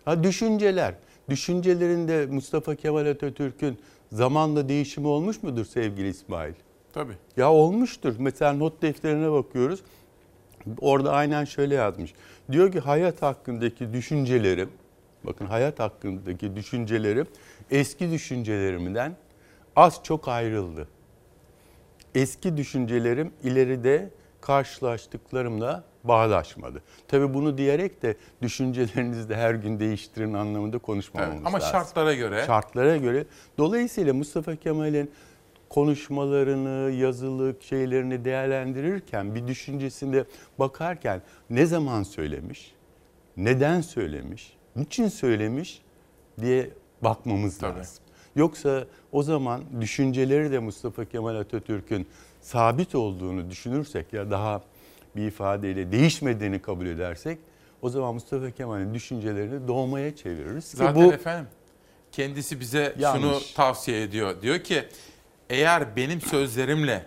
Ha 0.06 0.24
düşünceler. 0.24 0.96
Düşüncelerinde 1.30 2.26
Mustafa 2.26 2.76
Kemal 2.76 3.06
Atatürk'ün 3.06 3.80
zamanla 4.12 4.70
değişimi 4.70 5.08
olmuş 5.08 5.44
mudur 5.44 5.66
sevgili 5.66 6.08
İsmail? 6.08 6.54
Tabii. 6.94 7.14
Ya 7.38 7.52
olmuştur. 7.52 8.16
Mesela 8.20 8.54
not 8.54 8.82
defterine 8.82 9.32
bakıyoruz. 9.32 9.80
Orada 10.82 11.12
aynen 11.12 11.46
şöyle 11.46 11.76
yazmış. 11.76 12.14
Diyor 12.52 12.72
ki 12.72 12.80
hayat 12.80 13.22
hakkındaki 13.22 13.94
düşüncelerim, 13.94 14.70
bakın 15.24 15.46
hayat 15.46 15.80
hakkındaki 15.80 16.56
düşüncelerim 16.56 17.28
eski 17.72 18.12
düşüncelerimden 18.12 19.16
az 19.76 20.00
çok 20.04 20.28
ayrıldı. 20.28 20.88
Eski 22.16 22.58
düşüncelerim 22.58 23.34
ileride 23.44 24.10
karşılaştıklarımla 24.42 25.84
bağdaşmadı. 26.04 26.82
Tabii 27.08 27.34
bunu 27.34 27.58
diyerek 27.58 28.02
de 28.02 28.16
düşüncelerinizi 28.42 29.30
de 29.30 29.36
her 29.36 29.54
gün 29.54 29.80
değiştirin 29.80 30.34
anlamında 30.34 30.78
konuşmamamız 30.78 31.36
evet, 31.36 31.48
ama 31.48 31.58
lazım. 31.58 31.70
Ama 31.76 31.84
şartlara 31.84 32.14
göre. 32.14 32.44
Şartlara 32.46 32.98
göre. 32.98 33.26
Dolayısıyla 33.58 34.14
Mustafa 34.14 34.56
Kemal'in 34.56 35.12
konuşmalarını, 35.70 36.92
yazılı 36.92 37.56
şeylerini 37.60 38.26
değerlendirirken, 38.26 39.36
bir 39.36 39.48
düşüncesinde 39.48 40.26
bakarken 40.60 41.22
ne 41.50 41.66
zaman 41.66 42.04
söylemiş, 42.04 42.76
neden 43.38 43.82
söylemiş, 43.82 44.58
niçin 44.76 45.08
söylemiş 45.08 45.82
diye 46.42 46.70
bakmamız 47.02 47.58
Tabii. 47.58 47.80
lazım. 47.80 48.01
Yoksa 48.36 48.86
o 49.12 49.24
zaman 49.24 49.62
düşünceleri 49.82 50.52
de 50.52 50.60
Mustafa 50.60 51.06
Kemal 51.06 51.36
Atatürk'ün 51.36 52.08
sabit 52.42 52.96
olduğunu 52.96 53.50
düşünürsek 53.50 54.14
ya 54.14 54.32
daha 54.32 54.62
bir 55.16 55.28
ifadeyle 55.28 55.92
değişmediğini 55.92 56.62
kabul 56.62 56.86
edersek 56.86 57.38
o 57.82 57.90
zaman 57.90 58.14
Mustafa 58.14 58.52
Kemal'in 58.52 58.94
düşüncelerini 58.94 59.68
doğmaya 59.68 60.16
çeviririz. 60.16 60.66
Zaten 60.66 60.94
Ki 60.94 61.00
bu 61.10 61.14
efendim 61.14 61.48
kendisi 62.12 62.60
bize 62.60 62.96
Yanlış. 63.00 63.22
şunu 63.22 63.40
tavsiye 63.56 64.04
ediyor. 64.04 64.42
Diyor 64.42 64.60
ki 64.60 64.84
eğer 65.50 65.96
benim 65.96 66.22
sözlerimle 66.22 67.06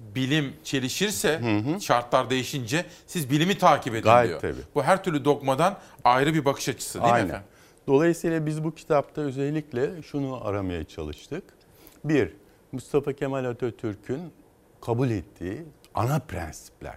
bilim 0.00 0.52
çelişirse 0.64 1.38
hı 1.38 1.70
hı. 1.74 1.80
şartlar 1.80 2.30
değişince 2.30 2.84
siz 3.06 3.30
bilimi 3.30 3.58
takip 3.58 3.94
edin 3.94 4.02
Gayet 4.02 4.28
diyor. 4.28 4.40
Tabii. 4.40 4.62
Bu 4.74 4.82
her 4.82 5.04
türlü 5.04 5.24
dogmadan 5.24 5.78
ayrı 6.04 6.34
bir 6.34 6.44
bakış 6.44 6.68
açısı 6.68 7.02
değil 7.02 7.14
Aynen. 7.14 7.26
mi 7.26 7.30
efendim? 7.30 7.48
Dolayısıyla 7.86 8.46
biz 8.46 8.64
bu 8.64 8.74
kitapta 8.74 9.20
özellikle 9.20 10.02
şunu 10.02 10.46
aramaya 10.46 10.84
çalıştık. 10.84 11.44
Bir, 12.04 12.32
Mustafa 12.72 13.12
Kemal 13.12 13.44
Atatürk'ün 13.44 14.20
kabul 14.80 15.10
ettiği 15.10 15.62
ana 15.94 16.18
prensipler 16.18 16.96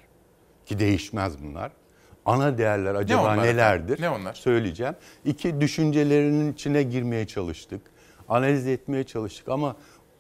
ki 0.66 0.80
değişmez 0.80 1.44
bunlar. 1.44 1.72
Ana 2.26 2.58
değerler 2.58 2.96
acaba 2.96 3.22
onlar 3.22 3.34
efendim? 3.34 3.54
nelerdir? 3.54 4.02
Ne 4.02 4.10
onlar? 4.10 4.34
Söyleyeceğim. 4.34 4.96
İki 5.26 5.62
düşüncelerinin 5.62 6.54
içine 6.54 6.84
girmeye 6.84 7.28
çalıştık. 7.28 7.82
Analiz 8.30 8.68
etmeye 8.68 9.04
çalıştık 9.04 9.50
ama 9.50 9.76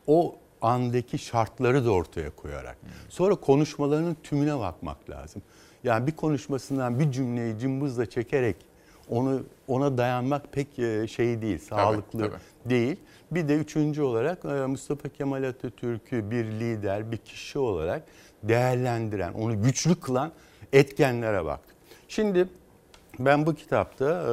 o 0.08 0.36
andaki 0.62 1.18
şartları 1.18 1.86
da 1.86 1.92
ortaya 1.92 2.30
koyarak. 2.30 2.78
Sonra 3.10 3.36
konuşmalarının 3.36 4.18
tümüne 4.24 4.60
bakmak 4.60 5.10
lazım. 5.10 5.42
Yani 5.84 6.08
bir 6.08 6.12
konuşmasından 6.12 7.00
bir 7.00 7.12
cümleyi 7.12 7.60
cımbızla 7.60 8.06
çekerek 8.06 8.56
onu 9.10 9.44
ona 9.68 9.98
dayanmak 9.98 10.54
pek 10.54 10.80
e, 10.80 11.08
şey 11.08 11.42
değil, 11.42 11.60
sağlıklı 11.60 12.20
tabii. 12.20 12.40
değil. 12.66 12.98
Bir 13.32 13.48
de 13.48 13.56
üçüncü 13.56 14.02
olarak 14.02 14.46
e, 14.46 14.48
Mustafa 14.48 15.10
Kemal 15.10 15.44
Atatürk'ü 15.44 16.32
bir 16.32 16.46
lider, 16.46 17.12
bir 17.12 17.18
kişi 17.18 17.60
olarak 17.60 18.04
değerlendiren, 18.44 19.34
onu 19.34 19.62
güçlü 19.62 19.96
kılan 19.96 20.32
etkenlere 20.74 21.46
baktık. 21.46 21.76
Şimdi 22.08 22.48
ben 23.20 23.46
bu 23.46 23.56
kitapta 23.56 24.06
e, 24.06 24.32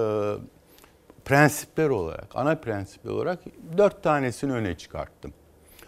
prensipler 1.24 1.88
olarak, 1.88 2.26
ana 2.34 2.54
prensipler 2.54 3.10
olarak 3.10 3.38
dört 3.78 4.02
tanesini 4.02 4.52
öne 4.52 4.78
çıkarttım. 4.78 5.32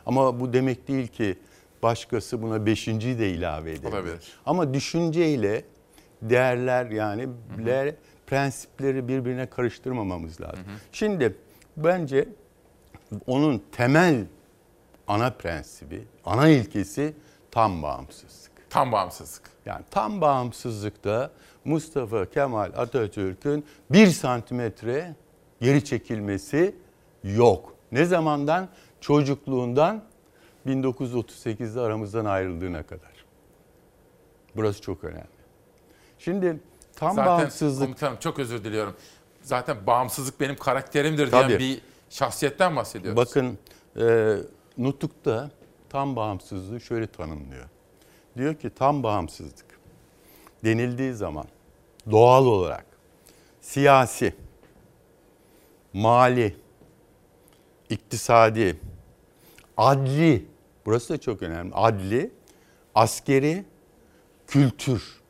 Ama 0.07 0.41
bu 0.41 0.53
demek 0.53 0.89
değil 0.89 1.07
ki 1.07 1.39
başkası 1.83 2.43
buna 2.43 2.67
beşinciyi 2.67 3.19
de 3.19 3.31
ilave 3.31 3.73
edebilir. 3.73 3.93
Olabilir. 3.93 4.33
Ama 4.47 4.75
düşünceyle 4.75 5.65
değerler 6.23 6.87
yani 6.87 7.29
ler, 7.67 7.95
prensipleri 8.27 9.09
birbirine 9.09 9.47
karıştırmamamız 9.47 10.41
lazım. 10.41 10.65
Şimdi 10.93 11.37
bence 11.77 12.29
onun 13.27 13.63
temel 13.73 14.25
ana 15.07 15.31
prensibi, 15.31 16.05
ana 16.25 16.49
ilkesi 16.49 17.15
tam 17.51 17.83
bağımsızlık. 17.83 18.71
Tam 18.71 18.93
bağımsızlık. 18.93 19.51
Yani 19.67 19.85
tam 19.91 20.21
bağımsızlıkta 20.21 21.31
Mustafa 21.65 22.31
Kemal 22.31 22.73
Atatürk'ün 22.77 23.65
bir 23.91 24.07
santimetre 24.07 25.15
geri 25.61 25.85
çekilmesi 25.85 26.75
yok. 27.25 27.75
Ne 27.93 28.05
zamandan? 28.05 28.69
Çocukluğundan 29.01 30.03
1938'de 30.67 31.81
aramızdan 31.81 32.25
ayrıldığına 32.25 32.83
kadar. 32.83 33.25
Burası 34.57 34.83
çok 34.83 35.05
önemli. 35.05 35.27
Şimdi 36.19 36.61
tam 36.97 37.15
Zaten 37.15 37.27
bağımsızlık 37.27 37.87
komutanım 37.87 38.17
çok 38.21 38.39
özür 38.39 38.65
diliyorum. 38.65 38.97
Zaten 39.43 39.87
bağımsızlık 39.87 40.41
benim 40.41 40.57
karakterimdir 40.57 41.33
diyen 41.33 41.43
Tabii. 41.43 41.59
bir 41.59 41.81
şahsiyetten 42.11 42.77
bahsediyoruz. 42.77 43.17
Bakın 43.17 43.59
e, 43.97 44.37
Nutuk'ta 44.79 45.51
tam 45.89 46.17
bağımsızlığı 46.17 46.81
şöyle 46.81 47.07
tanımlıyor. 47.07 47.69
Diyor 48.37 48.55
ki 48.55 48.71
tam 48.71 49.03
bağımsızlık 49.03 49.67
denildiği 50.65 51.15
zaman 51.15 51.47
doğal 52.11 52.47
olarak 52.47 52.87
siyasi, 53.61 54.35
mali, 55.93 56.57
iktisadi, 57.91 58.81
adli, 59.77 60.47
burası 60.87 61.15
da 61.15 61.21
çok 61.21 61.43
önemli, 61.43 61.75
adli, 61.75 62.31
askeri, 62.95 63.65
kültür 64.47 65.24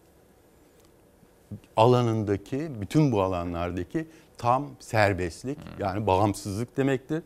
alanındaki, 1.76 2.70
bütün 2.80 3.12
bu 3.12 3.22
alanlardaki 3.22 4.06
tam 4.38 4.70
serbestlik 4.80 5.58
yani 5.78 6.06
bağımsızlık 6.06 6.76
demektir. 6.76 7.22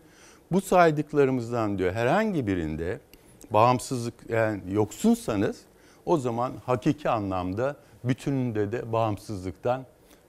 Bu 0.53 0.61
saydıklarımızdan 0.61 1.79
diyor 1.79 1.93
herhangi 1.93 2.47
birinde 2.47 3.01
bağımsızlık 3.51 4.15
yani 4.29 4.61
yoksunsanız 4.71 5.61
o 6.07 6.19
zaman 6.19 6.53
hakiki 6.67 7.11
anlamda 7.11 7.77
bütününde 8.05 8.73
de 8.73 8.93
bağımsızlıktan 8.93 9.85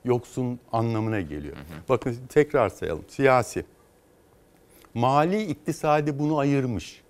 yoksun 0.05 0.59
anlamına 0.71 1.21
geliyor. 1.21 1.57
Bakın 1.89 2.17
tekrar 2.29 2.69
sayalım. 2.69 3.05
Siyasi, 3.07 3.65
mali, 4.93 5.43
iktisadi 5.43 6.19
bunu 6.19 6.37
ayırmış. 6.37 7.01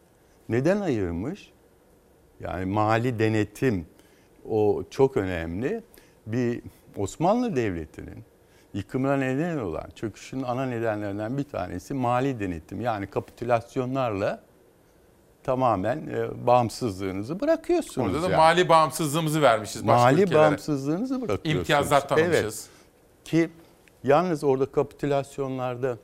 Neden 0.49 0.81
ayırmış? 0.81 1.51
Yani 2.39 2.65
mali 2.65 3.19
denetim 3.19 3.85
o 4.49 4.83
çok 4.89 5.17
önemli. 5.17 5.83
Bir 6.27 6.61
Osmanlı 6.97 7.55
Devleti'nin 7.55 8.23
yıkımına 8.73 9.17
neden 9.17 9.57
olan 9.57 9.89
çöküşün 9.95 10.43
ana 10.43 10.65
nedenlerinden 10.65 11.37
bir 11.37 11.43
tanesi 11.43 11.93
mali 11.93 12.39
denetim. 12.39 12.81
Yani 12.81 13.07
kapitülasyonlarla 13.07 14.41
tamamen 15.43 15.97
e, 15.97 16.47
bağımsızlığınızı 16.47 17.39
bırakıyorsunuz. 17.39 18.07
Orada 18.07 18.21
da 18.21 18.29
yani. 18.31 18.37
mali 18.37 18.69
bağımsızlığımızı 18.69 19.41
vermişiz 19.41 19.87
başka 19.87 20.03
Mali 20.03 20.21
ülkelere. 20.21 20.39
bağımsızlığınızı 20.39 21.21
bırakıyorsunuz. 21.21 21.55
İmtiyazlar 21.55 22.07
tanımışız. 22.07 22.43
Evet. 22.43 22.69
Ki 23.25 23.49
yalnız 24.03 24.43
orada 24.43 24.65
kapitülasyonlarda 24.65 25.97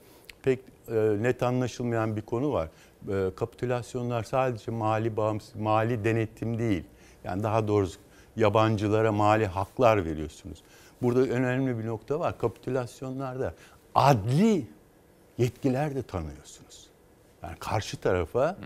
pek 0.43 0.59
e, 0.87 0.93
net 1.21 1.43
anlaşılmayan 1.43 2.15
bir 2.15 2.21
konu 2.21 2.53
var. 2.53 2.69
E, 3.09 3.35
kapitülasyonlar 3.35 4.23
sadece 4.23 4.71
mali 4.71 5.17
bağımsız, 5.17 5.55
mali 5.55 6.03
denetim 6.03 6.59
değil. 6.59 6.83
Yani 7.23 7.43
daha 7.43 7.67
doğrusu 7.67 7.99
yabancılara 8.35 9.11
mali 9.11 9.45
haklar 9.45 10.05
veriyorsunuz. 10.05 10.57
Burada 11.05 11.21
önemli 11.21 11.79
bir 11.79 11.85
nokta 11.85 12.19
var. 12.19 12.37
Kapitülasyonlarda 12.37 13.53
adli 13.95 14.67
yetkiler 15.37 15.95
de 15.95 16.03
tanıyorsunuz. 16.03 16.89
Yani 17.43 17.55
karşı 17.59 17.97
tarafa 17.97 18.57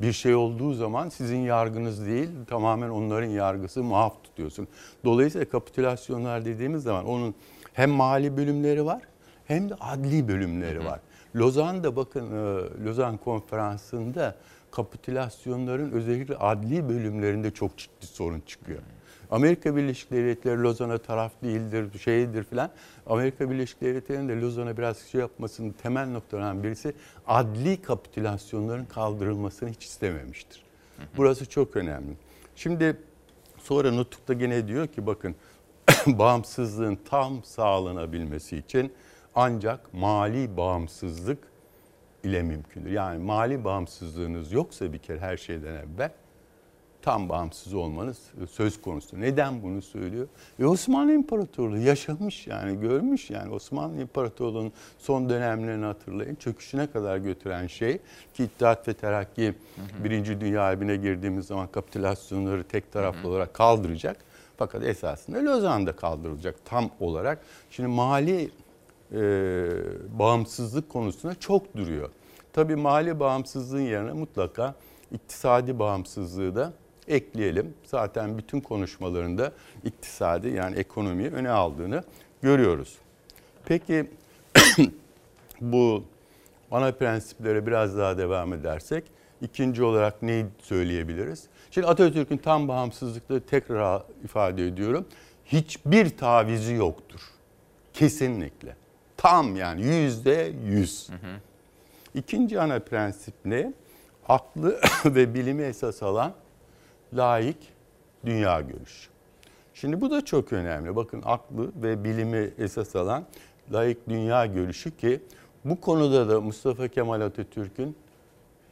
bir 0.00 0.12
şey 0.12 0.34
olduğu 0.34 0.74
zaman 0.74 1.08
sizin 1.08 1.38
yargınız 1.38 2.06
değil, 2.06 2.28
tamamen 2.46 2.88
onların 2.88 3.28
yargısı 3.28 3.82
muaf 3.82 4.24
tutuyorsun. 4.24 4.68
Dolayısıyla 5.04 5.48
kapitülasyonlar 5.48 6.44
dediğimiz 6.44 6.82
zaman 6.82 7.06
onun 7.06 7.34
hem 7.72 7.90
mali 7.90 8.36
bölümleri 8.36 8.84
var 8.84 9.02
hem 9.46 9.68
de 9.70 9.74
adli 9.74 10.28
bölümleri 10.28 10.84
var. 10.84 11.00
Lozan'da 11.36 11.96
bakın 11.96 12.26
e, 12.26 12.84
Lozan 12.84 13.16
konferansında 13.16 14.34
kapitülasyonların 14.70 15.90
özellikle 15.90 16.36
adli 16.36 16.88
bölümlerinde 16.88 17.50
çok 17.50 17.78
ciddi 17.78 18.06
sorun 18.06 18.40
çıkıyor. 18.40 18.82
Amerika 19.30 19.76
Birleşik 19.76 20.10
Devletleri 20.10 20.62
Lozan'a 20.62 20.98
taraf 20.98 21.32
değildir, 21.42 21.98
şeydir 21.98 22.44
filan. 22.44 22.70
Amerika 23.06 23.50
Birleşik 23.50 23.80
Devletleri'nin 23.80 24.28
de 24.28 24.40
Lozan'a 24.40 24.76
biraz 24.76 24.98
şey 24.98 25.20
yapmasının 25.20 25.70
temel 25.70 26.08
noktalarından 26.08 26.62
birisi 26.62 26.94
adli 27.26 27.82
kapitülasyonların 27.82 28.84
kaldırılmasını 28.84 29.68
hiç 29.68 29.84
istememiştir. 29.84 30.62
Burası 31.16 31.46
çok 31.46 31.76
önemli. 31.76 32.12
Şimdi 32.56 32.96
sonra 33.58 33.92
Nutuk'ta 33.92 34.32
gene 34.32 34.68
diyor 34.68 34.86
ki 34.86 35.06
bakın 35.06 35.34
bağımsızlığın 36.06 36.98
tam 37.10 37.44
sağlanabilmesi 37.44 38.56
için 38.56 38.92
ancak 39.34 39.94
mali 39.94 40.56
bağımsızlık 40.56 41.38
ile 42.24 42.42
mümkündür. 42.42 42.90
Yani 42.90 43.24
mali 43.24 43.64
bağımsızlığınız 43.64 44.52
yoksa 44.52 44.92
bir 44.92 44.98
kere 44.98 45.18
her 45.20 45.36
şeyden 45.36 45.74
evvel 45.74 46.10
tam 47.06 47.28
bağımsız 47.28 47.74
olmanız 47.74 48.18
söz 48.50 48.82
konusu. 48.82 49.20
Neden 49.20 49.62
bunu 49.62 49.82
söylüyor? 49.82 50.28
E 50.58 50.64
Osmanlı 50.64 51.12
İmparatorluğu 51.12 51.78
yaşamış 51.78 52.46
yani 52.46 52.80
görmüş 52.80 53.30
yani 53.30 53.54
Osmanlı 53.54 54.00
İmparatorluğu'nun 54.00 54.72
son 54.98 55.28
dönemlerini 55.30 55.84
hatırlayın. 55.84 56.34
Çöküşüne 56.34 56.86
kadar 56.86 57.16
götüren 57.16 57.66
şey 57.66 57.98
ki 58.34 58.44
İttihat 58.44 58.88
ve 58.88 58.94
Terakki 58.94 59.54
Birinci 60.04 60.40
Dünya 60.40 60.64
Harbi'ne 60.64 60.96
girdiğimiz 60.96 61.46
zaman 61.46 61.68
kapitülasyonları 61.68 62.64
tek 62.64 62.92
taraflı 62.92 63.28
olarak 63.28 63.54
kaldıracak. 63.54 64.16
Fakat 64.56 64.84
esasında 64.84 65.38
Lozan'da 65.38 65.96
kaldırılacak 65.96 66.54
tam 66.64 66.90
olarak. 67.00 67.38
Şimdi 67.70 67.88
mali 67.88 68.50
e, 69.12 69.20
bağımsızlık 70.18 70.88
konusuna 70.88 71.34
çok 71.34 71.76
duruyor. 71.76 72.10
Tabii 72.52 72.76
mali 72.76 73.20
bağımsızlığın 73.20 73.80
yerine 73.80 74.12
mutlaka 74.12 74.74
iktisadi 75.12 75.78
bağımsızlığı 75.78 76.54
da 76.54 76.72
ekleyelim. 77.08 77.74
Zaten 77.84 78.38
bütün 78.38 78.60
konuşmalarında 78.60 79.52
iktisadi 79.84 80.48
yani 80.48 80.76
ekonomiyi 80.76 81.30
öne 81.30 81.50
aldığını 81.50 82.02
görüyoruz. 82.42 82.98
Peki 83.64 84.10
bu 85.60 86.04
ana 86.70 86.92
prensiplere 86.92 87.66
biraz 87.66 87.98
daha 87.98 88.18
devam 88.18 88.52
edersek 88.52 89.04
ikinci 89.42 89.82
olarak 89.82 90.22
neyi 90.22 90.46
söyleyebiliriz? 90.62 91.44
Şimdi 91.70 91.86
Atatürk'ün 91.86 92.36
tam 92.36 92.68
bağımsızlıkları 92.68 93.40
tekrar 93.40 94.02
ifade 94.24 94.66
ediyorum. 94.66 95.06
Hiçbir 95.44 96.16
tavizi 96.16 96.74
yoktur. 96.74 97.20
Kesinlikle. 97.92 98.76
Tam 99.16 99.56
yani 99.56 99.82
yüzde 99.82 100.52
yüz. 100.64 101.10
İkinci 102.14 102.60
ana 102.60 102.78
prensip 102.78 103.34
ne? 103.44 103.72
Aklı 104.28 104.80
ve 105.04 105.34
bilimi 105.34 105.62
esas 105.62 106.02
alan 106.02 106.32
laik 107.16 107.56
dünya 108.26 108.60
görüşü. 108.60 109.08
Şimdi 109.74 110.00
bu 110.00 110.10
da 110.10 110.24
çok 110.24 110.52
önemli. 110.52 110.96
Bakın 110.96 111.22
aklı 111.24 111.72
ve 111.82 112.04
bilimi 112.04 112.50
esas 112.58 112.96
alan 112.96 113.24
laik 113.72 114.08
dünya 114.08 114.46
görüşü 114.46 114.96
ki 114.96 115.20
bu 115.64 115.80
konuda 115.80 116.28
da 116.28 116.40
Mustafa 116.40 116.88
Kemal 116.88 117.20
Atatürk'ün 117.20 117.96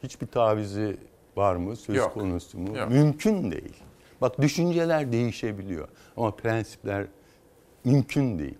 hiçbir 0.02 0.26
tavizi 0.26 0.96
var 1.36 1.56
mı? 1.56 1.76
Söz 1.76 1.96
Yok. 1.96 2.14
konusu 2.14 2.58
mu? 2.58 2.78
Yok. 2.78 2.90
Mümkün 2.90 3.50
değil. 3.50 3.74
Bak 4.20 4.40
düşünceler 4.40 5.12
değişebiliyor 5.12 5.88
ama 6.16 6.30
prensipler 6.30 7.06
mümkün 7.84 8.38
değil. 8.38 8.58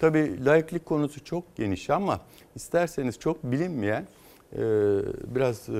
Tabii 0.00 0.44
laiklik 0.44 0.86
konusu 0.86 1.24
çok 1.24 1.56
geniş 1.56 1.90
ama 1.90 2.20
isterseniz 2.54 3.18
çok 3.18 3.44
bilinmeyen 3.44 4.06
e, 4.52 4.58
biraz 5.34 5.68
e, 5.68 5.72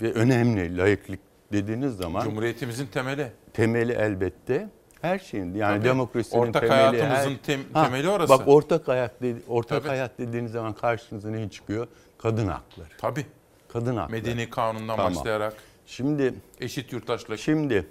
ve 0.00 0.12
önemli 0.12 0.76
laiklik 0.76 1.20
dediğiniz 1.54 1.96
zaman 1.96 2.24
Cumhuriyetimizin 2.24 2.86
temeli. 2.86 3.32
temeli 3.52 3.92
elbette 3.92 4.68
her 5.02 5.18
şeyin 5.18 5.54
yani 5.54 5.76
Tabii. 5.76 5.88
demokrasinin 5.88 6.40
Ortak 6.40 6.62
temeli 6.62 7.02
hayatımızın 7.02 7.38
tem- 7.46 7.84
temeli 7.84 8.08
orası. 8.08 8.28
Bak 8.28 8.48
ortak 8.48 8.88
hayat 8.88 9.22
dedi, 9.22 9.42
ortak 9.48 9.78
Tabii. 9.78 9.88
hayat 9.88 10.18
dediğiniz 10.18 10.52
zaman 10.52 10.72
karşınıza 10.72 11.30
ne 11.30 11.48
çıkıyor? 11.50 11.86
Kadın 12.18 12.46
hakları. 12.46 12.88
Tabii. 12.98 13.26
Kadın 13.68 13.96
hakları. 13.96 14.20
Medeni 14.22 14.50
kanundan 14.50 14.96
Tamam. 14.96 15.14
başlayarak 15.14 15.54
Şimdi 15.86 16.34
eşit 16.60 16.92
yurttaşlık. 16.92 17.38
Şimdi 17.38 17.86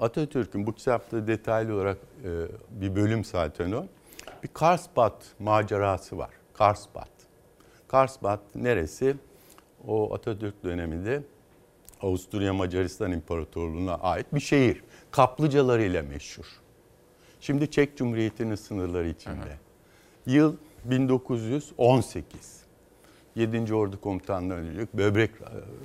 Atatürk'ün 0.00 0.66
bu 0.66 0.74
kitapta 0.74 1.26
detaylı 1.26 1.74
olarak 1.74 1.96
e, 2.24 2.28
bir 2.70 2.96
bölüm 2.96 3.24
zaten 3.24 3.72
o. 3.72 3.86
Bir 4.42 4.48
Karlsbad 4.48 5.22
macerası 5.38 6.18
var. 6.18 6.30
Karlsbad. 6.54 7.08
Karlsbad 7.88 8.40
neresi? 8.54 9.16
O 9.86 10.14
Atatürk 10.14 10.64
döneminde 10.64 11.22
Avusturya 12.02 12.54
Macaristan 12.54 13.12
İmparatorluğu'na 13.12 13.94
ait 13.94 14.34
bir 14.34 14.40
şehir. 14.40 14.82
Kaplıcalarıyla 15.10 16.02
meşhur. 16.02 16.46
Şimdi 17.40 17.70
Çek 17.70 17.96
Cumhuriyeti'nin 17.96 18.54
sınırları 18.54 19.08
içinde. 19.08 19.58
Yıl 20.26 20.56
1918. 20.84 22.58
7. 23.34 23.74
Ordu 23.74 24.00
Komutanlığı'na 24.00 24.56
dönecek. 24.56 24.94
Böbrek 24.94 25.30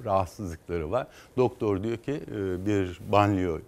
rahatsızlıkları 0.06 0.92
var. 0.92 1.08
Doktor 1.38 1.84
diyor 1.84 1.98
ki 1.98 2.12
e, 2.12 2.66
bir 2.66 3.00
banyo 3.12 3.60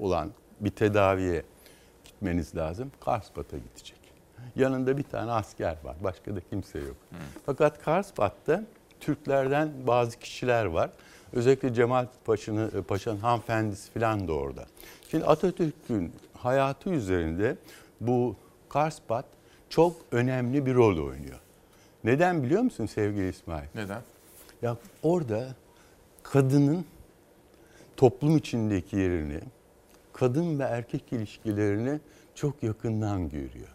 olan 0.00 0.30
bir 0.60 0.70
tedaviye 0.70 1.42
gitmeniz 2.04 2.56
lazım. 2.56 2.90
Karlsbad'a 3.04 3.56
gidecek. 3.58 3.98
Yanında 4.56 4.98
bir 4.98 5.02
tane 5.02 5.30
asker 5.30 5.76
var. 5.84 5.96
Başka 6.04 6.36
da 6.36 6.40
kimse 6.50 6.78
yok. 6.78 6.96
Fakat 7.46 7.82
Karlsbad'da 7.82 8.64
Türklerden 9.00 9.72
bazı 9.86 10.18
kişiler 10.18 10.64
var. 10.64 10.90
Özellikle 11.34 11.74
Cemal 11.74 12.06
Paşa'nın 12.24 12.82
Paşa'nın 12.82 13.18
hanımefendisi 13.18 13.92
falan 13.92 14.28
da 14.28 14.32
orada. 14.32 14.66
Şimdi 15.10 15.24
Atatürk'ün 15.24 16.12
hayatı 16.32 16.90
üzerinde 16.90 17.56
bu 18.00 18.36
Karlsbad 18.68 19.24
çok 19.68 19.96
önemli 20.12 20.66
bir 20.66 20.74
rol 20.74 21.06
oynuyor. 21.06 21.38
Neden 22.04 22.42
biliyor 22.42 22.62
musun 22.62 22.86
sevgili 22.86 23.28
İsmail? 23.28 23.66
Neden? 23.74 24.02
Ya 24.62 24.76
orada 25.02 25.54
kadının 26.22 26.84
toplum 27.96 28.36
içindeki 28.36 28.96
yerini, 28.96 29.40
kadın 30.12 30.58
ve 30.58 30.62
erkek 30.62 31.12
ilişkilerini 31.12 32.00
çok 32.34 32.62
yakından 32.62 33.28
görüyor. 33.28 33.74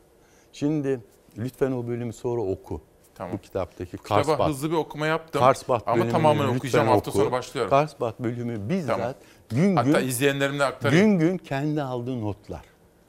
Şimdi 0.54 1.00
lütfen 1.38 1.72
o 1.72 1.88
bölümü 1.88 2.14
sonra 2.14 2.42
oku. 2.42 2.82
Tamam. 3.20 3.34
Bu 3.38 3.42
kitaptaki 3.42 3.98
Kitaba 3.98 4.24
Karlsbad. 4.24 4.50
hızlı 4.50 4.72
bir 4.72 4.76
okuma 4.76 5.08
yaptım. 5.08 5.42
Karlsbad 5.42 5.82
Ama 5.86 5.96
bölümünü 5.96 6.12
tamamen 6.12 6.48
okuyacağım, 6.56 6.88
hafta 6.88 7.12
oku. 7.12 7.20
sonu 7.20 7.32
başlıyorum. 7.32 7.70
Karlsbad 7.70 8.14
bölümü 8.20 8.70
bizzat 8.70 8.98
Tamam. 8.98 9.14
gün 9.50 9.76
Hatta 9.76 10.02
gün 10.02 10.08
izleyenlerimle 10.08 10.64
aktarayım. 10.66 11.20
gün 11.20 11.28
gün 11.30 11.38
kendi 11.38 11.82
aldığı 11.82 12.22
notlar. 12.22 12.62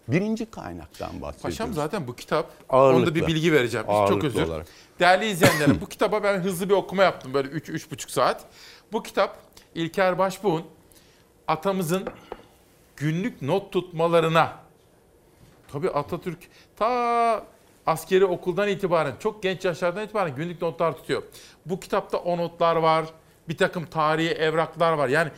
Birinci 0.09 0.51
kaynaktan 0.51 1.09
bahsediyoruz. 1.23 1.43
Paşam 1.43 1.75
zaten 1.75 2.07
bu 2.07 2.17
kitap, 2.17 2.47
Ağırlıkla. 2.69 3.01
onda 3.03 3.15
bir 3.15 3.27
bilgi 3.27 3.53
vereceğim. 3.53 3.87
Çok 3.87 3.95
Ağırlıklı 3.95 4.29
özür. 4.29 4.43
olarak. 4.43 4.67
Değerli 5.01 5.27
izleyenlerim 5.31 5.79
bu 5.81 5.87
kitaba 5.87 6.23
ben 6.23 6.39
hızlı 6.41 6.69
bir 6.69 6.75
okuma 6.75 7.03
yaptım 7.03 7.35
böyle 7.35 7.49
3-3,5 7.49 8.11
saat. 8.11 8.45
Bu 8.93 9.03
kitap 9.03 9.39
İlker 9.75 10.19
Başbuğ'un 10.19 10.65
atamızın 11.49 12.05
günlük 12.97 13.43
not 13.43 13.73
tutmalarına 13.73 14.53
tabii 15.73 15.91
Atatürk 15.91 16.39
ta 16.77 17.43
askeri 17.87 18.25
okuldan 18.25 18.69
itibaren 18.69 19.15
çok 19.19 19.43
genç 19.43 19.65
yaşlardan 19.65 20.05
itibaren 20.05 20.37
günlük 20.37 20.63
notlar 20.63 20.97
tutuyor. 20.97 21.23
Bu 21.67 21.81
kitapta 21.81 22.19
o 22.19 22.39
notlar 22.39 22.77
var. 22.77 23.07
Bir 23.49 23.57
takım 23.57 23.87
tarihi 23.87 24.31
evraklar 24.31 24.93
var. 24.93 25.09
Yani 25.09 25.31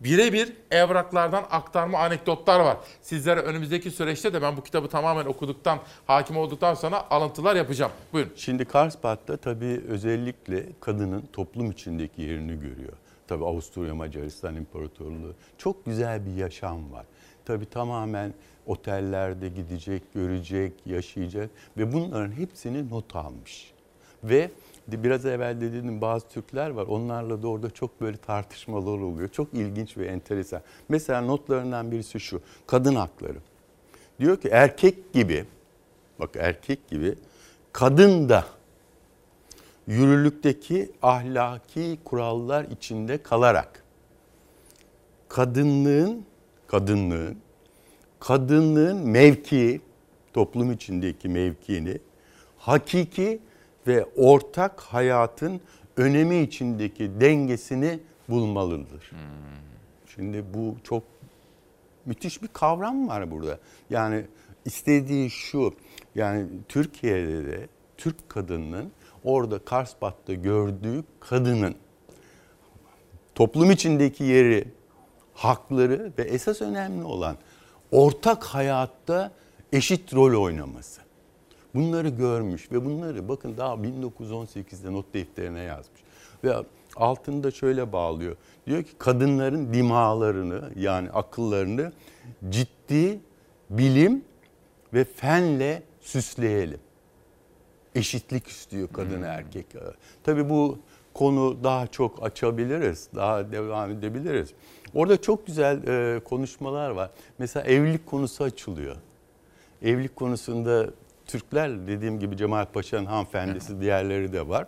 birebir 0.00 0.52
evraklardan 0.70 1.44
aktarma 1.50 1.98
anekdotlar 1.98 2.60
var. 2.60 2.76
Sizlere 3.02 3.40
önümüzdeki 3.40 3.90
süreçte 3.90 4.32
de 4.32 4.42
ben 4.42 4.56
bu 4.56 4.62
kitabı 4.62 4.88
tamamen 4.88 5.24
okuduktan, 5.26 5.78
hakim 6.06 6.36
olduktan 6.36 6.74
sonra 6.74 7.10
alıntılar 7.10 7.56
yapacağım. 7.56 7.92
Buyurun. 8.12 8.32
Şimdi 8.36 8.64
Karlsbad'da 8.64 9.36
tabii 9.36 9.80
özellikle 9.88 10.66
kadının 10.80 11.28
toplum 11.32 11.70
içindeki 11.70 12.22
yerini 12.22 12.60
görüyor. 12.60 12.92
Tabii 13.28 13.44
Avusturya 13.44 13.94
Macaristan 13.94 14.56
İmparatorluğu. 14.56 15.34
Çok 15.58 15.86
güzel 15.86 16.26
bir 16.26 16.34
yaşam 16.34 16.92
var. 16.92 17.06
Tabii 17.44 17.66
tamamen 17.66 18.34
otellerde 18.66 19.48
gidecek, 19.48 20.14
görecek, 20.14 20.72
yaşayacak 20.86 21.50
ve 21.76 21.92
bunların 21.92 22.32
hepsini 22.32 22.90
not 22.90 23.16
almış. 23.16 23.72
Ve 24.24 24.50
biraz 24.88 25.26
evvel 25.26 25.60
dediğim 25.60 26.00
bazı 26.00 26.28
Türkler 26.28 26.70
var. 26.70 26.86
Onlarla 26.86 27.42
da 27.42 27.48
orada 27.48 27.70
çok 27.70 28.00
böyle 28.00 28.16
tartışmalar 28.16 28.98
oluyor. 28.98 29.28
Çok 29.28 29.54
ilginç 29.54 29.96
ve 29.96 30.06
enteresan. 30.06 30.60
Mesela 30.88 31.20
notlarından 31.20 31.92
birisi 31.92 32.20
şu. 32.20 32.40
Kadın 32.66 32.94
hakları. 32.94 33.38
Diyor 34.20 34.40
ki 34.40 34.48
erkek 34.48 35.12
gibi 35.12 35.44
bak 36.18 36.30
erkek 36.36 36.88
gibi 36.88 37.14
kadın 37.72 38.28
da 38.28 38.44
yürürlükteki 39.86 40.90
ahlaki 41.02 41.98
kurallar 42.04 42.64
içinde 42.64 43.22
kalarak 43.22 43.84
kadınlığın 45.28 46.24
kadınlığın 46.70 47.38
kadınlığın 48.20 49.08
mevkii 49.08 49.80
toplum 50.32 50.72
içindeki 50.72 51.28
mevkiini 51.28 51.98
hakiki 52.58 53.40
ve 53.86 54.04
ortak 54.16 54.80
hayatın 54.80 55.60
önemi 55.96 56.40
içindeki 56.40 57.20
dengesini 57.20 57.98
bulmalıdır. 58.28 59.10
Şimdi 60.14 60.44
bu 60.54 60.76
çok 60.84 61.02
müthiş 62.06 62.42
bir 62.42 62.48
kavram 62.48 63.08
var 63.08 63.30
burada. 63.30 63.58
Yani 63.90 64.24
istediği 64.64 65.30
şu, 65.30 65.74
yani 66.14 66.46
Türkiye'de 66.68 67.46
de 67.46 67.68
Türk 67.96 68.28
kadınının 68.28 68.92
orada 69.24 69.58
Karspat'ta 69.58 70.34
gördüğü 70.34 71.04
kadının 71.20 71.74
toplum 73.34 73.70
içindeki 73.70 74.24
yeri, 74.24 74.64
hakları 75.40 76.12
ve 76.18 76.22
esas 76.22 76.62
önemli 76.62 77.04
olan 77.04 77.36
ortak 77.92 78.44
hayatta 78.44 79.32
eşit 79.72 80.14
rol 80.14 80.42
oynaması. 80.42 81.00
Bunları 81.74 82.08
görmüş 82.08 82.72
ve 82.72 82.84
bunları 82.84 83.28
bakın 83.28 83.56
daha 83.56 83.74
1918'de 83.74 84.92
not 84.92 85.14
defterine 85.14 85.60
yazmış. 85.60 86.00
Ve 86.44 86.54
altında 86.96 87.50
şöyle 87.50 87.92
bağlıyor. 87.92 88.36
Diyor 88.66 88.82
ki 88.82 88.90
kadınların 88.98 89.74
dimalarını 89.74 90.70
yani 90.76 91.10
akıllarını 91.10 91.92
ciddi 92.48 93.20
bilim 93.70 94.24
ve 94.94 95.04
fenle 95.04 95.82
süsleyelim. 96.00 96.80
Eşitlik 97.94 98.46
istiyor 98.46 98.88
kadın 98.92 99.22
erkek. 99.22 99.66
Tabii 100.24 100.50
bu 100.50 100.78
konu 101.14 101.64
daha 101.64 101.86
çok 101.86 102.22
açabiliriz, 102.22 103.08
daha 103.14 103.52
devam 103.52 103.90
edebiliriz. 103.90 104.54
Orada 104.94 105.20
çok 105.20 105.46
güzel 105.46 105.86
e, 105.86 106.20
konuşmalar 106.20 106.90
var. 106.90 107.10
Mesela 107.38 107.66
evlilik 107.66 108.06
konusu 108.06 108.44
açılıyor. 108.44 108.96
Evlilik 109.82 110.16
konusunda 110.16 110.90
Türkler 111.26 111.86
dediğim 111.86 112.18
gibi 112.20 112.36
Cemal 112.36 112.64
Paşa'nın 112.64 113.06
hanımefendisi 113.06 113.80
diğerleri 113.80 114.32
de 114.32 114.48
var. 114.48 114.66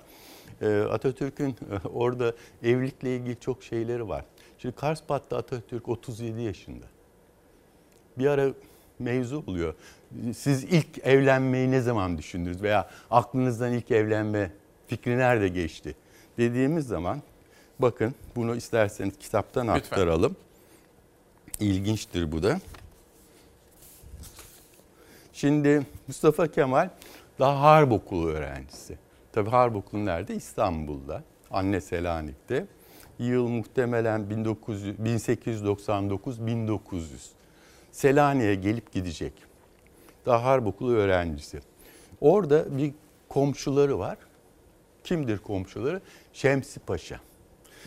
E, 0.61 0.81
Atatürk'ün 0.81 1.51
e, 1.51 1.89
orada 1.89 2.35
evlilikle 2.63 3.17
ilgili 3.17 3.41
çok 3.41 3.63
şeyleri 3.63 4.09
var. 4.09 4.25
Şimdi 4.59 4.75
Karspat'ta 4.75 5.37
Atatürk 5.37 5.89
37 5.89 6.41
yaşında. 6.41 6.87
Bir 8.19 8.27
ara 8.27 8.49
mevzu 8.99 9.45
oluyor. 9.47 9.75
Siz 10.35 10.65
ilk 10.65 10.99
evlenmeyi 10.99 11.71
ne 11.71 11.81
zaman 11.81 12.19
düşündünüz 12.19 12.63
veya 12.63 12.91
aklınızdan 13.11 13.73
ilk 13.73 13.91
evlenme 13.91 14.51
fikri 14.87 15.19
nerede 15.19 15.49
geçti 15.49 15.95
dediğimiz 16.39 16.87
zaman 16.87 17.23
bakın 17.83 18.15
bunu 18.37 18.57
isterseniz 18.57 19.19
kitaptan 19.19 19.63
Lütfen. 19.63 19.79
aktaralım. 19.79 20.37
İlginçtir 21.61 22.33
bu 22.33 22.43
da. 22.43 22.61
Şimdi 25.33 25.87
Mustafa 26.09 26.47
Kemal 26.47 26.89
daha 27.39 27.61
Harp 27.61 27.93
Okulu 27.93 28.29
öğrencisi. 28.29 28.99
Tabii 29.33 29.51
Harp 29.51 29.77
Okulu 29.77 30.05
nerede? 30.05 30.35
İstanbul'da. 30.35 31.23
Anne 31.51 31.81
Selanik'te. 31.81 32.67
Yıl 33.19 33.49
muhtemelen 33.49 34.31
1900 34.31 34.99
1899-1900. 34.99 37.01
Selanik'e 37.93 38.55
gelip 38.55 38.93
gidecek. 38.93 39.33
Daha 40.27 40.45
Harp 40.45 40.67
Okulu 40.67 40.93
öğrencisi. 40.93 41.61
Orada 42.21 42.79
bir 42.79 42.93
komşuları 43.29 43.99
var. 43.99 44.19
Kimdir 45.05 45.39
komşuları? 45.39 46.01
Şemsi 46.33 46.81
Paşa. 46.81 47.21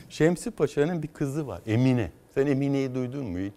Şemsi 0.10 0.52
Paşa'nın 0.52 1.04
bir 1.04 1.08
kızı 1.08 1.48
var 1.48 1.62
Emine. 1.68 2.12
Sen 2.36 2.48
Emine'yi 2.48 2.96
duydun 2.96 3.26
mu 3.26 3.38
hiç? 3.40 3.54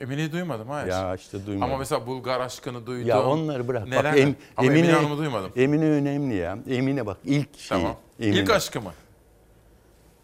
Emine'yi 0.00 0.32
duymadım 0.32 0.68
hayır. 0.68 0.88
Ya 0.88 1.14
işte 1.14 1.46
duymadım. 1.46 1.62
Ama 1.62 1.78
mesela 1.78 2.06
Bulgar 2.06 2.40
aşkını 2.40 2.86
duydum. 2.86 3.08
Ya 3.08 3.22
onları 3.26 3.68
bırak. 3.68 3.88
Neler? 3.88 4.04
Bak, 4.04 4.18
em, 4.18 4.36
Ama 4.56 4.66
Emine, 4.66 4.78
Emine, 4.80 4.92
Hanım'ı 4.96 5.18
duymadım. 5.18 5.52
Emine 5.56 5.84
önemli 5.84 6.34
ya. 6.34 6.58
Emine 6.68 7.06
bak 7.06 7.16
ilk 7.24 7.58
şey. 7.58 7.78
Tamam. 7.78 7.96
Emine. 8.20 8.36
İlk 8.40 8.50
aşkı 8.50 8.80
mı? 8.80 8.92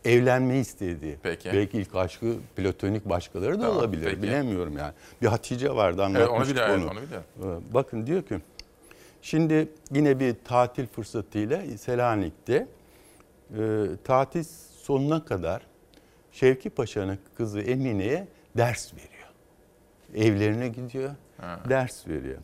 Evlenme 0.05 0.59
istedi. 0.59 1.19
Peki. 1.23 1.51
Belki 1.53 1.78
ilk 1.78 1.94
aşkı 1.97 2.35
platonik 2.57 3.09
başkaları 3.09 3.59
da 3.59 3.62
Tamam, 3.62 3.77
olabilir. 3.77 4.05
peki. 4.05 4.23
Bilemiyorum 4.23 4.77
yani. 4.78 4.93
Bir 5.23 5.27
Hatice 5.27 5.70
vardı 5.74 6.03
Evet, 6.07 6.16
onu 6.16 6.23
anlatmıştık 6.28 6.57
biliyorum, 6.57 6.82
onu. 6.82 6.90
onu 6.90 7.03
biliyorum. 7.03 7.27
Ee, 7.70 7.74
Bakın 7.74 8.07
diyor 8.07 8.23
ki 8.23 8.39
şimdi 9.23 9.69
yine 9.93 10.20
bir 10.20 10.35
tatil 10.44 10.86
fırsatıyla 10.86 11.62
Selanik'te 11.78 12.66
e, 13.59 13.59
tatil 14.05 14.44
sonuna 14.82 15.24
kadar 15.24 15.66
Şevki 16.32 16.70
Paşa'nın 16.70 17.18
kızı 17.36 17.60
Emine'ye 17.60 18.28
ders 18.56 18.92
veriyor. 18.94 19.28
Evlerine 20.14 20.68
gidiyor, 20.68 21.10
Ha. 21.40 21.60
ders 21.68 22.09
veriyor. 22.09 22.38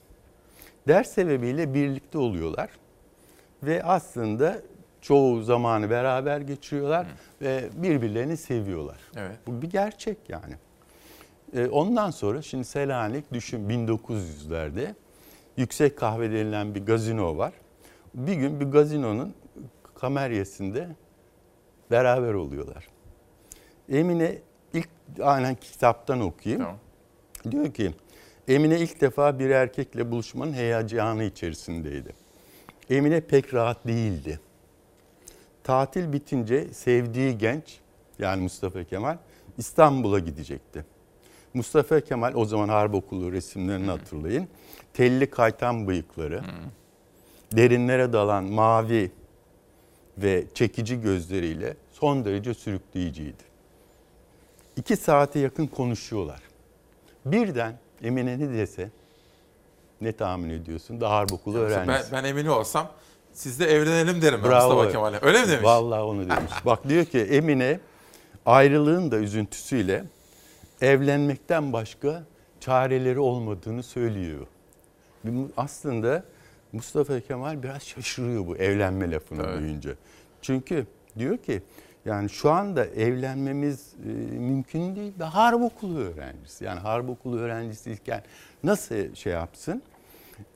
Ders 0.89 1.09
sebebiyle 1.11 1.75
birlikte 1.75 2.19
oluyorlar 2.19 2.71
ve 3.63 3.83
aslında 3.85 4.63
çoğu 5.01 5.43
zamanı 5.43 5.91
beraber 5.91 6.41
geçiriyorlar 6.41 7.07
ve 7.43 7.69
birbirlerini 7.75 8.37
seviyorlar. 8.37 8.99
Evet. 9.17 9.37
Bu 9.47 9.63
bir 9.63 9.71
gerçek 9.71 10.19
yani. 10.29 10.55
E, 11.55 11.67
ondan 11.67 12.11
sonra 12.11 12.43
şimdi 12.43 12.65
Selanik 12.65 13.33
düşün 13.33 13.69
1900'lerde 13.69 14.95
Yüksek 15.57 15.99
Kahve 15.99 16.31
denilen 16.31 16.75
bir 16.75 16.87
gazino 16.87 17.37
var. 17.37 17.53
Bir 18.15 18.35
gün 18.35 18.61
bir 18.61 18.65
gazinonun 18.67 19.35
kameryasında 19.95 20.87
beraber 21.91 22.35
oluyorlar. 22.35 22.89
Emine 23.93 24.39
ilk 24.75 24.89
aynen 25.21 25.55
kitaptan 25.55 26.21
okuyayım. 26.21 26.67
Diyor 27.51 27.75
ki 27.75 27.93
Emine 28.49 28.81
ilk 28.81 29.01
defa 29.01 29.39
bir 29.39 29.51
erkekle 29.51 30.11
buluşmanın 30.11 30.53
heyecanı 30.53 31.25
içerisindeydi. 31.25 32.13
Emine 32.91 33.21
pek 33.21 33.55
rahat 33.55 33.87
değildi. 33.87 34.41
Tatil 35.65 36.13
bitince 36.13 36.69
sevdiği 36.69 37.39
genç 37.39 37.79
yani 38.19 38.43
Mustafa 38.43 38.85
Kemal 38.85 39.17
İstanbul'a 39.59 40.19
gidecekti. 40.19 40.85
Mustafa 41.55 42.01
Kemal 42.01 42.35
o 42.35 42.45
zaman 42.45 42.69
Harp 42.69 42.95
Okulu 42.95 43.33
resimlerini 43.33 43.91
hatırlayın. 43.91 44.49
Telli 44.95 45.31
kaytan 45.31 45.87
bıyıkları, 45.87 46.43
derinlere 47.57 48.13
dalan 48.13 48.45
mavi 48.45 49.11
ve 50.23 50.45
çekici 50.55 51.01
gözleriyle 51.01 51.77
son 51.93 52.25
derece 52.25 52.55
sürükleyiciydi. 52.55 53.43
İki 54.77 54.97
saate 54.97 55.39
yakın 55.39 55.67
konuşuyorlar. 55.67 56.41
Birden 57.25 57.79
Emine 58.03 58.39
ne 58.39 58.53
dese 58.53 58.91
ne 60.01 60.13
tahmin 60.13 60.51
ediyorsun? 60.51 61.01
Da 61.01 61.11
Harp 61.11 61.33
Okulu 61.33 61.55
Ben, 61.55 61.61
öğrencisi. 61.61 62.13
ben 62.13 62.25
Emine 62.25 62.51
olsam 62.51 62.91
siz 63.33 63.61
de 63.61 63.67
evlenelim 63.67 64.23
derim 64.23 64.41
ben 64.45 64.51
Bravo. 64.51 64.75
Mustafa 64.75 64.93
Kemal'e. 64.93 65.19
Öyle 65.23 65.41
mi 65.43 65.49
demiş? 65.49 65.65
Vallahi 65.65 66.01
onu 66.01 66.21
demiş. 66.31 66.53
Bak 66.67 66.89
diyor 66.89 67.05
ki 67.05 67.19
Emine 67.19 67.81
ayrılığın 68.47 69.11
da 69.11 69.17
üzüntüsüyle 69.17 70.05
evlenmekten 70.81 71.73
başka 71.73 72.23
çareleri 72.61 73.19
olmadığını 73.21 73.83
söylüyor. 73.83 74.47
Aslında 75.57 76.25
Mustafa 76.73 77.21
Kemal 77.21 77.63
biraz 77.63 77.83
şaşırıyor 77.83 78.47
bu 78.47 78.57
evlenme 78.57 79.11
lafını 79.11 79.61
duyunca. 79.61 79.95
Çünkü 80.43 80.87
diyor 81.19 81.37
ki 81.37 81.63
yani 82.05 82.31
şu 82.31 82.51
anda 82.51 82.87
evlenmemiz 82.87 83.95
e, 84.05 84.09
mümkün 84.39 84.97
değil. 84.97 85.13
Ve 85.21 85.25
harp 85.25 85.63
okulu 85.63 85.99
öğrencisi. 85.99 86.65
Yani 86.65 86.81
harp 86.81 87.11
okulu 87.11 87.39
öğrencisiyken 87.39 88.23
nasıl 88.65 89.15
şey 89.15 89.33
yapsın? 89.33 89.83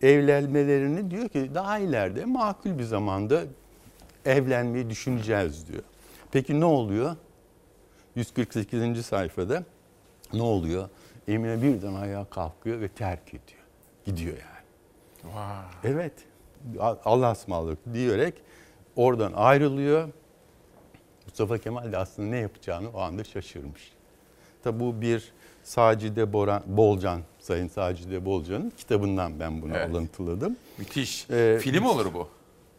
Evlenmelerini 0.02 1.10
diyor 1.10 1.28
ki 1.28 1.50
daha 1.54 1.78
ileride 1.78 2.24
makul 2.24 2.78
bir 2.78 2.84
zamanda 2.84 3.42
evlenmeyi 4.24 4.90
düşüneceğiz 4.90 5.68
diyor. 5.68 5.82
Peki 6.32 6.60
ne 6.60 6.64
oluyor? 6.64 7.16
148. 8.16 9.06
sayfada 9.06 9.64
ne 10.32 10.42
oluyor? 10.42 10.88
Emine 11.28 11.62
birden 11.62 11.94
ayağa 11.94 12.24
kalkıyor 12.24 12.80
ve 12.80 12.88
terk 12.88 13.28
ediyor. 13.28 13.62
Gidiyor 14.04 14.36
yani. 14.36 14.51
Vay. 15.24 15.92
Evet. 15.92 16.12
Allah'a 17.04 17.32
ısmarladık 17.32 17.78
diyerek 17.94 18.34
oradan 18.96 19.32
ayrılıyor. 19.32 20.08
Mustafa 21.26 21.58
Kemal 21.58 21.92
de 21.92 21.96
aslında 21.98 22.28
ne 22.28 22.36
yapacağını 22.38 22.88
o 22.90 23.00
anda 23.00 23.24
şaşırmış. 23.24 23.92
Tabi 24.64 24.80
bu 24.80 25.00
bir 25.00 25.32
Sacide 25.62 26.32
Boran, 26.32 26.62
Bolcan, 26.66 27.20
Sayın 27.40 27.68
Sacide 27.68 28.24
Bolcan'ın 28.24 28.72
kitabından 28.76 29.40
ben 29.40 29.62
bunu 29.62 29.76
Evet. 29.76 29.90
alıntıladım. 29.90 30.56
Müthiş. 30.78 31.30
Ee, 31.30 31.58
Film 31.62 31.84
olur 31.86 32.14
bu. 32.14 32.28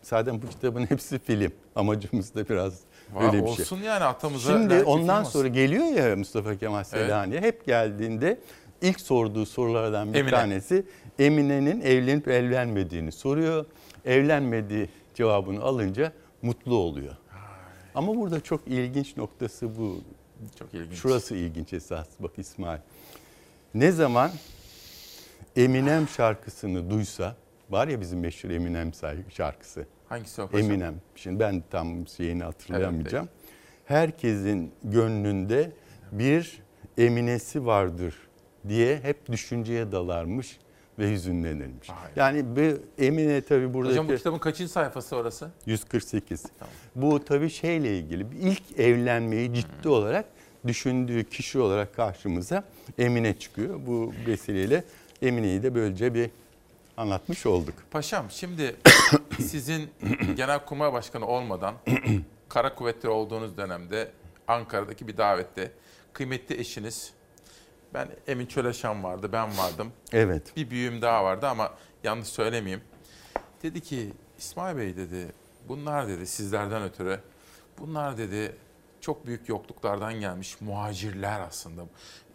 Zaten 0.01 0.41
bu 0.41 0.47
kitabın 0.49 0.85
hepsi 0.85 1.19
film. 1.19 1.51
Amacımız 1.75 2.35
da 2.35 2.49
biraz 2.49 2.79
Vay, 3.13 3.25
öyle 3.25 3.33
bir 3.41 3.47
şey. 3.47 3.63
olsun 3.63 3.77
yani 3.77 4.03
atamıza 4.03 4.51
Şimdi 4.53 4.83
ondan 4.83 5.15
film 5.15 5.21
olsun. 5.21 5.31
sonra 5.39 5.47
geliyor 5.47 5.85
ya 5.85 6.15
Mustafa 6.15 6.55
Kemal 6.57 6.77
Evet. 6.77 6.87
Selanik'e. 6.87 7.41
Hep 7.41 7.65
geldiğinde 7.65 8.39
ilk 8.81 9.01
sorduğu 9.01 9.45
sorulardan 9.45 10.13
bir 10.13 10.19
Emine. 10.19 10.31
tanesi 10.31 10.85
Emine'nin 11.19 11.81
evlenip 11.81 12.27
evlenmediğini 12.27 13.11
soruyor. 13.11 13.65
Evlenmediği 14.05 14.89
cevabını 15.13 15.61
alınca 15.61 16.13
mutlu 16.41 16.75
oluyor. 16.75 17.15
Ama 17.95 18.15
burada 18.15 18.39
çok 18.39 18.67
ilginç 18.67 19.17
noktası 19.17 19.77
bu. 19.77 20.01
Çok 20.59 20.73
ilginç. 20.73 20.97
Şurası 20.97 21.35
ilginç 21.35 21.73
esas. 21.73 22.07
Bak 22.19 22.31
İsmail. 22.37 22.79
Ne 23.73 23.91
zaman 23.91 24.31
Eminem 25.55 26.07
şarkısını 26.07 26.89
duysa, 26.89 27.35
var 27.69 27.87
ya 27.87 28.01
bizim 28.01 28.19
meşhur 28.19 28.49
Eminem 28.49 28.91
şarkısı. 29.29 29.85
Hangisi 30.09 30.41
o? 30.41 30.49
Eminem. 30.53 30.95
Şimdi 31.15 31.39
ben 31.39 31.63
tam 31.69 32.07
şeyini 32.07 32.43
hatırlayamayacağım. 32.43 33.29
Herkesin 33.85 34.71
gönlünde 34.83 35.71
bir 36.11 36.63
Eminesi 36.97 37.65
vardır 37.65 38.15
diye 38.67 38.99
hep 38.99 39.31
düşünceye 39.31 39.91
dalarmış 39.91 40.59
ve 40.99 41.11
hüzünlenirmiş. 41.11 41.89
Yani 42.15 42.55
bu 42.55 42.81
Emine 43.03 43.41
tabii 43.41 43.73
buradaki... 43.73 43.91
Hocam 43.91 44.09
bu 44.09 44.15
kitabın 44.15 44.37
kaçıncı 44.37 44.71
sayfası 44.71 45.15
orası? 45.15 45.51
148. 45.65 46.45
Bu 46.95 47.25
tabii 47.25 47.49
şeyle 47.49 47.97
ilgili 47.97 48.25
ilk 48.41 48.79
evlenmeyi 48.79 49.53
ciddi 49.53 49.89
olarak 49.89 50.25
düşündüğü 50.67 51.23
kişi 51.23 51.59
olarak 51.59 51.95
karşımıza 51.95 52.63
Emine 52.97 53.39
çıkıyor. 53.39 53.79
Bu 53.87 54.13
vesileyle 54.27 54.83
Emine'yi 55.21 55.63
de 55.63 55.75
böylece 55.75 56.13
bir 56.13 56.29
anlatmış 56.97 57.45
olduk. 57.45 57.73
Paşam 57.91 58.31
şimdi 58.31 58.75
sizin 59.39 59.89
Genelkurmay 60.35 60.93
Başkanı 60.93 61.27
olmadan 61.27 61.75
Kara 62.49 62.75
Kuvvetleri 62.75 63.11
olduğunuz 63.11 63.57
dönemde 63.57 64.11
Ankara'daki 64.47 65.07
bir 65.07 65.17
davette 65.17 65.71
kıymetli 66.13 66.59
eşiniz 66.59 67.13
ben 67.93 68.07
Emin 68.27 68.45
Çöleşan 68.45 69.03
vardı, 69.03 69.29
ben 69.33 69.57
vardım. 69.57 69.91
Evet. 70.11 70.55
Bir 70.55 70.69
büyüğüm 70.69 71.01
daha 71.01 71.23
vardı 71.23 71.47
ama 71.47 71.73
yanlış 72.03 72.27
söylemeyeyim. 72.27 72.81
Dedi 73.63 73.81
ki 73.81 74.13
İsmail 74.37 74.77
Bey 74.77 74.97
dedi 74.97 75.27
bunlar 75.67 76.07
dedi 76.07 76.27
sizlerden 76.27 76.83
ötürü 76.83 77.19
bunlar 77.79 78.17
dedi 78.17 78.55
çok 79.01 79.25
büyük 79.27 79.49
yokluklardan 79.49 80.13
gelmiş 80.13 80.61
muhacirler 80.61 81.39
aslında. 81.39 81.81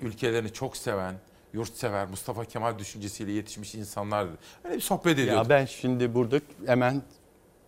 Ülkelerini 0.00 0.52
çok 0.52 0.76
seven, 0.76 1.14
yurtsever, 1.52 2.06
Mustafa 2.08 2.44
Kemal 2.44 2.78
düşüncesiyle 2.78 3.32
yetişmiş 3.32 3.74
insanlar 3.74 4.28
dedi. 4.28 4.36
Öyle 4.64 4.76
bir 4.76 4.80
sohbet 4.80 5.18
ediyorduk. 5.18 5.44
Ya 5.44 5.48
ben 5.48 5.64
şimdi 5.64 6.14
burada 6.14 6.40
hemen 6.66 7.02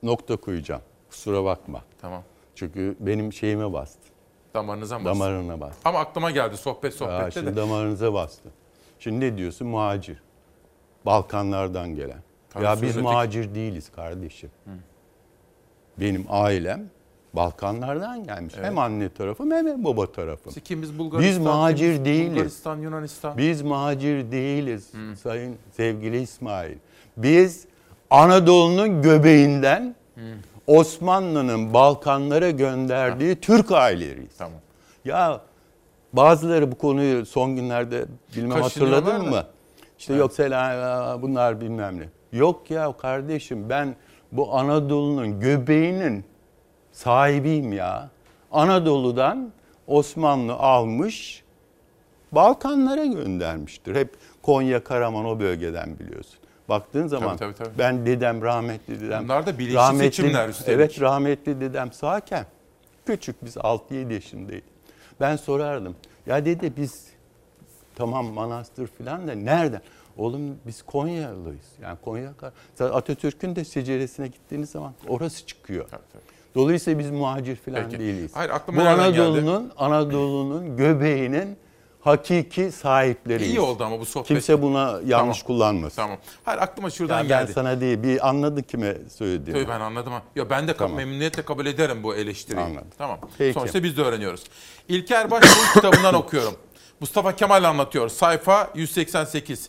nokta 0.03 0.37
koyacağım. 0.37 0.83
Kusura 1.11 1.45
bakma. 1.45 1.85
Tamam. 2.01 2.23
Çünkü 2.55 2.97
benim 3.01 3.33
şeyime 3.33 3.73
bastı. 3.73 4.10
Damarınıza 4.55 4.99
mı 4.99 5.05
bastı? 5.05 5.21
Damarına 5.21 5.61
bastı. 5.61 5.89
Ama 5.89 5.99
aklıma 5.99 6.31
geldi 6.31 6.57
sohbet 6.57 6.93
Aa, 6.93 6.97
sohbette 6.97 7.31
şimdi 7.31 7.47
de. 7.47 7.57
damarınıza 7.57 8.15
bastı. 8.15 8.49
Şimdi 8.99 9.21
ne 9.21 9.37
diyorsun? 9.37 9.69
Muhacir. 9.69 10.23
Balkanlardan 11.07 11.95
gelen. 11.95 12.23
Tabii 12.51 12.65
ya 12.65 12.83
biz 12.83 12.97
muhacir 12.97 13.55
değiliz 13.55 13.93
kardeşim. 13.93 14.51
Benim 15.99 16.27
ailem 16.29 16.91
Balkanlardan 17.33 18.25
gelmiş. 18.25 18.55
Evet. 18.57 18.67
Hem 18.67 18.79
anne 18.79 19.09
tarafım 19.09 19.51
hem 19.51 19.85
baba 19.85 20.13
tarafım. 20.13 20.49
İşte 20.49 20.61
Kim 20.61 20.83
biz 20.83 20.99
Bulgaristan, 20.99 21.31
Biz 21.31 21.47
muhacir 21.47 21.95
kim 21.95 22.05
değiliz. 22.05 22.31
Bulgaristan, 22.33 22.79
Yunanistan. 22.79 23.39
Biz 23.39 23.63
muhacir 23.63 24.33
değiliz 24.33 24.93
sayın 25.23 25.57
sevgili 25.73 26.21
İsmail. 26.21 26.77
Biz 27.17 27.65
Anadolu'nun 28.11 29.03
göbeğinden 29.03 29.95
Osmanlı'nın 30.71 31.75
Balkanlara 31.75 32.51
gönderdiği 32.51 33.41
Türk 33.41 33.73
aileleriyiz. 33.73 34.37
Tamam. 34.39 34.61
Ya 35.05 35.41
bazıları 36.13 36.73
bu 36.73 36.79
konuyu 36.79 37.27
son 37.27 37.57
günlerde 37.57 38.05
bilmem 38.37 38.63
hatırladın 38.63 39.27
da. 39.27 39.31
mı? 39.31 39.45
İşte 39.99 40.15
yok 40.15 40.33
selam 40.33 41.23
bunlar 41.23 41.61
bilmem 41.61 42.01
ne. 42.01 42.09
Yok 42.39 42.71
ya 42.71 42.93
kardeşim 42.93 43.69
ben 43.69 43.97
bu 44.33 44.55
Anadolu'nun 44.55 45.41
göbeğinin 45.41 46.25
sahibiyim 46.93 47.73
ya. 47.73 48.11
Anadolu'dan 48.53 49.53
Osmanlı 49.87 50.53
almış 50.53 51.45
Balkanlara 52.33 53.05
göndermiştir. 53.05 53.97
Hep 53.97 54.15
Konya, 54.43 54.85
Karaman 54.85 55.25
o 55.25 55.41
bölgeden 55.41 55.99
biliyorsun. 55.99 56.40
Baktığın 56.71 57.07
zaman 57.07 57.37
tabii, 57.37 57.55
tabii. 57.55 57.79
ben 57.79 58.07
dedem 58.07 58.43
rahmetli 58.43 59.01
dedem. 59.01 59.25
Bunlar 59.25 59.47
da 59.47 59.59
bilinçli 59.59 59.99
seçimler 59.99 60.49
üstelik. 60.49 60.69
Evet 60.69 61.01
rahmetli 61.01 61.61
dedem 61.61 61.93
sağken 61.93 62.47
küçük 63.07 63.45
biz 63.45 63.57
6-7 63.57 64.13
yaşındaydık. 64.13 64.65
Ben 65.21 65.37
sorardım. 65.37 65.97
Ya 66.27 66.45
dede 66.45 66.77
biz 66.77 67.05
tamam 67.95 68.27
manastır 68.27 68.87
falan 68.87 69.29
da 69.29 69.33
nereden? 69.35 69.81
Oğlum 70.17 70.59
biz 70.67 70.83
Konyalıyız. 70.83 71.67
Yani 71.83 71.99
Konya 72.05 72.33
Atatürk'ün 72.81 73.57
de 73.57 73.65
seceresine 73.65 74.27
gittiğiniz 74.27 74.71
zaman 74.71 74.93
orası 75.09 75.47
çıkıyor. 75.47 75.87
Dolayısıyla 76.55 76.99
biz 76.99 77.11
muhacir 77.11 77.57
falan 77.57 77.85
Peki. 77.85 77.99
değiliz. 77.99 78.31
Hayır, 78.35 78.51
aklıma 78.51 78.85
Bu? 78.85 78.89
Anadolu'nun 78.89 79.73
Anadolu'nun 79.77 80.77
göbeğinin 80.77 81.57
hakiki 82.01 82.73
sahipleriyiz. 82.73 83.51
İyi 83.51 83.61
oldu 83.61 83.85
ama 83.85 84.01
bu 84.01 84.07
sohbet. 84.07 84.29
Kimse 84.29 84.63
buna 84.63 84.81
yanlış 85.07 85.11
Tamam. 85.11 85.35
kullanmasın. 85.47 85.97
Tamam. 85.97 86.19
Hayır 86.45 86.61
aklıma 86.63 86.91
şuradan 86.91 87.17
Ya 87.17 87.23
ben 87.23 87.29
geldi. 87.29 87.53
sana 87.53 87.81
değil 87.81 88.03
bir 88.03 88.29
anladın 88.29 88.63
kime 88.63 88.97
söylediğimi. 89.17 89.63
Tabii 89.63 89.73
ben 89.75 89.81
anladım. 89.81 90.13
Ya 90.37 90.51
ben 90.51 90.69
de 90.69 90.77
Tamam. 90.77 90.97
memnuniyetle 90.97 91.43
kabul 91.45 91.67
ederim 91.67 92.03
bu 92.03 92.15
eleştiriyi. 92.15 92.65
Anladım. 92.65 92.89
Tamam. 92.99 93.19
Peki. 93.39 93.55
Sonuçta 93.55 93.83
biz 93.83 93.97
de 93.97 94.03
öğreniyoruz. 94.03 94.43
İlker 94.89 95.31
Başbuğ 95.31 95.49
kitabından 95.75 96.15
okuyorum. 96.15 96.55
Mustafa 97.01 97.37
Kemal 97.37 97.65
anlatıyor. 97.65 98.09
Sayfa 98.09 98.71
188. 98.75 99.69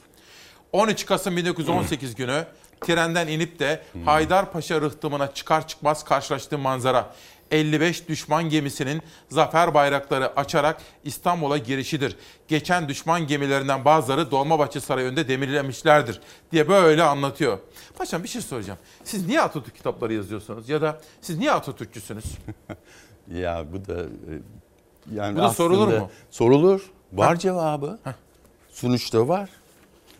13 0.72 1.06
Kasım 1.06 1.38
1918 1.38 2.16
günü 2.16 2.46
trenden 2.82 3.28
inip 3.28 3.60
de 3.60 3.82
Haydarpaşa 4.06 4.82
rıhtımına 4.82 5.34
çıkar 5.34 5.68
çıkmaz 5.68 6.04
karşılaştığı 6.04 6.58
manzara. 6.58 7.14
55 7.52 8.08
düşman 8.10 8.50
gemisinin 8.50 9.02
zafer 9.30 9.74
bayrakları 9.74 10.40
açarak 10.40 10.82
İstanbul'a 11.04 11.58
girişidir. 11.58 12.16
Geçen 12.48 12.88
düşman 12.90 13.28
gemilerinden 13.28 13.86
bazıları 13.86 14.32
Dolmabahçe 14.32 14.80
Sarayı 14.80 15.08
önünde 15.08 15.28
demirlemişlerdir 15.28 16.22
diye 16.52 16.70
böyle 16.70 17.04
anlatıyor. 17.04 17.60
Paşam 17.98 18.24
bir 18.24 18.28
şey 18.28 18.42
soracağım. 18.42 18.80
Siz 19.04 19.28
niye 19.28 19.42
Atatürk 19.42 19.76
kitapları 19.76 20.14
yazıyorsunuz 20.14 20.70
ya 20.70 20.82
da 20.82 21.02
siz 21.22 21.38
niye 21.38 21.52
Atatürkçüsünüz? 21.52 22.26
Ya 23.36 23.66
bu 23.74 23.86
da 23.86 24.02
e, 24.02 24.34
yani 25.16 25.36
Bu 25.38 25.42
da 25.42 25.50
sorulur 25.50 25.88
mu? 25.88 26.10
Sorulur. 26.32 26.92
Var 27.14 27.36
Heh. 27.36 27.40
cevabı. 27.40 28.00
Sonuçta 28.72 29.28
var. 29.28 29.50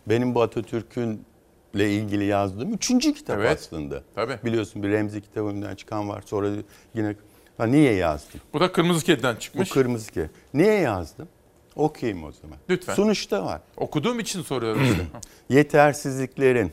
Benim 0.06 0.34
bu 0.34 0.42
Atatürk'ün 0.42 1.24
ile 1.74 1.90
ilgili 1.90 2.24
yazdığım 2.24 2.74
üçüncü 2.74 3.14
kitap 3.14 3.38
Evet. 3.38 3.58
aslında. 3.58 4.02
Tabii. 4.14 4.38
Biliyorsun 4.44 4.82
bir 4.82 4.88
Remzi 4.88 5.20
kitabımdan 5.20 5.74
çıkan 5.74 6.08
var. 6.08 6.22
Sonra 6.26 6.50
yine 6.94 7.16
ha, 7.58 7.66
niye 7.66 7.92
yazdım? 7.94 8.40
Bu 8.52 8.60
da 8.60 8.72
Kırmızı 8.72 9.04
Kedi'den 9.04 9.36
çıkmış. 9.36 9.70
Bu 9.70 9.74
kırmızı 9.74 10.12
ki. 10.12 10.30
Niye 10.54 10.74
yazdım? 10.74 11.28
Okuyayım 11.76 12.24
o 12.24 12.32
zaman. 12.32 12.58
Lütfen. 12.70 12.94
Sonuçta 12.94 13.44
var. 13.44 13.60
Okuduğum 13.76 14.20
için 14.20 14.42
soruyorum 14.42 14.84
işte. 14.84 15.02
yetersizliklerin, 15.48 16.72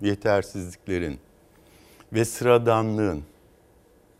yetersizliklerin 0.00 1.18
ve 2.12 2.24
sıradanlığın, 2.24 3.22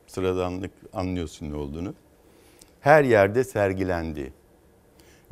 sıradanlık 0.06 0.70
anlıyorsun 0.92 1.50
ne 1.50 1.56
olduğunu, 1.56 1.94
her 2.80 3.04
yerde 3.04 3.44
sergilendiği 3.44 4.32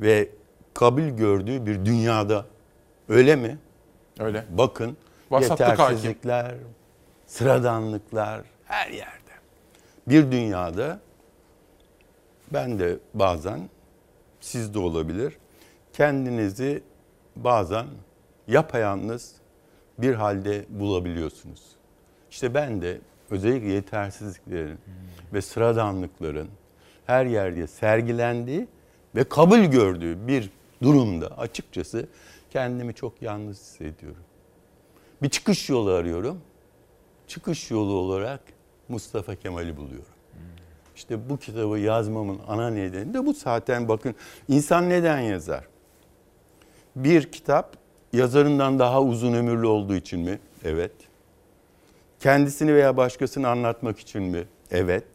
ve 0.01 0.29
kabul 0.75 1.03
gördüğü 1.03 1.67
bir 1.67 1.85
dünyada 1.85 2.47
öyle 3.09 3.37
mi? 3.37 3.59
Öyle. 4.23 4.45
Bakın 4.51 4.97
Vasatlık 5.31 5.61
hakim. 5.69 5.83
yetersizlikler, 5.83 6.55
sıradanlıklar 7.27 8.43
her 8.65 8.91
yerde. 8.91 9.33
Bir 10.09 10.33
dünyada 10.33 11.01
ben 12.53 12.79
de 12.79 12.99
bazen 13.15 13.69
siz 14.41 14.75
de 14.75 14.79
olabilir 14.79 15.39
kendinizi 15.93 16.83
bazen 17.37 17.87
yapayalnız 18.49 19.35
bir 19.99 20.15
halde 20.15 20.65
bulabiliyorsunuz. 20.69 21.63
İşte 22.31 22.55
ben 22.55 22.83
de 22.83 23.01
özellikle 23.31 23.69
yetersizliklerin 23.69 24.79
ve 25.33 25.43
sıradanlıkların 25.43 26.49
her 27.07 27.27
yerde 27.27 27.67
sergilendiği 27.67 28.67
ve 29.15 29.25
kabul 29.25 29.59
gördüğü 29.59 30.27
bir 30.27 30.51
durumda 30.83 31.39
açıkçası 31.39 32.07
kendimi 32.53 32.95
çok 32.95 33.23
yalnız 33.23 33.61
hissediyorum. 33.61 34.23
Bir 35.23 35.29
çıkış 35.29 35.69
yolu 35.69 35.91
arıyorum. 35.91 36.41
Çıkış 37.27 37.71
yolu 37.71 37.93
olarak 37.93 38.41
Mustafa 38.89 39.35
Kemal'i 39.35 39.77
buluyorum. 39.77 40.13
İşte 40.97 41.31
bu 41.31 41.37
kitabı 41.37 41.79
yazmamın 41.79 42.41
ana 42.49 42.71
nedeni 42.71 43.15
de 43.15 43.27
bu 43.27 43.33
zaten 43.33 43.89
bakın 43.89 44.15
insan 44.49 44.91
neden 44.91 45.19
yazar? 45.21 45.65
Bir 46.97 47.33
kitap 47.33 47.77
yazarından 48.13 48.79
daha 48.79 49.03
uzun 49.03 49.33
ömürlü 49.33 49.67
olduğu 49.67 49.95
için 49.95 50.21
mi? 50.21 50.39
Evet. 50.65 50.93
Kendisini 52.21 52.75
veya 52.75 52.97
başkasını 52.97 53.49
anlatmak 53.49 53.99
için 53.99 54.23
mi? 54.23 54.45
Evet. 54.71 55.07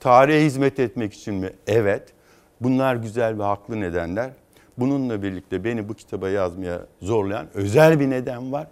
Tarihe 0.00 0.44
hizmet 0.44 0.78
etmek 0.78 1.14
için 1.14 1.34
mi? 1.34 1.52
Evet. 1.66 2.12
Bunlar 2.60 2.96
güzel 2.96 3.38
ve 3.38 3.42
haklı 3.42 3.80
nedenler. 3.80 4.30
Bununla 4.78 5.22
birlikte 5.22 5.64
beni 5.64 5.88
bu 5.88 5.94
kitaba 5.94 6.28
yazmaya 6.28 6.86
zorlayan 7.02 7.46
özel 7.54 8.00
bir 8.00 8.10
neden 8.10 8.52
var. 8.52 8.66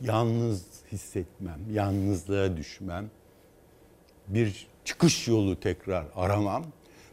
Yalnız 0.00 0.66
hissetmem, 0.92 1.58
yalnızlığa 1.72 2.56
düşmem. 2.56 3.10
Bir 4.28 4.66
çıkış 4.84 5.28
yolu 5.28 5.60
tekrar 5.60 6.04
aramam. 6.16 6.64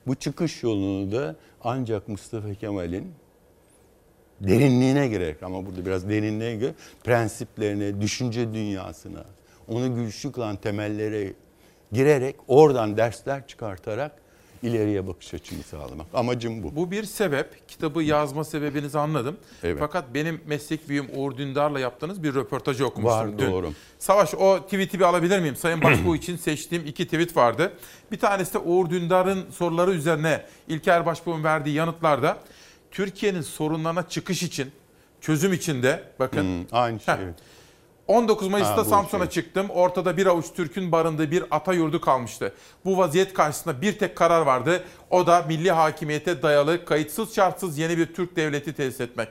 Bu 0.08 0.16
çıkış 0.16 0.64
yolunu 0.64 1.12
da 1.12 1.36
ancak 1.64 2.08
Mustafa 2.08 2.54
Kemal'in 2.54 3.14
derinliğine 4.42 5.08
girerek 5.08 5.44
ama 5.44 5.66
burada 5.66 5.86
biraz 5.86 6.10
derinliğe 6.10 6.56
göre 6.56 6.74
prensiplerine, 7.04 8.02
düşünce 8.02 8.54
dünyasına, 8.54 9.26
onu 9.68 9.96
güçlü 9.96 10.32
kılan 10.32 10.56
temellere 10.56 11.34
girerek 11.92 12.36
oradan 12.48 12.98
dersler 12.98 13.48
çıkartarak 13.48 14.12
ileriye 14.64 15.08
bakış 15.08 15.34
açımı 15.34 15.64
sağlamak. 15.64 16.08
Amacım 16.14 16.64
bu. 16.64 16.76
Bu 16.76 16.92
bir 16.92 17.04
sebep. 17.04 17.68
Kitabı 17.68 18.04
yazma 18.04 18.44
sebebinizi 18.44 19.00
anladım. 19.00 19.38
Evet. 19.64 19.78
Fakat 19.80 20.14
benim 20.14 20.42
meslek 20.48 20.90
büyüğüm 20.90 21.08
Uğur 21.16 21.38
Dündar'la 21.38 21.80
yaptığınız 21.80 22.24
bir 22.24 22.36
röportajı 22.36 22.86
okumuştum 22.88 23.20
Var, 23.32 23.38
dün. 23.38 23.52
doğru. 23.52 23.72
Savaş 24.00 24.34
o 24.36 24.60
tweet'i 24.64 25.00
bir 25.00 25.04
alabilir 25.04 25.40
miyim? 25.40 25.56
Sayın 25.56 25.82
Başbuğ 25.82 26.16
için 26.16 26.38
seçtiğim 26.38 26.86
iki 26.88 27.06
tweet 27.06 27.38
vardı. 27.38 27.74
Bir 28.12 28.20
tanesi 28.20 28.54
de 28.54 28.58
Uğur 28.58 28.90
Dündar'ın 28.90 29.52
soruları 29.52 29.92
üzerine 29.92 30.46
İlker 30.68 31.06
Başbuğ'un 31.06 31.44
verdiği 31.44 31.76
yanıtlarda 31.76 32.38
Türkiye'nin 32.92 33.42
sorunlarına 33.42 34.10
çıkış 34.10 34.44
için, 34.44 34.72
çözüm 35.22 35.54
için 35.54 35.84
de 35.84 36.04
bakın. 36.20 36.44
Hmm, 36.44 36.66
aynı 36.72 37.00
şey. 37.00 37.14
Heh. 37.16 37.20
19 38.10 38.48
Mayıs'ta 38.48 38.86
Samsun'a 38.86 39.24
şey. 39.24 39.30
çıktım. 39.44 39.70
Ortada 39.70 40.18
bir 40.18 40.26
avuç 40.26 40.46
Türk'ün 40.56 40.92
barındığı 40.92 41.32
bir 41.32 41.44
ata 41.52 41.74
yurdu 41.74 42.02
kalmıştı. 42.02 42.54
Bu 42.86 42.98
vaziyet 42.98 43.34
karşısında 43.34 43.82
bir 43.82 44.00
tek 44.00 44.16
karar 44.16 44.42
vardı. 44.42 44.84
O 45.10 45.28
da 45.28 45.46
milli 45.48 45.72
hakimiyete 45.72 46.42
dayalı 46.42 46.86
kayıtsız 46.86 47.36
şartsız 47.36 47.78
yeni 47.78 47.98
bir 47.98 48.14
Türk 48.14 48.36
devleti 48.36 48.74
tesis 48.74 49.02
etmek. 49.02 49.30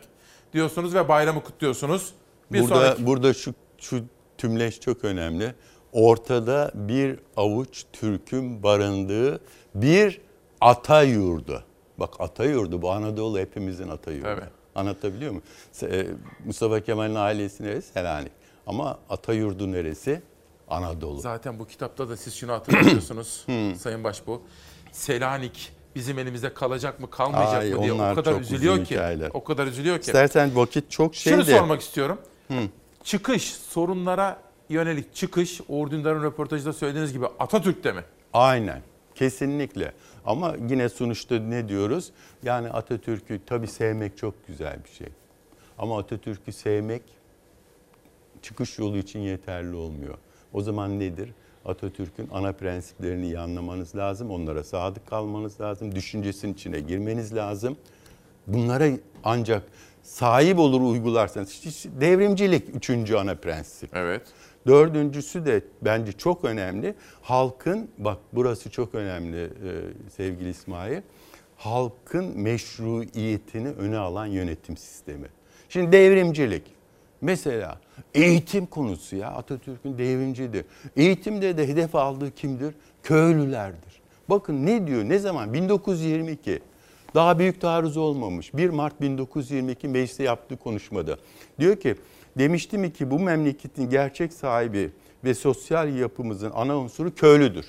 Diyorsunuz 0.52 0.94
ve 0.94 1.08
bayramı 1.08 1.42
kutluyorsunuz. 1.42 2.12
Bir 2.52 2.60
burada 2.60 2.74
sonraki... 2.74 3.06
burada 3.06 3.34
şu 3.34 3.54
şu 3.78 4.04
tümleş 4.38 4.80
çok 4.80 5.04
önemli. 5.04 5.54
Ortada 5.92 6.70
bir 6.74 7.18
avuç 7.36 7.84
Türk'ün 7.92 8.62
barındığı 8.62 9.40
bir 9.74 10.20
ata 10.60 11.02
yurdu. 11.02 11.64
Bak 11.98 12.14
ata 12.18 12.44
yurdu 12.44 12.82
bu 12.82 12.90
Anadolu 12.90 13.38
hepimizin 13.38 13.88
ata 13.88 14.12
yurdu. 14.12 14.28
Evet. 14.28 14.48
Anlatabiliyor 14.74 15.30
muyum? 15.30 15.44
E, 15.82 16.06
Mustafa 16.44 16.80
Kemal'in 16.80 17.14
ailesi 17.14 17.62
neresi? 17.62 17.92
Selanik. 17.92 18.37
Ama 18.68 18.98
ata 19.10 19.32
yurdu 19.32 19.72
neresi? 19.72 20.22
Anadolu. 20.68 21.20
Zaten 21.20 21.58
bu 21.58 21.66
kitapta 21.66 22.08
da 22.08 22.16
siz 22.16 22.34
şunu 22.34 22.52
hatırlıyorsunuz 22.52 23.42
Hmm. 23.46 23.74
Sayın 23.76 24.04
Başbuğ. 24.04 24.40
Selanik 24.92 25.72
bizim 25.94 26.18
elimizde 26.18 26.54
kalacak 26.54 27.00
mı 27.00 27.10
kalmayacak 27.10 27.62
Ay, 27.62 27.70
mı 27.70 27.82
diye 27.82 27.92
o 27.92 28.14
kadar 28.14 28.40
üzülüyor 28.40 28.84
ki. 28.84 28.94
hikayeler. 28.94 29.30
O 29.34 29.44
kadar 29.44 29.66
üzülüyor 29.66 29.96
ki. 29.96 30.00
İstersen 30.06 30.56
vakit 30.56 30.90
çok 30.90 31.14
şey 31.14 31.32
Şunu 31.32 31.44
sormak 31.44 31.80
istiyorum. 31.80 32.18
Çıkış, 33.04 33.52
sorunlara 33.52 34.42
yönelik 34.68 35.14
çıkış, 35.14 35.60
Uğur 35.68 35.90
Dündar'ın 35.90 36.22
röportajında 36.22 36.72
söylediğiniz 36.72 37.12
gibi 37.12 37.26
Atatürk'te 37.26 37.92
mi? 37.92 38.04
Aynen. 38.32 38.82
Kesinlikle. 39.14 39.92
Ama 40.24 40.54
yine 40.68 40.88
sonuçta 40.88 41.34
ne 41.38 41.68
diyoruz? 41.68 42.10
Yani 42.42 42.70
Atatürk'ü 42.70 43.40
tabii 43.46 43.66
sevmek 43.66 44.18
çok 44.18 44.46
güzel 44.46 44.78
bir 44.84 44.90
şey. 44.90 45.08
Ama 45.78 45.98
Atatürk'ü 45.98 46.52
sevmek 46.52 47.02
çıkış 48.42 48.78
yolu 48.78 48.98
için 48.98 49.20
yeterli 49.20 49.74
olmuyor. 49.74 50.14
O 50.52 50.62
zaman 50.62 51.00
nedir? 51.00 51.30
Atatürk'ün 51.64 52.28
ana 52.32 52.52
prensiplerini 52.52 53.24
iyi 53.24 53.38
anlamanız 53.38 53.96
lazım. 53.96 54.30
Onlara 54.30 54.64
sadık 54.64 55.06
kalmanız 55.06 55.60
lazım. 55.60 55.94
Düşüncesinin 55.94 56.54
içine 56.54 56.80
girmeniz 56.80 57.34
lazım. 57.34 57.76
Bunlara 58.46 58.88
ancak 59.24 59.62
sahip 60.02 60.58
olur 60.58 60.80
uygularsanız. 60.80 61.50
İşte 61.64 61.88
devrimcilik 62.00 62.76
üçüncü 62.76 63.16
ana 63.16 63.34
prensip. 63.34 63.96
Evet. 63.96 64.22
Dördüncüsü 64.66 65.46
de 65.46 65.62
bence 65.82 66.12
çok 66.12 66.44
önemli. 66.44 66.94
Halkın, 67.22 67.90
bak 67.98 68.18
burası 68.32 68.70
çok 68.70 68.94
önemli 68.94 69.44
e, 69.44 69.50
sevgili 70.16 70.50
İsmail. 70.50 71.00
halkın 71.56 72.38
meşruiyetini 72.38 73.68
öne 73.68 73.98
alan 73.98 74.26
yönetim 74.26 74.76
sistemi. 74.76 75.26
Şimdi 75.68 75.92
devrimcilik. 75.92 76.62
Mesela 77.20 77.80
eğitim 78.14 78.66
konusu 78.66 79.16
ya 79.16 79.28
Atatürk'ün 79.28 79.98
devrimcidir. 79.98 80.64
Eğitimde 80.96 81.56
de 81.56 81.68
hedef 81.68 81.94
aldığı 81.94 82.34
kimdir? 82.34 82.74
Köylülerdir. 83.02 84.00
Bakın 84.28 84.66
ne 84.66 84.86
diyor 84.86 85.04
ne 85.04 85.18
zaman? 85.18 85.54
1922. 85.54 86.60
Daha 87.14 87.38
büyük 87.38 87.60
taarruz 87.60 87.96
olmamış. 87.96 88.54
1 88.54 88.70
Mart 88.70 89.00
1922 89.00 89.88
mecliste 89.88 90.22
yaptığı 90.22 90.56
konuşmada. 90.56 91.18
Diyor 91.58 91.76
ki 91.76 91.96
demiştim 92.38 92.90
ki 92.90 93.10
bu 93.10 93.18
memleketin 93.18 93.90
gerçek 93.90 94.32
sahibi 94.32 94.90
ve 95.24 95.34
sosyal 95.34 95.96
yapımızın 95.96 96.50
ana 96.54 96.78
unsuru 96.78 97.14
köylüdür. 97.14 97.66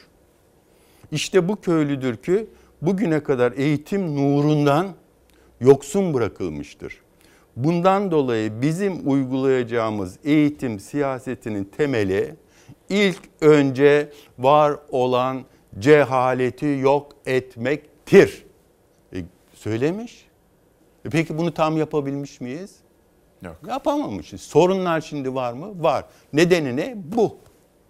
İşte 1.11 1.47
bu 1.47 1.61
köylüdür 1.61 2.17
ki 2.17 2.47
bugüne 2.81 3.23
kadar 3.23 3.51
eğitim 3.51 4.15
nurundan 4.15 4.87
yoksun 5.61 6.13
bırakılmıştır. 6.13 7.01
Bundan 7.63 8.11
dolayı 8.11 8.61
bizim 8.61 9.09
uygulayacağımız 9.11 10.19
eğitim 10.23 10.79
siyasetinin 10.79 11.63
temeli 11.63 12.35
ilk 12.89 13.19
önce 13.41 14.11
var 14.39 14.79
olan 14.89 15.43
cehaleti 15.79 16.65
yok 16.65 17.11
etmektir. 17.25 18.45
E, 19.13 19.17
söylemiş. 19.53 20.27
E 21.05 21.09
peki 21.09 21.37
bunu 21.37 21.53
tam 21.53 21.77
yapabilmiş 21.77 22.41
miyiz? 22.41 22.75
Yok. 23.41 23.55
Yapamamışız. 23.67 24.41
Sorunlar 24.41 25.01
şimdi 25.01 25.35
var 25.35 25.53
mı? 25.53 25.83
Var. 25.83 26.05
Nedeni 26.33 26.75
ne? 26.77 26.93
Bu. 26.97 27.37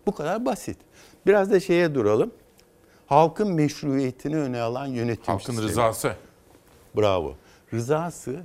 Bu 0.05 0.11
kadar 0.11 0.45
basit. 0.45 0.77
Biraz 1.27 1.51
da 1.51 1.59
şeye 1.59 1.95
duralım. 1.95 2.31
Halkın 3.07 3.53
meşruiyetini 3.53 4.35
öne 4.37 4.61
alan 4.61 4.85
yönetim 4.85 5.23
Halkın 5.25 5.45
sistemi. 5.45 5.67
rızası. 5.67 6.15
Bravo. 6.97 7.33
Rızası, 7.73 8.41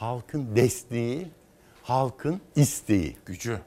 halkın 0.00 0.56
desteği, 0.56 1.26
halkın 1.82 2.40
isteği. 2.56 3.16
Gücü. 3.26 3.60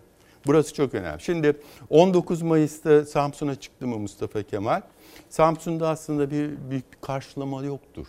Burası 0.46 0.74
çok 0.74 0.94
önemli. 0.94 1.22
Şimdi 1.22 1.58
19 1.90 2.42
Mayıs'ta 2.42 3.06
Samsun'a 3.06 3.56
çıktı 3.56 3.88
mı 3.88 4.00
Mustafa 4.00 4.44
Kemal? 4.44 4.82
Samsun'da 5.30 5.90
aslında 5.90 6.32
bir 6.32 6.50
büyük 6.70 6.92
bir 6.92 6.98
karşılama 7.02 7.64
yoktur. 7.64 8.08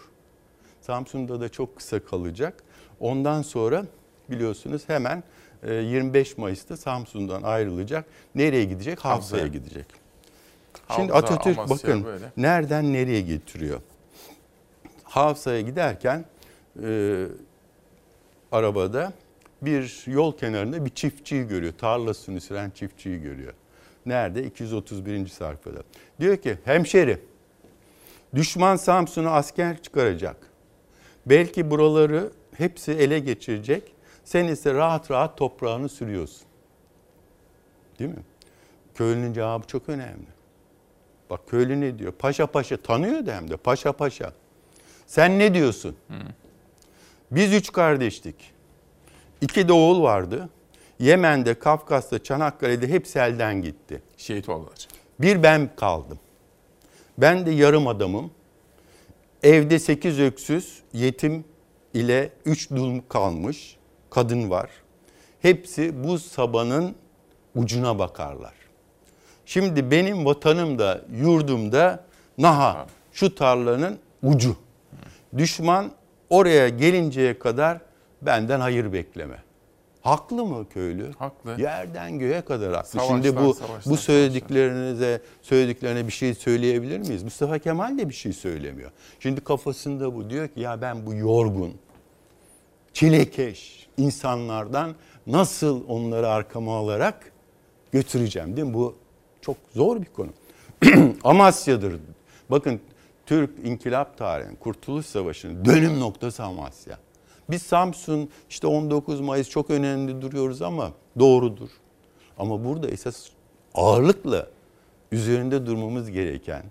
Samsun'da 0.81 1.41
da 1.41 1.49
çok 1.49 1.77
kısa 1.77 2.05
kalacak. 2.05 2.63
Ondan 3.01 3.43
sonra 3.43 3.87
biliyorsunuz 4.31 4.83
hemen 4.87 5.23
e, 5.63 5.75
25 5.75 6.39
Mayıs'ta 6.39 6.77
Samsun'dan 6.77 7.43
ayrılacak. 7.43 8.05
Nereye 8.35 8.65
gidecek? 8.65 8.99
Hafsa'ya. 9.05 9.47
gidecek. 9.47 9.87
Şimdi 10.97 11.13
Havza, 11.13 11.27
Atatürk 11.27 11.59
Amasya 11.59 11.89
bakın 11.89 12.05
böyle. 12.05 12.33
nereden 12.37 12.93
nereye 12.93 13.21
getiriyor? 13.21 13.81
Hafsa'ya 15.05 15.61
giderken 15.61 16.25
e, 16.83 17.27
arabada 18.55 19.13
bir 19.63 20.05
yol 20.07 20.37
kenarında 20.37 20.85
bir 20.85 20.91
çiftçiyi 20.91 21.47
görüyor. 21.47 21.73
Tarlasını 21.79 22.41
süren 22.41 22.71
çiftçiyi 22.71 23.23
görüyor. 23.23 23.53
Nerede? 24.07 24.45
231. 24.45 25.27
sayfada. 25.27 25.83
Diyor 26.21 26.37
ki 26.37 26.59
hemşeri 26.65 27.19
düşman 28.35 28.77
Samsun'a 28.77 29.31
asker 29.31 29.83
çıkaracak. 29.83 30.37
Belki 31.27 31.71
buraları 31.71 32.31
hepsi 32.57 32.93
ele 32.93 33.19
geçirecek. 33.19 33.95
Sen 34.25 34.45
ise 34.45 34.75
rahat 34.75 35.11
rahat 35.11 35.39
toprağını 35.39 35.89
sürüyorsun. 35.89 36.47
Değil 37.99 38.11
mi? 38.11 38.23
Köylünün 38.95 39.33
cevabı 39.33 39.67
çok 39.67 39.89
önemli. 39.89 40.27
Bak 41.31 41.41
köylü 41.49 41.81
ne 41.81 41.99
diyor? 41.99 42.13
Paşa 42.13 42.47
paşa 42.47 42.77
tanıyor 42.77 43.27
da 43.27 43.37
hem 43.37 43.51
de 43.51 43.57
paşa 43.57 43.93
paşa. 43.93 44.33
Sen 45.07 45.39
ne 45.39 45.55
diyorsun? 45.55 45.97
Biz 47.35 47.53
üç 47.53 47.73
kardeştik. 47.73 48.35
İki 49.41 49.69
de 49.69 49.73
oğul 49.73 50.03
vardı. 50.03 50.49
Yemen'de, 50.99 51.55
Kafkas'ta, 51.55 52.23
Çanakkale'de 52.23 52.89
hepsi 52.89 53.19
elden 53.19 53.63
gitti. 53.63 54.03
Şehit 54.17 54.49
oldular. 54.49 54.89
Bir 55.21 55.43
ben 55.43 55.71
kaldım. 55.77 56.19
Ben 57.19 57.47
de 57.47 57.51
yarım 57.51 57.87
adamım. 57.87 58.31
Evde 59.43 59.79
sekiz 59.79 60.21
öksüz, 60.21 60.83
yetim 60.93 61.45
ile 61.95 62.33
üç 62.45 62.71
dul 62.71 63.01
kalmış 63.09 63.77
kadın 64.11 64.51
var. 64.51 64.71
Hepsi 65.43 66.05
bu 66.05 66.19
sabanın 66.19 66.95
ucuna 67.55 67.99
bakarlar. 67.99 68.55
Şimdi 69.47 69.91
benim 69.91 70.25
vatanımda, 70.25 71.05
yurdumda 71.21 72.05
naha 72.39 72.87
şu 73.13 73.35
tarlanın 73.35 73.99
ucu. 74.23 74.57
Düşman 75.37 75.93
oraya 76.35 76.69
gelinceye 76.69 77.39
kadar 77.39 77.79
benden 78.23 78.61
hayır 78.61 78.93
bekleme. 78.93 79.37
Haklı 80.03 80.47
mı 80.47 80.69
köylü? 80.69 81.13
Haklı. 81.19 81.61
Yerden 81.63 82.19
göğe 82.19 82.41
kadar 82.41 82.75
haklı. 82.75 82.89
Savaştan, 82.89 83.23
Şimdi 83.23 83.37
bu 83.37 83.55
savaştan, 83.55 83.93
bu 83.93 83.97
söylediklerinize 83.97 85.23
söylediklerine 85.43 86.07
bir 86.07 86.13
şey 86.13 86.35
söyleyebilir 86.35 86.99
miyiz? 86.99 87.23
Mustafa 87.23 87.59
Kemal 87.59 87.99
de 87.99 88.09
bir 88.09 88.15
şey 88.15 88.33
söylemiyor. 88.33 88.91
Şimdi 89.21 89.41
kafasında 89.41 90.15
bu 90.15 90.31
diyor 90.31 90.49
ki 90.49 90.61
ya 90.61 90.81
ben 90.81 91.07
bu 91.07 91.15
yorgun, 91.15 91.75
çilekeş 92.93 93.89
insanlardan 93.97 94.95
nasıl 95.27 95.89
onları 95.89 96.29
arkama 96.29 96.77
alarak 96.77 97.33
götüreceğim 97.93 98.57
değil 98.57 98.69
mi? 98.69 98.75
Bu 98.75 98.97
çok 99.41 99.57
zor 99.75 100.01
bir 100.01 100.07
konu. 100.17 100.31
Amasya'dır. 101.25 102.01
Bakın 102.51 102.81
Türk 103.27 103.51
İnkılap 103.65 104.19
tarihinin, 104.19 104.57
Kurtuluş 104.57 105.07
Savaşı'nın 105.07 105.65
dönüm 105.65 106.01
noktası 106.01 106.45
Amasya. 106.45 106.99
Biz 107.51 107.63
Samsun 107.63 108.29
işte 108.51 108.67
19 108.67 109.21
Mayıs 109.21 109.49
çok 109.49 109.71
önemli 109.71 110.23
duruyoruz 110.23 110.63
ama 110.63 110.93
doğrudur. 111.19 111.69
Ama 112.39 112.65
burada 112.65 112.89
esas 112.89 113.27
ağırlıkla 113.75 114.47
üzerinde 115.13 115.67
durmamız 115.67 116.11
gereken, 116.11 116.63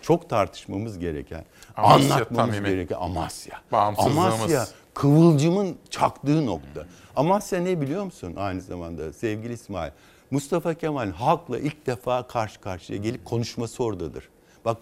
çok 0.00 0.30
tartışmamız 0.30 0.98
gereken, 0.98 1.44
Amasya 1.76 2.14
anlatmamız 2.14 2.54
tamimi. 2.54 2.68
gereken 2.68 2.96
Amasya. 2.96 3.60
Amasya 3.72 4.66
kıvılcımın 4.94 5.76
çaktığı 5.90 6.46
nokta. 6.46 6.86
Amasya 7.16 7.60
ne 7.60 7.80
biliyor 7.80 8.04
musun 8.04 8.34
aynı 8.36 8.60
zamanda 8.60 9.12
sevgili 9.12 9.52
İsmail? 9.52 9.92
Mustafa 10.30 10.74
Kemal 10.74 11.10
halkla 11.12 11.58
ilk 11.58 11.86
defa 11.86 12.26
karşı 12.26 12.60
karşıya 12.60 12.98
gelip 12.98 13.24
konuşması 13.24 13.84
oradadır. 13.84 14.28
Bak 14.64 14.78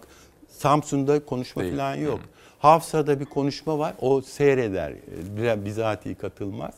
Samsun'da 0.57 1.25
konuşma 1.25 1.61
Değil. 1.61 1.73
falan 1.75 1.95
yok. 1.95 2.19
Hafsa'da 2.59 3.19
bir 3.19 3.25
konuşma 3.25 3.79
var. 3.79 3.93
O 4.01 4.21
seyreder. 4.21 4.93
Bizatihi 5.65 6.15
katılmaz. 6.15 6.73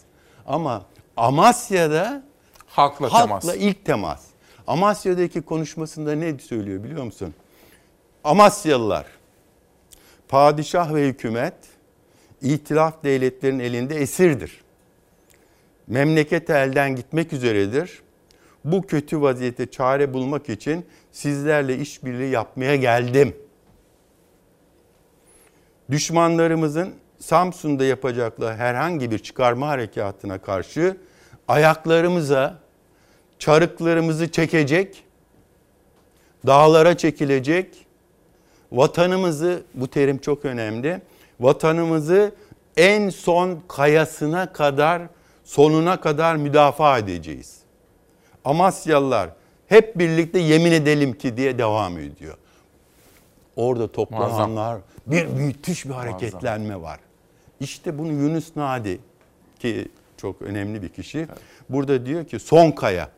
Ama 0.47 0.85
Amasya'da 1.17 2.23
Halkla, 2.67 3.13
halkla 3.13 3.39
temas. 3.39 3.55
ilk 3.57 3.85
temas. 3.85 4.25
Amasya'daki 4.67 5.41
konuşmasında 5.41 6.15
ne 6.15 6.39
söylüyor 6.39 6.83
biliyor 6.83 7.03
musun? 7.03 7.33
Amasyalılar, 8.23 9.05
padişah 10.27 10.93
ve 10.93 11.07
hükümet 11.07 11.53
itilaf 12.41 13.03
devletlerin 13.03 13.59
elinde 13.59 13.95
esirdir. 13.95 14.61
Memleket 15.87 16.49
elden 16.49 16.95
gitmek 16.95 17.33
üzeredir. 17.33 18.01
Bu 18.65 18.81
kötü 18.81 19.21
vaziyete 19.21 19.71
çare 19.71 20.13
bulmak 20.13 20.49
için 20.49 20.85
sizlerle 21.11 21.77
işbirliği 21.77 22.31
yapmaya 22.31 22.75
geldim. 22.75 23.35
Düşmanlarımızın 25.91 26.93
Samsun'da 27.19 27.85
yapacakları 27.85 28.55
herhangi 28.55 29.11
bir 29.11 29.19
çıkarma 29.19 29.67
harekatına 29.67 30.37
karşı 30.37 30.97
ayaklarımıza, 31.47 32.59
çarıklarımızı 33.39 34.31
çekecek, 34.31 35.03
dağlara 36.45 36.97
çekilecek, 36.97 37.85
vatanımızı, 38.71 39.63
bu 39.73 39.87
terim 39.87 40.17
çok 40.17 40.45
önemli, 40.45 41.01
vatanımızı 41.39 42.35
en 42.77 43.09
son 43.09 43.59
kayasına 43.67 44.53
kadar, 44.53 45.01
sonuna 45.43 46.01
kadar 46.01 46.35
müdafaa 46.35 46.97
edeceğiz. 46.97 47.57
Amasyalılar 48.45 49.29
hep 49.67 49.97
birlikte 49.97 50.39
yemin 50.39 50.71
edelim 50.71 51.13
ki 51.13 51.37
diye 51.37 51.57
devam 51.57 51.97
ediyor. 51.97 52.37
Orada 53.55 53.91
toplananlar 53.91 54.79
bir 55.07 55.25
müthiş 55.25 55.85
bir 55.85 55.91
hareketlenme 55.91 56.81
var. 56.81 56.99
İşte 57.59 57.97
bunu 57.97 58.11
Yunus 58.11 58.55
Nadi 58.55 58.99
ki 59.59 59.87
çok 60.17 60.41
önemli 60.41 60.81
bir 60.81 60.89
kişi. 60.89 61.27
Burada 61.69 62.05
diyor 62.05 62.25
ki 62.25 62.39
son 62.39 62.71
kaya. 62.71 63.09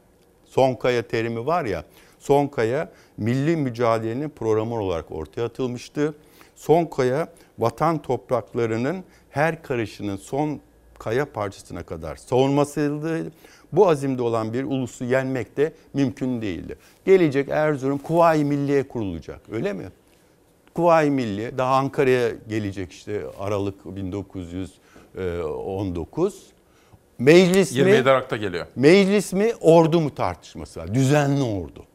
Son 0.45 0.74
kaya 0.74 1.07
terimi 1.07 1.45
var 1.45 1.66
ya. 1.66 1.86
Son 2.20 2.48
kaya 2.48 2.91
milli 3.18 3.56
mücadelenin 3.57 4.30
programı 4.30 4.76
olarak 4.76 5.11
ortaya 5.11 5.45
atılmıştı. 5.45 6.14
Son 6.56 6.86
kaya 6.86 7.28
vatan 7.60 8.02
topraklarının 8.02 9.03
her 9.30 9.64
karışının 9.64 10.18
son 10.18 10.60
kaya 10.99 11.32
parçasına 11.32 11.84
kadar 11.84 12.16
savunmasıydı. 12.16 13.32
Bu 13.72 13.90
azimde 13.90 14.22
olan 14.22 14.53
bir 14.53 14.64
ulusu 14.64 15.06
yenmek 15.06 15.57
de 15.57 15.74
mümkün 15.94 16.41
değildi. 16.41 16.78
Gelecek 17.06 17.49
Erzurum 17.49 17.98
Kuvayi 17.98 18.45
Milliye 18.45 18.88
kurulacak 18.88 19.41
öyle 19.52 19.74
mi? 19.74 19.86
Kuvayi 20.73 21.11
Milli 21.11 21.57
daha 21.57 21.75
Ankara'ya 21.75 22.29
gelecek 22.49 22.91
işte 22.91 23.21
Aralık 23.39 23.95
1919. 23.95 26.43
Meclis 27.19 27.71
mi? 27.71 27.77
27 27.77 28.09
Aralık'ta 28.09 28.37
geliyor. 28.37 28.65
Meclis 28.75 29.33
mi 29.33 29.53
ordu 29.61 30.01
mu 30.01 30.15
tartışması 30.15 30.79
var. 30.79 30.93
Düzenli 30.93 31.43
ordu. 31.43 31.85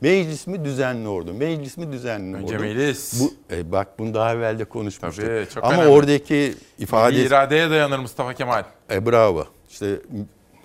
Meclis 0.00 0.46
mi 0.46 0.64
düzenli 0.64 1.08
ordu? 1.08 1.34
Meclis 1.34 1.76
mi 1.76 1.92
düzenli 1.92 2.36
Önce 2.36 2.54
ordu? 2.54 2.62
meclis. 2.62 3.20
Bu, 3.20 3.32
e, 3.54 3.72
bak 3.72 3.98
bunu 3.98 4.14
daha 4.14 4.32
evvel 4.34 4.58
de 4.58 4.64
konuşmuştuk. 4.64 5.24
Tabii, 5.26 5.46
çok 5.54 5.64
Ama 5.64 5.74
önemli. 5.74 5.88
oradaki 5.88 6.54
ifade... 6.78 7.16
Milli 7.16 7.26
iradeye 7.26 7.70
dayanır 7.70 7.98
Mustafa 7.98 8.34
Kemal. 8.34 8.64
E, 8.90 9.06
bravo. 9.06 9.44
İşte 9.70 10.00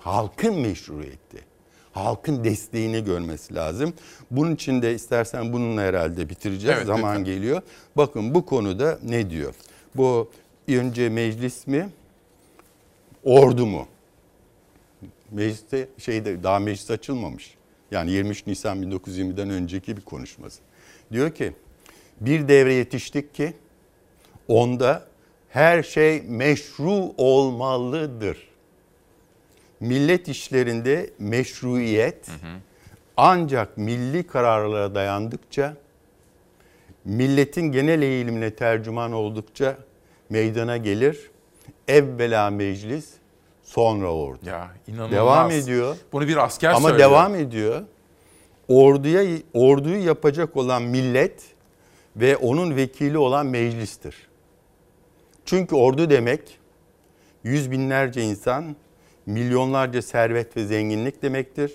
halkın 0.00 0.54
meşruiyeti. 0.60 1.47
Halkın 1.98 2.44
desteğini 2.44 3.04
görmesi 3.04 3.54
lazım. 3.54 3.94
Bunun 4.30 4.54
için 4.54 4.82
de 4.82 4.94
istersen 4.94 5.52
bununla 5.52 5.80
herhalde 5.82 6.28
bitireceğiz. 6.28 6.76
Evet, 6.76 6.86
Zaman 6.86 7.10
lütfen. 7.20 7.24
geliyor. 7.24 7.62
Bakın 7.96 8.34
bu 8.34 8.46
konuda 8.46 8.98
ne 9.02 9.30
diyor? 9.30 9.54
Bu 9.94 10.30
önce 10.68 11.08
meclis 11.08 11.66
mi? 11.66 11.88
Ordu 13.24 13.66
mu? 13.66 13.86
Mecliste 15.30 15.88
şeyde 15.98 16.42
daha 16.42 16.58
meclis 16.58 16.90
açılmamış. 16.90 17.54
Yani 17.90 18.10
23 18.10 18.46
Nisan 18.46 18.82
1920'den 18.82 19.50
önceki 19.50 19.96
bir 19.96 20.02
konuşması. 20.02 20.60
Diyor 21.12 21.30
ki 21.30 21.52
bir 22.20 22.48
devre 22.48 22.74
yetiştik 22.74 23.34
ki 23.34 23.52
onda 24.48 25.04
her 25.48 25.82
şey 25.82 26.22
meşru 26.22 27.12
olmalıdır. 27.16 28.47
Millet 29.80 30.28
işlerinde 30.28 31.10
meşruiyet 31.18 32.28
ancak 33.16 33.76
milli 33.78 34.26
kararlara 34.26 34.94
dayandıkça 34.94 35.76
milletin 37.04 37.62
genel 37.72 38.02
eğilimine 38.02 38.50
tercüman 38.50 39.12
oldukça 39.12 39.76
meydana 40.30 40.76
gelir. 40.76 41.30
Evvela 41.88 42.50
meclis, 42.50 43.08
sonra 43.62 44.12
ordu. 44.14 44.38
Ya 44.46 44.70
inanılmaz. 44.88 45.12
Devam 45.12 45.50
ediyor. 45.50 45.96
Bunu 46.12 46.28
bir 46.28 46.36
asker 46.44 46.70
Ama 46.70 46.88
söylüyor. 46.88 47.10
devam 47.10 47.34
ediyor. 47.34 47.82
Orduya 48.68 49.38
orduyu 49.54 50.06
yapacak 50.06 50.56
olan 50.56 50.82
millet 50.82 51.42
ve 52.16 52.36
onun 52.36 52.76
vekili 52.76 53.18
olan 53.18 53.46
meclistir. 53.46 54.28
Çünkü 55.44 55.74
ordu 55.74 56.10
demek 56.10 56.58
yüz 57.44 57.70
binlerce 57.70 58.22
insan, 58.22 58.76
milyonlarca 59.28 60.02
servet 60.02 60.56
ve 60.56 60.64
zenginlik 60.64 61.22
demektir. 61.22 61.72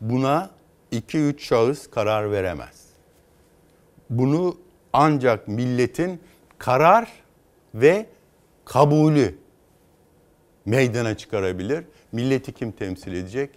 Buna 0.00 0.50
iki 0.90 1.18
üç 1.18 1.44
şahıs 1.48 1.90
karar 1.90 2.32
veremez. 2.32 2.86
Bunu 4.10 4.56
ancak 4.92 5.48
milletin 5.48 6.20
karar 6.58 7.08
ve 7.74 8.06
kabulü 8.64 9.38
meydana 10.64 11.16
çıkarabilir. 11.16 11.84
Milleti 12.12 12.52
kim 12.52 12.72
temsil 12.72 13.12
edecek? 13.12 13.50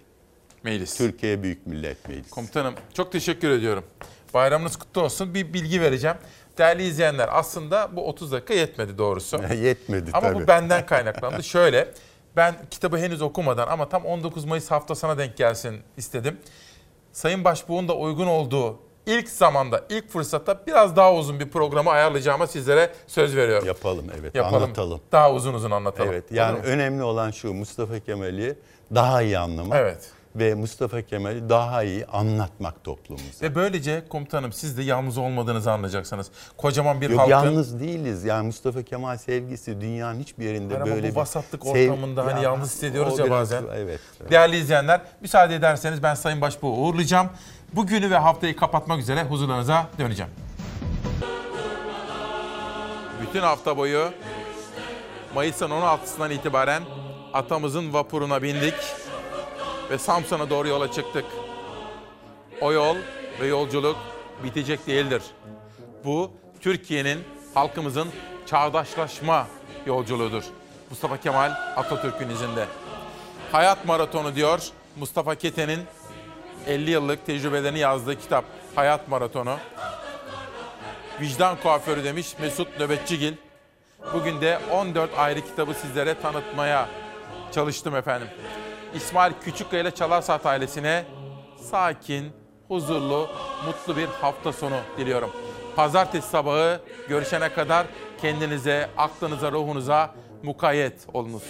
Meclis. 0.64 0.96
Türkiye 0.96 1.42
Büyük 1.42 1.66
Millet 1.66 2.08
Meclisi. 2.08 2.30
Komutanım 2.30 2.74
çok 2.94 3.12
teşekkür 3.12 3.50
ediyorum. 3.50 3.84
Bayramınız 4.34 4.76
kutlu 4.76 5.00
olsun. 5.00 5.34
Bir 5.34 5.52
bilgi 5.52 5.80
vereceğim. 5.80 6.16
Değerli 6.58 6.82
izleyenler 6.82 7.28
aslında 7.32 7.96
bu 7.96 8.08
30 8.08 8.32
dakika 8.32 8.54
yetmedi 8.54 8.98
doğrusu. 8.98 9.40
Yetmedi 9.62 10.10
Ama 10.12 10.28
tabii. 10.32 10.42
bu 10.42 10.46
benden 10.46 10.86
kaynaklandı. 10.86 11.42
Şöyle 11.44 11.88
ben 12.36 12.54
kitabı 12.70 12.98
henüz 12.98 13.22
okumadan 13.22 13.68
ama 13.68 13.88
tam 13.88 14.04
19 14.04 14.44
Mayıs 14.44 14.70
haftasına 14.70 15.18
denk 15.18 15.36
gelsin 15.36 15.80
istedim. 15.96 16.38
Sayın 17.12 17.44
Başbuğ'un 17.44 17.88
da 17.88 17.96
uygun 17.96 18.26
olduğu 18.26 18.78
ilk 19.06 19.28
zamanda, 19.28 19.84
ilk 19.88 20.08
fırsatta 20.10 20.66
biraz 20.66 20.96
daha 20.96 21.14
uzun 21.14 21.40
bir 21.40 21.50
programı 21.50 21.90
ayarlayacağıma 21.90 22.46
sizlere 22.46 22.94
söz 23.06 23.36
veriyorum. 23.36 23.66
Yapalım 23.66 24.06
evet 24.20 24.34
Yapalım. 24.34 24.62
anlatalım. 24.62 25.00
Daha 25.12 25.32
uzun 25.32 25.54
uzun 25.54 25.70
anlatalım. 25.70 26.12
Evet 26.12 26.24
yani 26.32 26.58
önemli 26.58 27.02
olan 27.02 27.30
şu 27.30 27.52
Mustafa 27.54 27.98
Kemal'i 28.00 28.58
daha 28.94 29.22
iyi 29.22 29.38
anlamak. 29.38 29.78
Evet. 29.78 30.10
Ve 30.36 30.54
Mustafa 30.54 31.02
Kemal'i 31.02 31.48
daha 31.48 31.82
iyi 31.82 32.06
anlatmak 32.06 32.84
toplumumuza. 32.84 33.42
Ve 33.46 33.54
böylece 33.54 34.02
komutanım 34.08 34.52
siz 34.52 34.78
de 34.78 34.82
yalnız 34.82 35.18
olmadığınızı 35.18 35.72
anlayacaksınız. 35.72 36.30
Kocaman 36.56 37.00
bir 37.00 37.10
Yok 37.10 37.20
halkın... 37.20 37.30
yalnız 37.30 37.80
değiliz. 37.80 38.24
Yani 38.24 38.46
Mustafa 38.46 38.82
Kemal 38.82 39.16
sevgisi 39.16 39.80
dünyanın 39.80 40.20
hiçbir 40.20 40.44
yerinde 40.44 40.76
ama 40.76 40.86
böyle 40.86 41.02
bu 41.08 41.10
bir 41.10 41.16
vasatlık 41.16 41.62
sev- 41.62 41.90
ortamında 41.90 42.26
hani 42.26 42.36
Ya, 42.36 42.42
yalnız 42.42 42.68
hissediyoruz 42.70 43.18
ya 43.18 43.24
biraz- 43.24 43.30
bazen. 43.40 43.62
Evet. 43.76 44.00
Değerli 44.30 44.56
izleyenler 44.56 45.00
müsaade 45.20 45.54
ederseniz 45.54 46.02
ben 46.02 46.14
Sayın 46.14 46.40
Başbuğ'u 46.40 46.70
uğurlayacağım. 46.76 47.28
Bugünü 47.72 48.10
ve 48.10 48.16
haftayı 48.18 48.56
kapatmak 48.56 48.98
üzere 49.00 49.24
huzurlarınıza 49.24 49.86
döneceğim. 49.98 50.30
Bütün 53.22 53.40
hafta 53.40 53.76
boyu 53.76 54.10
Mayıs'ın 55.34 55.70
16'sından 55.70 56.32
itibaren 56.34 56.82
atamızın 57.32 57.92
vapuruna 57.92 58.42
bindik 58.42 58.74
ve 59.90 59.98
Samsun'a 59.98 60.50
doğru 60.50 60.68
yola 60.68 60.92
çıktık. 60.92 61.24
O 62.60 62.72
yol 62.72 62.96
ve 63.40 63.46
yolculuk 63.46 63.96
bitecek 64.44 64.86
değildir. 64.86 65.22
Bu 66.04 66.30
Türkiye'nin, 66.60 67.24
halkımızın 67.54 68.08
çağdaşlaşma 68.46 69.46
yolculuğudur. 69.86 70.44
Mustafa 70.90 71.16
Kemal 71.16 71.52
Atatürk'ün 71.76 72.28
izinde. 72.28 72.66
Hayat 73.52 73.84
Maratonu 73.84 74.34
diyor 74.34 74.68
Mustafa 74.96 75.34
Keten'in 75.34 75.80
50 76.66 76.90
yıllık 76.90 77.26
tecrübelerini 77.26 77.78
yazdığı 77.78 78.18
kitap 78.18 78.44
Hayat 78.74 79.08
Maratonu. 79.08 79.56
Vicdan 81.20 81.56
kuaförü 81.62 82.04
demiş 82.04 82.34
Mesut 82.40 82.80
Nöbetçigil. 82.80 83.34
Bugün 84.14 84.40
de 84.40 84.58
14 84.70 85.10
ayrı 85.18 85.40
kitabı 85.40 85.74
sizlere 85.74 86.20
tanıtmaya 86.20 86.88
çalıştım 87.52 87.96
efendim. 87.96 88.28
İsmail 88.94 89.32
Küçükkaya 89.44 89.82
ile 89.82 89.90
Çalarsat 89.90 90.46
ailesine 90.46 91.04
sakin, 91.70 92.32
huzurlu, 92.68 93.28
mutlu 93.66 93.96
bir 93.96 94.06
hafta 94.06 94.52
sonu 94.52 94.76
diliyorum. 94.98 95.30
Pazartesi 95.76 96.28
sabahı 96.28 96.80
görüşene 97.08 97.52
kadar 97.52 97.86
kendinize, 98.20 98.90
aklınıza, 98.96 99.52
ruhunuza 99.52 100.14
mukayyet 100.42 101.06
olunuz. 101.14 101.42